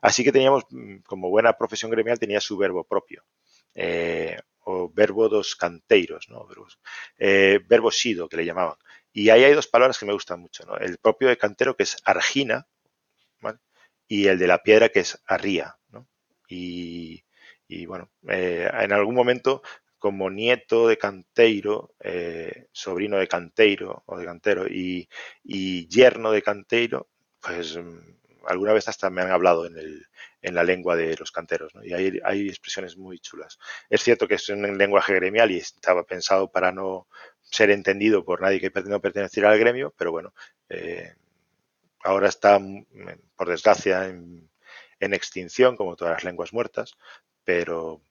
Así 0.00 0.24
que 0.24 0.32
teníamos, 0.32 0.64
mm, 0.70 0.98
como 1.06 1.28
buena 1.28 1.52
profesión 1.54 1.90
gremial, 1.90 2.18
tenía 2.18 2.40
su 2.40 2.56
verbo 2.56 2.84
propio. 2.84 3.24
Eh, 3.74 4.36
o 4.70 4.90
verbo 4.90 5.28
dos 5.28 5.56
canteiros, 5.56 6.28
¿no? 6.28 6.46
Eh, 7.18 7.60
verbo 7.66 7.90
sido, 7.90 8.28
que 8.28 8.36
le 8.36 8.44
llamaban. 8.44 8.76
Y 9.12 9.30
ahí 9.30 9.44
hay 9.44 9.54
dos 9.54 9.66
palabras 9.66 9.98
que 9.98 10.06
me 10.06 10.12
gustan 10.12 10.40
mucho, 10.40 10.66
¿no? 10.66 10.76
El 10.76 10.98
propio 10.98 11.28
de 11.28 11.38
cantero, 11.38 11.74
que 11.74 11.84
es 11.84 11.96
argina, 12.04 12.66
y 14.10 14.26
el 14.26 14.38
de 14.38 14.46
la 14.46 14.62
piedra, 14.62 14.88
que 14.88 15.00
es 15.00 15.22
arría, 15.26 15.76
Y, 16.48 17.22
bueno, 17.86 18.10
eh, 18.28 18.68
en 18.72 18.92
algún 18.92 19.14
momento, 19.14 19.62
como 19.98 20.30
nieto 20.30 20.88
de 20.88 20.96
canteiro, 20.96 21.94
sobrino 22.72 23.18
de 23.18 23.28
canteiro 23.28 24.02
o 24.06 24.16
de 24.18 24.24
cantero 24.24 24.66
y, 24.66 25.08
y 25.42 25.86
yerno 25.88 26.30
de 26.32 26.40
canteiro, 26.42 27.08
pues 27.40 27.78
alguna 28.48 28.72
vez 28.72 28.88
hasta 28.88 29.10
me 29.10 29.22
han 29.22 29.30
hablado 29.30 29.66
en 29.66 29.76
el, 29.76 30.06
en 30.42 30.54
la 30.54 30.64
lengua 30.64 30.96
de 30.96 31.16
los 31.16 31.30
canteros. 31.30 31.72
Y 31.82 31.92
hay, 31.92 32.18
hay 32.24 32.48
expresiones 32.48 32.96
muy 32.96 33.18
chulas. 33.18 33.58
Es 33.90 34.02
cierto 34.02 34.26
que 34.26 34.34
es 34.36 34.48
un 34.48 34.78
lenguaje 34.78 35.14
gremial 35.14 35.50
y 35.50 35.58
estaba 35.58 36.04
pensado 36.04 36.50
para 36.50 36.72
no 36.72 37.08
ser 37.42 37.70
entendido 37.70 38.24
por 38.24 38.40
nadie 38.40 38.60
que 38.60 38.72
no 38.86 39.00
perteneciera 39.00 39.50
al 39.50 39.58
gremio, 39.58 39.94
pero 39.96 40.12
bueno, 40.12 40.34
eh, 40.68 41.14
ahora 42.02 42.28
está, 42.28 42.58
mm, 42.58 42.86
por 43.36 43.48
desgracia, 43.48 44.06
en, 44.06 44.48
extinción, 45.00 45.76
como 45.76 45.96
todas 45.96 46.14
las 46.14 46.24
lenguas 46.24 46.52
muertas, 46.52 46.96
pero 47.44 48.02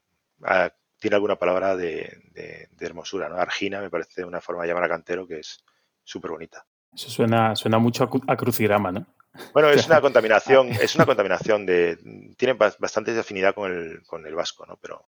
ah, 0.43 0.71
tiene 0.99 1.15
alguna 1.15 1.37
palabra 1.37 1.75
de, 1.75 2.69
hermosura. 2.79 3.29
¿no? 3.29 3.37
Argina 3.37 3.81
me 3.81 3.89
parece 3.89 4.23
una 4.23 4.41
forma 4.41 4.63
de 4.63 4.69
llamar 4.69 4.85
a 4.85 4.89
cantero 4.89 5.27
que 5.27 5.39
es 5.39 5.63
súper 6.03 6.31
bonita. 6.31 6.65
Eso 6.93 7.09
suena, 7.09 7.55
suena 7.55 7.77
mucho 7.77 8.03
a, 8.03 8.33
a 8.33 8.35
crucigrama, 8.35 8.91
¿no? 8.91 9.05
Bueno, 9.53 9.69
es 9.69 9.87
una 9.87 10.01
contaminación, 10.01 10.69
es 10.69 10.95
una 10.95 11.05
contaminación 11.05 11.65
de. 11.65 11.97
Tiene 12.37 12.53
bastante 12.53 13.17
afinidad 13.17 13.53
con 13.53 13.71
el, 13.71 14.03
con 14.05 14.25
el 14.25 14.35
vasco, 14.35 14.65
¿no? 14.65 14.77
Pero. 14.81 15.05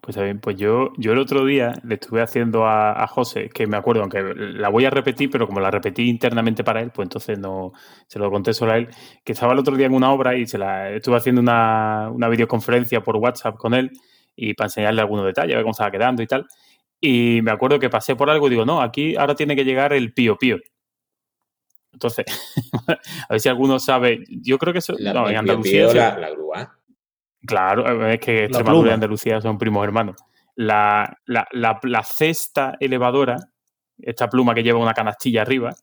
Pues 0.00 0.16
bien, 0.16 0.38
pues 0.38 0.56
yo, 0.56 0.92
yo 0.98 1.12
el 1.12 1.18
otro 1.18 1.44
día 1.44 1.72
le 1.82 1.94
estuve 1.94 2.22
haciendo 2.22 2.64
a, 2.64 3.04
José, 3.08 3.48
que 3.48 3.66
me 3.66 3.76
acuerdo, 3.76 4.02
aunque 4.02 4.22
la 4.22 4.68
voy 4.68 4.84
a 4.84 4.90
repetir, 4.90 5.28
pero 5.30 5.48
como 5.48 5.58
la 5.58 5.68
repetí 5.68 6.08
internamente 6.08 6.62
para 6.62 6.80
él, 6.80 6.92
pues 6.94 7.06
entonces 7.06 7.40
no 7.40 7.72
se 8.06 8.20
lo 8.20 8.30
conté 8.30 8.54
solo 8.54 8.72
a 8.72 8.76
él, 8.76 8.88
que 9.24 9.32
estaba 9.32 9.52
el 9.52 9.58
otro 9.58 9.74
día 9.74 9.86
en 9.86 9.94
una 9.94 10.12
obra 10.12 10.36
y 10.36 10.46
se 10.46 10.58
la 10.58 10.90
estuve 10.92 11.16
haciendo 11.16 11.40
una, 11.40 12.08
una 12.12 12.28
videoconferencia 12.28 13.00
por 13.02 13.16
WhatsApp 13.16 13.56
con 13.56 13.74
él 13.74 13.90
y 14.36 14.54
para 14.54 14.66
enseñarle 14.66 15.00
algunos 15.00 15.26
detalles, 15.26 15.54
a 15.54 15.56
ver 15.56 15.64
cómo 15.64 15.72
estaba 15.72 15.90
quedando 15.90 16.22
y 16.22 16.28
tal. 16.28 16.46
Y 17.00 17.40
me 17.42 17.50
acuerdo 17.50 17.80
que 17.80 17.90
pasé 17.90 18.14
por 18.14 18.30
algo 18.30 18.46
y 18.46 18.50
digo, 18.50 18.64
no, 18.64 18.82
aquí 18.82 19.16
ahora 19.16 19.34
tiene 19.34 19.56
que 19.56 19.64
llegar 19.64 19.92
el 19.92 20.12
pío 20.12 20.36
pío. 20.36 20.58
Entonces, 21.96 22.26
a 22.88 23.26
ver 23.30 23.40
si 23.40 23.48
alguno 23.48 23.78
sabe. 23.78 24.22
Yo 24.28 24.58
creo 24.58 24.74
que 24.74 24.80
eso. 24.80 24.94
La, 24.98 25.14
no, 25.14 25.24
el 25.24 25.32
en 25.32 25.38
Andalucía. 25.38 25.86
la, 25.94 26.18
la 26.18 26.30
grúa. 26.30 26.78
Claro, 27.46 28.06
es 28.06 28.20
que 28.20 28.44
Extremadura 28.44 28.90
y. 28.90 28.94
Andalucía 28.94 29.40
son 29.40 29.56
primos 29.56 29.82
hermanos. 29.82 30.16
La, 30.56 31.18
la, 31.24 31.48
la, 31.52 31.80
la 31.82 32.02
cesta 32.02 32.76
elevadora, 32.80 33.36
esta 33.98 34.28
pluma 34.28 34.54
que 34.54 34.62
lleva 34.62 34.78
una 34.78 34.92
canastilla 34.92 35.40
arriba, 35.40 35.74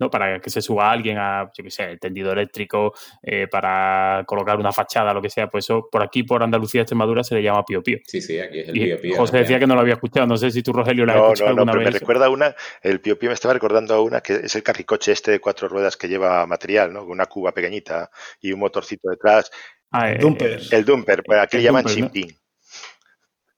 ¿no? 0.00 0.10
Para 0.10 0.40
que 0.40 0.50
se 0.50 0.60
suba 0.62 0.90
alguien 0.90 1.18
a, 1.18 1.50
yo 1.56 1.62
qué 1.62 1.70
sé, 1.70 1.84
el 1.92 2.00
tendido 2.00 2.32
eléctrico, 2.32 2.94
eh, 3.22 3.46
para 3.48 4.24
colocar 4.26 4.58
una 4.58 4.72
fachada, 4.72 5.12
lo 5.14 5.22
que 5.22 5.30
sea, 5.30 5.48
pues 5.48 5.66
eso 5.66 5.88
por 5.92 6.02
aquí, 6.02 6.22
por 6.24 6.42
Andalucía, 6.42 6.80
Extremadura, 6.80 7.22
se 7.22 7.34
le 7.36 7.42
llama 7.42 7.64
pío 7.64 7.82
pío. 7.82 7.98
Sí, 8.06 8.20
sí, 8.20 8.38
aquí 8.40 8.60
es 8.60 8.68
el 8.68 8.76
Y 8.76 8.80
pío 8.80 9.00
pío. 9.00 9.16
José 9.16 9.36
decía 9.38 9.58
que 9.58 9.66
no 9.66 9.74
lo 9.74 9.82
había 9.82 9.94
escuchado, 9.94 10.26
no 10.26 10.36
sé 10.36 10.50
si 10.50 10.62
tú, 10.62 10.72
Rogelio, 10.72 11.04
lo 11.06 11.12
has 11.12 11.18
No, 11.18 11.24
escuchado 11.26 11.50
no, 11.50 11.54
no, 11.56 11.60
alguna 11.60 11.72
pero 11.72 11.84
me 11.84 11.90
vez. 11.90 12.00
recuerda 12.00 12.28
una, 12.30 12.54
el 12.82 13.00
Pío 13.00 13.18
Pío 13.18 13.28
me 13.30 13.34
estaba 13.34 13.54
recordando 13.54 13.94
a 13.94 14.00
una 14.00 14.20
que 14.22 14.32
es 14.34 14.54
el 14.56 14.62
carricoche 14.62 15.12
este 15.12 15.30
de 15.32 15.40
cuatro 15.40 15.68
ruedas 15.68 15.96
que 15.96 16.08
lleva 16.08 16.46
material, 16.46 16.92
¿no? 16.92 17.00
Con 17.00 17.12
una 17.12 17.26
cuba 17.26 17.52
pequeñita 17.52 18.10
y 18.40 18.52
un 18.52 18.60
motorcito 18.60 19.10
detrás. 19.10 19.50
Ah, 19.92 20.12
eh, 20.12 20.18
Dumper. 20.20 20.60
El 20.70 20.84
dumper, 20.84 21.22
pues 21.24 21.40
aquí 21.40 21.56
El 21.56 21.62
le 21.62 21.66
llaman 21.68 21.82
dumper, 21.84 22.00
¿no? 22.00 22.10
chimpín. 22.10 22.39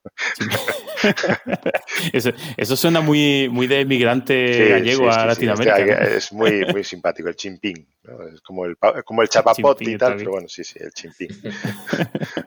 eso, 2.12 2.30
eso 2.56 2.76
suena 2.76 3.00
muy, 3.00 3.48
muy 3.50 3.66
de 3.66 3.84
migrante 3.84 4.54
Sí, 4.54 4.68
gallego 4.70 5.04
sí, 5.04 5.08
a 5.08 5.12
sí, 5.12 5.20
sí, 5.20 5.26
Latinoamérica. 5.46 6.02
este. 6.04 6.16
Es 6.16 6.32
muy, 6.32 6.64
muy 6.66 6.84
simpático, 6.84 7.28
el 7.28 7.36
chimpín. 7.36 7.86
¿no? 8.04 8.26
Es 8.28 8.40
como 8.40 8.64
el, 8.66 8.76
pa- 8.76 9.02
como 9.02 9.22
el 9.22 9.28
y 9.80 9.96
tal, 9.98 10.16
pero 10.16 10.30
bueno, 10.32 10.48
sí, 10.48 10.64
sí, 10.64 10.78
el 10.80 10.92
chimpín. 10.92 11.28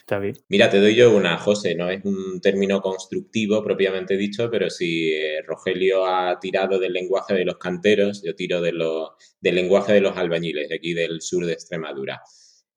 Está 0.00 0.18
bien. 0.18 0.36
Mira, 0.48 0.70
te 0.70 0.80
doy 0.80 0.94
yo 0.94 1.14
una, 1.14 1.36
José, 1.38 1.74
no 1.74 1.90
es 1.90 2.04
un 2.04 2.40
término 2.40 2.80
constructivo 2.80 3.62
propiamente 3.62 4.16
dicho, 4.16 4.50
pero 4.50 4.70
si 4.70 5.12
eh, 5.12 5.42
Rogelio 5.42 6.06
ha 6.06 6.38
tirado 6.40 6.78
del 6.78 6.92
lenguaje 6.92 7.34
de 7.34 7.44
los 7.44 7.58
canteros, 7.58 8.22
yo 8.24 8.34
tiro 8.34 8.60
de 8.60 8.72
lo- 8.72 9.16
del 9.40 9.54
lenguaje 9.54 9.92
de 9.92 10.00
los 10.00 10.16
albañiles, 10.16 10.68
de 10.68 10.76
aquí 10.76 10.94
del 10.94 11.20
sur 11.20 11.44
de 11.44 11.52
Extremadura. 11.52 12.20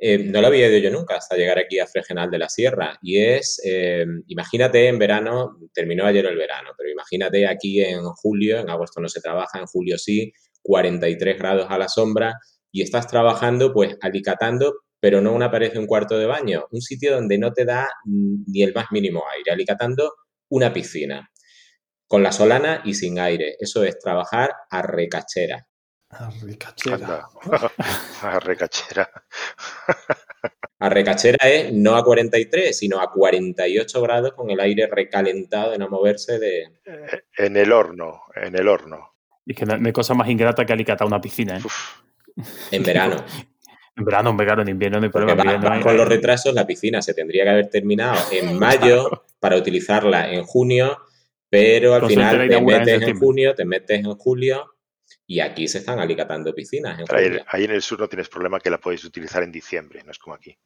Eh, 0.02 0.18
no 0.18 0.40
lo 0.40 0.48
había 0.48 0.68
oído 0.68 0.80
yo 0.80 0.92
nunca 0.92 1.18
hasta 1.18 1.36
llegar 1.36 1.60
aquí 1.60 1.78
a 1.78 1.86
Fregenal 1.86 2.32
de 2.32 2.38
la 2.38 2.48
Sierra. 2.48 2.98
Y 3.02 3.20
es, 3.20 3.62
eh, 3.66 4.06
imagínate 4.28 4.88
en 4.88 4.98
verano, 4.98 5.58
terminó 5.74 6.06
ayer 6.06 6.26
el 6.26 6.38
verano, 6.38 6.72
pero 6.78 6.90
imagínate 6.90 7.46
aquí 7.46 7.84
en 7.84 8.04
julio, 8.06 8.60
en 8.60 8.70
agosto 8.70 9.02
no 9.02 9.10
se 9.10 9.20
trabaja, 9.20 9.60
en 9.60 9.66
julio 9.66 9.98
sí, 9.98 10.32
43 10.62 11.38
grados 11.38 11.68
a 11.70 11.78
la 11.78 11.90
sombra, 11.90 12.36
y 12.72 12.82
estás 12.82 13.08
trabajando 13.08 13.74
pues 13.74 13.98
alicatando, 14.02 14.74
pero 15.02 15.22
no 15.22 15.34
una 15.34 15.52
pared 15.52 15.74
de 15.74 15.80
un 15.80 15.88
cuarto 15.88 16.18
de 16.18 16.26
baño, 16.28 16.66
un 16.72 16.82
sitio 16.82 17.14
donde 17.16 17.38
no 17.38 17.52
te 17.52 17.66
da 17.66 17.90
ni 18.06 18.64
el 18.64 18.74
más 18.74 18.88
mínimo 18.92 19.24
aire, 19.36 19.52
alicatando 19.52 20.14
una 20.50 20.72
piscina, 20.72 21.30
con 22.08 22.24
la 22.24 22.32
solana 22.32 22.82
y 22.86 22.94
sin 22.94 23.20
aire. 23.20 23.56
Eso 23.60 23.84
es 23.84 24.00
trabajar 24.00 24.54
a 24.70 24.82
recachera. 24.82 25.69
Ah, 26.12 26.30
ricachera. 26.42 26.96
Anda. 26.96 27.30
Ah, 28.22 28.40
recachera. 28.40 29.10
A 30.80 30.90
recachera 30.90 31.48
es 31.48 31.72
no 31.72 31.96
a 31.96 32.04
43, 32.04 32.78
sino 32.78 33.00
a 33.00 33.12
48 33.12 34.02
grados 34.02 34.34
con 34.34 34.50
el 34.50 34.60
aire 34.60 34.88
recalentado 34.88 35.72
de 35.72 35.78
no 35.78 35.88
moverse 35.90 36.38
de... 36.40 36.64
Eh, 36.86 37.22
En 37.38 37.56
el 37.56 37.72
horno, 37.72 38.24
en 38.36 38.56
el 38.58 38.68
horno. 38.68 39.16
Y 39.46 39.54
es 39.54 39.58
que 39.58 39.66
no 39.66 39.76
hay 39.86 39.94
cosa 39.94 40.14
más 40.14 40.28
ingrata 40.30 40.66
que 40.66 40.74
alicatar 40.74 41.08
una 41.08 41.22
piscina, 41.22 41.58
¿eh? 41.58 41.62
Uf, 41.64 42.02
en 42.72 42.84
verano. 42.84 43.24
En 43.98 44.06
verano, 44.06 44.30
en 44.30 44.38
verano, 44.38 44.62
en 44.62 44.70
invierno 44.70 44.98
no 45.00 45.06
hay 45.08 45.12
problema. 45.12 45.34
va- 45.36 45.42
en 45.44 45.56
invierno 45.56 45.70
va 45.72 45.76
hay- 45.76 45.84
con 45.84 45.98
los 45.98 46.08
retrasos, 46.08 46.54
la 46.54 46.66
piscina 46.66 47.02
se 47.02 47.14
tendría 47.14 47.44
que 47.44 47.50
haber 47.50 47.70
terminado 47.70 48.18
en 48.32 48.58
mayo 48.58 49.26
para 49.42 49.58
utilizarla 49.58 50.32
en 50.32 50.46
junio, 50.46 51.00
pero 51.50 51.96
al 51.96 52.08
final 52.08 52.48
te 52.48 52.56
en 52.56 52.66
metes 52.66 53.02
en 53.02 53.20
junio, 53.20 53.56
te 53.56 53.66
metes 53.66 54.00
en 54.00 54.14
julio 54.16 54.76
y 55.30 55.42
aquí 55.42 55.68
se 55.68 55.78
están 55.78 56.00
alicatando 56.00 56.56
piscinas 56.56 57.00
en 57.00 57.06
ahí, 57.16 57.40
ahí 57.50 57.64
en 57.66 57.70
el 57.70 57.84
sur 57.84 58.00
no 58.00 58.08
tienes 58.08 58.28
problema 58.28 58.60
que 58.60 58.72
la 58.72 58.80
podéis 58.80 59.06
utilizar 59.06 59.44
en 59.44 59.52
diciembre, 59.52 60.02
no 60.04 60.10
es 60.10 60.18
como 60.18 60.36
aquí. 60.36 60.58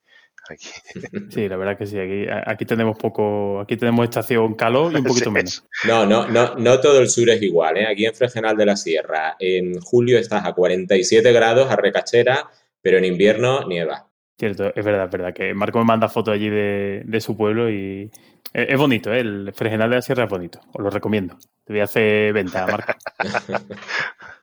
Aquí. 0.49 0.69
Sí, 1.31 1.49
la 1.49 1.57
verdad 1.57 1.77
que 1.77 1.85
sí. 1.85 1.99
Aquí, 1.99 2.25
aquí 2.45 2.63
tenemos 2.63 2.97
poco, 2.97 3.59
aquí 3.59 3.75
tenemos 3.75 4.05
estación 4.05 4.55
calor 4.55 4.93
y 4.93 4.95
un 4.95 5.03
poquito 5.03 5.25
Sí, 5.25 5.31
menos. 5.31 5.65
No, 5.85 6.05
no, 6.05 6.29
no, 6.29 6.55
no 6.55 6.79
todo 6.79 7.01
el 7.01 7.09
sur 7.09 7.29
es 7.29 7.41
igual, 7.41 7.75
¿eh? 7.75 7.87
Aquí 7.87 8.05
en 8.05 8.15
Fregenal 8.15 8.55
de 8.55 8.65
la 8.65 8.77
Sierra, 8.77 9.35
en 9.37 9.81
julio 9.81 10.17
estás 10.17 10.45
a 10.45 10.53
47 10.53 11.33
grados 11.33 11.69
a 11.69 11.75
recachera, 11.75 12.49
pero 12.81 12.97
en 12.99 13.03
invierno 13.03 13.67
nieva. 13.67 14.07
Cierto, 14.39 14.73
es 14.73 14.85
verdad, 14.85 15.05
es 15.05 15.11
verdad. 15.11 15.33
Que 15.33 15.53
Marco 15.53 15.79
me 15.79 15.85
manda 15.85 16.07
fotos 16.07 16.33
allí 16.33 16.49
de, 16.49 17.01
de 17.03 17.19
su 17.19 17.35
pueblo 17.35 17.69
y 17.69 18.09
es, 18.53 18.69
es 18.69 18.77
bonito, 18.77 19.13
¿eh? 19.13 19.19
El 19.19 19.51
Fregenal 19.53 19.89
de 19.89 19.97
la 19.97 20.01
Sierra 20.01 20.23
es 20.23 20.29
bonito. 20.29 20.61
Os 20.71 20.81
lo 20.81 20.89
recomiendo. 20.89 21.37
Te 21.65 21.73
voy 21.73 21.81
a 21.81 21.83
hacer 21.83 22.31
venta, 22.31 22.65
Marco. 22.65 22.93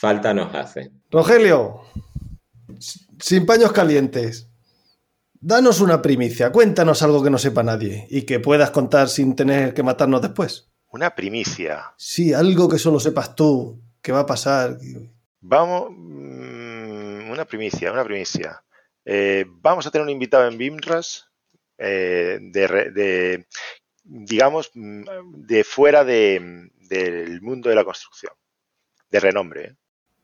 Falta 0.00 0.32
nos 0.32 0.54
hace. 0.54 0.90
Rogelio, 1.10 1.82
sin 3.18 3.44
paños 3.44 3.72
calientes. 3.72 4.48
Danos 5.42 5.80
una 5.80 6.00
primicia, 6.02 6.50
cuéntanos 6.52 7.02
algo 7.02 7.22
que 7.22 7.30
no 7.30 7.38
sepa 7.38 7.62
nadie 7.62 8.06
y 8.10 8.22
que 8.22 8.40
puedas 8.40 8.70
contar 8.70 9.08
sin 9.08 9.36
tener 9.36 9.74
que 9.74 9.82
matarnos 9.82 10.20
después. 10.22 10.70
Una 10.88 11.14
primicia. 11.14 11.92
Sí, 11.98 12.32
algo 12.32 12.68
que 12.68 12.78
solo 12.78 12.98
sepas 13.00 13.34
tú, 13.34 13.80
que 14.02 14.12
va 14.12 14.20
a 14.20 14.26
pasar. 14.26 14.78
Vamos, 15.40 15.88
mm, 15.96 17.30
una 17.30 17.44
primicia, 17.46 17.92
una 17.92 18.04
primicia. 18.04 18.62
Eh, 19.04 19.44
vamos 19.48 19.86
a 19.86 19.90
tener 19.90 20.04
un 20.04 20.10
invitado 20.10 20.46
en 20.48 20.58
BIMRAS 20.58 21.26
eh, 21.78 22.38
de, 22.40 22.66
re- 22.66 22.90
de, 22.90 23.46
digamos, 24.04 24.70
mm, 24.74 25.04
de 25.46 25.64
fuera 25.64 26.04
de- 26.04 26.70
del 26.88 27.40
mundo 27.40 27.68
de 27.70 27.76
la 27.76 27.84
construcción, 27.84 28.32
de 29.10 29.20
renombre. 29.20 29.76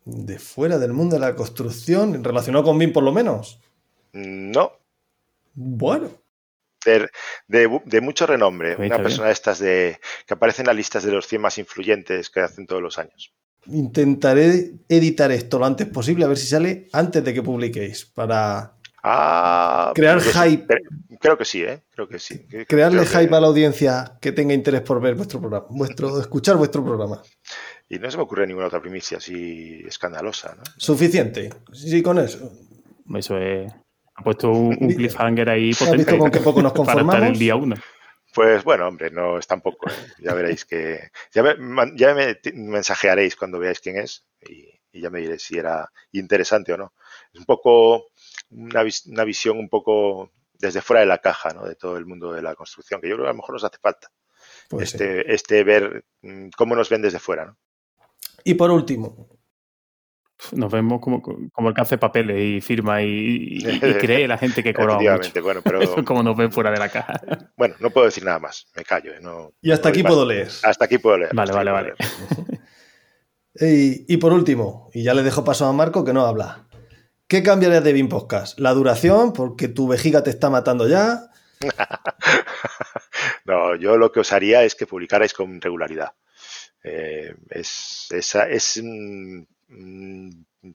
De 0.07 0.39
fuera 0.39 0.79
del 0.79 0.93
mundo 0.93 1.17
de 1.17 1.21
la 1.21 1.35
construcción, 1.35 2.23
relacionado 2.25 2.65
con 2.65 2.79
BIM 2.79 2.93
por 2.93 3.03
lo 3.03 3.13
menos. 3.13 3.61
No, 4.13 4.73
Bueno, 5.55 6.09
de, 6.85 7.09
de- 7.49 7.81
de 7.85 8.01
mucho 8.01 8.25
renombre. 8.27 8.77
Una 8.77 8.87
bien. 8.89 9.03
persona 9.03 9.27
de 9.27 9.33
estas 9.33 9.59
de, 9.59 9.99
que 10.27 10.35
aparece 10.35 10.63
en 10.63 10.69
las 10.69 10.77
listas 10.77 11.03
de 11.03 11.11
los 11.13 11.27
100 11.27 11.43
más 11.43 11.59
influyentes 11.59 12.31
que 12.31 12.41
hacen 12.41 12.67
todos 12.67 12.81
los 12.81 12.99
años. 12.99 13.33
intentaré 13.67 14.75
editar 14.89 15.33
esto 15.33 15.59
lo 15.59 15.67
antes 15.67 15.89
posible, 15.89 16.25
a 16.25 16.29
ver 16.29 16.37
si 16.39 16.47
sale 16.47 16.87
antes 16.93 17.25
de 17.25 17.35
que 17.35 17.43
publiquéis, 17.43 18.05
para 18.07 18.73
Ah, 19.09 19.93
Crear 19.95 20.21
pues, 20.23 20.33
hype. 20.37 20.67
cre- 20.67 21.19
Creo 21.21 21.39
que 21.39 21.45
sí, 21.45 21.63
¿eh? 21.63 21.83
Creo 21.91 22.09
que 22.09 22.19
sí. 22.19 22.45
Creo 22.49 22.67
crearle 22.67 23.01
que- 23.03 23.07
hype 23.07 23.35
a 23.35 23.41
la 23.41 23.47
audiencia 23.49 24.19
que 24.21 24.33
tenga 24.33 24.53
interés 24.55 24.83
por 24.83 25.01
ver 25.01 25.15
vuestro 25.15 25.41
programa, 25.41 25.67
vuestro, 25.71 26.21
escuchar 26.21 26.57
vuestro 26.57 26.85
programa. 26.85 27.23
Y 27.89 27.99
no 27.99 28.11
se 28.11 28.17
me 28.17 28.25
ocurre 28.25 28.47
ninguna 28.47 28.67
otra 28.67 28.81
primicia 28.81 29.19
así 29.19 29.83
escandalosa, 29.87 30.55
¿no? 30.57 30.63
Suficiente. 30.77 31.51
Sí, 31.73 32.03
con 32.03 32.19
eso. 32.19 32.51
Eso 33.15 33.39
es. 33.39 33.73
Ha 34.15 34.23
puesto 34.25 34.51
un, 34.51 34.77
un 34.81 34.95
cliffhanger 34.95 35.49
ahí 35.51 35.71
¿Has 35.71 35.79
potente. 35.79 35.97
visto 35.99 36.19
con 36.19 36.31
qué 36.31 36.41
poco 36.41 36.63
nos 36.63 36.73
Para 36.73 36.83
estar 36.85 36.97
conformamos? 36.97 37.29
el 37.33 37.39
día 37.39 37.55
uno. 37.55 37.77
Pues 38.35 38.65
bueno, 38.65 38.89
hombre, 38.89 39.11
no 39.11 39.39
es 39.39 39.47
tampoco. 39.47 39.89
¿eh? 39.89 39.93
Ya 40.19 40.35
veréis 40.35 40.65
que. 40.65 41.11
Ya 41.33 41.43
me, 41.43 41.55
ya 41.97 42.15
mensajearéis 42.55 43.37
cuando 43.37 43.59
veáis 43.59 43.81
quién 43.81 43.99
es 43.99 44.27
y, 44.49 44.69
y 44.93 45.01
ya 45.01 45.11
me 45.11 45.21
diréis 45.21 45.43
si 45.43 45.57
era 45.57 45.91
interesante 46.13 46.73
o 46.73 46.77
no. 46.77 46.93
Es 47.33 47.39
un 47.41 47.47
poco 47.47 48.07
una, 48.51 48.83
vis- 48.83 49.07
una 49.07 49.25
visión 49.25 49.59
un 49.59 49.69
poco 49.69 50.33
desde 50.55 50.81
fuera 50.81 51.01
de 51.01 51.07
la 51.07 51.19
caja, 51.19 51.51
¿no? 51.55 51.65
De 51.67 51.77
todo 51.77 51.97
el 51.99 52.07
mundo 52.07 52.33
de 52.33 52.43
la 52.43 52.55
construcción, 52.55 53.01
que 53.01 53.09
yo 53.09 53.15
creo 53.15 53.27
que 53.27 53.31
a 53.31 53.33
lo 53.33 53.37
mejor 53.39 53.55
nos 53.55 53.65
hace 53.65 53.79
falta. 53.81 54.09
Pues 54.69 54.91
sí. 54.91 54.97
este, 54.97 55.33
este 55.35 55.65
ver 55.65 56.05
mm, 56.23 56.49
cómo 56.57 56.75
nos 56.75 56.89
ven 56.89 57.03
desde 57.03 57.19
fuera, 57.21 57.45
¿no? 57.47 57.57
Y 58.47 58.55
por 58.55 58.71
último, 58.71 59.29
Nos 60.53 60.71
vemos 60.71 61.01
como, 61.01 61.21
como 61.23 61.69
el 61.69 61.75
que 61.75 61.81
hace 61.81 61.97
papeles 61.99 62.39
y 62.39 62.61
firma 62.61 63.03
y, 63.03 63.07
y- 63.09 63.67
y 63.67 63.95
cree 63.95 64.29
la 64.29 64.37
gente 64.39 64.63
que 64.63 64.73
cobra 64.75 64.95
mucho. 64.95 65.01
Efectivamente, 65.11 65.41
bueno, 65.41 65.61
pero 65.65 65.81
Eso 65.81 65.97
es 65.99 66.05
como 66.07 66.23
nos 66.23 66.37
ven 66.37 66.53
fuera 66.53 66.71
de 66.71 66.79
la 66.79 66.89
caja. 66.91 67.21
bueno, 67.57 67.75
no 67.81 67.91
puedo 67.91 68.07
decir 68.07 68.25
nada 68.25 68.39
más, 68.39 68.67
me 68.77 68.85
callo. 68.85 69.13
¿eh? 69.15 69.19
No, 69.21 69.53
y 69.63 69.71
hasta 69.73 69.89
no 69.89 69.93
aquí 69.95 70.03
puedo 70.03 70.25
leer. 70.27 70.49
Hasta 70.63 70.85
aquí 70.85 70.99
puedo 70.99 71.17
leer. 71.19 71.35
Vale, 71.35 71.53
vale, 71.53 71.71
vale. 71.71 71.95
Y, 73.59 74.13
y 74.13 74.19
por 74.19 74.35
último, 74.35 74.91
y 74.93 75.03
ya 75.03 75.15
le 75.15 75.23
dejo 75.23 75.43
paso 75.43 75.65
a 75.65 75.73
Marco 75.73 76.05
que 76.05 76.13
no 76.13 76.27
habla. 76.27 76.69
¿Qué 77.27 77.43
cambiarías 77.43 77.83
de 77.83 77.95
BIM 77.95 78.11
Podcast? 78.11 78.61
¿La 78.61 78.75
duración? 78.75 79.33
Porque 79.33 79.67
tu 79.69 79.89
vejiga 79.89 80.23
te 80.23 80.29
está 80.29 80.51
matando 80.51 80.87
ya. 80.87 81.31
No, 83.47 83.75
yo 83.77 83.97
lo 83.97 84.11
que 84.13 84.21
os 84.21 84.33
haría 84.33 84.65
es 84.65 84.75
que 84.75 84.87
publicarais 84.87 85.33
con 85.33 85.61
regularidad. 85.61 86.13
Eh, 86.87 87.35
es, 87.51 88.07
esa- 88.13 88.49
es 88.49 88.77
un, 88.79 89.47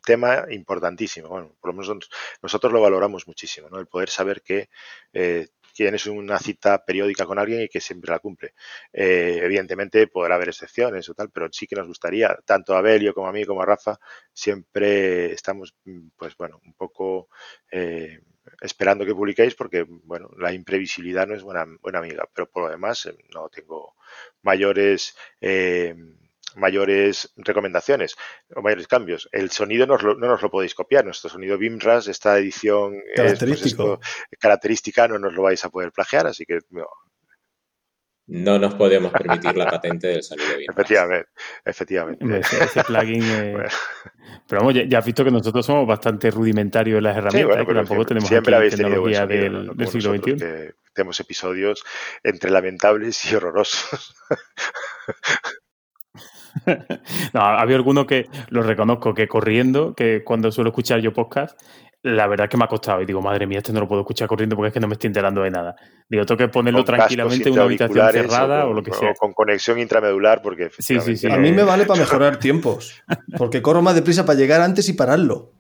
tema 0.05 0.45
importantísimo. 0.49 1.29
Bueno, 1.29 1.55
por 1.59 1.69
lo 1.69 1.73
menos 1.73 1.88
nosotros, 1.89 2.11
nosotros 2.41 2.73
lo 2.73 2.81
valoramos 2.81 3.27
muchísimo, 3.27 3.69
¿no? 3.69 3.79
El 3.79 3.88
poder 3.88 4.09
saber 4.09 4.41
que 4.41 4.69
eh, 5.13 5.47
tienes 5.81 6.05
una 6.05 6.37
cita 6.37 6.83
periódica 6.85 7.25
con 7.25 7.39
alguien 7.39 7.61
y 7.61 7.67
que 7.67 7.81
siempre 7.81 8.11
la 8.11 8.19
cumple. 8.19 8.53
Eh, 8.93 9.39
evidentemente 9.41 10.05
podrá 10.07 10.35
haber 10.35 10.49
excepciones 10.49 11.09
o 11.09 11.15
tal, 11.15 11.31
pero 11.31 11.47
sí 11.51 11.65
que 11.65 11.75
nos 11.75 11.87
gustaría, 11.87 12.37
tanto 12.45 12.75
a 12.75 12.81
Belio 12.81 13.13
como 13.15 13.27
a 13.27 13.31
mí 13.31 13.45
como 13.45 13.63
a 13.63 13.65
Rafa, 13.65 13.97
siempre 14.31 15.31
estamos, 15.33 15.73
mm, 15.85 16.09
pues 16.15 16.35
bueno, 16.37 16.61
un 16.63 16.73
poco 16.73 17.29
eh, 17.71 18.19
esperando 18.61 19.05
que 19.05 19.15
publiquéis 19.15 19.55
porque, 19.55 19.85
bueno, 19.87 20.29
la 20.37 20.53
imprevisibilidad 20.53 21.25
no 21.25 21.33
es 21.35 21.41
buena, 21.41 21.65
buena 21.81 21.99
amiga, 21.99 22.29
pero 22.33 22.47
por 22.49 22.63
lo 22.63 22.69
demás 22.69 23.07
eh, 23.07 23.15
no 23.33 23.49
tengo 23.49 23.95
mayores 24.43 25.15
mayores 26.56 27.34
recomendaciones 27.36 28.15
o 28.56 28.61
mayores 28.61 28.88
cambios. 28.88 29.30
El 29.32 29.52
sonido 29.52 29.86
no 29.86 29.98
nos 29.98 30.41
lo 30.41 30.49
podéis 30.49 30.76
copiar. 30.76 31.06
Nuestro 31.06 31.30
sonido 31.30 31.57
BIMRAS, 31.57 32.07
esta 32.07 32.38
edición 32.38 33.02
pues, 33.15 33.76
característica, 34.40 35.07
no 35.07 35.19
nos 35.19 35.34
lo 35.34 35.44
vais 35.44 35.64
a 35.65 35.69
poder 35.69 35.91
plagiar, 35.91 36.28
así 36.28 36.45
que 36.45 36.60
no. 36.69 38.60
nos 38.60 38.76
podemos 38.76 39.11
permitir 39.11 39.56
la 39.56 39.72
patente 39.72 40.07
del 40.07 40.23
sonido 40.23 40.49
BIMRAS. 40.57 40.69
Efectivamente, 40.69 41.30
efectivamente. 41.65 42.40
Ese, 42.40 42.84
plugin, 42.84 43.23
Pero 44.48 44.61
vamos, 44.61 44.73
ya, 44.73 44.98
has 44.98 45.06
visto 45.06 45.23
que 45.23 45.32
nosotros 45.32 45.65
somos 45.65 45.88
bastante 45.88 46.32
rudimentarios 46.32 46.98
en 46.98 47.03
las 47.03 47.18
herramientas, 47.18 47.57
¿eh? 47.57 47.64
pero 47.65 47.80
tampoco 47.80 48.06
tenemos 48.06 48.30
siempre 48.30 48.56
habéis 48.56 48.76
tecnología 48.76 49.26
del, 49.26 49.76
del 49.76 49.88
siglo 49.88 50.14
XXI. 50.15 50.73
tenemos 50.94 51.19
episodios 51.19 51.84
entre 52.23 52.52
lamentables 52.52 53.32
y 53.32 53.36
horrorosos. 53.36 54.15
no, 57.34 57.41
había 57.41 57.76
alguno 57.76 58.06
que 58.06 58.28
lo 58.49 58.64
reconozco 58.64 59.14
que 59.14 59.28
corriendo, 59.28 59.94
que 59.94 60.23
cuando 60.23 60.52
suelo 60.52 60.69
escuchar 60.69 60.99
yo 60.99 61.14
podcast, 61.14 61.60
la 62.03 62.28
verdad 62.28 62.45
es 62.45 62.49
que 62.49 62.57
me 62.57 62.64
ha 62.64 62.68
costado. 62.68 63.02
Y 63.02 63.06
digo, 63.06 63.22
madre 63.22 63.45
mía, 63.45 63.60
este 63.60 63.73
no 63.73 63.82
lo 63.82 63.88
puedo 63.88 64.02
escuchar 64.02 64.28
corriendo 64.28 64.56
porque 64.56 64.69
es 64.69 64.73
que 64.73 64.80
no 64.80 64.88
me 64.88 64.94
estoy 64.94 65.07
enterando 65.07 65.44
de 65.44 65.52
nada. 65.52 65.76
Digo, 66.10 66.26
tengo 66.26 66.38
que 66.38 66.48
ponerlo 66.48 66.84
tranquilamente 66.84 67.49
en 67.49 67.53
una 67.53 67.64
habitación 67.64 68.11
cerrada 68.11 68.65
o, 68.65 68.73
lo 68.73 68.82
que 68.82 68.91
sea. 68.91 69.11
O 69.11 69.15
con 69.15 69.34
conexión 69.34 69.80
intramedular, 69.80 70.41
porque. 70.41 70.72
Sí, 70.78 70.99
sí, 70.99 71.15
sí. 71.15 71.32
A 71.32 71.38
mí 71.38 71.52
me 71.52 71.64
vale 71.64 71.86
para 71.86 71.99
mejorar 72.02 72.38
tiempos. 72.38 73.02
Porque 73.38 73.61
corro 73.61 73.82
más 73.82 73.95
deprisa 73.95 74.26
para 74.26 74.40
llegar 74.40 74.61
antes 74.61 74.90
y 74.90 74.94
pararlo. 74.94 75.53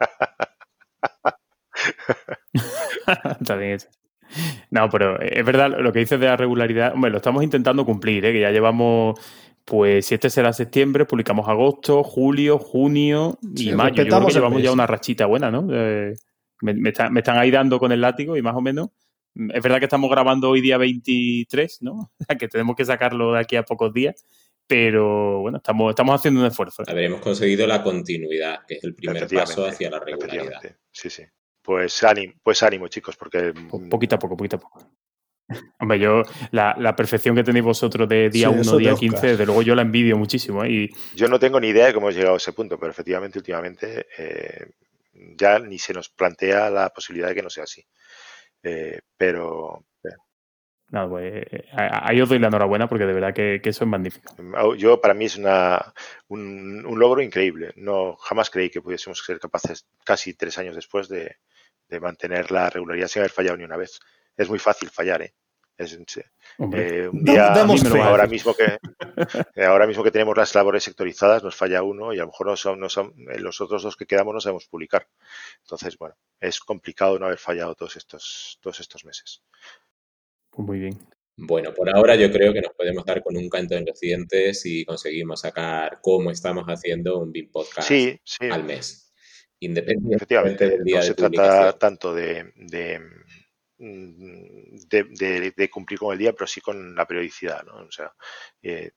Está 3.40 3.56
bien 3.56 3.72
eso. 3.72 3.88
No, 4.70 4.88
pero 4.88 5.20
es 5.20 5.44
verdad 5.44 5.70
lo 5.78 5.92
que 5.92 6.00
dices 6.00 6.20
de 6.20 6.26
la 6.26 6.36
regularidad. 6.36 6.94
Hombre, 6.94 7.10
lo 7.10 7.16
estamos 7.16 7.42
intentando 7.42 7.84
cumplir, 7.84 8.24
¿eh? 8.24 8.32
que 8.32 8.40
ya 8.40 8.50
llevamos 8.50 9.18
pues 9.70 10.06
si 10.06 10.16
este 10.16 10.30
será 10.30 10.52
septiembre, 10.52 11.04
publicamos 11.04 11.48
agosto, 11.48 12.02
julio, 12.02 12.58
junio 12.58 13.38
y 13.54 13.70
mayo. 13.70 14.02
Yo 14.02 14.08
creo 14.08 14.26
que 14.26 14.32
llevamos 14.32 14.60
ya 14.64 14.72
una 14.72 14.84
rachita 14.84 15.26
buena, 15.26 15.48
¿no? 15.48 15.68
Eh, 15.70 16.16
me, 16.60 16.88
están 16.88 17.38
ahí 17.38 17.52
dando 17.52 17.78
con 17.78 17.92
el 17.92 18.00
látigo 18.00 18.36
y 18.36 18.42
más 18.42 18.56
o 18.56 18.60
menos. 18.60 18.88
Mm, 19.34 19.52
es 19.54 19.62
verdad 19.62 19.78
que 19.78 19.84
estamos 19.84 20.10
grabando 20.10 20.50
hoy 20.50 20.60
día 20.60 20.76
23, 20.76 21.82
¿no? 21.82 22.10
que 22.40 22.48
tenemos 22.48 22.74
que 22.74 22.84
sacarlo 22.84 23.34
de 23.34 23.38
aquí 23.38 23.54
a 23.54 23.62
pocos 23.62 23.94
días. 23.94 24.24
Pero 24.66 25.38
bueno, 25.38 25.58
estamos, 25.58 25.90
estamos 25.90 26.16
haciendo 26.16 26.40
un 26.40 26.46
esfuerzo. 26.46 26.82
Habremos 26.88 27.20
conseguido 27.20 27.64
la 27.68 27.80
continuidad, 27.84 28.66
que 28.66 28.74
es 28.74 28.82
el 28.82 28.96
primer 28.96 29.28
paso 29.28 29.66
hacia 29.66 29.88
la 29.88 30.00
regularidad. 30.00 30.60
Sí, 30.90 31.10
sí. 31.10 31.22
Pues 31.62 32.02
ánimo, 32.02 32.32
pues 32.42 32.60
ánimo, 32.64 32.88
chicos, 32.88 33.16
porque. 33.16 33.52
Poquito 33.88 34.16
a 34.16 34.18
poco, 34.18 34.36
poquito 34.36 34.56
a 34.56 34.58
poco. 34.58 34.80
Hombre, 35.78 35.98
yo, 35.98 36.22
la, 36.50 36.94
perfección 36.96 37.34
que 37.34 37.42
tenéis 37.42 37.64
vosotros 37.64 38.08
de 38.08 38.30
día 38.30 38.50
1, 38.50 38.76
día 38.76 38.94
15, 38.94 39.26
desde 39.28 39.46
luego 39.46 39.62
yo 39.62 39.74
la 39.74 39.82
envidio 39.82 40.16
muchísimo. 40.16 40.64
¿eh? 40.64 40.70
Y... 40.70 40.90
Yo 41.14 41.28
no 41.28 41.38
tengo 41.38 41.60
ni 41.60 41.68
idea 41.68 41.86
de 41.86 41.94
cómo 41.94 42.06
hemos 42.06 42.16
llegado 42.16 42.34
a 42.34 42.38
ese 42.38 42.52
punto, 42.52 42.78
pero 42.78 42.92
efectivamente, 42.92 43.38
últimamente 43.38 44.06
eh, 44.16 44.66
ya 45.12 45.58
ni 45.58 45.78
se 45.78 45.92
nos 45.92 46.08
plantea 46.08 46.70
la 46.70 46.90
posibilidad 46.90 47.28
de 47.28 47.34
que 47.34 47.42
no 47.42 47.50
sea 47.50 47.64
así. 47.64 47.84
Eh, 48.62 49.00
pero. 49.16 49.84
No, 50.92 51.08
pues, 51.08 51.44
ahí 51.72 52.20
os 52.20 52.28
doy 52.28 52.40
la 52.40 52.48
enhorabuena 52.48 52.88
porque 52.88 53.06
de 53.06 53.12
verdad 53.12 53.32
que, 53.32 53.60
eso 53.62 53.84
es 53.84 53.88
magnífico. 53.88 54.34
Yo, 54.76 55.00
para 55.00 55.14
mí, 55.14 55.26
es 55.26 55.36
una, 55.36 55.94
un, 56.26 56.82
logro 56.98 57.22
increíble. 57.22 57.72
No, 57.76 58.16
jamás 58.16 58.50
creí 58.50 58.70
que 58.70 58.82
pudiésemos 58.82 59.22
ser 59.24 59.38
capaces, 59.38 59.86
casi 60.04 60.34
tres 60.34 60.58
años 60.58 60.74
después, 60.74 61.08
de, 61.08 61.36
de 61.88 62.00
mantener 62.00 62.50
la 62.50 62.70
regularidad 62.70 63.06
sin 63.06 63.20
haber 63.20 63.30
fallado 63.30 63.56
ni 63.56 63.62
una 63.62 63.76
vez 63.76 64.00
es 64.40 64.48
muy 64.48 64.58
fácil 64.58 64.88
fallar, 64.90 65.22
¿eh? 65.22 65.34
Eh 65.80 67.08
un 67.10 67.24
día, 67.24 67.52
ahora 67.52 68.26
mismo 68.26 68.54
que 68.54 68.78
eh, 69.54 69.64
ahora 69.64 69.86
mismo 69.86 70.02
que 70.04 70.10
tenemos 70.10 70.36
las 70.36 70.54
labores 70.54 70.84
sectorizadas 70.84 71.42
nos 71.42 71.56
falla 71.56 71.82
uno 71.82 72.12
y 72.12 72.18
a 72.18 72.22
lo 72.22 72.26
mejor 72.26 72.48
no 72.48 72.56
son, 72.56 72.80
no 72.80 72.88
son 72.88 73.14
eh, 73.30 73.38
los 73.38 73.60
otros 73.60 73.82
dos 73.82 73.96
que 73.96 74.06
quedamos 74.06 74.34
no 74.34 74.40
sabemos 74.40 74.66
publicar. 74.66 75.06
Entonces 75.62 75.96
bueno 75.96 76.16
es 76.38 76.60
complicado 76.60 77.18
no 77.18 77.26
haber 77.26 77.38
fallado 77.38 77.74
todos 77.74 77.96
estos 77.96 78.58
todos 78.60 78.80
estos 78.80 79.04
meses. 79.04 79.42
Pues 80.50 80.66
muy 80.66 80.78
bien. 80.78 80.98
Bueno 81.36 81.72
por 81.72 81.88
ahora 81.94 82.14
yo 82.16 82.30
creo 82.30 82.52
que 82.52 82.60
nos 82.60 82.74
podemos 82.74 83.04
dar 83.04 83.22
con 83.22 83.36
un 83.36 83.48
canto 83.48 83.74
en 83.74 83.86
los 83.86 83.98
dientes 83.98 84.66
y 84.66 84.84
conseguimos 84.84 85.40
sacar 85.40 86.00
cómo 86.02 86.30
estamos 86.30 86.66
haciendo 86.66 87.18
un 87.18 87.32
BIM 87.32 87.50
podcast 87.50 87.90
al 88.50 88.64
mes. 88.64 89.12
Independientemente 89.60 90.68
del 90.70 90.84
día 90.84 90.96
no 90.96 91.02
se 91.02 91.14
trata 91.14 91.78
tanto 91.78 92.14
de 92.14 92.52
de, 92.56 93.00
cumplir 95.70 95.98
con 95.98 96.12
el 96.12 96.18
día, 96.18 96.32
pero 96.32 96.46
sí 96.46 96.60
con 96.60 96.94
la 96.94 97.06
periodicidad, 97.06 97.64
¿no? 97.64 97.86
O 97.86 97.90
sea, 97.90 98.12
eh, 98.62 98.92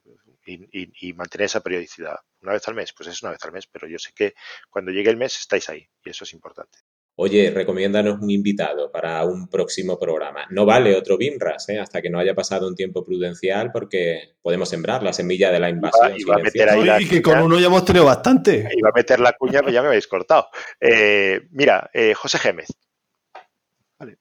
y, 0.46 1.14
mantener 1.14 1.46
esa 1.46 1.62
periodicidad. 1.62 2.18
Una 2.42 2.54
vez 2.54 2.68
al 2.68 2.76
mes, 2.76 2.94
pues 2.94 3.10
es 3.10 3.24
una 3.24 3.32
vez 3.32 3.44
al 3.44 3.54
mes, 3.54 3.68
pero 3.68 3.88
yo 3.88 3.98
sé 3.98 4.12
que 4.14 4.34
cuando 4.70 4.92
llegue 4.92 5.10
el 5.10 5.18
mes 5.18 5.40
estáis 5.40 5.70
ahí 5.70 5.88
y 6.04 6.10
eso 6.10 6.26
es 6.26 6.34
importante. 6.34 6.80
Oye, 7.16 7.52
recomiéndanos 7.52 8.20
un 8.20 8.32
invitado 8.32 8.92
para 8.92 9.24
un 9.24 9.48
próximo 9.48 10.00
programa. 10.00 10.48
No 10.50 10.66
vale 10.66 10.96
otro 10.96 11.16
BIMRAS, 11.16 11.70
¿eh? 11.70 11.80
hasta 11.80 12.02
que 12.02 12.10
no 12.10 12.18
haya 12.18 12.34
pasado 12.34 12.68
un 12.68 12.76
tiempo 12.76 13.06
prudencial, 13.06 13.72
porque 13.72 14.34
podemos 14.42 14.68
sembrar 14.68 15.04
la 15.04 15.14
semilla 15.14 15.52
de 15.52 15.60
la 15.60 15.70
invasión. 15.70 16.14
Y, 16.18 16.24
va 16.24 16.36
a 16.36 16.40
meter 16.40 16.70
ahí 16.70 17.08
que 17.08 17.22
con 17.22 17.40
uno 17.40 17.60
ya 17.60 17.68
hemos 17.68 17.86
tenido 17.86 18.06
bastante. 18.06 18.64
Va 18.84 18.90
a 18.90 18.98
meter 18.98 19.20
la 19.20 19.34
cuña, 19.34 19.60
pero 19.60 19.72
ya 19.72 19.82
me 19.84 19.90
habéis 19.90 20.08
cortado. 20.08 20.48
Eh, 20.82 21.42
mira, 21.52 21.92
José 22.16 22.40
Gémez, 22.40 22.70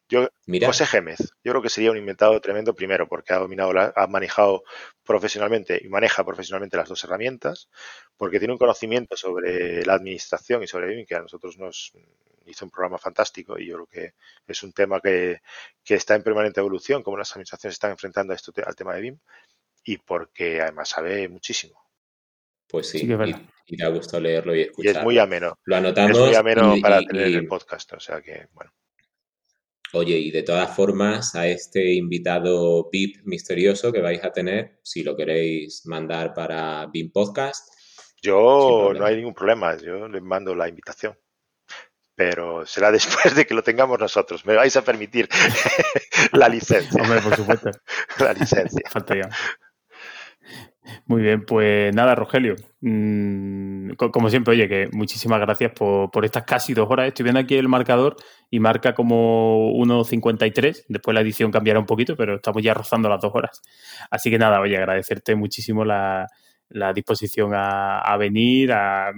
yo, 0.08 0.28
José 0.64 0.86
Gémez, 0.86 1.18
yo 1.44 1.52
creo 1.52 1.62
que 1.62 1.68
sería 1.68 1.90
un 1.90 1.96
inventado 1.96 2.40
tremendo 2.40 2.74
primero 2.74 3.08
porque 3.08 3.32
ha 3.32 3.38
dominado, 3.38 3.72
ha 3.94 4.06
manejado 4.06 4.64
profesionalmente 5.04 5.80
y 5.82 5.88
maneja 5.88 6.24
profesionalmente 6.24 6.76
las 6.76 6.88
dos 6.88 7.02
herramientas, 7.04 7.68
porque 8.16 8.38
tiene 8.38 8.52
un 8.52 8.58
conocimiento 8.58 9.16
sobre 9.16 9.84
la 9.84 9.94
administración 9.94 10.62
y 10.62 10.66
sobre 10.66 10.88
BIM 10.88 11.06
que 11.06 11.14
a 11.14 11.22
nosotros 11.22 11.58
nos 11.58 11.92
hizo 12.46 12.64
un 12.64 12.70
programa 12.70 12.98
fantástico 12.98 13.58
y 13.58 13.66
yo 13.66 13.74
creo 13.74 13.86
que 13.86 14.14
es 14.46 14.62
un 14.62 14.72
tema 14.72 15.00
que, 15.00 15.40
está 15.84 16.14
en 16.14 16.22
permanente 16.22 16.60
evolución, 16.60 17.02
como 17.02 17.16
las 17.16 17.32
administraciones 17.32 17.74
están 17.74 17.92
enfrentando 17.92 18.32
a 18.32 18.36
esto, 18.36 18.52
al 18.64 18.76
tema 18.76 18.94
de 18.94 19.00
BIM 19.02 19.18
y 19.84 19.98
porque 19.98 20.60
además 20.60 20.88
sabe 20.88 21.28
muchísimo. 21.28 21.80
Pues 22.68 22.88
sí, 22.88 23.06
y, 23.66 23.76
te 23.76 23.84
ha 23.84 23.88
gustado 23.88 24.22
leerlo 24.22 24.56
y 24.56 24.62
escucharlo. 24.62 24.98
Y 24.98 24.98
es 24.98 25.04
muy 25.04 25.18
ameno. 25.18 25.58
Lo 25.64 25.76
anotamos. 25.76 26.12
Es 26.12 26.18
muy 26.18 26.34
ameno 26.34 26.74
para 26.80 27.02
tener 27.02 27.26
el 27.26 27.46
podcast, 27.46 27.92
o 27.92 28.00
sea 28.00 28.22
que, 28.22 28.46
bueno. 28.52 28.72
Oye, 29.94 30.16
y 30.16 30.30
de 30.30 30.42
todas 30.42 30.74
formas, 30.74 31.34
a 31.34 31.46
este 31.46 31.92
invitado 31.92 32.88
VIP 32.90 33.24
misterioso 33.24 33.92
que 33.92 34.00
vais 34.00 34.24
a 34.24 34.32
tener, 34.32 34.78
si 34.82 35.02
lo 35.02 35.14
queréis 35.14 35.84
mandar 35.84 36.32
para 36.32 36.86
BIM 36.86 37.12
Podcast. 37.12 37.68
Yo 38.22 38.94
no 38.94 39.04
hay 39.04 39.16
ningún 39.16 39.34
problema, 39.34 39.76
yo 39.76 40.08
les 40.08 40.22
mando 40.22 40.54
la 40.54 40.66
invitación. 40.66 41.18
Pero 42.14 42.64
será 42.64 42.90
después 42.92 43.34
de 43.34 43.44
que 43.44 43.52
lo 43.52 43.62
tengamos 43.62 43.98
nosotros. 43.98 44.46
Me 44.46 44.54
vais 44.56 44.74
a 44.76 44.82
permitir 44.82 45.28
la 46.32 46.48
licencia. 46.48 47.02
Hombre, 47.02 47.20
por 47.20 47.36
supuesto. 47.36 47.70
la 48.18 48.32
licencia. 48.32 48.88
Falta 48.88 49.14
ya. 49.14 49.28
Muy 51.06 51.22
bien, 51.22 51.44
pues 51.46 51.94
nada, 51.94 52.14
Rogelio. 52.14 52.56
Mm, 52.80 53.92
como 53.92 54.30
siempre, 54.30 54.52
oye, 54.52 54.68
que 54.68 54.88
muchísimas 54.92 55.40
gracias 55.40 55.72
por, 55.72 56.10
por, 56.10 56.24
estas 56.24 56.44
casi 56.44 56.74
dos 56.74 56.88
horas. 56.90 57.08
Estoy 57.08 57.24
viendo 57.24 57.40
aquí 57.40 57.54
el 57.56 57.68
marcador 57.68 58.16
y 58.50 58.58
marca 58.58 58.94
como 58.94 59.72
1.53. 59.74 60.84
Después 60.88 61.14
la 61.14 61.20
edición 61.20 61.50
cambiará 61.52 61.78
un 61.78 61.86
poquito, 61.86 62.16
pero 62.16 62.36
estamos 62.36 62.62
ya 62.62 62.74
rozando 62.74 63.08
las 63.08 63.20
dos 63.20 63.32
horas. 63.34 63.62
Así 64.10 64.30
que 64.30 64.38
nada, 64.38 64.60
oye, 64.60 64.76
agradecerte 64.76 65.36
muchísimo 65.36 65.84
la, 65.84 66.26
la 66.72 66.92
disposición 66.92 67.52
a, 67.54 68.16
venir, 68.18 68.72
a, 68.72 69.12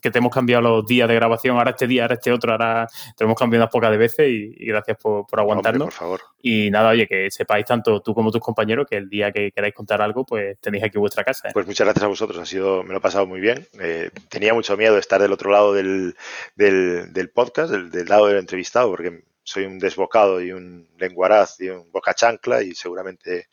que 0.00 0.10
te 0.10 0.18
hemos 0.18 0.32
cambiado 0.32 0.62
los 0.62 0.86
días 0.86 1.08
de 1.08 1.14
grabación, 1.14 1.56
ahora 1.56 1.70
este 1.70 1.86
día, 1.86 2.02
ahora 2.02 2.14
este 2.14 2.32
otro, 2.32 2.52
ahora 2.52 2.86
te 3.16 3.24
hemos 3.24 3.36
cambiado 3.36 3.64
unas 3.64 3.72
pocas 3.72 3.90
de 3.90 3.96
veces 3.96 4.28
y, 4.28 4.66
gracias 4.66 4.96
por, 4.98 5.26
por 5.26 5.40
aguantarnos. 5.40 5.86
por 5.86 5.92
favor. 5.92 6.20
Y 6.40 6.70
nada, 6.70 6.90
oye, 6.90 7.06
que 7.06 7.30
sepáis 7.30 7.64
tanto 7.66 8.00
tú 8.00 8.14
como 8.14 8.30
tus 8.30 8.40
compañeros 8.40 8.86
que 8.88 8.96
el 8.96 9.08
día 9.08 9.32
que 9.32 9.50
queráis 9.50 9.74
contar 9.74 10.00
algo, 10.00 10.24
pues 10.24 10.58
tenéis 10.60 10.84
aquí 10.84 10.98
vuestra 10.98 11.24
casa. 11.24 11.48
¿eh? 11.48 11.50
Pues 11.52 11.66
muchas 11.66 11.86
gracias 11.86 12.04
a 12.04 12.08
vosotros, 12.08 12.38
ha 12.38 12.46
sido, 12.46 12.82
me 12.82 12.90
lo 12.90 12.98
he 12.98 13.00
pasado 13.00 13.26
muy 13.26 13.40
bien. 13.40 13.66
Eh, 13.80 14.10
tenía 14.28 14.54
mucho 14.54 14.76
miedo 14.76 14.94
de 14.94 15.00
estar 15.00 15.20
del 15.20 15.32
otro 15.32 15.50
lado 15.50 15.72
del, 15.72 16.14
del, 16.54 17.30
podcast, 17.34 17.70
del, 17.70 17.90
del 17.90 18.06
lado 18.06 18.26
del 18.26 18.38
entrevistado, 18.38 18.90
porque 18.90 19.24
soy 19.46 19.64
un 19.64 19.78
desbocado 19.78 20.40
y 20.40 20.50
un 20.52 20.88
lenguaraz 20.98 21.60
y 21.60 21.68
un 21.68 21.90
boca 21.92 22.14
chancla 22.14 22.62
y 22.62 22.74
seguramente 22.74 23.46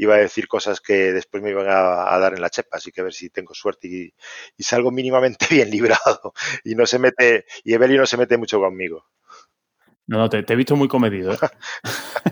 iba 0.00 0.14
a 0.14 0.18
decir 0.18 0.48
cosas 0.48 0.80
que 0.80 1.12
después 1.12 1.42
me 1.42 1.50
iban 1.50 1.66
a, 1.68 2.18
dar 2.18 2.32
en 2.32 2.40
la 2.40 2.48
chepa, 2.48 2.78
así 2.78 2.90
que 2.90 3.02
a 3.02 3.04
ver 3.04 3.12
si 3.12 3.28
tengo 3.28 3.52
suerte 3.52 3.86
y, 3.86 4.14
salgo 4.58 4.90
mínimamente 4.90 5.46
bien 5.50 5.70
librado 5.70 6.32
y 6.64 6.74
no 6.74 6.86
se 6.86 6.98
mete, 6.98 7.44
y 7.64 7.74
Evelio 7.74 8.00
no 8.00 8.06
se 8.06 8.16
mete 8.16 8.38
mucho 8.38 8.58
conmigo. 8.58 9.04
No, 10.06 10.18
no, 10.18 10.28
te, 10.30 10.38
he 10.38 10.56
visto 10.56 10.74
muy 10.74 10.88
comedido. 10.88 11.34
¿eh? 11.34 11.38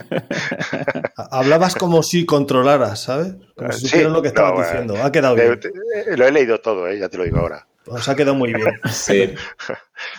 Hablabas 1.31 1.77
como 1.77 2.03
si 2.03 2.27
controlaras, 2.27 3.03
¿sabes? 3.03 3.35
Como 3.55 3.71
si 3.71 3.87
supieras 3.87 4.13
lo 4.13 4.23
que 4.23 4.29
estabas 4.29 4.67
diciendo. 4.67 4.97
Ha 5.01 5.13
quedado 5.13 5.37
bien. 5.37 5.61
Lo 6.17 6.27
he 6.27 6.33
leído 6.33 6.61
todo, 6.61 6.89
¿eh? 6.89 6.99
ya 6.99 7.09
te 7.09 7.19
lo 7.19 7.25
digo 7.25 7.39
ahora. 7.39 7.68
Os 7.91 8.09
ha 8.09 8.17
quedado 8.17 8.35
muy 8.35 8.53
bien. 8.53 8.67
Se, 8.91 9.35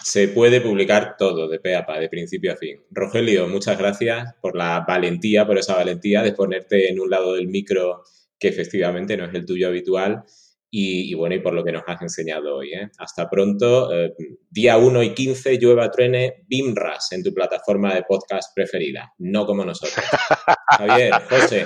se, 0.04 0.28
puede 0.30 0.62
publicar 0.62 1.16
todo 1.18 1.48
de 1.48 1.60
pe 1.60 1.76
a 1.76 1.86
pa, 1.86 2.00
de 2.00 2.10
principio 2.10 2.54
a 2.54 2.58
fin. 2.58 2.82
Rogelio, 2.92 3.48
muchas 3.48 3.78
gracias 3.78 4.34
por 4.42 4.56
la 4.56 4.86
valentía, 4.88 5.46
por 5.46 5.58
esa 5.58 5.76
valentía 5.76 6.22
de 6.22 6.34
ponerte 6.34 6.90
en 6.90 7.00
un 7.00 7.10
lado 7.10 7.34
del 7.34 7.48
micro 7.48 8.04
que 8.40 8.48
efectivamente 8.48 9.18
no 9.18 9.26
es 9.26 9.34
el 9.34 9.46
tuyo 9.46 9.68
habitual 9.68 10.24
y, 10.72 11.14
bueno, 11.16 11.36
y 11.36 11.40
por 11.40 11.54
lo 11.54 11.64
que 11.64 11.72
nos 11.72 11.84
has 11.88 12.02
enseñado 12.02 12.58
hoy. 12.58 12.74
¿eh? 12.74 12.90
Hasta 13.00 13.30
pronto. 13.30 13.92
Eh, 13.92 14.14
día 14.50 14.78
1 14.78 15.04
y 15.04 15.14
15, 15.14 15.58
llueva, 15.58 15.90
truene, 15.90 16.46
BIMRAS 16.48 17.12
en 17.14 17.24
tu 17.24 17.34
plataforma 17.34 17.94
de 17.96 18.04
podcast 18.04 18.54
preferida, 18.56 19.12
no 19.18 19.46
como 19.46 19.66
nosotros. 19.66 20.06
Javier, 20.78 21.14
José, 21.28 21.66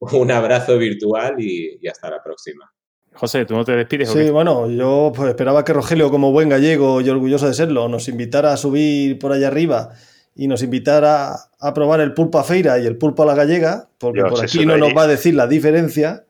un 0.00 0.30
abrazo 0.30 0.78
virtual 0.78 1.36
y, 1.38 1.86
hasta 1.86 2.10
la 2.10 2.22
próxima. 2.22 2.70
José, 3.14 3.44
¿tú 3.44 3.54
no 3.54 3.64
te 3.64 3.72
despides? 3.72 4.10
Sí, 4.10 4.30
bueno, 4.30 4.70
yo 4.70 5.12
pues, 5.14 5.28
esperaba 5.28 5.64
que 5.64 5.72
Rogelio, 5.72 6.10
como 6.10 6.32
buen 6.32 6.48
gallego 6.48 7.00
y 7.00 7.08
orgulloso 7.08 7.46
de 7.46 7.54
serlo, 7.54 7.88
nos 7.88 8.08
invitara 8.08 8.52
a 8.52 8.56
subir 8.56 9.18
por 9.18 9.32
allá 9.32 9.48
arriba 9.48 9.90
y 10.34 10.48
nos 10.48 10.62
invitara 10.62 11.34
a 11.60 11.74
probar 11.74 12.00
el 12.00 12.14
pulpo 12.14 12.38
a 12.38 12.44
feira 12.44 12.78
y 12.78 12.86
el 12.86 12.96
pulpo 12.96 13.22
a 13.22 13.26
la 13.26 13.34
gallega, 13.34 13.88
porque 13.98 14.22
por 14.22 14.42
aquí 14.42 14.64
no 14.64 14.76
nos 14.76 14.96
va 14.96 15.02
a 15.02 15.06
decir 15.06 15.34
la 15.34 15.46
diferencia. 15.46 16.24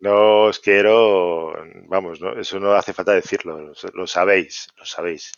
No 0.00 0.44
os 0.44 0.60
quiero, 0.60 1.54
vamos, 1.88 2.20
eso 2.38 2.60
no 2.60 2.72
hace 2.74 2.92
falta 2.92 3.12
decirlo, 3.12 3.72
lo, 3.94 4.06
sabéis, 4.06 4.68
lo 4.78 4.84
sabéis. 4.84 5.32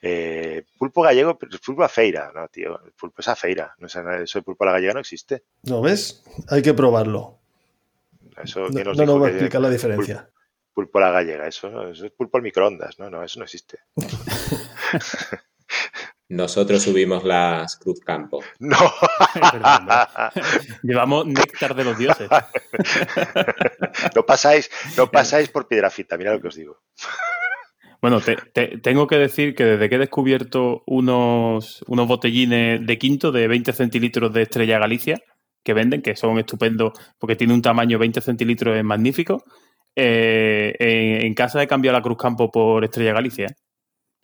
Eh, 0.00 0.62
pulpo 0.78 1.02
gallego, 1.02 1.36
pulpo 1.36 1.82
a 1.82 1.88
feira, 1.88 2.30
no, 2.32 2.46
tío, 2.46 2.80
el 2.84 2.92
pulpo 2.92 3.22
es 3.22 3.28
a 3.28 3.34
feira, 3.34 3.74
no, 3.78 3.88
eso 3.88 4.38
de 4.38 4.42
pulpo 4.42 4.62
a 4.62 4.66
la 4.68 4.72
gallega 4.74 4.94
no 4.94 5.00
existe. 5.00 5.42
¿No 5.64 5.82
ves? 5.82 6.22
Hay 6.48 6.62
que 6.62 6.74
probarlo. 6.74 7.38
Eso, 8.42 8.68
no 8.68 8.84
nos, 8.84 8.96
no 8.96 9.18
va 9.18 9.26
a 9.26 9.30
explicar 9.30 9.60
la 9.60 9.70
diferencia. 9.70 10.28
Pulpo, 10.74 10.98
a 10.98 11.02
la 11.02 11.10
gallega, 11.12 11.46
eso, 11.46 11.88
eso 11.88 12.06
es 12.06 12.12
pulpo 12.12 12.36
al 12.36 12.42
microondas, 12.42 12.98
no, 12.98 13.08
no, 13.08 13.22
eso 13.22 13.38
no 13.38 13.44
existe. 13.44 13.78
Nosotros 16.28 16.82
subimos 16.82 17.22
las 17.22 17.76
Cruz 17.76 18.00
Campo. 18.00 18.42
No. 18.58 18.76
Llevamos 20.82 21.26
néctar 21.26 21.74
de 21.74 21.84
los 21.84 21.96
dioses. 21.96 22.28
no 24.14 24.26
pasáis, 24.26 24.70
no 24.96 25.10
pasáis 25.10 25.48
por 25.48 25.68
Piedrafita, 25.68 26.16
mira 26.16 26.32
lo 26.32 26.40
que 26.40 26.48
os 26.48 26.56
digo. 26.56 26.80
Bueno, 28.00 28.20
tengo 28.82 29.06
que 29.06 29.16
decir 29.16 29.54
que 29.54 29.64
desde 29.64 29.88
que 29.88 29.94
he 29.94 29.98
descubierto 29.98 30.82
unos, 30.86 31.82
unos 31.86 32.06
botellines 32.06 32.86
de 32.86 32.98
quinto 32.98 33.32
de 33.32 33.48
20 33.48 33.72
centilitros 33.72 34.32
de 34.32 34.42
Estrella 34.42 34.78
Galicia, 34.78 35.16
que 35.62 35.72
venden, 35.72 36.02
que 36.02 36.14
son 36.14 36.38
estupendos 36.38 36.92
porque 37.18 37.36
tiene 37.36 37.54
un 37.54 37.62
tamaño 37.62 37.98
20 37.98 38.20
centilitros, 38.20 38.76
es 38.76 38.84
magnífico. 38.84 39.44
Eh, 39.96 40.74
en, 40.78 41.26
en, 41.26 41.34
casa 41.34 41.62
he 41.62 41.68
cambiado 41.68 41.96
la 41.96 42.02
Cruz 42.02 42.18
Campo 42.18 42.50
por 42.50 42.84
Estrella 42.84 43.12
Galicia. 43.12 43.54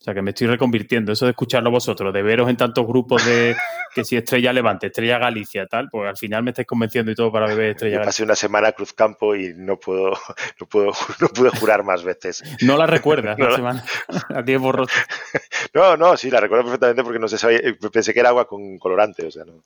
O 0.00 0.02
sea, 0.02 0.14
que 0.14 0.22
me 0.22 0.30
estoy 0.30 0.46
reconvirtiendo. 0.46 1.12
Eso 1.12 1.26
de 1.26 1.32
escucharlo 1.32 1.70
vosotros, 1.70 2.14
de 2.14 2.22
veros 2.22 2.48
en 2.48 2.56
tantos 2.56 2.86
grupos 2.86 3.22
de 3.26 3.54
que 3.94 4.02
si 4.02 4.16
Estrella 4.16 4.50
Levante, 4.50 4.86
Estrella 4.86 5.18
Galicia, 5.18 5.66
tal, 5.66 5.90
pues 5.90 6.08
al 6.08 6.16
final 6.16 6.42
me 6.42 6.52
estáis 6.52 6.66
convenciendo 6.66 7.12
y 7.12 7.14
todo 7.14 7.30
para 7.30 7.46
beber 7.46 7.72
Estrella 7.72 7.96
Galicia. 7.96 8.08
Pasé 8.08 8.22
una 8.22 8.34
semana 8.34 8.68
a 8.68 8.72
Cruzcampo 8.72 9.36
y 9.36 9.52
no 9.56 9.78
puedo, 9.78 10.12
no 10.58 10.66
puedo, 10.66 10.92
no 11.20 11.28
pude 11.28 11.50
jurar 11.50 11.84
más 11.84 12.02
veces. 12.02 12.42
No 12.62 12.78
la 12.78 12.86
recuerdas 12.86 13.38
la 13.38 13.54
semana. 13.54 13.84
Aquí 14.34 14.52
es 14.54 14.60
borroso. 14.60 14.92
No, 15.72 15.96
no, 15.96 16.16
sí, 16.16 16.30
la 16.30 16.40
recuerdo 16.40 16.64
perfectamente 16.64 17.04
porque 17.04 17.20
no 17.20 17.28
sé, 17.28 17.38
sabía, 17.38 17.60
pensé 17.92 18.12
que 18.12 18.18
era 18.18 18.30
agua 18.30 18.48
con 18.48 18.76
colorante, 18.78 19.26
o 19.26 19.30
sea, 19.30 19.44
no. 19.44 19.62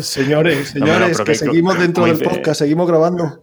Señores, 0.00 0.68
señores, 0.68 1.20
que 1.22 1.34
seguimos 1.34 1.76
dentro 1.76 2.04
del 2.04 2.20
podcast, 2.20 2.60
seguimos 2.60 2.86
grabando. 2.86 3.42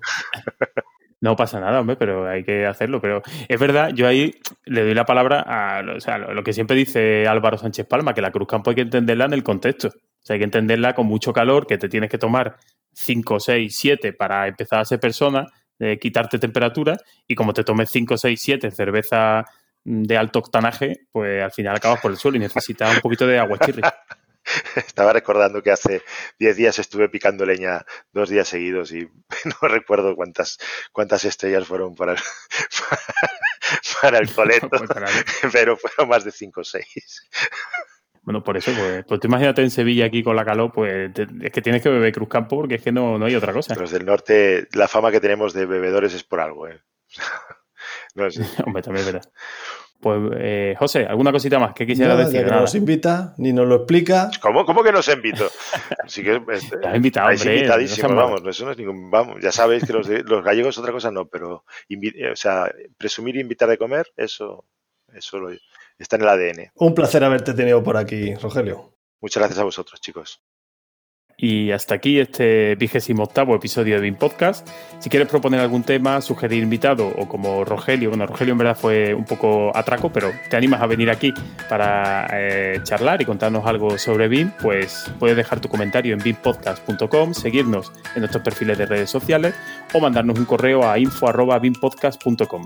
No 1.22 1.35
pasa 1.35 1.60
nada, 1.60 1.80
hombre, 1.80 1.95
pero 1.98 2.27
hay 2.27 2.43
que 2.43 2.65
hacerlo. 2.65 2.99
Pero 2.99 3.22
es 3.48 3.60
verdad, 3.60 3.91
yo 3.93 4.07
ahí 4.07 4.34
le 4.65 4.84
doy 4.84 4.95
la 4.95 5.06
palabra 5.06 5.41
a 5.41 5.81
lo 5.84 6.43
que 6.43 6.52
siempre 6.52 6.76
dice 6.76 7.27
Álvaro 7.27 7.60
Sánchez 7.60 7.85
Palma, 7.85 8.15
que 8.15 8.22
la 8.22 8.31
Cruz 8.31 8.48
Campo 8.48 8.72
hay 8.72 8.76
que 8.76 8.81
entenderla 8.81 9.26
en 9.26 9.34
el 9.34 9.43
contexto. 9.43 9.89
O 9.89 10.23
sea, 10.23 10.34
hay 10.34 10.39
que 10.39 10.45
entenderla 10.45 10.95
con 10.95 11.06
mucho 11.06 11.31
calor, 11.31 11.68
que 11.68 11.77
te 11.77 11.89
tienes 11.89 12.10
que 12.10 12.18
tomar 12.18 12.57
5, 12.93 13.39
6, 13.39 13.76
7 13.76 14.14
para 14.14 14.48
empezar 14.48 14.80
a 14.80 14.85
ser 14.85 14.99
persona, 14.99 15.45
de 15.77 15.98
quitarte 15.99 16.39
temperatura, 16.39 16.98
y 17.27 17.35
como 17.35 17.53
te 17.53 17.64
tomes 17.64 17.89
5, 17.91 18.18
6, 18.18 18.39
7 18.41 18.72
cerveza 18.72 19.45
de 19.84 20.18
alto 20.18 20.39
octanaje, 20.39 21.07
pues 21.11 21.43
al 21.43 21.52
final 21.52 21.76
acabas 21.76 22.02
por 22.02 22.11
el 22.11 22.18
suelo 22.18 22.38
y 22.38 22.39
necesitas 22.39 22.93
un 22.95 23.02
poquito 23.02 23.26
de 23.27 23.39
agua 23.39 23.57
chirri. 23.60 23.81
Estaba 24.76 25.13
recordando 25.13 25.61
que 25.61 25.72
hace 25.72 26.01
10 26.39 26.57
días 26.57 26.80
estuve 26.80 27.09
picando 27.09 27.45
leña 27.45 27.85
dos 28.11 28.30
días 28.30 28.47
seguidos 28.47 28.91
y 28.91 29.07
no 29.61 29.68
recuerdo 29.68 30.15
cuántas, 30.15 30.57
cuántas 30.91 31.26
estrellas 31.26 31.68
fueron 31.68 31.95
para 31.95 32.13
el, 32.13 32.19
para 34.01 34.19
el 34.19 34.34
coleto, 34.34 34.69
pero 35.51 35.77
fueron 35.77 36.09
más 36.09 36.23
de 36.23 36.31
5 36.31 36.61
o 36.61 36.63
6. 36.63 37.30
Bueno, 38.23 38.43
por 38.43 38.55
eso, 38.55 38.72
pues, 38.77 39.03
pues 39.07 39.19
tú 39.19 39.27
imagínate 39.27 39.63
en 39.63 39.72
Sevilla 39.72 40.05
aquí 40.05 40.22
con 40.22 40.35
la 40.35 40.45
calor, 40.45 40.72
pues 40.72 41.11
es 41.41 41.51
que 41.51 41.61
tienes 41.61 41.81
que 41.81 41.89
beber 41.89 42.13
Cruz 42.13 42.30
Campo 42.30 42.57
porque 42.57 42.76
es 42.76 42.84
que 42.84 42.91
no, 42.91 43.18
no 43.18 43.26
hay 43.26 43.35
otra 43.35 43.51
cosa. 43.51 43.73
Los 43.73 43.91
del 43.91 44.05
norte, 44.05 44.68
la 44.73 44.88
fama 44.88 45.11
que 45.11 45.19
tenemos 45.19 45.53
de 45.53 45.65
bebedores 45.65 46.13
es 46.13 46.23
por 46.23 46.39
algo, 46.39 46.68
¿eh? 46.68 46.80
no 48.15 48.30
sé. 48.30 48.45
Hombre, 48.63 48.84
también 48.84 49.07
es 49.07 49.13
verdad. 49.13 49.31
Pues, 50.01 50.19
eh, 50.37 50.75
José, 50.79 51.05
¿alguna 51.05 51.31
cosita 51.31 51.59
más 51.59 51.75
que 51.75 51.85
quisiera 51.85 52.15
decir? 52.15 52.45
no 52.47 52.61
nos 52.61 52.73
invita, 52.73 53.35
ni 53.37 53.53
nos 53.53 53.67
lo 53.67 53.75
explica. 53.75 54.31
¿Cómo, 54.41 54.65
cómo 54.65 54.83
que 54.83 54.91
nos 54.91 55.07
invito? 55.07 55.47
Sí 56.07 56.23
que, 56.23 56.41
este, 56.51 56.77
has 56.83 56.95
invitado, 56.95 57.29
hombre. 57.29 57.55
invitadísimo, 57.55 58.15
vamos, 58.15 58.41
eso 58.47 58.65
no 58.65 58.71
es 58.71 58.77
ningún, 58.79 59.11
vamos, 59.11 59.37
ya 59.41 59.51
sabéis 59.51 59.85
que 59.85 59.93
los, 59.93 60.07
los 60.07 60.43
gallegos 60.43 60.77
otra 60.79 60.91
cosa 60.91 61.11
no, 61.11 61.27
pero, 61.27 61.65
o 62.31 62.35
sea, 62.35 62.71
presumir 62.97 63.37
e 63.37 63.41
invitar 63.41 63.69
de 63.69 63.77
comer, 63.77 64.07
eso, 64.17 64.65
eso 65.13 65.37
está 65.99 66.15
en 66.15 66.21
el 66.23 66.29
ADN. 66.29 66.71
Un 66.75 66.95
placer 66.95 67.23
haberte 67.23 67.53
tenido 67.53 67.83
por 67.83 67.95
aquí, 67.95 68.33
Rogelio. 68.35 68.97
Muchas 69.21 69.41
gracias 69.41 69.59
a 69.59 69.63
vosotros, 69.63 70.01
chicos. 70.01 70.41
Y 71.41 71.72
hasta 71.72 71.95
aquí 71.95 72.19
este 72.19 72.76
vigésimo 72.76 73.23
octavo 73.23 73.55
episodio 73.55 73.95
de 73.95 74.01
BIM 74.01 74.15
Podcast. 74.15 74.68
Si 74.99 75.09
quieres 75.09 75.27
proponer 75.27 75.59
algún 75.59 75.81
tema, 75.81 76.22
sugerir 76.22 76.61
invitado 76.61 77.07
o 77.07 77.27
como 77.27 77.65
Rogelio, 77.65 78.09
bueno, 78.09 78.27
Rogelio 78.27 78.51
en 78.51 78.59
verdad 78.59 78.77
fue 78.77 79.15
un 79.15 79.26
poco 79.26 79.76
atraco, 79.76 80.11
pero 80.13 80.31
te 80.51 80.55
animas 80.55 80.81
a 80.81 80.85
venir 80.85 81.09
aquí 81.09 81.34
para 81.68 82.27
eh, 82.31 82.80
charlar 82.84 83.23
y 83.23 83.26
contarnos 83.26 83.65
algo 83.65 83.97
sobre 83.97 84.27
BIM, 84.27 84.51
pues 84.61 85.11
puedes 85.18 85.35
dejar 85.35 85.59
tu 85.59 85.68
comentario 85.68 86.13
en 86.13 86.22
bimpodcast.com, 86.22 87.34
seguirnos 87.34 87.91
en 88.13 88.19
nuestros 88.19 88.43
perfiles 88.43 88.77
de 88.77 88.85
redes 88.85 89.09
sociales 89.09 89.55
o 89.93 89.99
mandarnos 89.99 90.38
un 90.38 90.45
correo 90.45 90.88
a 90.88 90.99
info.bimpodcast.com. 90.99 92.65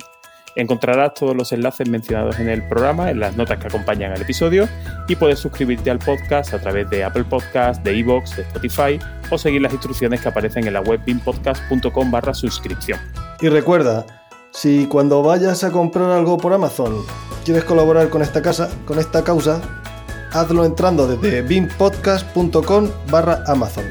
Encontrarás 0.55 1.13
todos 1.13 1.35
los 1.35 1.51
enlaces 1.51 1.89
mencionados 1.89 2.39
en 2.39 2.49
el 2.49 2.65
programa 2.67 3.11
en 3.11 3.19
las 3.19 3.35
notas 3.35 3.59
que 3.59 3.67
acompañan 3.67 4.11
al 4.11 4.21
episodio 4.21 4.67
y 5.07 5.15
puedes 5.15 5.39
suscribirte 5.39 5.91
al 5.91 5.99
podcast 5.99 6.53
a 6.53 6.59
través 6.59 6.89
de 6.89 7.03
Apple 7.03 7.25
Podcast, 7.25 7.83
de 7.83 7.95
iVoox, 7.97 8.37
de 8.37 8.41
Spotify 8.43 8.99
o 9.29 9.37
seguir 9.37 9.61
las 9.61 9.73
instrucciones 9.73 10.21
que 10.21 10.29
aparecen 10.29 10.65
en 10.65 10.73
la 10.73 10.81
web 10.81 11.01
bimpodcast.com 11.05 12.11
barra 12.11 12.33
suscripción. 12.33 12.99
Y 13.41 13.49
recuerda, 13.49 14.05
si 14.51 14.85
cuando 14.85 15.21
vayas 15.21 15.63
a 15.65 15.71
comprar 15.71 16.09
algo 16.11 16.37
por 16.37 16.53
Amazon 16.53 16.95
quieres 17.43 17.65
colaborar 17.65 18.09
con 18.09 18.21
esta 18.21 18.41
casa, 18.41 18.69
con 18.85 18.99
esta 18.99 19.23
causa, 19.23 19.61
hazlo 20.31 20.63
entrando 20.63 21.07
desde 21.07 21.41
bimpodcast.com 21.41 22.89
barra 23.09 23.43
Amazon 23.47 23.85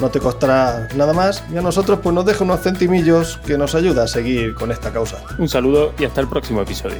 no 0.00 0.10
te 0.10 0.20
costará 0.20 0.88
nada 0.94 1.12
más 1.12 1.44
y 1.52 1.56
a 1.56 1.62
nosotros 1.62 2.00
pues 2.02 2.14
nos 2.14 2.24
deja 2.24 2.44
unos 2.44 2.60
centimillos 2.60 3.38
que 3.46 3.56
nos 3.58 3.74
ayuda 3.74 4.04
a 4.04 4.06
seguir 4.06 4.54
con 4.54 4.70
esta 4.70 4.92
causa. 4.92 5.18
Un 5.38 5.48
saludo 5.48 5.92
y 5.98 6.04
hasta 6.04 6.20
el 6.20 6.28
próximo 6.28 6.62
episodio. 6.62 6.98